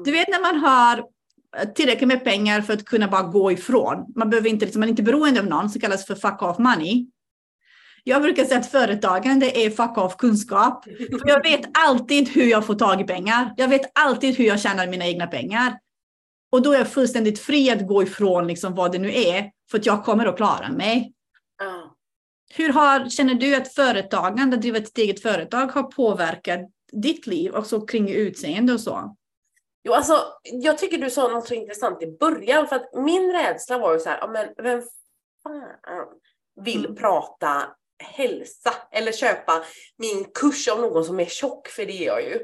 Du 0.06 0.12
vet 0.12 0.28
när 0.28 0.42
man 0.42 0.60
har 0.60 1.06
tillräckligt 1.76 2.08
med 2.08 2.24
pengar 2.24 2.62
för 2.62 2.74
att 2.74 2.86
kunna 2.86 3.08
bara 3.08 3.24
gå 3.24 3.52
ifrån. 3.52 4.14
Man 4.16 4.30
behöver 4.30 4.50
inte, 4.50 4.66
liksom, 4.66 4.80
man 4.80 4.90
är 4.90 4.92
inte 4.92 5.04
beroende 5.04 5.40
av 5.40 5.46
någon, 5.46 5.70
som 5.70 5.82
kallas 5.82 6.06
för 6.06 6.16
fuck 6.16 6.42
off 6.42 6.58
money. 6.58 7.08
Jag 8.04 8.22
brukar 8.22 8.46
säga 8.46 8.60
att 8.60 8.72
företagande 8.72 9.58
är 9.58 9.70
fuck 9.70 9.98
off 9.98 10.18
kunskap. 10.18 10.84
För 10.84 11.28
jag 11.28 11.44
vet 11.44 11.62
alltid 11.74 12.30
hur 12.30 12.46
jag 12.46 12.66
får 12.66 12.76
tag 12.76 13.02
i 13.02 13.04
pengar. 13.04 13.54
Jag 13.58 13.68
vet 13.68 13.92
alltid 14.00 14.38
hur 14.38 14.46
jag 14.46 14.60
tjänar 14.60 14.88
mina 14.88 15.08
egna 15.08 15.28
pengar. 15.28 15.80
Och 16.52 16.62
då 16.62 16.74
är 16.74 16.78
jag 16.78 16.88
fullständigt 16.88 17.40
fri 17.40 17.72
att 17.72 17.88
gå 17.88 18.04
ifrån 18.04 18.48
liksom 18.48 18.76
vad 18.76 18.92
det 18.92 19.00
nu 19.00 19.14
är, 19.14 19.52
för 19.72 19.78
att 19.78 19.86
jag 19.86 20.06
kommer 20.06 20.26
att 20.26 20.38
klara 20.38 20.72
mig. 20.72 21.14
Mm. 21.62 21.90
Hur 22.54 22.74
har, 22.74 23.10
känner 23.10 23.34
du 23.34 23.56
att 23.56 23.74
företagande, 23.74 24.56
att 24.56 24.62
driva 24.62 24.78
ett 24.78 24.98
eget 24.98 25.22
företag, 25.22 25.68
har 25.68 25.84
påverkat 25.84 26.60
ditt 26.92 27.28
liv, 27.28 27.56
också 27.56 27.82
kring 27.82 28.10
utseende 28.10 28.74
och 28.74 28.80
så? 28.80 29.16
Jo, 29.90 29.96
alltså, 29.96 30.24
jag 30.44 30.78
tycker 30.78 30.98
du 30.98 31.10
sa 31.10 31.28
något 31.28 31.48
så 31.48 31.54
intressant 31.54 32.04
i 32.04 32.18
början, 32.20 32.68
för 32.68 32.76
att 32.76 32.94
min 32.94 33.32
rädsla 33.32 33.78
var 33.78 33.94
ju 33.94 34.00
så 34.00 34.10
här, 34.10 34.28
men 34.28 34.48
vem 34.64 34.82
fan 35.44 36.06
vill 36.66 36.86
mm. 36.86 36.96
prata 36.96 37.64
hälsa 38.04 38.74
eller 38.92 39.12
köpa 39.12 39.64
min 39.98 40.26
kurs 40.34 40.68
av 40.68 40.82
någon 40.82 41.06
som 41.06 41.20
är 41.20 41.26
tjock, 41.26 41.68
för 41.68 41.86
det 41.86 42.04
är 42.04 42.06
jag 42.06 42.24
ju. 42.24 42.40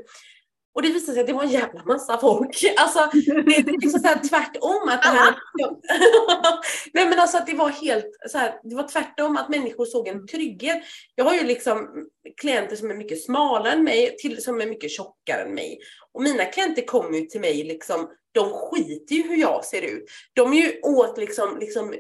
Och 0.75 0.81
det 0.81 0.89
visade 0.89 1.13
sig 1.13 1.21
att 1.21 1.27
det 1.27 1.33
var 1.33 1.43
en 1.43 1.49
jävla 1.49 1.83
massa 1.83 2.17
folk. 2.17 2.63
Alltså, 2.77 3.09
det 3.45 3.55
är 3.55 3.81
liksom 3.81 3.99
så 3.99 4.07
här 4.07 4.19
tvärtom. 4.29 4.89
Att 4.89 5.01
det, 5.01 5.07
här, 5.07 5.35
Nej, 6.93 7.09
men 7.09 7.19
alltså 7.19 7.37
att 7.37 7.47
det 7.47 7.53
var 7.53 7.69
helt 7.69 8.05
så 8.29 8.37
här, 8.37 8.59
det 8.63 8.75
var 8.75 8.87
tvärtom 8.87 9.37
att 9.37 9.49
människor 9.49 9.85
såg 9.85 10.07
en 10.07 10.27
trygghet. 10.27 10.83
Jag 11.15 11.25
har 11.25 11.33
ju 11.33 11.43
liksom 11.43 12.07
klienter 12.41 12.75
som 12.75 12.91
är 12.91 12.95
mycket 12.95 13.23
smalare 13.23 13.73
än 13.73 13.83
mig, 13.83 14.15
till, 14.17 14.43
som 14.43 14.61
är 14.61 14.65
mycket 14.65 14.91
tjockare 14.91 15.41
än 15.41 15.55
mig. 15.55 15.79
Och 16.16 16.22
mina 16.22 16.45
klienter 16.45 16.86
kommer 16.86 17.18
ju 17.18 17.26
till 17.26 17.41
mig 17.41 17.63
liksom, 17.63 18.09
de 18.32 18.49
skiter 18.49 19.16
ju 19.16 19.24
hur 19.24 19.38
jag 19.38 19.66
ser 19.66 19.82
ut. 19.82 20.05
De 20.34 20.53
är 20.53 20.57
ju 20.57 20.82
åt 20.82 21.18
liksom, 21.18 21.57
liksom 21.59 21.95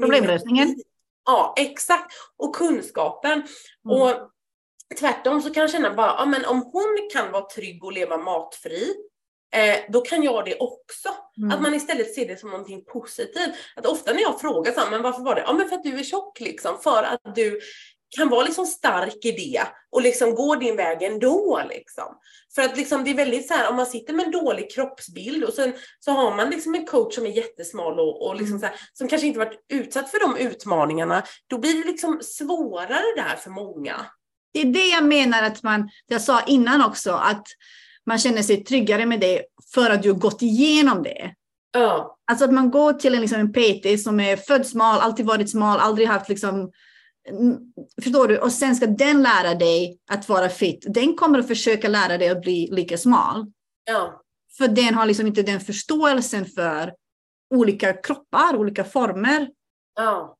Problemlösningen? 0.00 0.76
Ja, 1.24 1.54
exakt. 1.56 2.12
Och 2.36 2.54
kunskapen. 2.54 3.32
Mm. 3.32 4.02
Och 4.02 4.30
tvärtom 4.98 5.42
så 5.42 5.50
kan 5.50 5.60
jag 5.60 5.70
känna 5.70 5.94
bara, 5.94 6.14
ja 6.18 6.26
men 6.26 6.44
om 6.44 6.62
hon 6.72 7.08
kan 7.12 7.32
vara 7.32 7.48
trygg 7.48 7.84
och 7.84 7.92
leva 7.92 8.18
matfri, 8.18 8.94
eh, 9.54 9.76
då 9.88 10.00
kan 10.00 10.22
jag 10.22 10.44
det 10.44 10.56
också. 10.58 11.08
Mm. 11.36 11.50
Att 11.50 11.62
man 11.62 11.74
istället 11.74 12.14
ser 12.14 12.28
det 12.28 12.40
som 12.40 12.50
någonting 12.50 12.84
positivt. 12.84 13.54
Att 13.76 13.86
ofta 13.86 14.12
när 14.12 14.22
jag 14.22 14.40
frågar 14.40 14.72
så 14.72 14.80
här, 14.80 14.90
men 14.90 15.02
varför 15.02 15.22
var 15.22 15.34
det? 15.34 15.44
Ja 15.46 15.52
men 15.52 15.68
för 15.68 15.76
att 15.76 15.84
du 15.84 15.98
är 15.98 16.04
tjock 16.04 16.40
liksom. 16.40 16.78
För 16.82 17.02
att 17.02 17.34
du 17.34 17.60
kan 18.16 18.28
vara 18.28 18.44
liksom 18.44 18.66
stark 18.66 19.24
i 19.24 19.32
det 19.32 19.62
och 19.90 20.02
liksom 20.02 20.34
gå 20.34 20.54
din 20.54 20.76
väg 20.76 21.02
ändå. 21.02 21.62
Liksom. 21.68 22.04
För 22.54 22.62
att 22.62 22.76
liksom 22.76 23.04
det 23.04 23.10
är 23.10 23.14
väldigt 23.14 23.48
så 23.48 23.54
här, 23.54 23.70
om 23.70 23.76
man 23.76 23.86
sitter 23.86 24.14
med 24.14 24.26
en 24.26 24.32
dålig 24.32 24.70
kroppsbild 24.74 25.44
och 25.44 25.54
sen 25.54 25.72
så 26.00 26.10
har 26.10 26.36
man 26.36 26.50
liksom 26.50 26.74
en 26.74 26.86
coach 26.86 27.14
som 27.14 27.26
är 27.26 27.30
jättesmal 27.30 28.00
och, 28.00 28.26
och 28.26 28.34
liksom 28.34 28.56
mm. 28.56 28.60
så 28.60 28.66
här, 28.66 28.76
som 28.92 29.08
kanske 29.08 29.26
inte 29.26 29.38
varit 29.38 29.64
utsatt 29.72 30.10
för 30.10 30.20
de 30.20 30.36
utmaningarna, 30.36 31.22
då 31.46 31.58
blir 31.58 31.74
det 31.74 31.86
liksom 31.90 32.20
svårare 32.22 33.02
där 33.16 33.36
för 33.36 33.50
många. 33.50 34.06
Det 34.52 34.60
är 34.60 34.64
det 34.64 34.88
jag 34.88 35.04
menar 35.04 35.42
att 35.42 35.62
man, 35.62 35.90
jag 36.06 36.20
sa 36.20 36.42
innan 36.42 36.84
också, 36.84 37.12
att 37.12 37.46
man 38.06 38.18
känner 38.18 38.42
sig 38.42 38.64
tryggare 38.64 39.06
med 39.06 39.20
det 39.20 39.42
för 39.74 39.90
att 39.90 40.02
du 40.02 40.12
har 40.12 40.18
gått 40.18 40.42
igenom 40.42 41.02
det. 41.02 41.34
Ja. 41.72 42.18
Alltså 42.26 42.44
att 42.44 42.52
man 42.52 42.70
går 42.70 42.92
till 42.92 43.14
en, 43.14 43.20
liksom, 43.20 43.40
en 43.40 43.52
PT 43.52 44.02
som 44.02 44.20
är 44.20 44.36
född 44.36 44.66
smal, 44.66 45.00
alltid 45.00 45.26
varit 45.26 45.50
smal, 45.50 45.78
aldrig 45.78 46.08
haft 46.08 46.28
liksom, 46.28 46.70
Förstår 48.02 48.28
du? 48.28 48.38
Och 48.38 48.52
sen 48.52 48.76
ska 48.76 48.86
den 48.86 49.22
lära 49.22 49.54
dig 49.54 49.98
att 50.10 50.28
vara 50.28 50.48
fit. 50.48 50.84
Den 50.88 51.16
kommer 51.16 51.38
att 51.38 51.48
försöka 51.48 51.88
lära 51.88 52.18
dig 52.18 52.28
att 52.28 52.40
bli 52.40 52.68
lika 52.72 52.98
smal. 52.98 53.52
Ja. 53.84 54.22
För 54.58 54.68
den 54.68 54.94
har 54.94 55.06
liksom 55.06 55.26
inte 55.26 55.42
den 55.42 55.60
förståelsen 55.60 56.46
för 56.46 56.94
olika 57.54 57.92
kroppar, 57.92 58.56
olika 58.56 58.84
former. 58.84 59.50
Ja. 59.94 60.36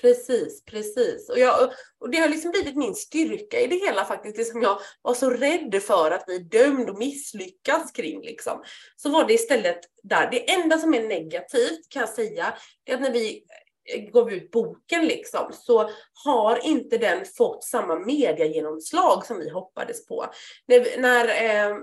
Precis, 0.00 0.64
precis. 0.64 1.28
Och, 1.28 1.38
jag, 1.38 1.72
och 2.00 2.10
det 2.10 2.18
har 2.18 2.28
liksom 2.28 2.50
blivit 2.50 2.76
min 2.76 2.94
styrka 2.94 3.60
i 3.60 3.66
det 3.66 3.86
hela 3.86 4.04
faktiskt, 4.04 4.36
det 4.36 4.44
som 4.44 4.62
jag 4.62 4.78
var 5.02 5.14
så 5.14 5.30
rädd 5.30 5.82
för 5.82 6.10
att 6.10 6.26
bli 6.26 6.38
dömd 6.38 6.90
och 6.90 6.98
misslyckas 6.98 7.92
kring. 7.92 8.20
Liksom. 8.20 8.62
Så 8.96 9.10
var 9.10 9.24
det 9.24 9.32
istället 9.32 9.78
där. 10.02 10.30
Det 10.30 10.50
enda 10.50 10.78
som 10.78 10.94
är 10.94 11.08
negativt 11.08 11.88
kan 11.88 12.00
jag 12.00 12.08
säga, 12.08 12.54
det 12.84 12.92
är 12.92 12.96
att 12.96 13.02
när 13.02 13.12
vi 13.12 13.42
gav 14.12 14.32
ut 14.32 14.50
boken 14.50 15.06
liksom, 15.06 15.52
så 15.52 15.90
har 16.24 16.66
inte 16.66 16.98
den 16.98 17.24
fått 17.36 17.64
samma 17.64 17.98
mediegenomslag 17.98 19.26
som 19.26 19.38
vi 19.38 19.50
hoppades 19.50 20.06
på. 20.06 20.26
När, 20.66 21.00
när 21.00 21.24
eh, 21.28 21.76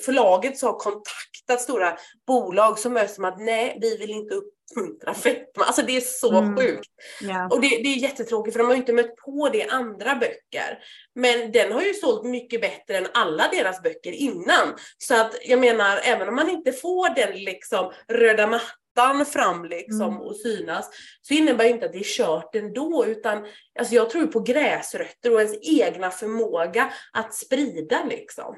förlaget 0.00 0.58
så 0.58 0.66
har 0.66 0.78
kontaktat 0.78 1.60
stora 1.60 1.98
bolag 2.26 2.78
som 2.78 2.96
är 2.96 3.06
som 3.06 3.24
att 3.24 3.40
nej, 3.40 3.78
vi 3.80 3.96
vill 3.96 4.10
inte 4.10 4.34
uppmuntra 4.34 5.14
fetma. 5.14 5.64
Alltså 5.64 5.82
det 5.82 5.96
är 5.96 6.00
så 6.00 6.38
mm. 6.38 6.56
sjukt. 6.56 6.90
Yeah. 7.22 7.46
Och 7.46 7.60
det, 7.60 7.68
det 7.68 7.88
är 7.88 7.96
jättetråkigt 7.96 8.54
för 8.54 8.58
de 8.58 8.66
har 8.66 8.74
ju 8.74 8.80
inte 8.80 8.92
mött 8.92 9.16
på 9.16 9.48
det 9.48 9.58
i 9.58 9.68
andra 9.68 10.14
böcker. 10.14 10.78
Men 11.14 11.52
den 11.52 11.72
har 11.72 11.82
ju 11.82 11.94
sålt 11.94 12.24
mycket 12.24 12.60
bättre 12.60 12.96
än 12.96 13.06
alla 13.14 13.48
deras 13.52 13.82
böcker 13.82 14.12
innan. 14.12 14.76
Så 14.98 15.20
att 15.20 15.34
jag 15.44 15.60
menar, 15.60 16.00
även 16.04 16.28
om 16.28 16.34
man 16.34 16.50
inte 16.50 16.72
får 16.72 17.14
den 17.14 17.44
liksom 17.44 17.92
röda 18.08 18.46
mattan 18.46 18.78
fram 19.24 19.64
liksom 19.64 20.00
mm. 20.00 20.20
och 20.20 20.36
synas, 20.36 20.90
så 21.22 21.34
innebär 21.34 21.64
det 21.64 21.70
inte 21.70 21.86
att 21.86 21.92
det 21.92 21.98
är 21.98 22.16
kört 22.16 22.54
ändå, 22.54 23.04
utan 23.06 23.44
alltså 23.78 23.94
jag 23.94 24.10
tror 24.10 24.26
på 24.26 24.40
gräsrötter 24.40 25.34
och 25.34 25.40
ens 25.40 25.58
egna 25.62 26.10
förmåga 26.10 26.92
att 27.12 27.34
sprida 27.34 28.04
liksom. 28.04 28.56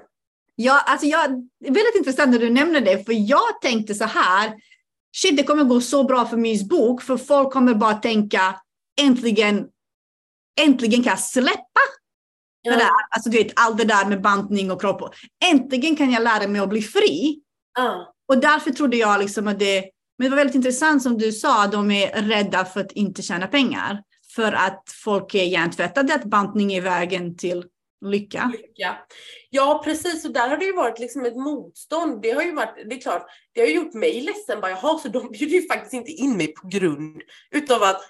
Ja, 0.55 0.81
alltså 0.87 1.07
jag, 1.07 1.31
det 1.61 1.69
är 1.69 1.75
väldigt 1.75 1.97
intressant 1.97 2.31
när 2.31 2.39
du 2.39 2.51
nämner 2.51 2.81
det, 2.81 3.07
för 3.07 3.13
jag 3.31 3.61
tänkte 3.63 3.95
så 3.95 4.05
här, 4.05 4.53
shit 5.17 5.37
det 5.37 5.43
kommer 5.43 5.65
gå 5.65 5.81
så 5.81 6.05
bra 6.05 6.27
för 6.27 6.37
Mys 6.37 6.69
bok, 6.69 7.03
för 7.03 7.17
folk 7.17 7.53
kommer 7.53 7.75
bara 7.75 7.95
tänka, 7.95 8.61
äntligen, 9.01 9.69
äntligen 10.61 11.03
kan 11.03 11.11
jag 11.11 11.21
släppa 11.21 11.81
ja. 12.63 12.73
det 12.73 12.79
där. 12.79 12.91
Alltså 13.11 13.31
du 13.31 13.39
vet, 13.39 13.53
allt 13.57 13.79
det 13.79 13.85
där 13.85 14.07
med 14.07 14.23
bantning 14.23 14.71
och 14.71 14.81
kropp. 14.81 15.15
Äntligen 15.45 15.97
kan 15.97 16.11
jag 16.13 16.23
lära 16.23 16.49
mig 16.49 16.61
att 16.61 16.69
bli 16.69 16.83
fri. 16.83 17.41
Ja. 17.79 18.15
Och 18.29 18.39
därför 18.39 18.71
trodde 18.71 18.97
jag 18.97 19.21
liksom 19.21 19.49
att 19.49 19.59
det, 19.59 19.91
men 20.21 20.25
det 20.25 20.31
var 20.31 20.37
väldigt 20.37 20.55
intressant 20.55 21.03
som 21.03 21.19
du 21.19 21.33
sa, 21.33 21.67
de 21.67 21.91
är 21.91 22.23
rädda 22.23 22.65
för 22.65 22.81
att 22.81 22.93
inte 22.93 23.23
tjäna 23.23 23.47
pengar. 23.47 24.03
För 24.35 24.53
att 24.53 24.85
folk 25.05 25.35
är 25.35 25.45
hjärntvättade 25.45 26.15
att 26.15 26.25
bantning 26.25 26.73
är 26.73 26.81
vägen 26.81 27.37
till 27.37 27.65
lycka. 28.05 28.53
lycka. 28.53 28.97
Ja, 29.51 29.83
precis. 29.85 30.25
Och 30.25 30.33
där 30.33 30.49
har 30.49 30.57
det 30.57 30.65
ju 30.65 30.77
varit 30.77 30.99
liksom 30.99 31.25
ett 31.25 31.37
motstånd. 31.37 32.23
Det 32.23 32.31
har 32.31 32.43
ju 32.43 32.55
varit, 32.55 32.75
det 32.91 32.97
är 32.97 33.01
klart, 33.01 33.27
det 33.53 33.61
har 33.61 33.69
gjort 33.69 33.95
mig 33.95 34.21
ledsen. 34.21 34.61
Bara, 34.61 34.71
jaha, 34.71 34.99
så 34.99 35.09
de 35.09 35.31
bjuder 35.31 35.55
ju 35.55 35.67
faktiskt 35.67 35.93
inte 35.93 36.11
in 36.11 36.37
mig 36.37 36.55
på 36.55 36.69
grund 36.69 37.23
utav 37.51 37.83
att 37.83 38.01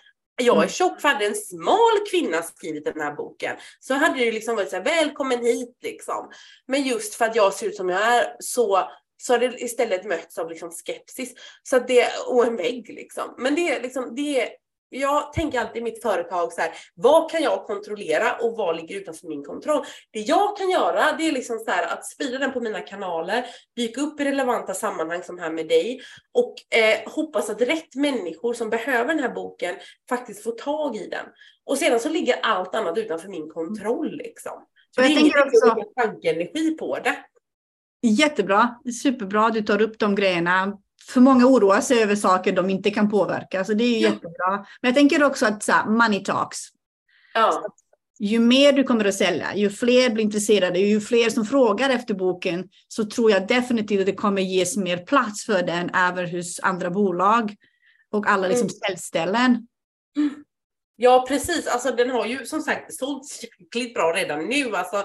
jag 0.42 0.64
är 0.64 0.68
tjock 0.68 1.00
för 1.00 1.08
hade 1.08 1.26
en 1.26 1.34
smal 1.34 2.06
kvinna 2.10 2.42
skrivit 2.42 2.84
den 2.84 3.00
här 3.00 3.14
boken 3.14 3.56
så 3.80 3.94
hade 3.94 4.18
det 4.18 4.24
ju 4.24 4.32
liksom 4.32 4.56
varit 4.56 4.70
så 4.70 4.76
här, 4.76 4.84
välkommen 4.84 5.44
hit 5.44 5.78
liksom. 5.82 6.30
Men 6.66 6.82
just 6.82 7.14
för 7.14 7.24
att 7.24 7.36
jag 7.36 7.54
ser 7.54 7.66
ut 7.66 7.76
som 7.76 7.88
jag 7.88 8.02
är 8.02 8.36
så 8.38 8.88
så 9.20 9.32
har 9.32 9.38
det 9.38 9.62
istället 9.62 10.04
mötts 10.04 10.38
av 10.38 10.50
liksom 10.50 10.70
skepsis. 10.70 11.34
Så 11.62 11.76
att 11.76 11.88
det, 11.88 12.06
och 12.28 12.46
en 12.46 12.56
vägg 12.56 12.88
liksom. 12.88 13.34
Men 13.38 13.54
det 13.54 13.70
är 13.70 13.82
liksom, 13.82 14.14
det 14.14 14.42
är, 14.42 14.48
jag 14.88 15.32
tänker 15.32 15.60
alltid 15.60 15.76
i 15.76 15.84
mitt 15.84 16.02
företag 16.02 16.52
så 16.52 16.60
här, 16.60 16.70
vad 16.94 17.30
kan 17.30 17.42
jag 17.42 17.66
kontrollera 17.66 18.36
och 18.36 18.56
vad 18.56 18.76
ligger 18.76 18.96
utanför 18.96 19.28
min 19.28 19.44
kontroll? 19.44 19.84
Det 20.10 20.20
jag 20.20 20.56
kan 20.56 20.70
göra, 20.70 21.12
det 21.18 21.28
är 21.28 21.32
liksom 21.32 21.58
så 21.58 21.70
här, 21.70 21.92
att 21.92 22.06
sprida 22.06 22.38
den 22.38 22.52
på 22.52 22.60
mina 22.60 22.80
kanaler, 22.80 23.46
dyka 23.76 24.00
upp 24.00 24.20
i 24.20 24.24
relevanta 24.24 24.74
sammanhang 24.74 25.22
som 25.22 25.38
här 25.38 25.50
med 25.50 25.68
dig 25.68 26.00
och 26.32 26.54
eh, 26.78 27.12
hoppas 27.12 27.50
att 27.50 27.60
rätt 27.60 27.94
människor 27.94 28.54
som 28.54 28.70
behöver 28.70 29.14
den 29.14 29.22
här 29.22 29.34
boken 29.34 29.74
faktiskt 30.08 30.42
får 30.42 30.52
tag 30.52 30.96
i 30.96 31.06
den. 31.06 31.26
Och 31.64 31.78
sedan 31.78 32.00
så 32.00 32.08
ligger 32.08 32.40
allt 32.42 32.74
annat 32.74 32.98
utanför 32.98 33.28
min 33.28 33.50
kontroll 33.50 34.16
liksom. 34.16 34.66
Så 34.94 35.00
jag 35.00 35.10
det 35.10 35.14
är 35.14 35.16
tänker 35.16 35.46
också... 35.46 35.92
tankeenergi 35.96 36.70
på 36.70 36.98
det. 36.98 37.16
Jättebra, 38.02 38.74
superbra 39.02 39.50
du 39.50 39.62
tar 39.62 39.82
upp 39.82 39.98
de 39.98 40.14
grejerna. 40.14 40.78
För 41.08 41.20
många 41.20 41.46
oroar 41.46 41.80
sig 41.80 42.02
över 42.02 42.16
saker 42.16 42.52
de 42.52 42.70
inte 42.70 42.90
kan 42.90 43.10
påverka, 43.10 43.64
så 43.64 43.74
det 43.74 43.84
är 43.84 44.00
ja. 44.00 44.08
jättebra. 44.08 44.66
Men 44.80 44.88
jag 44.88 44.94
tänker 44.94 45.22
också 45.24 45.46
att 45.46 45.62
så 45.62 45.72
här, 45.72 45.86
money 45.86 46.24
talks. 46.24 46.58
Ja. 47.34 47.62
ju 48.18 48.38
mer 48.38 48.72
du 48.72 48.84
kommer 48.84 49.04
att 49.04 49.14
sälja, 49.14 49.54
ju 49.56 49.70
fler 49.70 50.10
blir 50.10 50.24
intresserade, 50.24 50.78
ju 50.78 51.00
fler 51.00 51.30
som 51.30 51.46
frågar 51.46 51.90
efter 51.90 52.14
boken, 52.14 52.68
så 52.88 53.04
tror 53.04 53.30
jag 53.30 53.48
definitivt 53.48 54.00
att 54.00 54.06
det 54.06 54.12
kommer 54.12 54.42
ges 54.42 54.76
mer 54.76 54.96
plats 54.96 55.44
för 55.44 55.62
den 55.62 55.90
även 55.94 56.30
hos 56.30 56.60
andra 56.60 56.90
bolag 56.90 57.56
och 58.12 58.26
alla 58.26 58.48
liksom 58.48 58.66
mm. 58.66 58.78
säljställen. 58.86 59.66
Ja, 60.96 61.24
precis. 61.28 61.66
Alltså, 61.66 61.90
den 61.90 62.10
har 62.10 62.26
ju 62.26 62.46
som 62.46 62.60
sagt 62.60 62.94
sålts 62.94 63.42
jäkligt 63.42 63.94
bra 63.94 64.12
redan 64.12 64.48
nu. 64.48 64.76
Alltså, 64.76 65.04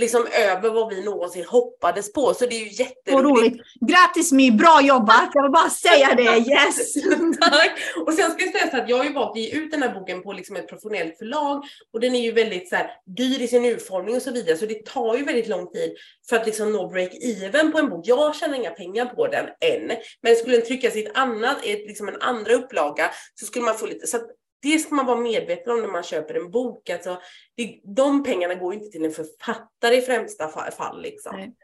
liksom 0.00 0.26
över 0.50 0.70
vad 0.70 0.94
vi 0.94 1.04
någonsin 1.04 1.44
hoppades 1.44 2.12
på. 2.12 2.34
Så 2.34 2.46
det 2.46 2.54
är 2.54 2.64
ju 2.64 2.84
jätteroligt. 2.84 3.56
Grattis 3.88 4.32
My, 4.32 4.50
bra 4.50 4.80
jobbat! 4.82 5.30
Jag 5.34 5.42
vill 5.42 5.52
bara 5.52 5.70
säga 5.70 6.14
det, 6.14 6.22
yes! 6.22 6.94
Tack! 7.40 7.70
Och 8.06 8.14
sen 8.14 8.30
ska 8.30 8.44
jag 8.44 8.52
säga 8.52 8.70
så 8.70 8.76
att 8.76 8.88
jag 8.88 8.96
har 8.96 9.04
ju 9.04 9.12
valt 9.12 9.30
att 9.30 9.36
ge 9.36 9.50
ut 9.50 9.70
den 9.70 9.82
här 9.82 9.94
boken 9.94 10.22
på 10.22 10.32
liksom 10.32 10.56
ett 10.56 10.68
professionellt 10.68 11.18
förlag 11.18 11.64
och 11.92 12.00
den 12.00 12.14
är 12.14 12.20
ju 12.20 12.32
väldigt 12.32 12.68
så 12.68 12.76
här, 12.76 12.90
dyr 13.16 13.42
i 13.42 13.48
sin 13.48 13.64
utformning 13.64 14.16
och 14.16 14.22
så 14.22 14.30
vidare 14.30 14.56
så 14.56 14.66
det 14.66 14.86
tar 14.86 15.16
ju 15.16 15.24
väldigt 15.24 15.48
lång 15.48 15.72
tid 15.72 15.96
för 16.28 16.36
att 16.36 16.46
liksom 16.46 16.72
nå 16.72 16.90
break-even 16.92 17.72
på 17.72 17.78
en 17.78 17.88
bok. 17.88 18.06
Jag 18.06 18.36
tjänar 18.36 18.54
inga 18.54 18.70
pengar 18.70 19.06
på 19.06 19.26
den 19.26 19.46
än, 19.46 19.96
men 20.22 20.36
skulle 20.36 20.56
den 20.56 20.66
tryckas 20.66 20.96
i 20.96 21.04
ett 21.04 21.16
annat, 21.16 21.56
ett, 21.64 21.86
liksom 21.86 22.08
en 22.08 22.20
andra 22.20 22.52
upplaga 22.52 23.10
så 23.34 23.46
skulle 23.46 23.64
man 23.64 23.78
få 23.78 23.86
lite, 23.86 24.06
så 24.06 24.18
det 24.62 24.78
ska 24.78 24.94
man 24.94 25.06
vara 25.06 25.20
medveten 25.20 25.72
om 25.72 25.80
när 25.80 25.88
man 25.88 26.02
köper 26.02 26.34
en 26.34 26.50
bok. 26.50 26.90
Alltså, 26.90 27.20
det, 27.56 27.80
de 27.96 28.22
pengarna 28.22 28.54
går 28.54 28.74
inte 28.74 28.88
till 28.88 29.04
en 29.04 29.12
författare 29.12 29.96
i 29.96 30.00
främsta 30.00 30.48
fall. 30.48 31.02
Liksom. 31.02 31.54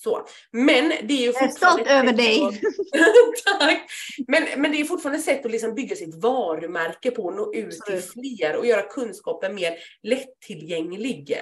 Så. 0.00 0.26
Men 0.50 0.88
det 0.88 1.14
är 1.14 1.18
ju 1.18 1.32
Jag 1.32 1.42
är 1.42 1.48
stolt 1.48 1.86
över 1.86 2.12
dig. 2.12 2.40
Tack. 3.58 3.90
Men, 4.26 4.44
men 4.56 4.72
det 4.72 4.80
är 4.80 4.84
fortfarande 4.84 5.18
ett 5.18 5.24
sätt 5.24 5.46
att 5.46 5.52
liksom 5.52 5.74
bygga 5.74 5.96
sitt 5.96 6.14
varumärke 6.14 7.10
på, 7.10 7.30
nå 7.30 7.54
ut 7.54 7.80
till 7.80 8.00
fler 8.02 8.56
och 8.56 8.66
göra 8.66 8.82
kunskapen 8.82 9.54
mer 9.54 9.74
lättillgänglig. 10.02 11.36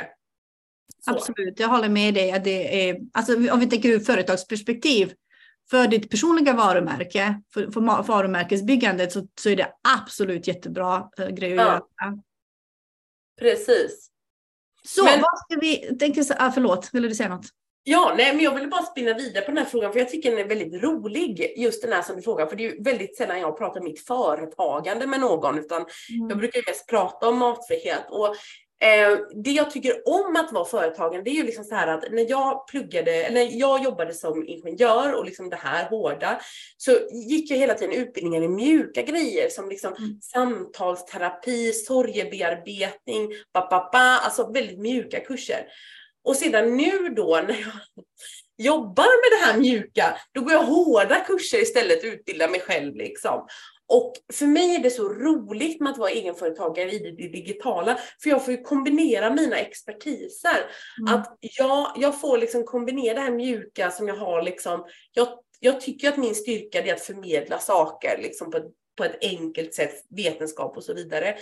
Så. 1.04 1.10
Absolut, 1.10 1.60
jag 1.60 1.68
håller 1.68 1.88
med 1.88 2.14
dig. 2.14 2.40
Det 2.44 2.88
är, 2.88 3.00
alltså, 3.12 3.32
om 3.34 3.60
vi 3.60 3.66
tänker 3.66 3.88
ur 3.88 4.00
företagsperspektiv 4.00 5.12
för 5.70 5.86
ditt 5.88 6.10
personliga 6.10 6.52
varumärke, 6.52 7.42
för, 7.54 7.70
för 7.70 8.02
varumärkesbyggandet 8.02 9.12
så, 9.12 9.26
så 9.40 9.48
är 9.48 9.56
det 9.56 9.72
absolut 9.98 10.46
jättebra 10.46 11.10
uh, 11.20 11.28
grej 11.28 11.58
att 11.58 11.66
ja. 11.66 12.06
göra. 12.06 12.18
Precis. 13.40 14.08
Så 14.84 15.04
men, 15.04 15.20
vad 15.20 15.38
ska 15.38 15.60
vi, 15.60 15.98
tänker, 15.98 16.24
ah, 16.38 16.52
förlåt, 16.52 16.90
ville 16.92 17.08
du 17.08 17.14
säga 17.14 17.28
något? 17.28 17.46
Ja, 17.88 18.14
nej, 18.16 18.34
men 18.34 18.44
jag 18.44 18.54
ville 18.54 18.68
bara 18.68 18.82
spinna 18.82 19.14
vidare 19.14 19.44
på 19.44 19.50
den 19.50 19.58
här 19.58 19.64
frågan 19.64 19.92
för 19.92 19.98
jag 19.98 20.08
tycker 20.08 20.30
den 20.30 20.40
är 20.40 20.48
väldigt 20.48 20.82
rolig, 20.82 21.54
just 21.56 21.82
den 21.82 21.92
här 21.92 22.02
som 22.02 22.16
du 22.16 22.22
frågar, 22.22 22.46
för 22.46 22.56
det 22.56 22.66
är 22.66 22.84
väldigt 22.84 23.16
sällan 23.16 23.40
jag 23.40 23.58
pratar 23.58 23.80
mitt 23.80 24.06
företagande 24.06 25.06
med 25.06 25.20
någon, 25.20 25.58
utan 25.58 25.80
mm. 25.80 26.28
jag 26.28 26.38
brukar 26.38 26.62
mest 26.70 26.86
prata 26.86 27.28
om 27.28 27.38
matfrihet. 27.38 28.04
Och 28.10 28.26
Eh, 28.26 28.65
det 29.44 29.50
jag 29.50 29.70
tycker 29.70 30.08
om 30.08 30.36
att 30.36 30.52
vara 30.52 30.64
företagen, 30.64 31.24
det 31.24 31.30
är 31.30 31.34
ju 31.34 31.42
liksom 31.42 31.64
så 31.64 31.74
här 31.74 31.86
att 31.86 32.12
när 32.12 32.30
jag 32.30 32.66
pluggade, 32.68 33.30
när 33.30 33.60
jag 33.60 33.84
jobbade 33.84 34.14
som 34.14 34.48
ingenjör 34.48 35.12
och 35.12 35.24
liksom 35.24 35.50
det 35.50 35.56
här 35.56 35.88
hårda, 35.88 36.40
så 36.76 36.90
gick 37.12 37.50
jag 37.50 37.56
hela 37.56 37.74
tiden 37.74 37.94
utbildningar 37.94 38.42
i 38.42 38.48
mjuka 38.48 39.02
grejer 39.02 39.48
som 39.48 39.68
liksom 39.68 39.94
mm. 39.98 40.20
samtalsterapi, 40.22 41.72
sorgebearbetning, 41.72 43.28
ba, 43.54 43.68
ba, 43.70 43.88
ba, 43.92 43.98
alltså 43.98 44.52
väldigt 44.52 44.78
mjuka 44.78 45.20
kurser. 45.20 45.66
Och 46.24 46.36
sedan 46.36 46.76
nu 46.76 47.08
då 47.08 47.40
när 47.46 47.60
jag 47.60 48.04
jobbar 48.66 49.04
med 49.04 49.40
det 49.40 49.46
här 49.46 49.58
mjuka, 49.58 50.16
då 50.32 50.40
går 50.40 50.52
jag 50.52 50.62
hårda 50.62 51.20
kurser 51.20 51.62
istället, 51.62 52.04
utbildar 52.04 52.48
mig 52.48 52.60
själv 52.60 52.96
liksom. 52.96 53.46
Och 53.88 54.12
för 54.32 54.46
mig 54.46 54.74
är 54.74 54.78
det 54.78 54.90
så 54.90 55.08
roligt 55.08 55.80
med 55.80 55.92
att 55.92 55.98
vara 55.98 56.10
egenföretagare 56.10 56.90
i 56.90 56.98
det 56.98 57.28
digitala, 57.28 57.98
för 58.22 58.30
jag 58.30 58.44
får 58.44 58.54
ju 58.54 58.62
kombinera 58.62 59.30
mina 59.30 59.56
expertiser. 59.56 60.70
Mm. 61.00 61.14
Att 61.14 61.36
jag, 61.40 61.92
jag 61.96 62.20
får 62.20 62.38
liksom 62.38 62.64
kombinera 62.64 63.14
det 63.14 63.20
här 63.20 63.30
mjuka 63.30 63.90
som 63.90 64.08
jag 64.08 64.16
har 64.16 64.42
liksom, 64.42 64.84
jag, 65.12 65.28
jag 65.60 65.80
tycker 65.80 66.08
att 66.08 66.16
min 66.16 66.34
styrka 66.34 66.82
är 66.82 66.94
att 66.94 67.00
förmedla 67.00 67.58
saker 67.58 68.18
liksom 68.22 68.50
på 68.50 68.56
ett, 68.56 68.66
på 68.96 69.04
ett 69.04 69.18
enkelt 69.20 69.74
sätt, 69.74 70.04
vetenskap 70.16 70.76
och 70.76 70.84
så 70.84 70.94
vidare. 70.94 71.36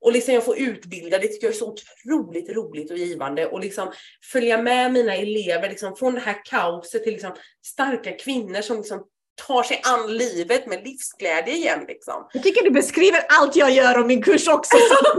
Och 0.00 0.12
liksom 0.12 0.34
jag 0.34 0.44
får 0.44 0.58
utbilda, 0.58 1.18
det 1.18 1.28
tycker 1.28 1.46
jag 1.46 1.54
är 1.54 1.58
så 1.58 1.72
otroligt 1.72 2.56
roligt 2.56 2.90
och 2.90 2.98
givande. 2.98 3.46
Och 3.46 3.60
liksom 3.60 3.92
följa 4.32 4.62
med 4.62 4.92
mina 4.92 5.14
elever 5.14 5.68
liksom 5.68 5.96
från 5.96 6.14
det 6.14 6.20
här 6.20 6.44
kaoset 6.44 7.04
till 7.04 7.12
liksom 7.12 7.32
starka 7.66 8.12
kvinnor 8.12 8.60
som 8.60 8.76
liksom 8.76 9.06
tar 9.46 9.62
sig 9.62 9.80
an 9.84 10.16
livet 10.16 10.66
med 10.66 10.84
livsglädje 10.84 11.54
igen. 11.54 11.84
Liksom. 11.88 12.28
Jag 12.32 12.42
tycker 12.42 12.64
du 12.64 12.70
beskriver 12.70 13.20
allt 13.28 13.56
jag 13.56 13.70
gör 13.70 13.98
om 13.98 14.06
min 14.06 14.22
kurs 14.22 14.48
också. 14.48 14.76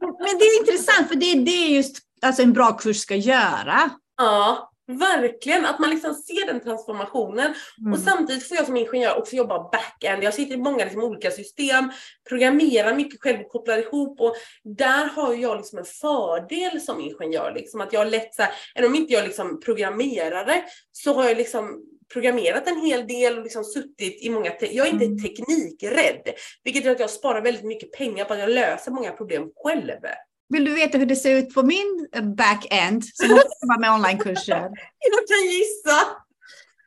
Men 0.00 0.38
det 0.38 0.44
är 0.44 0.60
intressant, 0.60 1.08
för 1.08 1.14
det 1.14 1.32
är 1.32 1.36
det 1.36 1.74
just 1.74 1.96
alltså 2.22 2.42
en 2.42 2.52
bra 2.52 2.72
kurs 2.72 2.96
ska 2.96 3.16
göra. 3.16 3.90
Ja, 4.16 4.70
verkligen. 4.98 5.66
Att 5.66 5.78
man 5.78 5.90
liksom 5.90 6.14
ser 6.14 6.46
den 6.46 6.60
transformationen. 6.60 7.54
Mm. 7.80 7.92
Och 7.92 7.98
samtidigt 7.98 8.48
får 8.48 8.56
jag 8.56 8.66
som 8.66 8.76
ingenjör 8.76 9.18
också 9.18 9.36
jobba 9.36 9.70
back-end. 9.72 10.24
Jag 10.24 10.34
sitter 10.34 10.54
i 10.54 10.58
många 10.58 10.84
liksom 10.84 11.02
olika 11.02 11.30
system, 11.30 11.92
programmerar 12.28 12.94
mycket 12.94 13.22
själv 13.22 13.40
och 13.40 13.48
kopplar 13.48 13.78
ihop. 13.78 14.20
Och 14.20 14.36
där 14.64 15.06
har 15.06 15.34
jag 15.34 15.56
liksom 15.56 15.78
en 15.78 15.84
fördel 15.84 16.80
som 16.80 17.00
ingenjör. 17.00 17.52
Liksom, 17.54 17.80
att 17.80 17.92
jag 17.92 18.10
lätt 18.10 18.34
så 18.34 18.42
här, 18.42 18.52
även 18.74 18.90
om 18.90 18.96
inte 18.96 19.12
jag 19.12 19.24
liksom 19.24 19.60
programmerare, 19.60 20.64
så 20.92 21.14
har 21.14 21.24
jag 21.24 21.36
liksom 21.36 21.82
programmerat 22.12 22.68
en 22.68 22.80
hel 22.80 23.06
del 23.06 23.38
och 23.38 23.42
liksom 23.42 23.64
suttit 23.64 24.18
i 24.22 24.30
många... 24.30 24.52
jag 24.60 24.86
är 24.86 24.90
inte 24.90 25.04
mm. 25.04 25.22
teknikrädd, 25.22 26.34
vilket 26.64 26.84
gör 26.84 26.92
att 26.92 27.00
jag 27.00 27.10
sparar 27.10 27.42
väldigt 27.42 27.64
mycket 27.64 27.92
pengar 27.92 28.24
på 28.24 28.32
att 28.32 28.38
jag 28.38 28.50
löser 28.50 28.90
många 28.90 29.12
problem 29.12 29.50
själv. 29.56 30.00
Vill 30.48 30.64
du 30.64 30.74
veta 30.74 30.98
hur 30.98 31.06
det 31.06 31.16
ser 31.16 31.36
ut 31.36 31.54
på 31.54 31.62
min 31.62 32.08
eh, 32.12 32.22
back-end 32.22 33.04
som 33.04 33.32
också 33.32 33.80
med 33.80 33.92
onlinekurser? 33.92 34.54
jag 34.98 35.28
kan 35.28 35.50
gissa. 35.50 36.06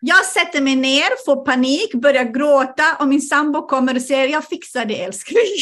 Jag 0.05 0.25
sätter 0.25 0.61
mig 0.61 0.75
ner, 0.75 1.25
får 1.25 1.45
panik, 1.45 1.93
börjar 1.93 2.23
gråta 2.23 2.95
och 2.99 3.07
min 3.07 3.21
sambo 3.21 3.67
kommer 3.67 3.95
och 3.95 4.01
säger 4.01 4.27
jag 4.27 4.47
fixar 4.47 4.85
det 4.85 5.03
älskling. 5.03 5.41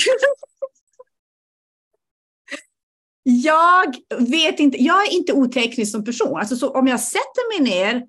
jag 3.24 3.96
vet 4.17 4.59
inte, 4.59 4.83
jag 4.83 5.08
är 5.08 5.12
inte 5.12 5.33
oteknisk 5.33 5.92
som 5.92 6.05
person. 6.05 6.39
Alltså, 6.39 6.55
så 6.55 6.70
om 6.70 6.88
jag 6.88 7.00
sätter 7.00 7.59
mig 7.59 7.74
ner 7.74 8.04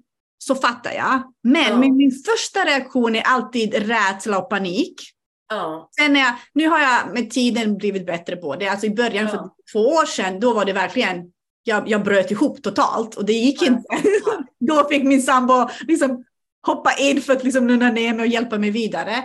så 0.46 0.54
fattar 0.54 0.92
jag. 0.92 1.22
Men 1.42 1.68
ja. 1.68 1.76
min, 1.76 1.96
min 1.96 2.10
första 2.10 2.64
reaktion 2.64 3.16
är 3.16 3.22
alltid 3.22 3.74
rädsla 3.74 4.38
och 4.38 4.50
panik. 4.50 5.00
Ja. 5.48 5.88
Sen 5.96 6.16
jag, 6.16 6.34
nu 6.52 6.68
har 6.68 6.80
jag 6.80 7.14
med 7.14 7.30
tiden 7.30 7.78
blivit 7.78 8.06
bättre 8.06 8.36
på 8.36 8.56
det. 8.56 8.68
Alltså 8.68 8.86
i 8.86 8.90
början 8.90 9.24
ja. 9.24 9.30
för 9.30 9.50
två 9.72 9.88
år 9.88 10.06
sedan, 10.06 10.40
då 10.40 10.54
var 10.54 10.64
det 10.64 10.72
verkligen, 10.72 11.22
jag, 11.62 11.88
jag 11.88 12.04
bröt 12.04 12.30
ihop 12.30 12.62
totalt 12.62 13.14
och 13.14 13.24
det 13.24 13.32
gick 13.32 13.62
inte. 13.62 13.88
då 14.60 14.88
fick 14.88 15.04
min 15.04 15.22
sambo 15.22 15.68
liksom 15.88 16.24
hoppa 16.66 16.92
in 16.92 17.22
för 17.22 17.32
att 17.32 17.44
liksom 17.44 17.68
lugna 17.68 17.90
ner 17.90 18.14
mig 18.14 18.20
och 18.20 18.32
hjälpa 18.32 18.58
mig 18.58 18.70
vidare. 18.70 19.24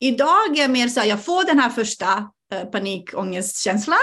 Idag 0.00 0.56
är 0.56 0.60
jag 0.60 0.70
mer 0.70 0.88
så 0.88 1.00
här, 1.00 1.06
jag 1.06 1.24
får 1.24 1.44
den 1.44 1.58
här 1.58 1.70
första 1.70 2.30
eh, 2.52 2.64
panikångestkänslan 2.64 3.98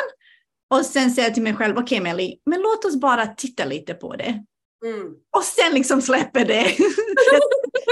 och 0.70 0.86
sen 0.86 1.12
säger 1.12 1.28
jag 1.28 1.34
till 1.34 1.44
mig 1.44 1.56
själv, 1.56 1.78
okej 1.78 1.84
okay, 1.84 2.14
Melly, 2.14 2.38
men 2.46 2.62
låt 2.62 2.86
oss 2.86 2.96
bara 2.96 3.28
titta 3.28 3.66
lite 3.66 3.94
på 3.94 4.16
det. 4.16 4.44
Mm. 4.86 5.14
Och 5.38 5.44
sen 5.44 5.74
liksom 5.74 6.02
släpper 6.02 6.46
det. 6.46 6.76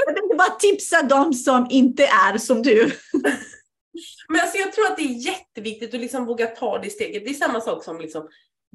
jag 0.05 0.15
tänkte 0.15 0.35
bara 0.37 0.55
tipsa 0.59 1.01
dem 1.01 1.33
som 1.33 1.67
inte 1.69 2.05
är 2.05 2.37
som 2.37 2.61
du. 2.61 2.91
Men 4.29 4.41
alltså 4.41 4.57
jag 4.57 4.73
tror 4.73 4.85
att 4.85 4.97
det 4.97 5.03
är 5.03 5.25
jätteviktigt 5.25 5.93
att 5.93 5.99
liksom 5.99 6.25
våga 6.25 6.47
ta 6.47 6.79
det 6.79 6.89
steget. 6.89 7.25
Det 7.25 7.29
är 7.29 7.33
samma 7.33 7.61
sak 7.61 7.83
som 7.83 8.01
liksom 8.01 8.29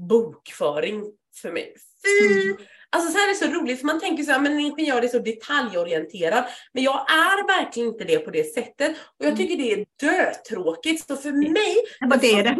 bokföring 0.08 1.04
för 1.42 1.52
mig. 1.52 1.74
Fy! 2.04 2.54
Alltså 2.90 3.12
så 3.12 3.18
här 3.18 3.24
är 3.24 3.28
det 3.28 3.34
så 3.34 3.60
roligt, 3.60 3.78
för 3.78 3.86
man 3.86 4.00
tänker 4.00 4.22
så 4.22 4.32
här, 4.32 4.40
men 4.40 4.52
en 4.52 4.60
ingenjör 4.60 5.02
är 5.02 5.08
så 5.08 5.18
detaljorienterad. 5.18 6.44
Men 6.72 6.82
jag 6.82 7.10
är 7.10 7.46
verkligen 7.46 7.88
inte 7.88 8.04
det 8.04 8.18
på 8.18 8.30
det 8.30 8.54
sättet. 8.54 8.96
Och 9.18 9.26
jag 9.26 9.36
tycker 9.36 9.56
det 9.56 9.72
är 9.72 9.86
dötråkigt. 10.00 11.06
Så 11.06 11.16
för 11.16 11.32
mig... 11.32 11.76
Vad 12.00 12.20
det 12.20 12.32
är 12.32 12.42
det? 12.42 12.50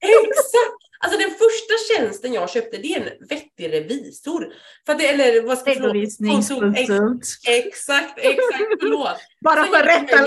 Exakt! 0.00 0.89
Alltså 1.02 1.18
den 1.18 1.30
första 1.30 1.74
tjänsten 1.94 2.32
jag 2.32 2.50
köpte 2.50 2.76
det 2.76 2.94
är 2.94 3.00
en 3.00 3.26
vettig 3.28 3.72
revisor. 3.72 4.52
För 4.86 4.94
det, 4.94 5.08
eller 5.08 5.42
vad 5.42 5.58
ska? 5.58 5.70
Redovisningskonsult. 5.70 6.78
Exakt, 7.46 8.18
exakt, 8.18 8.20
förlåt. 8.80 9.16
Bara 9.40 9.64
för 9.64 9.76
att 9.76 9.86
rätta. 9.86 10.16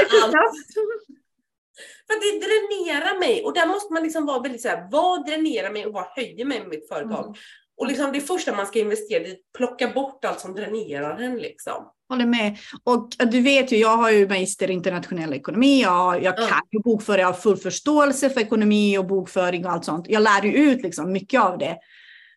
För 2.08 2.16
det 2.22 2.46
dränerar 2.46 3.20
mig 3.20 3.44
och 3.44 3.54
där 3.54 3.66
måste 3.66 3.94
man 3.94 4.04
liksom 4.04 4.26
vara 4.26 4.40
väldigt 4.40 4.62
såhär, 4.62 4.88
vad 4.92 5.26
dränerar 5.26 5.72
mig 5.72 5.86
och 5.86 5.94
vad 5.94 6.06
höjer 6.06 6.46
mig 6.46 6.60
med 6.60 6.70
mitt 6.70 6.88
företag? 6.88 7.26
Mm. 7.26 7.36
Och 7.84 7.90
liksom 7.90 8.12
det 8.12 8.22
första 8.22 8.56
man 8.56 8.68
ska 8.68 8.80
investera 8.80 9.24
i, 9.24 9.36
plocka 9.58 9.88
bort 9.88 10.26
allt 10.26 10.40
som 10.40 10.56
dränerar 10.56 11.20
en 11.20 11.38
liksom. 11.38 11.74
Håller 12.10 12.26
med. 12.26 12.58
Och 12.84 13.10
du 13.32 13.42
vet 13.42 13.72
ju, 13.72 13.78
jag 13.78 13.98
har 13.98 14.12
ju 14.12 14.28
magister 14.28 14.70
i 14.70 14.74
internationell 14.74 15.34
ekonomi. 15.34 15.82
Jag, 15.82 16.24
jag 16.24 16.38
kan 16.38 16.62
ju 16.72 16.80
bokföra, 16.80 17.22
jag 17.22 17.28
har 17.28 17.34
full 17.34 17.58
förståelse 17.58 18.30
för 18.30 18.42
ekonomi 18.42 18.98
och 18.98 19.08
bokföring 19.08 19.66
och 19.66 19.72
allt 19.72 19.86
sånt. 19.86 20.06
Jag 20.10 20.24
lär 20.24 20.44
ju 20.44 20.54
ut 20.54 20.84
liksom 20.84 21.12
mycket 21.12 21.42
av 21.42 21.58
det. 21.58 21.78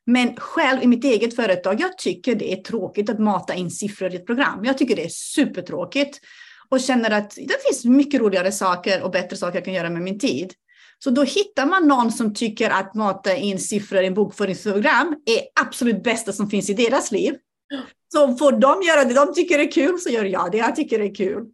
Men 0.06 0.36
själv 0.36 0.82
i 0.82 0.86
mitt 0.86 1.04
eget 1.04 1.36
företag, 1.36 1.80
jag 1.80 1.98
tycker 1.98 2.34
det 2.34 2.52
är 2.52 2.56
tråkigt 2.56 3.10
att 3.10 3.18
mata 3.18 3.54
in 3.54 3.70
siffror 3.70 4.12
i 4.12 4.16
ett 4.16 4.26
program. 4.26 4.64
Jag 4.64 4.78
tycker 4.78 4.96
det 4.96 5.04
är 5.04 5.08
supertråkigt 5.08 6.20
och 6.68 6.80
känner 6.80 7.10
att 7.10 7.30
det 7.30 7.62
finns 7.68 7.84
mycket 7.84 8.20
roligare 8.20 8.52
saker 8.52 9.02
och 9.02 9.10
bättre 9.10 9.36
saker 9.36 9.54
jag 9.54 9.64
kan 9.64 9.74
göra 9.74 9.90
med 9.90 10.02
min 10.02 10.18
tid. 10.18 10.52
Så 10.98 11.10
då 11.10 11.22
hittar 11.22 11.66
man 11.66 11.88
någon 11.88 12.12
som 12.12 12.34
tycker 12.34 12.70
att 12.70 12.94
mata 12.94 13.36
in 13.36 13.58
siffror 13.58 14.02
i 14.02 14.06
en 14.06 14.14
bokföringsprogram 14.14 15.16
är 15.26 15.66
absolut 15.66 16.02
bästa 16.02 16.32
som 16.32 16.50
finns 16.50 16.70
i 16.70 16.74
deras 16.74 17.12
liv. 17.12 17.34
Så 18.12 18.36
får 18.36 18.52
de 18.52 18.82
göra 18.82 19.04
det 19.04 19.14
de 19.14 19.34
tycker 19.34 19.58
är 19.58 19.72
kul 19.72 19.98
så 19.98 20.10
gör 20.10 20.24
jag 20.24 20.52
det 20.52 20.58
jag 20.58 20.76
tycker 20.76 21.00
är 21.00 21.14
kul. 21.14 21.46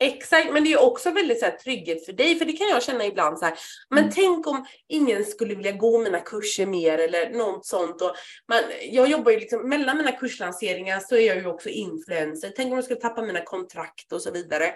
Exakt, 0.00 0.52
men 0.52 0.64
det 0.64 0.72
är 0.72 0.82
också 0.82 1.10
väldigt 1.10 1.38
så 1.38 1.44
här, 1.44 1.52
trygghet 1.52 2.06
för 2.06 2.12
dig, 2.12 2.38
för 2.38 2.44
det 2.44 2.52
kan 2.52 2.68
jag 2.68 2.82
känna 2.82 3.04
ibland 3.04 3.38
så 3.38 3.44
här, 3.44 3.54
men 3.90 3.98
mm. 3.98 4.12
tänk 4.14 4.46
om 4.46 4.66
ingen 4.88 5.24
skulle 5.24 5.54
vilja 5.54 5.72
gå 5.72 5.98
mina 5.98 6.20
kurser 6.20 6.66
mer 6.66 6.98
eller 6.98 7.30
något 7.30 7.66
sånt. 7.66 8.02
Och 8.02 8.14
man, 8.48 8.58
jag 8.90 9.10
jobbar 9.10 9.32
ju 9.32 9.40
liksom, 9.40 9.68
mellan 9.68 9.96
mina 9.96 10.12
kurslanseringar 10.12 11.00
så 11.00 11.16
är 11.16 11.26
jag 11.26 11.36
ju 11.36 11.46
också 11.46 11.68
influencer. 11.68 12.52
Tänk 12.56 12.70
om 12.70 12.74
jag 12.74 12.84
skulle 12.84 13.00
tappa 13.00 13.22
mina 13.22 13.40
kontrakt 13.40 14.12
och 14.12 14.22
så 14.22 14.30
vidare. 14.30 14.74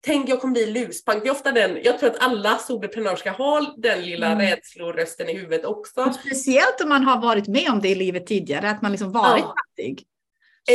Tänk 0.00 0.28
jag 0.28 0.40
kommer 0.40 0.52
bli 0.52 0.66
luspank. 0.66 1.22
Det 1.22 1.28
är 1.28 1.32
ofta 1.32 1.52
den, 1.52 1.78
jag 1.82 1.98
tror 1.98 2.10
att 2.10 2.22
alla 2.22 2.58
soloprenörer 2.58 3.16
ska 3.16 3.30
ha 3.30 3.74
den 3.76 4.02
lilla 4.02 4.26
mm. 4.26 4.38
rädslorösten 4.38 5.28
i 5.28 5.34
huvudet 5.34 5.64
också. 5.64 6.00
Och 6.00 6.14
speciellt 6.14 6.80
om 6.80 6.88
man 6.88 7.04
har 7.04 7.20
varit 7.20 7.48
med 7.48 7.70
om 7.70 7.80
det 7.80 7.88
i 7.88 7.94
livet 7.94 8.26
tidigare, 8.26 8.70
att 8.70 8.82
man 8.82 8.90
liksom 8.92 9.12
varit 9.12 9.44
ja. 9.44 9.54
fattig. 9.70 10.06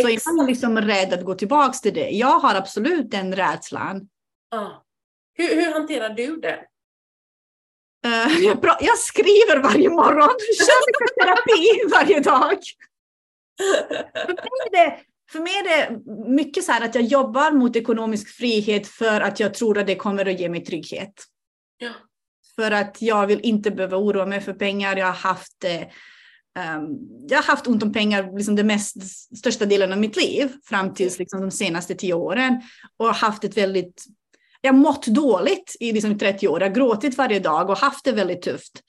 Så 0.02 0.08
Exakt. 0.08 0.28
är 0.28 0.38
man 0.38 0.46
liksom 0.46 0.82
rädd 0.82 1.14
att 1.14 1.26
gå 1.26 1.36
tillbaka 1.36 1.74
till 1.74 1.94
det. 1.94 2.10
Jag 2.10 2.40
har 2.40 2.56
absolut 2.56 3.12
den 3.12 3.36
rädslan. 3.36 4.10
Ja. 4.52 4.86
Hur, 5.34 5.56
hur 5.56 5.74
hanterar 5.74 6.10
du 6.10 6.38
det? 6.38 6.60
Uh, 8.06 8.44
jag, 8.44 8.78
jag, 8.82 8.98
skriver 8.98 9.60
varje 9.60 9.90
morgon, 9.90 10.30
kör 10.58 11.24
terapi 11.24 11.90
varje 11.92 12.20
dag. 12.20 12.58
för, 14.14 14.28
mig 14.28 14.60
är 14.66 14.72
det, 14.72 15.00
för 15.34 15.40
mig 15.40 15.54
är 15.54 15.64
det 15.64 16.00
mycket 16.32 16.64
så 16.64 16.72
här 16.72 16.86
att 16.86 16.96
jag 16.96 17.04
jobbar 17.04 17.52
mot 17.52 17.76
ekonomisk 17.76 18.30
frihet 18.30 18.88
för 18.88 19.22
att 19.22 19.40
jag 19.40 19.54
tror 19.54 19.78
att 19.78 19.88
det 19.88 19.96
kommer 19.96 20.26
att 20.26 20.40
ge 20.40 20.50
mig 20.50 20.66
trygghet. 20.66 21.14
Ja. 21.78 21.92
För 22.56 22.72
att 22.72 23.02
jag 23.02 23.28
vill 23.28 23.40
inte 23.44 23.72
behöva 23.72 23.98
oroa 23.98 24.26
mig 24.26 24.42
för 24.42 24.54
pengar. 24.54 24.96
Jag 24.96 25.06
har 25.06 25.14
haft 25.14 25.66
Um, 26.60 27.00
jag 27.30 27.38
har 27.38 27.44
haft 27.44 27.68
ont 27.68 27.84
om 27.84 27.94
pengar 27.94 28.38
liksom 28.38 28.56
den 28.56 28.68
mest, 28.68 28.96
största 29.38 29.66
delen 29.66 29.92
av 29.92 29.98
mitt 29.98 30.16
liv 30.16 30.52
fram 30.66 30.94
till 30.94 31.12
liksom, 31.20 31.42
de 31.42 31.52
senaste 31.52 31.96
tio 31.96 32.14
åren 32.14 32.62
och 32.98 33.06
har 33.06 33.14
haft 33.14 33.44
ett 33.44 33.58
väldigt 33.58 34.06
jag 34.62 34.74
har 34.74 34.80
mått 34.80 35.08
dåligt 35.08 35.76
i 35.80 35.92
liksom 35.92 36.18
30 36.18 36.48
år, 36.48 36.62
jag 36.62 36.70
har 36.70 36.76
gråtit 36.76 37.18
varje 37.18 37.40
dag 37.40 37.70
och 37.70 37.78
haft 37.78 38.06
det 38.06 38.12
väldigt 38.12 38.42
tufft. 38.42 38.84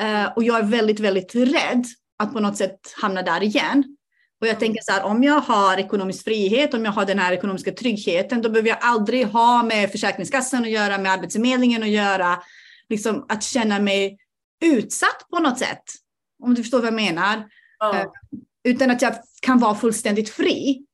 Uh, 0.00 0.36
och 0.36 0.44
jag 0.44 0.58
är 0.58 0.62
väldigt, 0.62 1.00
väldigt 1.00 1.34
rädd 1.34 1.84
att 2.18 2.32
på 2.32 2.40
något 2.40 2.56
sätt 2.56 2.94
hamna 3.02 3.22
där 3.22 3.42
igen. 3.42 3.96
Och 4.40 4.46
jag 4.46 4.60
tänker 4.60 4.82
så 4.82 4.92
här, 4.92 5.02
om 5.04 5.22
jag 5.22 5.40
har 5.40 5.78
ekonomisk 5.78 6.24
frihet, 6.24 6.74
om 6.74 6.84
jag 6.84 6.92
har 6.92 7.04
den 7.04 7.18
här 7.18 7.32
ekonomiska 7.32 7.72
tryggheten, 7.72 8.42
då 8.42 8.50
behöver 8.50 8.68
jag 8.68 8.78
aldrig 8.80 9.26
ha 9.26 9.62
med 9.62 9.90
Försäkringskassan 9.90 10.62
att 10.62 10.70
göra, 10.70 10.98
med 10.98 11.12
Arbetsförmedlingen 11.12 11.82
att 11.82 11.88
göra, 11.88 12.42
liksom 12.88 13.26
att 13.28 13.42
känna 13.42 13.78
mig 13.78 14.18
utsatt 14.64 15.26
på 15.30 15.38
något 15.38 15.58
sätt. 15.58 15.82
Om 16.42 16.54
du 16.54 16.62
förstår 16.62 16.78
vad 16.78 16.86
jag 16.86 16.94
menar. 16.94 17.48
Ja. 17.78 18.02
Uh, 18.02 18.10
utan 18.64 18.90
att 18.90 19.02
jag 19.02 19.14
kan 19.42 19.58
vara 19.58 19.74
fullständigt 19.74 20.30
fri 20.30 20.84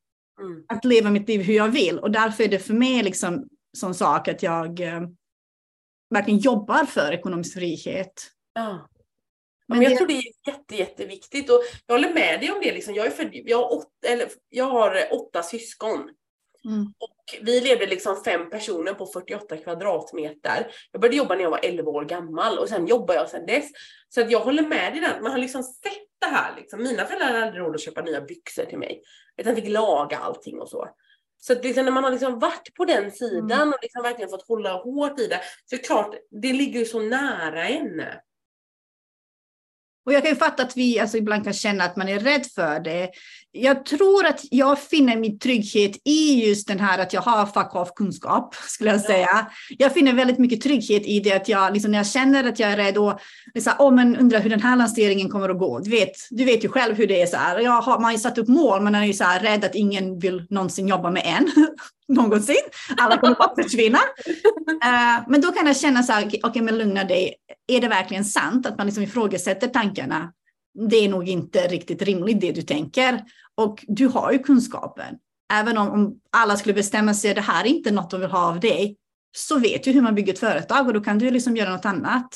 mm. 0.41 0.65
att 0.69 0.85
leva 0.85 1.11
mitt 1.11 1.29
liv 1.29 1.43
hur 1.43 1.55
jag 1.55 1.69
vill. 1.69 1.99
Och 1.99 2.11
därför 2.11 2.45
är 2.45 2.49
det 2.49 2.59
för 2.59 2.75
mig 2.75 3.03
liksom 3.03 3.49
sån 3.77 3.95
sak 3.95 4.29
att 4.29 4.43
jag 4.43 4.81
uh, 4.81 5.09
verkligen 6.15 6.41
jobbar 6.41 6.85
för 6.85 7.13
ekonomisk 7.13 7.55
frihet. 7.55 8.31
Ja. 8.55 8.89
Men, 9.69 9.83
jag 9.83 9.97
tror 9.97 10.07
det 10.07 10.15
är 10.15 10.23
jätte, 10.47 10.77
jätteviktigt 10.77 11.51
och 11.51 11.61
jag 11.87 11.95
håller 11.95 12.15
med 12.15 12.41
dig 12.41 12.53
om 12.53 12.61
det. 12.63 12.73
Liksom. 12.73 12.95
Jag, 12.95 13.07
är 13.07 13.11
för, 13.11 13.31
jag, 13.33 13.59
har 13.59 13.73
åtta, 13.73 14.09
eller, 14.09 14.29
jag 14.49 14.65
har 14.65 15.09
åtta 15.13 15.43
syskon. 15.43 16.11
Mm. 16.65 16.87
Och 16.99 17.45
vi 17.47 17.61
levde 17.61 17.87
liksom 17.87 18.25
fem 18.25 18.51
personer 18.51 18.95
på 18.95 19.07
48 19.07 19.57
kvadratmeter. 19.57 20.67
Jag 20.93 21.01
började 21.01 21.17
jobba 21.17 21.35
när 21.35 21.43
jag 21.43 21.51
var 21.51 21.61
11 21.63 21.91
år 21.91 22.05
gammal 22.05 22.59
och 22.59 22.69
sen 22.69 22.87
jobbade 22.87 23.19
jag 23.19 23.29
sedan 23.29 23.47
dess. 23.47 23.71
Så 24.09 24.21
att 24.21 24.31
jag 24.31 24.41
håller 24.41 24.63
med 24.63 24.93
dig 24.93 25.01
där. 25.01 25.21
Man 25.21 25.33
har 25.33 25.39
liksom 25.39 25.63
sett 25.63 26.07
det 26.19 26.27
här. 26.27 26.57
Liksom. 26.57 26.83
Mina 26.83 27.05
föräldrar 27.05 27.27
hade 27.27 27.45
aldrig 27.45 27.63
råd 27.63 27.75
att 27.75 27.81
köpa 27.81 28.03
nya 28.03 28.21
byxor 28.21 28.65
till 28.65 28.79
mig. 28.79 29.03
Utan 29.37 29.55
fick 29.55 29.69
laga 29.69 30.19
allting 30.19 30.61
och 30.61 30.69
så. 30.69 30.89
Så 31.39 31.53
att 31.53 31.65
liksom 31.65 31.85
när 31.85 31.93
man 31.93 32.05
har 32.05 32.11
liksom 32.11 32.39
varit 32.39 32.75
på 32.75 32.85
den 32.85 33.13
sidan 33.13 33.63
mm. 33.63 33.69
och 33.69 33.79
liksom 33.83 34.03
verkligen 34.03 34.31
fått 34.31 34.49
hålla 34.49 34.73
hårt 34.73 35.21
i 35.21 35.27
det. 35.27 35.41
Så 35.65 35.75
är 35.75 35.79
det 35.79 35.87
klart, 35.87 36.15
det 36.43 36.53
ligger 36.53 36.79
ju 36.81 36.87
så 36.87 37.01
nära 37.01 37.69
en. 37.69 38.03
Och 40.07 40.13
jag 40.13 40.23
kan 40.23 40.31
ju 40.31 40.37
fatta 40.37 40.63
att 40.63 40.77
vi 40.77 41.01
alltså 41.01 41.17
ibland 41.17 41.45
kan 41.45 41.53
känna 41.53 41.85
att 41.85 41.97
man 41.97 42.09
är 42.09 42.19
rädd 42.19 42.47
för 42.55 42.81
det. 42.81 43.11
Jag 43.53 43.85
tror 43.85 44.27
att 44.27 44.41
jag 44.51 44.79
finner 44.79 45.17
min 45.17 45.39
trygghet 45.39 46.01
i 46.05 46.47
just 46.49 46.69
den 46.69 46.81
här 46.81 46.99
att 46.99 47.13
jag 47.13 47.21
har 47.21 47.47
fuck 47.47 47.75
off 47.75 47.95
kunskap, 47.97 48.55
skulle 48.55 48.91
jag 48.91 49.01
säga. 49.01 49.29
Ja. 49.33 49.51
Jag 49.79 49.95
finner 49.95 50.13
väldigt 50.13 50.39
mycket 50.39 50.61
trygghet 50.61 51.07
i 51.07 51.21
det 51.21 51.33
att 51.33 51.49
jag, 51.49 51.73
liksom, 51.73 51.91
när 51.91 51.99
jag 51.99 52.07
känner 52.07 52.45
att 52.45 52.59
jag 52.59 52.71
är 52.71 52.77
rädd 52.77 52.99
och 52.99 53.21
så 53.63 53.71
här, 53.71 53.79
oh, 53.79 53.95
men 53.95 54.17
undrar 54.17 54.41
hur 54.41 54.51
den 54.51 54.63
här 54.63 54.77
lanseringen 54.77 55.29
kommer 55.29 55.49
att 55.49 55.59
gå. 55.59 55.79
Du 55.79 55.91
vet, 55.91 56.13
du 56.31 56.45
vet 56.45 56.65
ju 56.65 56.69
själv 56.69 56.97
hur 56.97 57.07
det 57.07 57.23
är. 57.23 57.27
Så 57.27 57.37
här. 57.37 57.61
Jag 57.61 57.81
har, 57.81 57.95
man 57.95 58.05
har 58.05 58.13
ju 58.13 58.19
satt 58.19 58.39
upp 58.39 58.49
mål, 58.49 58.83
men 58.83 58.93
man 58.93 59.03
är 59.03 59.07
ju 59.07 59.13
så 59.13 59.25
här 59.25 59.41
rädd 59.41 59.65
att 59.65 59.75
ingen 59.75 60.19
vill 60.19 60.47
någonsin 60.51 60.89
jobba 60.89 61.11
med 61.11 61.23
en. 61.27 61.53
någonsin. 62.09 62.57
Alla 62.97 63.17
kommer 63.17 63.35
bara 63.35 63.63
försvinna. 63.63 63.99
Uh, 64.85 65.29
men 65.29 65.41
då 65.41 65.53
kan 65.53 65.67
jag 65.67 65.77
känna 65.77 66.03
så 66.03 66.13
här, 66.13 66.27
okej, 66.27 66.41
okay, 66.45 66.63
men 66.63 66.79
lugna 66.79 67.05
dig. 67.05 67.35
Är 67.69 67.81
det 67.81 67.89
verkligen 67.89 68.25
sant 68.25 68.67
att 68.67 68.79
man 68.79 68.87
liksom 68.87 69.05
ifrågasätter 69.05 69.69
tankarna? 69.97 70.33
Det 70.89 70.97
är 70.97 71.09
nog 71.09 71.29
inte 71.29 71.69
riktigt 71.69 72.03
rimligt 72.03 72.41
det 72.41 72.53
du 72.53 72.63
tänker. 72.63 73.25
Och 73.55 73.85
du 73.89 74.07
har 74.07 74.33
ju 74.33 74.39
kunskapen. 74.39 75.19
Även 75.53 75.79
om, 75.79 75.89
om 75.89 76.21
alla 76.33 76.57
skulle 76.57 76.75
bestämma 76.75 77.15
sig, 77.15 77.35
det 77.35 77.41
här 77.41 77.65
är 77.65 77.69
inte 77.69 77.91
något 77.91 78.11
de 78.11 78.21
vill 78.21 78.31
ha 78.31 78.49
av 78.49 78.61
dig, 78.61 78.97
så 79.37 79.59
vet 79.59 79.85
du 79.85 79.93
hur 79.93 80.03
man 80.03 80.15
bygger 80.15 80.33
ett 80.33 80.39
företag 80.39 80.87
och 80.87 80.93
då 80.93 81.01
kan 81.01 81.19
du 81.19 81.31
liksom 81.31 81.57
göra 81.57 81.71
något 81.71 81.85
annat. 81.85 82.29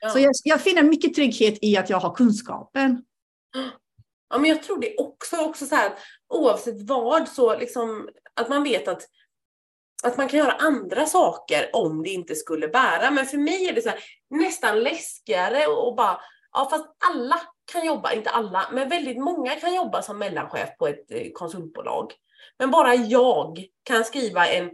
Ja. 0.00 0.10
Så 0.10 0.18
jag, 0.18 0.32
jag, 0.44 0.60
finner 0.60 0.82
mycket 0.82 1.14
trygghet 1.14 1.58
i 1.62 1.76
att 1.76 1.90
jag 1.90 2.00
har 2.00 2.14
kunskapen. 2.14 3.02
Ja, 4.30 4.38
men 4.38 4.50
jag 4.50 4.62
tror 4.62 4.80
det 4.80 4.96
också, 4.96 5.36
också 5.36 5.66
så 5.66 5.74
här, 5.74 5.92
oavsett 6.28 6.82
vad, 6.82 7.28
så 7.28 7.58
liksom 7.58 8.08
att 8.34 8.48
man 8.48 8.62
vet 8.62 8.88
att, 8.88 9.02
att 10.04 10.16
man 10.16 10.28
kan 10.28 10.38
göra 10.38 10.52
andra 10.52 11.06
saker 11.06 11.70
om 11.72 12.02
det 12.02 12.10
inte 12.10 12.34
skulle 12.34 12.68
bära. 12.68 13.10
Men 13.10 13.26
för 13.26 13.38
mig 13.38 13.68
är 13.68 13.72
det 13.72 13.82
så 13.82 13.88
här, 13.88 13.98
nästan 14.30 14.82
läskigare 14.82 15.66
och 15.66 15.96
bara, 15.96 16.20
ja 16.56 16.68
fast 16.70 16.86
alla 17.10 17.40
kan 17.72 17.86
jobba, 17.86 18.12
inte 18.12 18.30
alla, 18.30 18.68
men 18.72 18.88
väldigt 18.88 19.18
många 19.18 19.54
kan 19.54 19.74
jobba 19.74 20.02
som 20.02 20.18
mellanchef 20.18 20.76
på 20.78 20.86
ett 20.86 21.10
eh, 21.10 21.26
konsultbolag. 21.32 22.12
Men 22.58 22.70
bara 22.70 22.94
jag 22.94 23.64
kan 23.82 24.04
skriva 24.04 24.46
en 24.46 24.70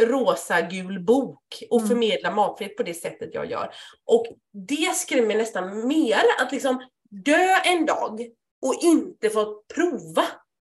rosa-gul 0.00 1.00
bok 1.00 1.62
och 1.70 1.80
mm. 1.80 1.88
förmedla 1.88 2.30
matfrihet 2.30 2.76
på 2.76 2.82
det 2.82 2.94
sättet 2.94 3.34
jag 3.34 3.50
gör. 3.50 3.74
Och 4.04 4.26
det 4.68 4.96
skrämmer 4.96 5.36
nästan 5.36 5.86
mer 5.88 6.20
att 6.40 6.52
liksom 6.52 6.82
dö 7.10 7.56
en 7.64 7.86
dag 7.86 8.20
och 8.62 8.74
inte 8.82 9.30
få 9.30 9.62
prova 9.74 10.24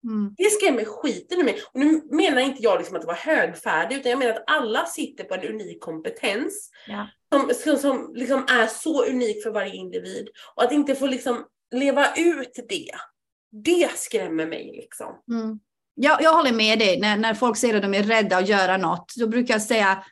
Mm. 0.04 0.34
Det 0.38 0.52
skrämmer 0.52 0.86
skiten 0.86 1.40
ur 1.40 1.44
mig. 1.44 1.62
Och 1.74 1.80
nu 1.80 2.02
menar 2.12 2.42
inte 2.42 2.64
jag 2.64 2.78
liksom 2.78 2.96
att 2.96 3.06
vara 3.06 3.16
högfärdig, 3.16 3.96
utan 3.96 4.10
jag 4.10 4.20
menar 4.20 4.34
att 4.34 4.44
alla 4.48 4.86
sitter 4.86 5.24
på 5.24 5.34
en 5.34 5.48
unik 5.48 5.82
kompetens. 5.82 6.72
Ja. 6.88 7.08
Som, 7.34 7.52
som, 7.64 7.78
som 7.78 8.14
liksom 8.16 8.46
är 8.50 8.68
så 8.68 9.06
unik 9.06 9.44
för 9.44 9.52
varje 9.52 9.76
individ. 9.76 10.28
Och 10.56 10.64
att 10.64 10.72
inte 10.72 10.96
få 10.96 11.08
liksom 11.08 11.46
leva 11.76 12.16
ut 12.16 12.60
det, 12.70 12.92
det 13.52 13.90
skrämmer 13.96 14.46
mig. 14.46 14.72
Liksom. 14.76 15.08
Mm. 15.32 15.60
Jag, 15.96 16.22
jag 16.22 16.34
håller 16.34 16.52
med 16.52 16.80
dig. 16.80 17.00
När, 17.00 17.18
när 17.18 17.34
folk 17.34 17.58
säger 17.58 17.76
att 17.76 17.82
de 17.82 17.94
är 17.94 18.04
rädda 18.04 18.38
att 18.38 18.50
göra 18.50 18.78
något, 18.78 19.14
då 19.16 19.28
brukar 19.28 19.54
jag 19.54 19.62
säga 19.62 20.04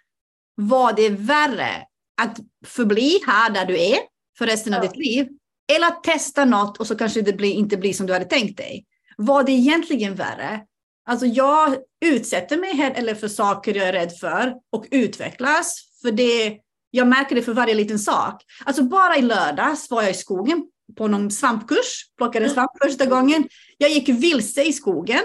vad 0.56 0.96
det 0.96 1.06
är 1.06 1.12
värre 1.12 1.86
att 2.22 2.40
förbli 2.66 3.20
här 3.28 3.50
där 3.50 3.66
du 3.66 3.80
är 3.80 3.98
för 4.38 4.46
resten 4.46 4.74
ja. 4.74 4.80
av 4.80 4.86
ditt 4.86 4.98
liv 4.98 5.28
Eller 5.74 5.88
att 5.88 6.04
testa 6.04 6.46
något 6.46 6.78
och 6.78 6.88
så 6.88 6.96
kanske 6.96 7.22
det 7.22 7.34
blir, 7.34 7.54
inte 7.54 7.78
blir 7.78 7.94
som 7.94 8.08
du 8.08 8.14
hade 8.14 8.26
tänkt 8.26 8.58
dig. 8.58 8.86
Vad 9.18 9.46
det 9.46 9.52
egentligen 9.52 10.16
värre? 10.16 10.62
Alltså 11.06 11.26
jag 11.26 11.76
utsätter 12.06 12.58
mig 12.58 12.76
heller 12.76 13.16
för 13.16 13.28
saker 13.28 13.76
jag 13.76 13.88
är 13.88 13.94
rädd 13.94 14.18
för 14.18 14.56
och 14.72 14.86
utvecklas. 14.92 15.76
För 16.02 16.12
det, 16.12 16.58
jag 16.92 17.08
märker 17.08 17.36
det 17.36 17.42
för 17.42 17.54
varje 17.54 17.74
liten 17.74 18.00
sak. 18.00 18.44
Alltså 18.66 18.84
bara 18.84 19.18
i 19.18 19.22
lördags 19.22 19.90
var 19.90 20.02
jag 20.02 20.12
i 20.12 20.14
skogen 20.14 20.64
på 20.98 21.08
någon 21.08 21.32
svampkurs, 21.32 22.06
plockade 22.18 22.50
svamp 22.50 22.72
första 22.84 23.06
gången. 23.06 23.50
Jag 23.78 23.90
gick 23.90 24.10
vilse 24.10 24.64
i 24.64 24.74
skogen 24.74 25.22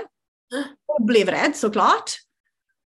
och 0.89 1.05
blev 1.05 1.29
rädd 1.29 1.57
såklart. 1.57 2.11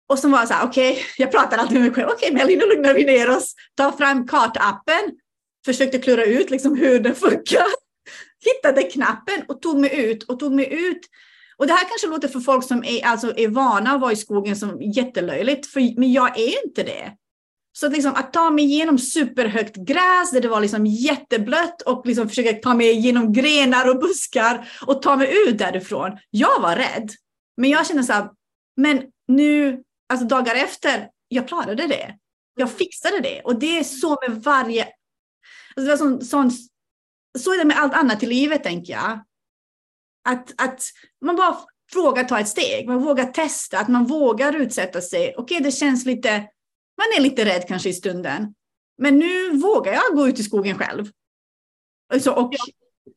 Och 0.09 0.19
så 0.19 0.29
var 0.29 0.39
jag 0.39 0.47
så 0.47 0.53
här, 0.53 0.67
okej, 0.67 0.91
okay, 0.91 1.03
jag 1.17 1.31
pratar 1.31 1.57
alltid 1.57 1.73
med 1.73 1.83
mig 1.83 1.93
själv, 1.93 2.09
okej 2.09 2.31
okay, 2.31 2.37
Melin, 2.37 2.59
nu 2.59 2.65
lugnar 2.65 2.93
vi 2.93 3.05
ner 3.05 3.29
oss. 3.29 3.53
Ta 3.75 3.91
fram 3.91 4.27
kartappen, 4.27 5.11
försökte 5.65 5.99
klura 5.99 6.23
ut 6.23 6.49
liksom 6.49 6.77
hur 6.77 6.99
den 6.99 7.15
funkar. 7.15 7.65
Hittade 8.45 8.83
knappen 8.83 9.43
och 9.47 9.61
tog 9.61 9.79
mig 9.79 10.05
ut 10.05 10.23
och 10.23 10.39
tog 10.39 10.51
mig 10.51 10.73
ut. 10.73 10.99
Och 11.57 11.67
det 11.67 11.73
här 11.73 11.89
kanske 11.89 12.07
låter 12.07 12.27
för 12.27 12.39
folk 12.39 12.63
som 12.63 12.83
är, 12.83 13.05
alltså, 13.05 13.37
är 13.37 13.47
vana 13.47 13.91
att 13.91 14.01
vara 14.01 14.11
i 14.11 14.15
skogen 14.15 14.55
som 14.55 14.81
jättelöjligt, 14.81 15.67
för, 15.67 15.99
men 15.99 16.13
jag 16.13 16.39
är 16.39 16.65
inte 16.65 16.83
det. 16.83 17.11
Så 17.79 17.85
att, 17.85 17.91
liksom, 17.91 18.15
att 18.15 18.33
ta 18.33 18.49
mig 18.49 18.65
igenom 18.65 18.97
superhögt 18.99 19.75
gräs 19.75 20.31
där 20.31 20.41
det 20.41 20.47
var 20.47 20.61
liksom 20.61 20.85
jätteblött 20.85 21.81
och 21.81 22.05
liksom 22.05 22.29
försöka 22.29 22.53
ta 22.53 22.73
mig 22.73 22.91
igenom 22.91 23.33
grenar 23.33 23.89
och 23.89 23.99
buskar 23.99 24.69
och 24.87 25.01
ta 25.01 25.15
mig 25.15 25.47
ut 25.47 25.57
därifrån. 25.57 26.17
Jag 26.29 26.61
var 26.61 26.75
rädd. 26.75 27.09
Men 27.57 27.69
jag 27.69 27.87
kände 27.87 28.03
så 28.03 28.13
här, 28.13 28.29
men 28.77 29.03
nu, 29.27 29.83
alltså 30.09 30.27
dagar 30.27 30.55
efter, 30.55 31.09
jag 31.27 31.47
klarade 31.47 31.87
det. 31.87 32.15
Jag 32.55 32.71
fixade 32.71 33.19
det. 33.19 33.41
Och 33.41 33.59
det 33.59 33.79
är 33.79 33.83
så 33.83 34.17
med 34.27 34.43
varje... 34.43 34.83
Alltså 34.83 35.85
det 35.85 35.89
var 35.89 35.97
sån, 35.97 36.21
sån, 36.21 36.51
så 37.39 37.53
är 37.53 37.57
det 37.57 37.65
med 37.65 37.79
allt 37.79 37.93
annat 37.93 38.23
i 38.23 38.25
livet, 38.25 38.63
tänker 38.63 38.93
jag. 38.93 39.19
Att, 40.29 40.61
att 40.61 40.83
man 41.25 41.35
bara 41.35 41.57
vågar 41.95 42.23
ta 42.23 42.39
ett 42.39 42.47
steg, 42.47 42.87
man 42.87 43.03
vågar 43.03 43.25
testa, 43.25 43.79
att 43.79 43.87
man 43.87 44.05
vågar 44.05 44.55
utsätta 44.55 45.01
sig. 45.01 45.33
Okej, 45.37 45.57
okay, 45.57 45.59
det 45.59 45.71
känns 45.71 46.05
lite, 46.05 46.47
man 46.99 47.17
är 47.17 47.21
lite 47.21 47.45
rädd 47.45 47.67
kanske 47.67 47.89
i 47.89 47.93
stunden. 47.93 48.53
Men 48.97 49.19
nu 49.19 49.57
vågar 49.57 49.93
jag 49.93 50.15
gå 50.15 50.27
ut 50.27 50.39
i 50.39 50.43
skogen 50.43 50.77
själv. 50.77 51.05
Alltså, 52.13 52.31
och, 52.31 52.53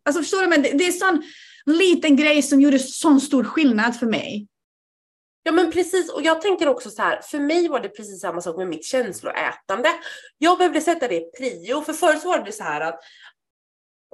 alltså 0.04 0.22
förstår 0.22 0.42
du, 0.42 0.48
men 0.48 0.62
det, 0.62 0.72
det 0.72 0.84
är 0.84 0.88
en 0.88 0.92
sån 0.92 1.22
liten 1.66 2.16
grej 2.16 2.42
som 2.42 2.60
gjorde 2.60 2.78
sån 2.78 3.20
stor 3.20 3.44
skillnad 3.44 3.96
för 3.96 4.06
mig. 4.06 4.46
Ja 5.42 5.52
men 5.52 5.72
precis, 5.72 6.10
och 6.10 6.22
jag 6.22 6.40
tänker 6.40 6.68
också 6.68 6.90
så 6.90 7.02
här, 7.02 7.20
för 7.22 7.38
mig 7.38 7.68
var 7.68 7.80
det 7.80 7.88
precis 7.88 8.20
samma 8.20 8.40
sak 8.40 8.56
med 8.56 8.68
mitt 8.68 8.84
känsloätande. 8.84 9.88
Jag 10.38 10.58
behövde 10.58 10.80
sätta 10.80 11.08
det 11.08 11.14
i 11.14 11.30
prio, 11.38 11.82
för 11.82 11.92
förut 11.92 12.24
var 12.24 12.44
det 12.44 12.52
så 12.52 12.64
här 12.64 12.80
att 12.80 13.00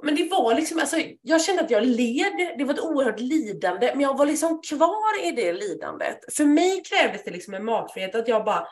men 0.03 0.15
det 0.15 0.29
var 0.29 0.55
liksom, 0.55 0.79
alltså, 0.79 0.97
jag 1.21 1.41
kände 1.41 1.63
att 1.63 1.71
jag 1.71 1.85
led, 1.85 2.55
det 2.57 2.63
var 2.63 2.73
ett 2.73 2.79
oerhört 2.79 3.19
lidande, 3.19 3.91
men 3.91 4.01
jag 4.01 4.17
var 4.17 4.25
liksom 4.25 4.61
kvar 4.61 5.25
i 5.25 5.31
det 5.31 5.53
lidandet. 5.53 6.19
För 6.33 6.45
mig 6.45 6.83
krävdes 6.83 7.23
det 7.23 7.31
liksom 7.31 7.53
en 7.53 7.65
matfrihet, 7.65 8.15
att 8.15 8.27
jag 8.27 8.45
bara, 8.45 8.67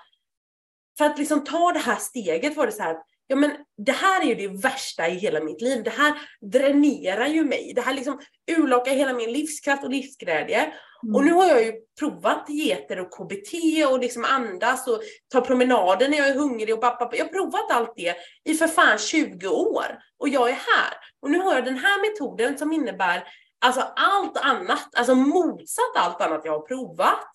för 0.97 1.05
att 1.05 1.17
liksom 1.17 1.43
ta 1.43 1.71
det 1.71 1.79
här 1.79 1.95
steget 1.95 2.55
var 2.55 2.65
det 2.65 2.71
så 2.71 2.83
här, 2.83 2.97
ja 3.27 3.35
men 3.35 3.51
det 3.85 3.91
här 3.91 4.21
är 4.21 4.25
ju 4.25 4.35
det 4.35 4.47
värsta 4.47 5.07
i 5.07 5.13
hela 5.13 5.43
mitt 5.43 5.61
liv. 5.61 5.83
Det 5.83 5.89
här 5.89 6.13
dränerar 6.41 7.27
ju 7.27 7.45
mig. 7.45 7.73
Det 7.75 7.81
här 7.81 7.93
liksom 7.93 8.19
urlakar 8.57 8.91
hela 8.91 9.13
min 9.13 9.31
livskraft 9.31 9.83
och 9.83 9.89
livsglädje. 9.89 10.73
Mm. 11.03 11.15
Och 11.15 11.23
nu 11.23 11.31
har 11.31 11.47
jag 11.47 11.63
ju 11.63 11.73
provat 11.99 12.49
geter 12.49 12.99
och 12.99 13.11
KBT 13.11 13.53
och 13.91 13.99
liksom 13.99 14.25
andas 14.25 14.87
och 14.87 15.01
ta 15.31 15.41
promenader 15.41 16.09
när 16.09 16.17
jag 16.17 16.27
är 16.27 16.35
hungrig 16.35 16.73
och 16.73 16.81
pappa. 16.81 17.09
Jag 17.15 17.25
har 17.25 17.31
provat 17.31 17.71
allt 17.71 17.93
det 17.95 18.15
i 18.43 18.53
för 18.53 18.67
fan 18.67 18.97
20 18.97 19.47
år 19.47 19.85
och 20.17 20.29
jag 20.29 20.49
är 20.49 20.53
här. 20.53 20.93
Och 21.21 21.31
nu 21.31 21.39
har 21.39 21.53
jag 21.53 21.65
den 21.65 21.77
här 21.77 22.01
metoden 22.01 22.57
som 22.57 22.73
innebär 22.73 23.23
alltså 23.65 23.81
allt 23.95 24.37
annat, 24.37 24.95
alltså 24.95 25.15
motsatt 25.15 25.95
allt 25.95 26.21
annat 26.21 26.41
jag 26.45 26.51
har 26.51 26.67
provat. 26.67 27.31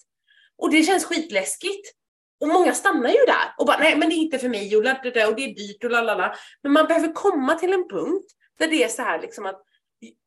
Och 0.59 0.71
det 0.71 0.83
känns 0.83 1.05
skitläskigt. 1.05 2.02
Och 2.43 2.49
många 2.49 2.75
stannar 2.75 3.11
ju 3.11 3.25
där 3.27 3.55
och 3.59 3.67
bara, 3.67 3.79
nej 3.79 3.97
men 3.97 4.09
det 4.09 4.15
är 4.15 4.17
inte 4.17 4.39
för 4.39 4.49
mig 4.49 4.77
och, 4.77 4.83
och 5.29 5.37
det 5.37 5.45
är 5.45 5.55
dyrt 5.55 5.85
och 5.85 5.91
lalala. 5.91 6.35
Men 6.63 6.73
man 6.73 6.87
behöver 6.87 7.13
komma 7.13 7.55
till 7.55 7.73
en 7.73 7.89
punkt 7.89 8.27
där 8.59 8.69
det 8.69 8.85
är 8.85 8.89
så 8.89 9.03
här 9.03 9.21
liksom 9.21 9.47
att 9.47 9.63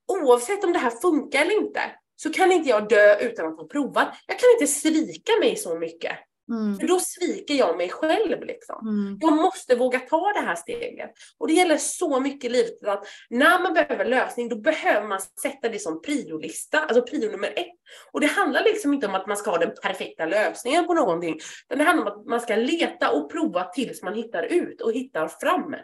oavsett 0.07 0.63
om 0.63 0.73
det 0.73 0.79
här 0.79 0.89
funkar 0.89 1.41
eller 1.41 1.57
inte, 1.57 1.81
så 2.15 2.33
kan 2.33 2.51
inte 2.51 2.69
jag 2.69 2.89
dö 2.89 3.19
utan 3.19 3.45
att 3.45 3.57
ha 3.57 3.67
provat. 3.67 4.07
Jag 4.27 4.39
kan 4.39 4.49
inte 4.53 4.73
svika 4.73 5.31
mig 5.39 5.55
så 5.55 5.79
mycket. 5.79 6.11
Mm. 6.51 6.79
För 6.79 6.87
då 6.87 6.99
sviker 6.99 7.53
jag 7.53 7.77
mig 7.77 7.89
själv. 7.89 8.43
Liksom. 8.43 8.87
Mm. 8.87 9.17
Jag 9.21 9.33
måste 9.33 9.75
våga 9.75 9.99
ta 9.99 10.33
det 10.33 10.39
här 10.39 10.55
steget. 10.55 11.11
Och 11.37 11.47
det 11.47 11.53
gäller 11.53 11.77
så 11.77 12.19
mycket 12.19 12.49
i 12.49 12.53
livet 12.53 12.87
att 12.87 13.07
när 13.29 13.59
man 13.63 13.73
behöver 13.73 14.05
lösning, 14.05 14.49
då 14.49 14.55
behöver 14.55 15.07
man 15.07 15.19
sätta 15.41 15.69
det 15.69 15.79
som 15.79 16.01
priolista, 16.01 16.79
alltså 16.79 17.01
prio 17.01 17.31
nummer 17.31 17.53
ett. 17.55 17.75
Och 18.11 18.21
det 18.21 18.27
handlar 18.27 18.63
liksom 18.63 18.93
inte 18.93 19.07
om 19.07 19.15
att 19.15 19.27
man 19.27 19.37
ska 19.37 19.51
ha 19.51 19.57
den 19.57 19.73
perfekta 19.83 20.25
lösningen 20.25 20.87
på 20.87 20.93
någonting, 20.93 21.39
utan 21.65 21.77
det 21.77 21.83
handlar 21.83 22.11
om 22.11 22.19
att 22.19 22.25
man 22.25 22.41
ska 22.41 22.55
leta 22.55 23.11
och 23.11 23.31
prova 23.31 23.63
tills 23.63 24.03
man 24.03 24.13
hittar 24.13 24.43
ut 24.43 24.81
och 24.81 24.93
hittar 24.93 25.27
fram. 25.27 25.75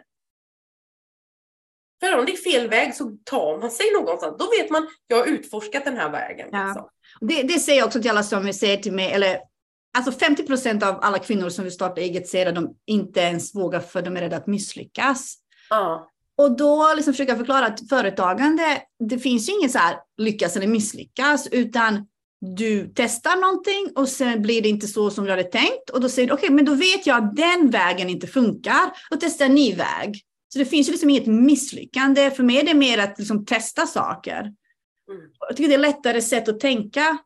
För 2.00 2.18
om 2.18 2.26
det 2.26 2.32
är 2.32 2.36
fel 2.36 2.68
väg 2.68 2.94
så 2.94 3.16
tar 3.24 3.58
man 3.58 3.70
sig 3.70 3.86
någonstans. 3.92 4.36
Då 4.38 4.48
vet 4.58 4.70
man, 4.70 4.88
jag 5.06 5.16
har 5.16 5.26
utforskat 5.26 5.84
den 5.84 5.96
här 5.96 6.10
vägen. 6.10 6.48
Ja. 6.52 6.64
Liksom. 6.66 6.88
Det, 7.20 7.42
det 7.42 7.60
säger 7.60 7.78
jag 7.78 7.86
också 7.86 8.00
till 8.00 8.10
alla 8.10 8.22
som 8.22 8.52
säger 8.52 8.76
till 8.76 8.92
mig, 8.92 9.12
eller 9.12 9.38
alltså 9.94 10.12
50 10.12 10.42
procent 10.42 10.82
av 10.82 10.98
alla 11.02 11.18
kvinnor 11.18 11.48
som 11.48 11.64
vill 11.64 11.72
starta 11.72 12.00
eget 12.00 12.28
säger 12.28 12.46
att 12.46 12.54
de 12.54 12.74
inte 12.86 13.20
ens 13.20 13.54
vågar 13.54 13.80
för 13.80 14.02
de 14.02 14.16
är 14.16 14.20
rädda 14.20 14.36
att 14.36 14.46
misslyckas. 14.46 15.34
Ja. 15.70 16.08
Och 16.38 16.56
då 16.56 16.92
liksom 16.96 17.12
försöka 17.12 17.36
förklara 17.36 17.66
att 17.66 17.88
företagande, 17.88 18.82
det 19.08 19.18
finns 19.18 19.48
ju 19.48 19.52
inget 19.52 19.72
så 19.72 19.78
här 19.78 19.96
lyckas 20.18 20.56
eller 20.56 20.66
misslyckas, 20.66 21.46
utan 21.46 22.06
du 22.56 22.92
testar 22.94 23.36
någonting 23.36 23.92
och 23.96 24.08
sen 24.08 24.42
blir 24.42 24.62
det 24.62 24.68
inte 24.68 24.86
så 24.86 25.10
som 25.10 25.24
du 25.24 25.30
hade 25.30 25.44
tänkt. 25.44 25.90
Och 25.92 26.00
då 26.00 26.08
säger 26.08 26.28
du, 26.28 26.34
okej, 26.34 26.44
okay, 26.44 26.56
men 26.56 26.64
då 26.64 26.74
vet 26.74 27.06
jag 27.06 27.24
att 27.24 27.36
den 27.36 27.70
vägen 27.70 28.08
inte 28.08 28.26
funkar 28.26 28.92
och 29.10 29.20
testar 29.20 29.44
en 29.44 29.54
ny 29.54 29.74
väg. 29.74 30.22
Så 30.52 30.58
det 30.58 30.64
finns 30.64 30.88
ju 30.88 30.92
liksom 30.92 31.10
inget 31.10 31.26
misslyckande. 31.26 32.30
För 32.30 32.42
mig 32.42 32.58
är 32.58 32.66
det 32.66 32.74
mer 32.74 32.98
att 32.98 33.18
liksom 33.18 33.44
testa 33.44 33.86
saker. 33.86 34.40
Mm. 34.40 34.54
Jag 35.48 35.56
tycker 35.56 35.68
det 35.68 35.74
är 35.74 35.78
lättare 35.78 36.22
sätt 36.22 36.48
att 36.48 36.60
tänka 36.60 37.18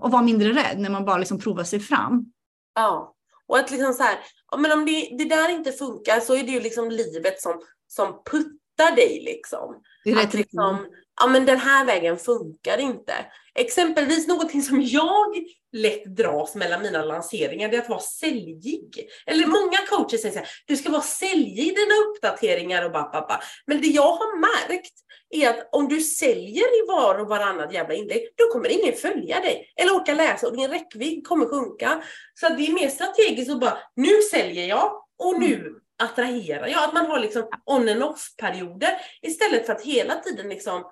och 0.00 0.10
vara 0.10 0.22
mindre 0.22 0.48
rädd 0.48 0.78
när 0.78 0.90
man 0.90 1.04
bara 1.04 1.18
liksom 1.18 1.38
provar 1.38 1.64
sig 1.64 1.80
fram. 1.80 2.32
Ja, 2.74 3.14
och 3.46 3.58
att 3.58 3.70
liksom 3.70 3.92
så 3.92 4.02
här, 4.02 4.18
men 4.56 4.72
om 4.72 4.86
det, 4.86 5.16
det 5.18 5.24
där 5.24 5.48
inte 5.48 5.72
funkar 5.72 6.20
så 6.20 6.34
är 6.34 6.42
det 6.44 6.52
ju 6.52 6.60
liksom 6.60 6.90
livet 6.90 7.40
som, 7.40 7.60
som 7.86 8.22
puttar 8.30 8.96
dig 8.96 9.22
liksom. 9.24 9.82
Det 10.04 10.10
är 10.10 10.14
rätt 10.14 10.34
liksom, 10.34 10.86
ja 11.20 11.26
men 11.26 11.46
den 11.46 11.58
här 11.58 11.84
vägen 11.84 12.16
funkar 12.16 12.78
inte. 12.78 13.14
Exempelvis 13.54 14.28
någonting 14.28 14.62
som 14.62 14.82
jag 14.82 15.36
lätt 15.72 16.04
dras 16.04 16.54
mellan 16.54 16.82
mina 16.82 17.04
lanseringar, 17.04 17.68
det 17.68 17.76
är 17.76 17.80
att 17.80 17.88
vara 17.88 18.00
säljig. 18.00 19.08
Eller 19.26 19.46
många 19.46 19.78
coacher 19.88 20.16
säger 20.16 20.32
så 20.32 20.38
här, 20.38 20.48
du 20.66 20.76
ska 20.76 20.90
vara 20.90 21.02
säljig 21.02 21.58
i 21.58 21.74
dina 21.74 21.94
uppdateringar 22.08 22.84
och 22.84 22.92
bara, 22.92 23.40
Men 23.66 23.80
det 23.80 23.86
jag 23.86 24.12
har 24.12 24.40
märkt 24.40 24.92
är 25.30 25.48
att 25.48 25.68
om 25.72 25.88
du 25.88 26.00
säljer 26.00 26.82
i 26.82 26.86
var 26.88 27.18
och 27.18 27.28
varannat 27.28 27.72
jävla 27.72 27.94
inlägg, 27.94 28.28
då 28.36 28.44
kommer 28.52 28.68
ingen 28.68 28.94
följa 28.94 29.40
dig 29.40 29.72
eller 29.76 29.92
orka 29.92 30.14
läsa 30.14 30.46
och 30.46 30.56
din 30.56 30.70
räckvidd 30.70 31.26
kommer 31.26 31.46
sjunka. 31.46 32.02
Så 32.40 32.48
det 32.48 32.66
är 32.66 32.72
mer 32.72 32.88
strategiskt 32.88 33.50
att 33.50 33.60
bara, 33.60 33.78
nu 33.96 34.22
säljer 34.30 34.66
jag 34.66 35.04
och 35.18 35.40
nu 35.40 35.54
mm. 35.54 35.74
attraherar 36.02 36.66
jag. 36.66 36.84
Att 36.84 36.94
man 36.94 37.06
har 37.06 37.18
liksom 37.18 37.48
on 37.66 37.88
and 37.88 38.02
off 38.02 38.34
perioder 38.36 38.98
istället 39.22 39.66
för 39.66 39.72
att 39.72 39.82
hela 39.82 40.14
tiden 40.14 40.48
liksom 40.48 40.84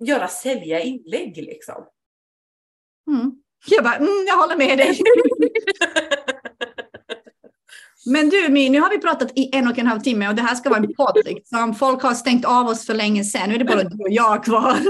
göra 0.00 0.28
sälja 0.28 0.80
inlägg 0.80 1.36
liksom. 1.36 1.86
Mm. 3.10 3.32
Jag 3.66 3.84
bara, 3.84 3.96
mm, 3.96 4.24
jag 4.26 4.36
håller 4.36 4.56
med 4.56 4.78
dig. 4.78 5.00
Men 8.06 8.28
du 8.28 8.48
My, 8.48 8.68
nu 8.68 8.80
har 8.80 8.90
vi 8.90 8.98
pratat 8.98 9.32
i 9.34 9.56
en 9.56 9.68
och 9.68 9.78
en 9.78 9.86
halv 9.86 10.00
timme 10.00 10.28
och 10.28 10.34
det 10.34 10.42
här 10.42 10.54
ska 10.54 10.70
vara 10.70 10.80
en 10.80 10.94
podd. 10.94 11.22
Liksom. 11.24 11.74
Folk 11.74 12.02
har 12.02 12.14
stängt 12.14 12.44
av 12.44 12.66
oss 12.66 12.86
för 12.86 12.94
länge 12.94 13.24
sedan. 13.24 13.48
Nu 13.48 13.54
är 13.54 13.58
det 13.58 13.64
bara 13.64 13.82
du 13.82 14.04
och 14.04 14.10
jag 14.10 14.44
kvar. 14.44 14.78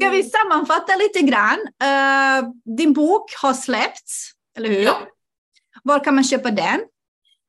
Ska 0.00 0.08
vi 0.10 0.22
sammanfatta 0.22 0.96
lite 0.96 1.20
grann? 1.20 1.58
Uh, 1.60 2.50
din 2.76 2.92
bok 2.92 3.34
har 3.42 3.52
släppts, 3.52 4.30
eller 4.56 4.68
hur? 4.68 4.82
Ja. 4.82 5.08
Var 5.82 6.04
kan 6.04 6.14
man 6.14 6.24
köpa 6.24 6.50
den? 6.50 6.80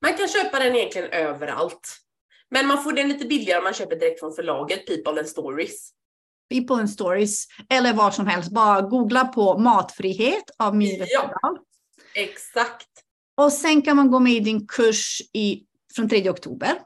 Man 0.02 0.14
kan 0.14 0.28
köpa 0.28 0.60
den 0.60 0.76
egentligen 0.76 1.10
överallt. 1.10 2.05
Men 2.52 2.68
man 2.68 2.84
får 2.84 2.94
den 2.94 3.10
lite 3.10 3.26
billigare 3.26 3.58
om 3.58 3.64
man 3.64 3.74
köper 3.74 3.96
direkt 3.96 4.20
från 4.20 4.34
förlaget 4.34 4.88
People 4.88 5.20
and 5.20 5.28
Stories. 5.28 5.90
People 6.50 6.76
and 6.76 6.90
Stories 6.90 7.48
eller 7.70 7.94
var 7.94 8.12
som 8.12 8.28
helst. 8.28 8.52
Bara 8.52 8.82
googla 8.82 9.26
på 9.26 9.58
matfrihet 9.58 10.44
av 10.60 10.76
My 10.76 11.06
ja, 11.08 11.32
Exakt. 12.16 12.90
Och 13.38 13.54
sen 13.54 13.82
kan 13.82 13.96
man 13.96 14.12
gå 14.12 14.20
med 14.20 14.34
i 14.34 14.40
din 14.40 14.68
kurs 14.68 15.22
i, 15.34 15.64
från 15.96 16.10
3 16.10 16.30
oktober. 16.30 16.80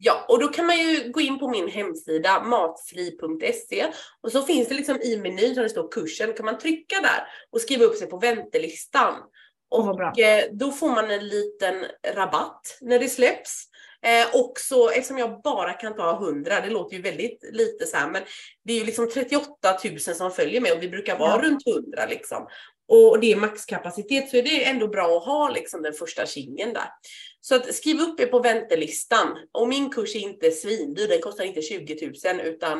Ja, 0.00 0.24
och 0.28 0.40
då 0.40 0.48
kan 0.48 0.66
man 0.66 0.78
ju 0.78 1.12
gå 1.12 1.20
in 1.20 1.38
på 1.38 1.48
min 1.48 1.68
hemsida 1.68 2.42
matfri.se 2.42 3.86
och 4.20 4.32
så 4.32 4.42
finns 4.42 4.68
det 4.68 4.74
liksom 4.74 4.96
i 5.02 5.16
menyn 5.16 5.54
där 5.54 5.62
det 5.62 5.68
står 5.68 5.92
kursen, 5.92 6.32
kan 6.32 6.46
man 6.46 6.58
trycka 6.58 7.00
där 7.00 7.26
och 7.50 7.60
skriva 7.60 7.84
upp 7.84 7.96
sig 7.96 8.06
på 8.06 8.18
väntelistan. 8.18 9.14
Och 9.70 9.80
oh, 9.80 10.12
då 10.52 10.72
får 10.72 10.88
man 10.88 11.10
en 11.10 11.28
liten 11.28 11.84
rabatt 12.14 12.78
när 12.80 12.98
det 12.98 13.08
släpps. 13.08 13.67
Eh, 14.06 14.40
och 14.40 14.52
så, 14.56 14.90
eftersom 14.90 15.18
jag 15.18 15.42
bara 15.42 15.72
kan 15.72 15.96
ta 15.96 16.16
100, 16.16 16.60
det 16.60 16.70
låter 16.70 16.96
ju 16.96 17.02
väldigt 17.02 17.44
lite 17.52 17.86
så 17.86 17.96
här, 17.96 18.10
men 18.10 18.22
det 18.64 18.72
är 18.72 18.78
ju 18.78 18.84
liksom 18.84 19.10
38 19.10 19.78
000 19.84 19.98
som 19.98 20.30
följer 20.30 20.60
mig 20.60 20.72
och 20.72 20.82
vi 20.82 20.88
brukar 20.88 21.18
vara 21.18 21.30
ja. 21.30 21.42
runt 21.42 21.66
100 21.66 22.06
liksom. 22.06 22.48
Och 22.88 23.20
det 23.20 23.32
är 23.32 23.36
maxkapacitet 23.36 24.30
så 24.30 24.36
är 24.36 24.42
det 24.42 24.64
ändå 24.64 24.88
bra 24.88 25.16
att 25.16 25.24
ha 25.24 25.50
liksom 25.50 25.82
den 25.82 25.92
första 25.92 26.26
kingen 26.26 26.72
där. 26.72 26.88
Så 27.40 27.54
att 27.54 27.74
skriv 27.74 28.00
upp 28.00 28.20
er 28.20 28.26
på 28.26 28.38
väntelistan. 28.38 29.36
Och 29.52 29.68
min 29.68 29.90
kurs 29.90 30.16
är 30.16 30.20
inte 30.20 30.50
svindyr, 30.50 31.08
den 31.08 31.20
kostar 31.20 31.44
inte 31.44 31.62
20 31.62 32.12
000 32.24 32.40
utan 32.40 32.78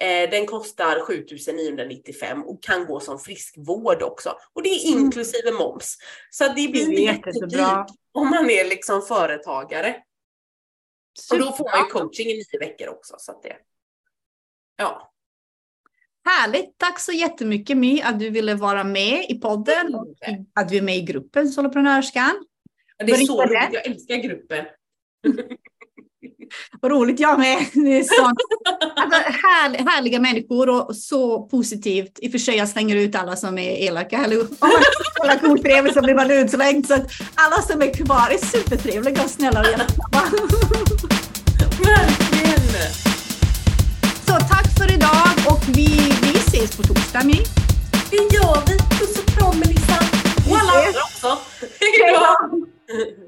eh, 0.00 0.30
den 0.30 0.46
kostar 0.46 1.00
7 1.00 1.26
995 1.52 2.42
och 2.42 2.62
kan 2.62 2.86
gå 2.86 3.00
som 3.00 3.18
friskvård 3.18 4.02
också. 4.02 4.36
Och 4.52 4.62
det 4.62 4.68
är 4.68 4.88
mm. 4.88 5.04
inklusive 5.04 5.52
moms. 5.52 5.96
Så 6.30 6.44
det 6.44 6.68
blir 6.68 6.80
inte 6.80 7.02
jättedyrt 7.02 7.86
om 8.12 8.30
man 8.30 8.50
är 8.50 8.64
liksom 8.64 9.02
företagare. 9.02 9.96
Och 11.32 11.38
då 11.38 11.52
får 11.52 11.64
man 11.64 11.86
ju 11.86 11.90
coaching 11.90 12.26
i 12.26 12.34
nio 12.34 12.58
veckor 12.68 12.88
också. 12.88 13.14
Så 13.18 13.32
att 13.32 13.42
det, 13.42 13.56
ja. 14.76 15.12
Härligt! 16.24 16.78
Tack 16.78 17.00
så 17.00 17.12
jättemycket 17.12 17.76
My 17.76 18.00
att 18.00 18.18
du 18.18 18.30
ville 18.30 18.54
vara 18.54 18.84
med 18.84 19.26
i 19.28 19.40
podden 19.40 19.94
och 19.94 20.14
att 20.54 20.68
du 20.68 20.76
är 20.76 20.82
med 20.82 20.96
i 20.96 21.02
gruppen 21.02 21.48
Soloprenörskan. 21.48 22.46
Det 22.98 23.12
är 23.12 23.16
så 23.16 23.42
roligt, 23.42 23.68
jag 23.72 23.86
älskar 23.86 24.16
gruppen. 24.16 24.66
vad 26.80 26.92
roligt 26.92 27.20
jag 27.20 27.38
med. 27.38 27.58
Sånt. 28.06 28.38
Alltså, 28.96 29.20
här, 29.20 29.90
härliga 29.90 30.20
människor 30.20 30.68
och 30.68 30.96
så 30.96 31.42
positivt. 31.42 32.18
I 32.22 32.28
och 32.28 32.32
för 32.32 32.38
sig, 32.38 32.56
jag 32.56 32.68
slänger 32.68 32.96
ut 32.96 33.14
alla 33.14 33.36
som 33.36 33.58
är 33.58 33.70
elaka. 33.70 34.24
Eller, 34.24 34.40
om 34.40 34.46
man 34.60 34.70
kollar 35.14 35.38
cool 35.38 35.92
så 35.94 36.02
blir 36.02 36.14
man 36.14 36.30
utslängd. 36.30 36.86
Så 36.86 36.94
att 36.94 37.10
alla 37.34 37.62
som 37.62 37.82
är 37.82 37.94
kvar 37.94 38.30
är 38.30 38.46
supertrevliga 38.46 39.22
och 39.24 39.30
snälla 39.30 39.60
och. 39.60 39.66
Verkligen! 41.86 42.60
Så 44.26 44.32
tack 44.32 44.78
för 44.78 44.92
idag 44.94 45.28
och 45.46 45.62
vi, 45.68 46.12
vi 46.22 46.38
ses 46.38 46.76
på 46.76 46.82
torsdag, 46.82 47.24
My. 47.24 47.38
Det 48.10 48.16
gör 48.16 48.66
vi. 48.66 48.78
Puss 48.98 49.18
och 49.18 49.26
kram, 49.26 49.58
Melissa. 49.58 49.98
Och 50.50 50.56
alla 50.56 50.86
andra 50.86 51.00
också. 51.02 51.38
Hej 51.80 52.14
då! 52.14 53.19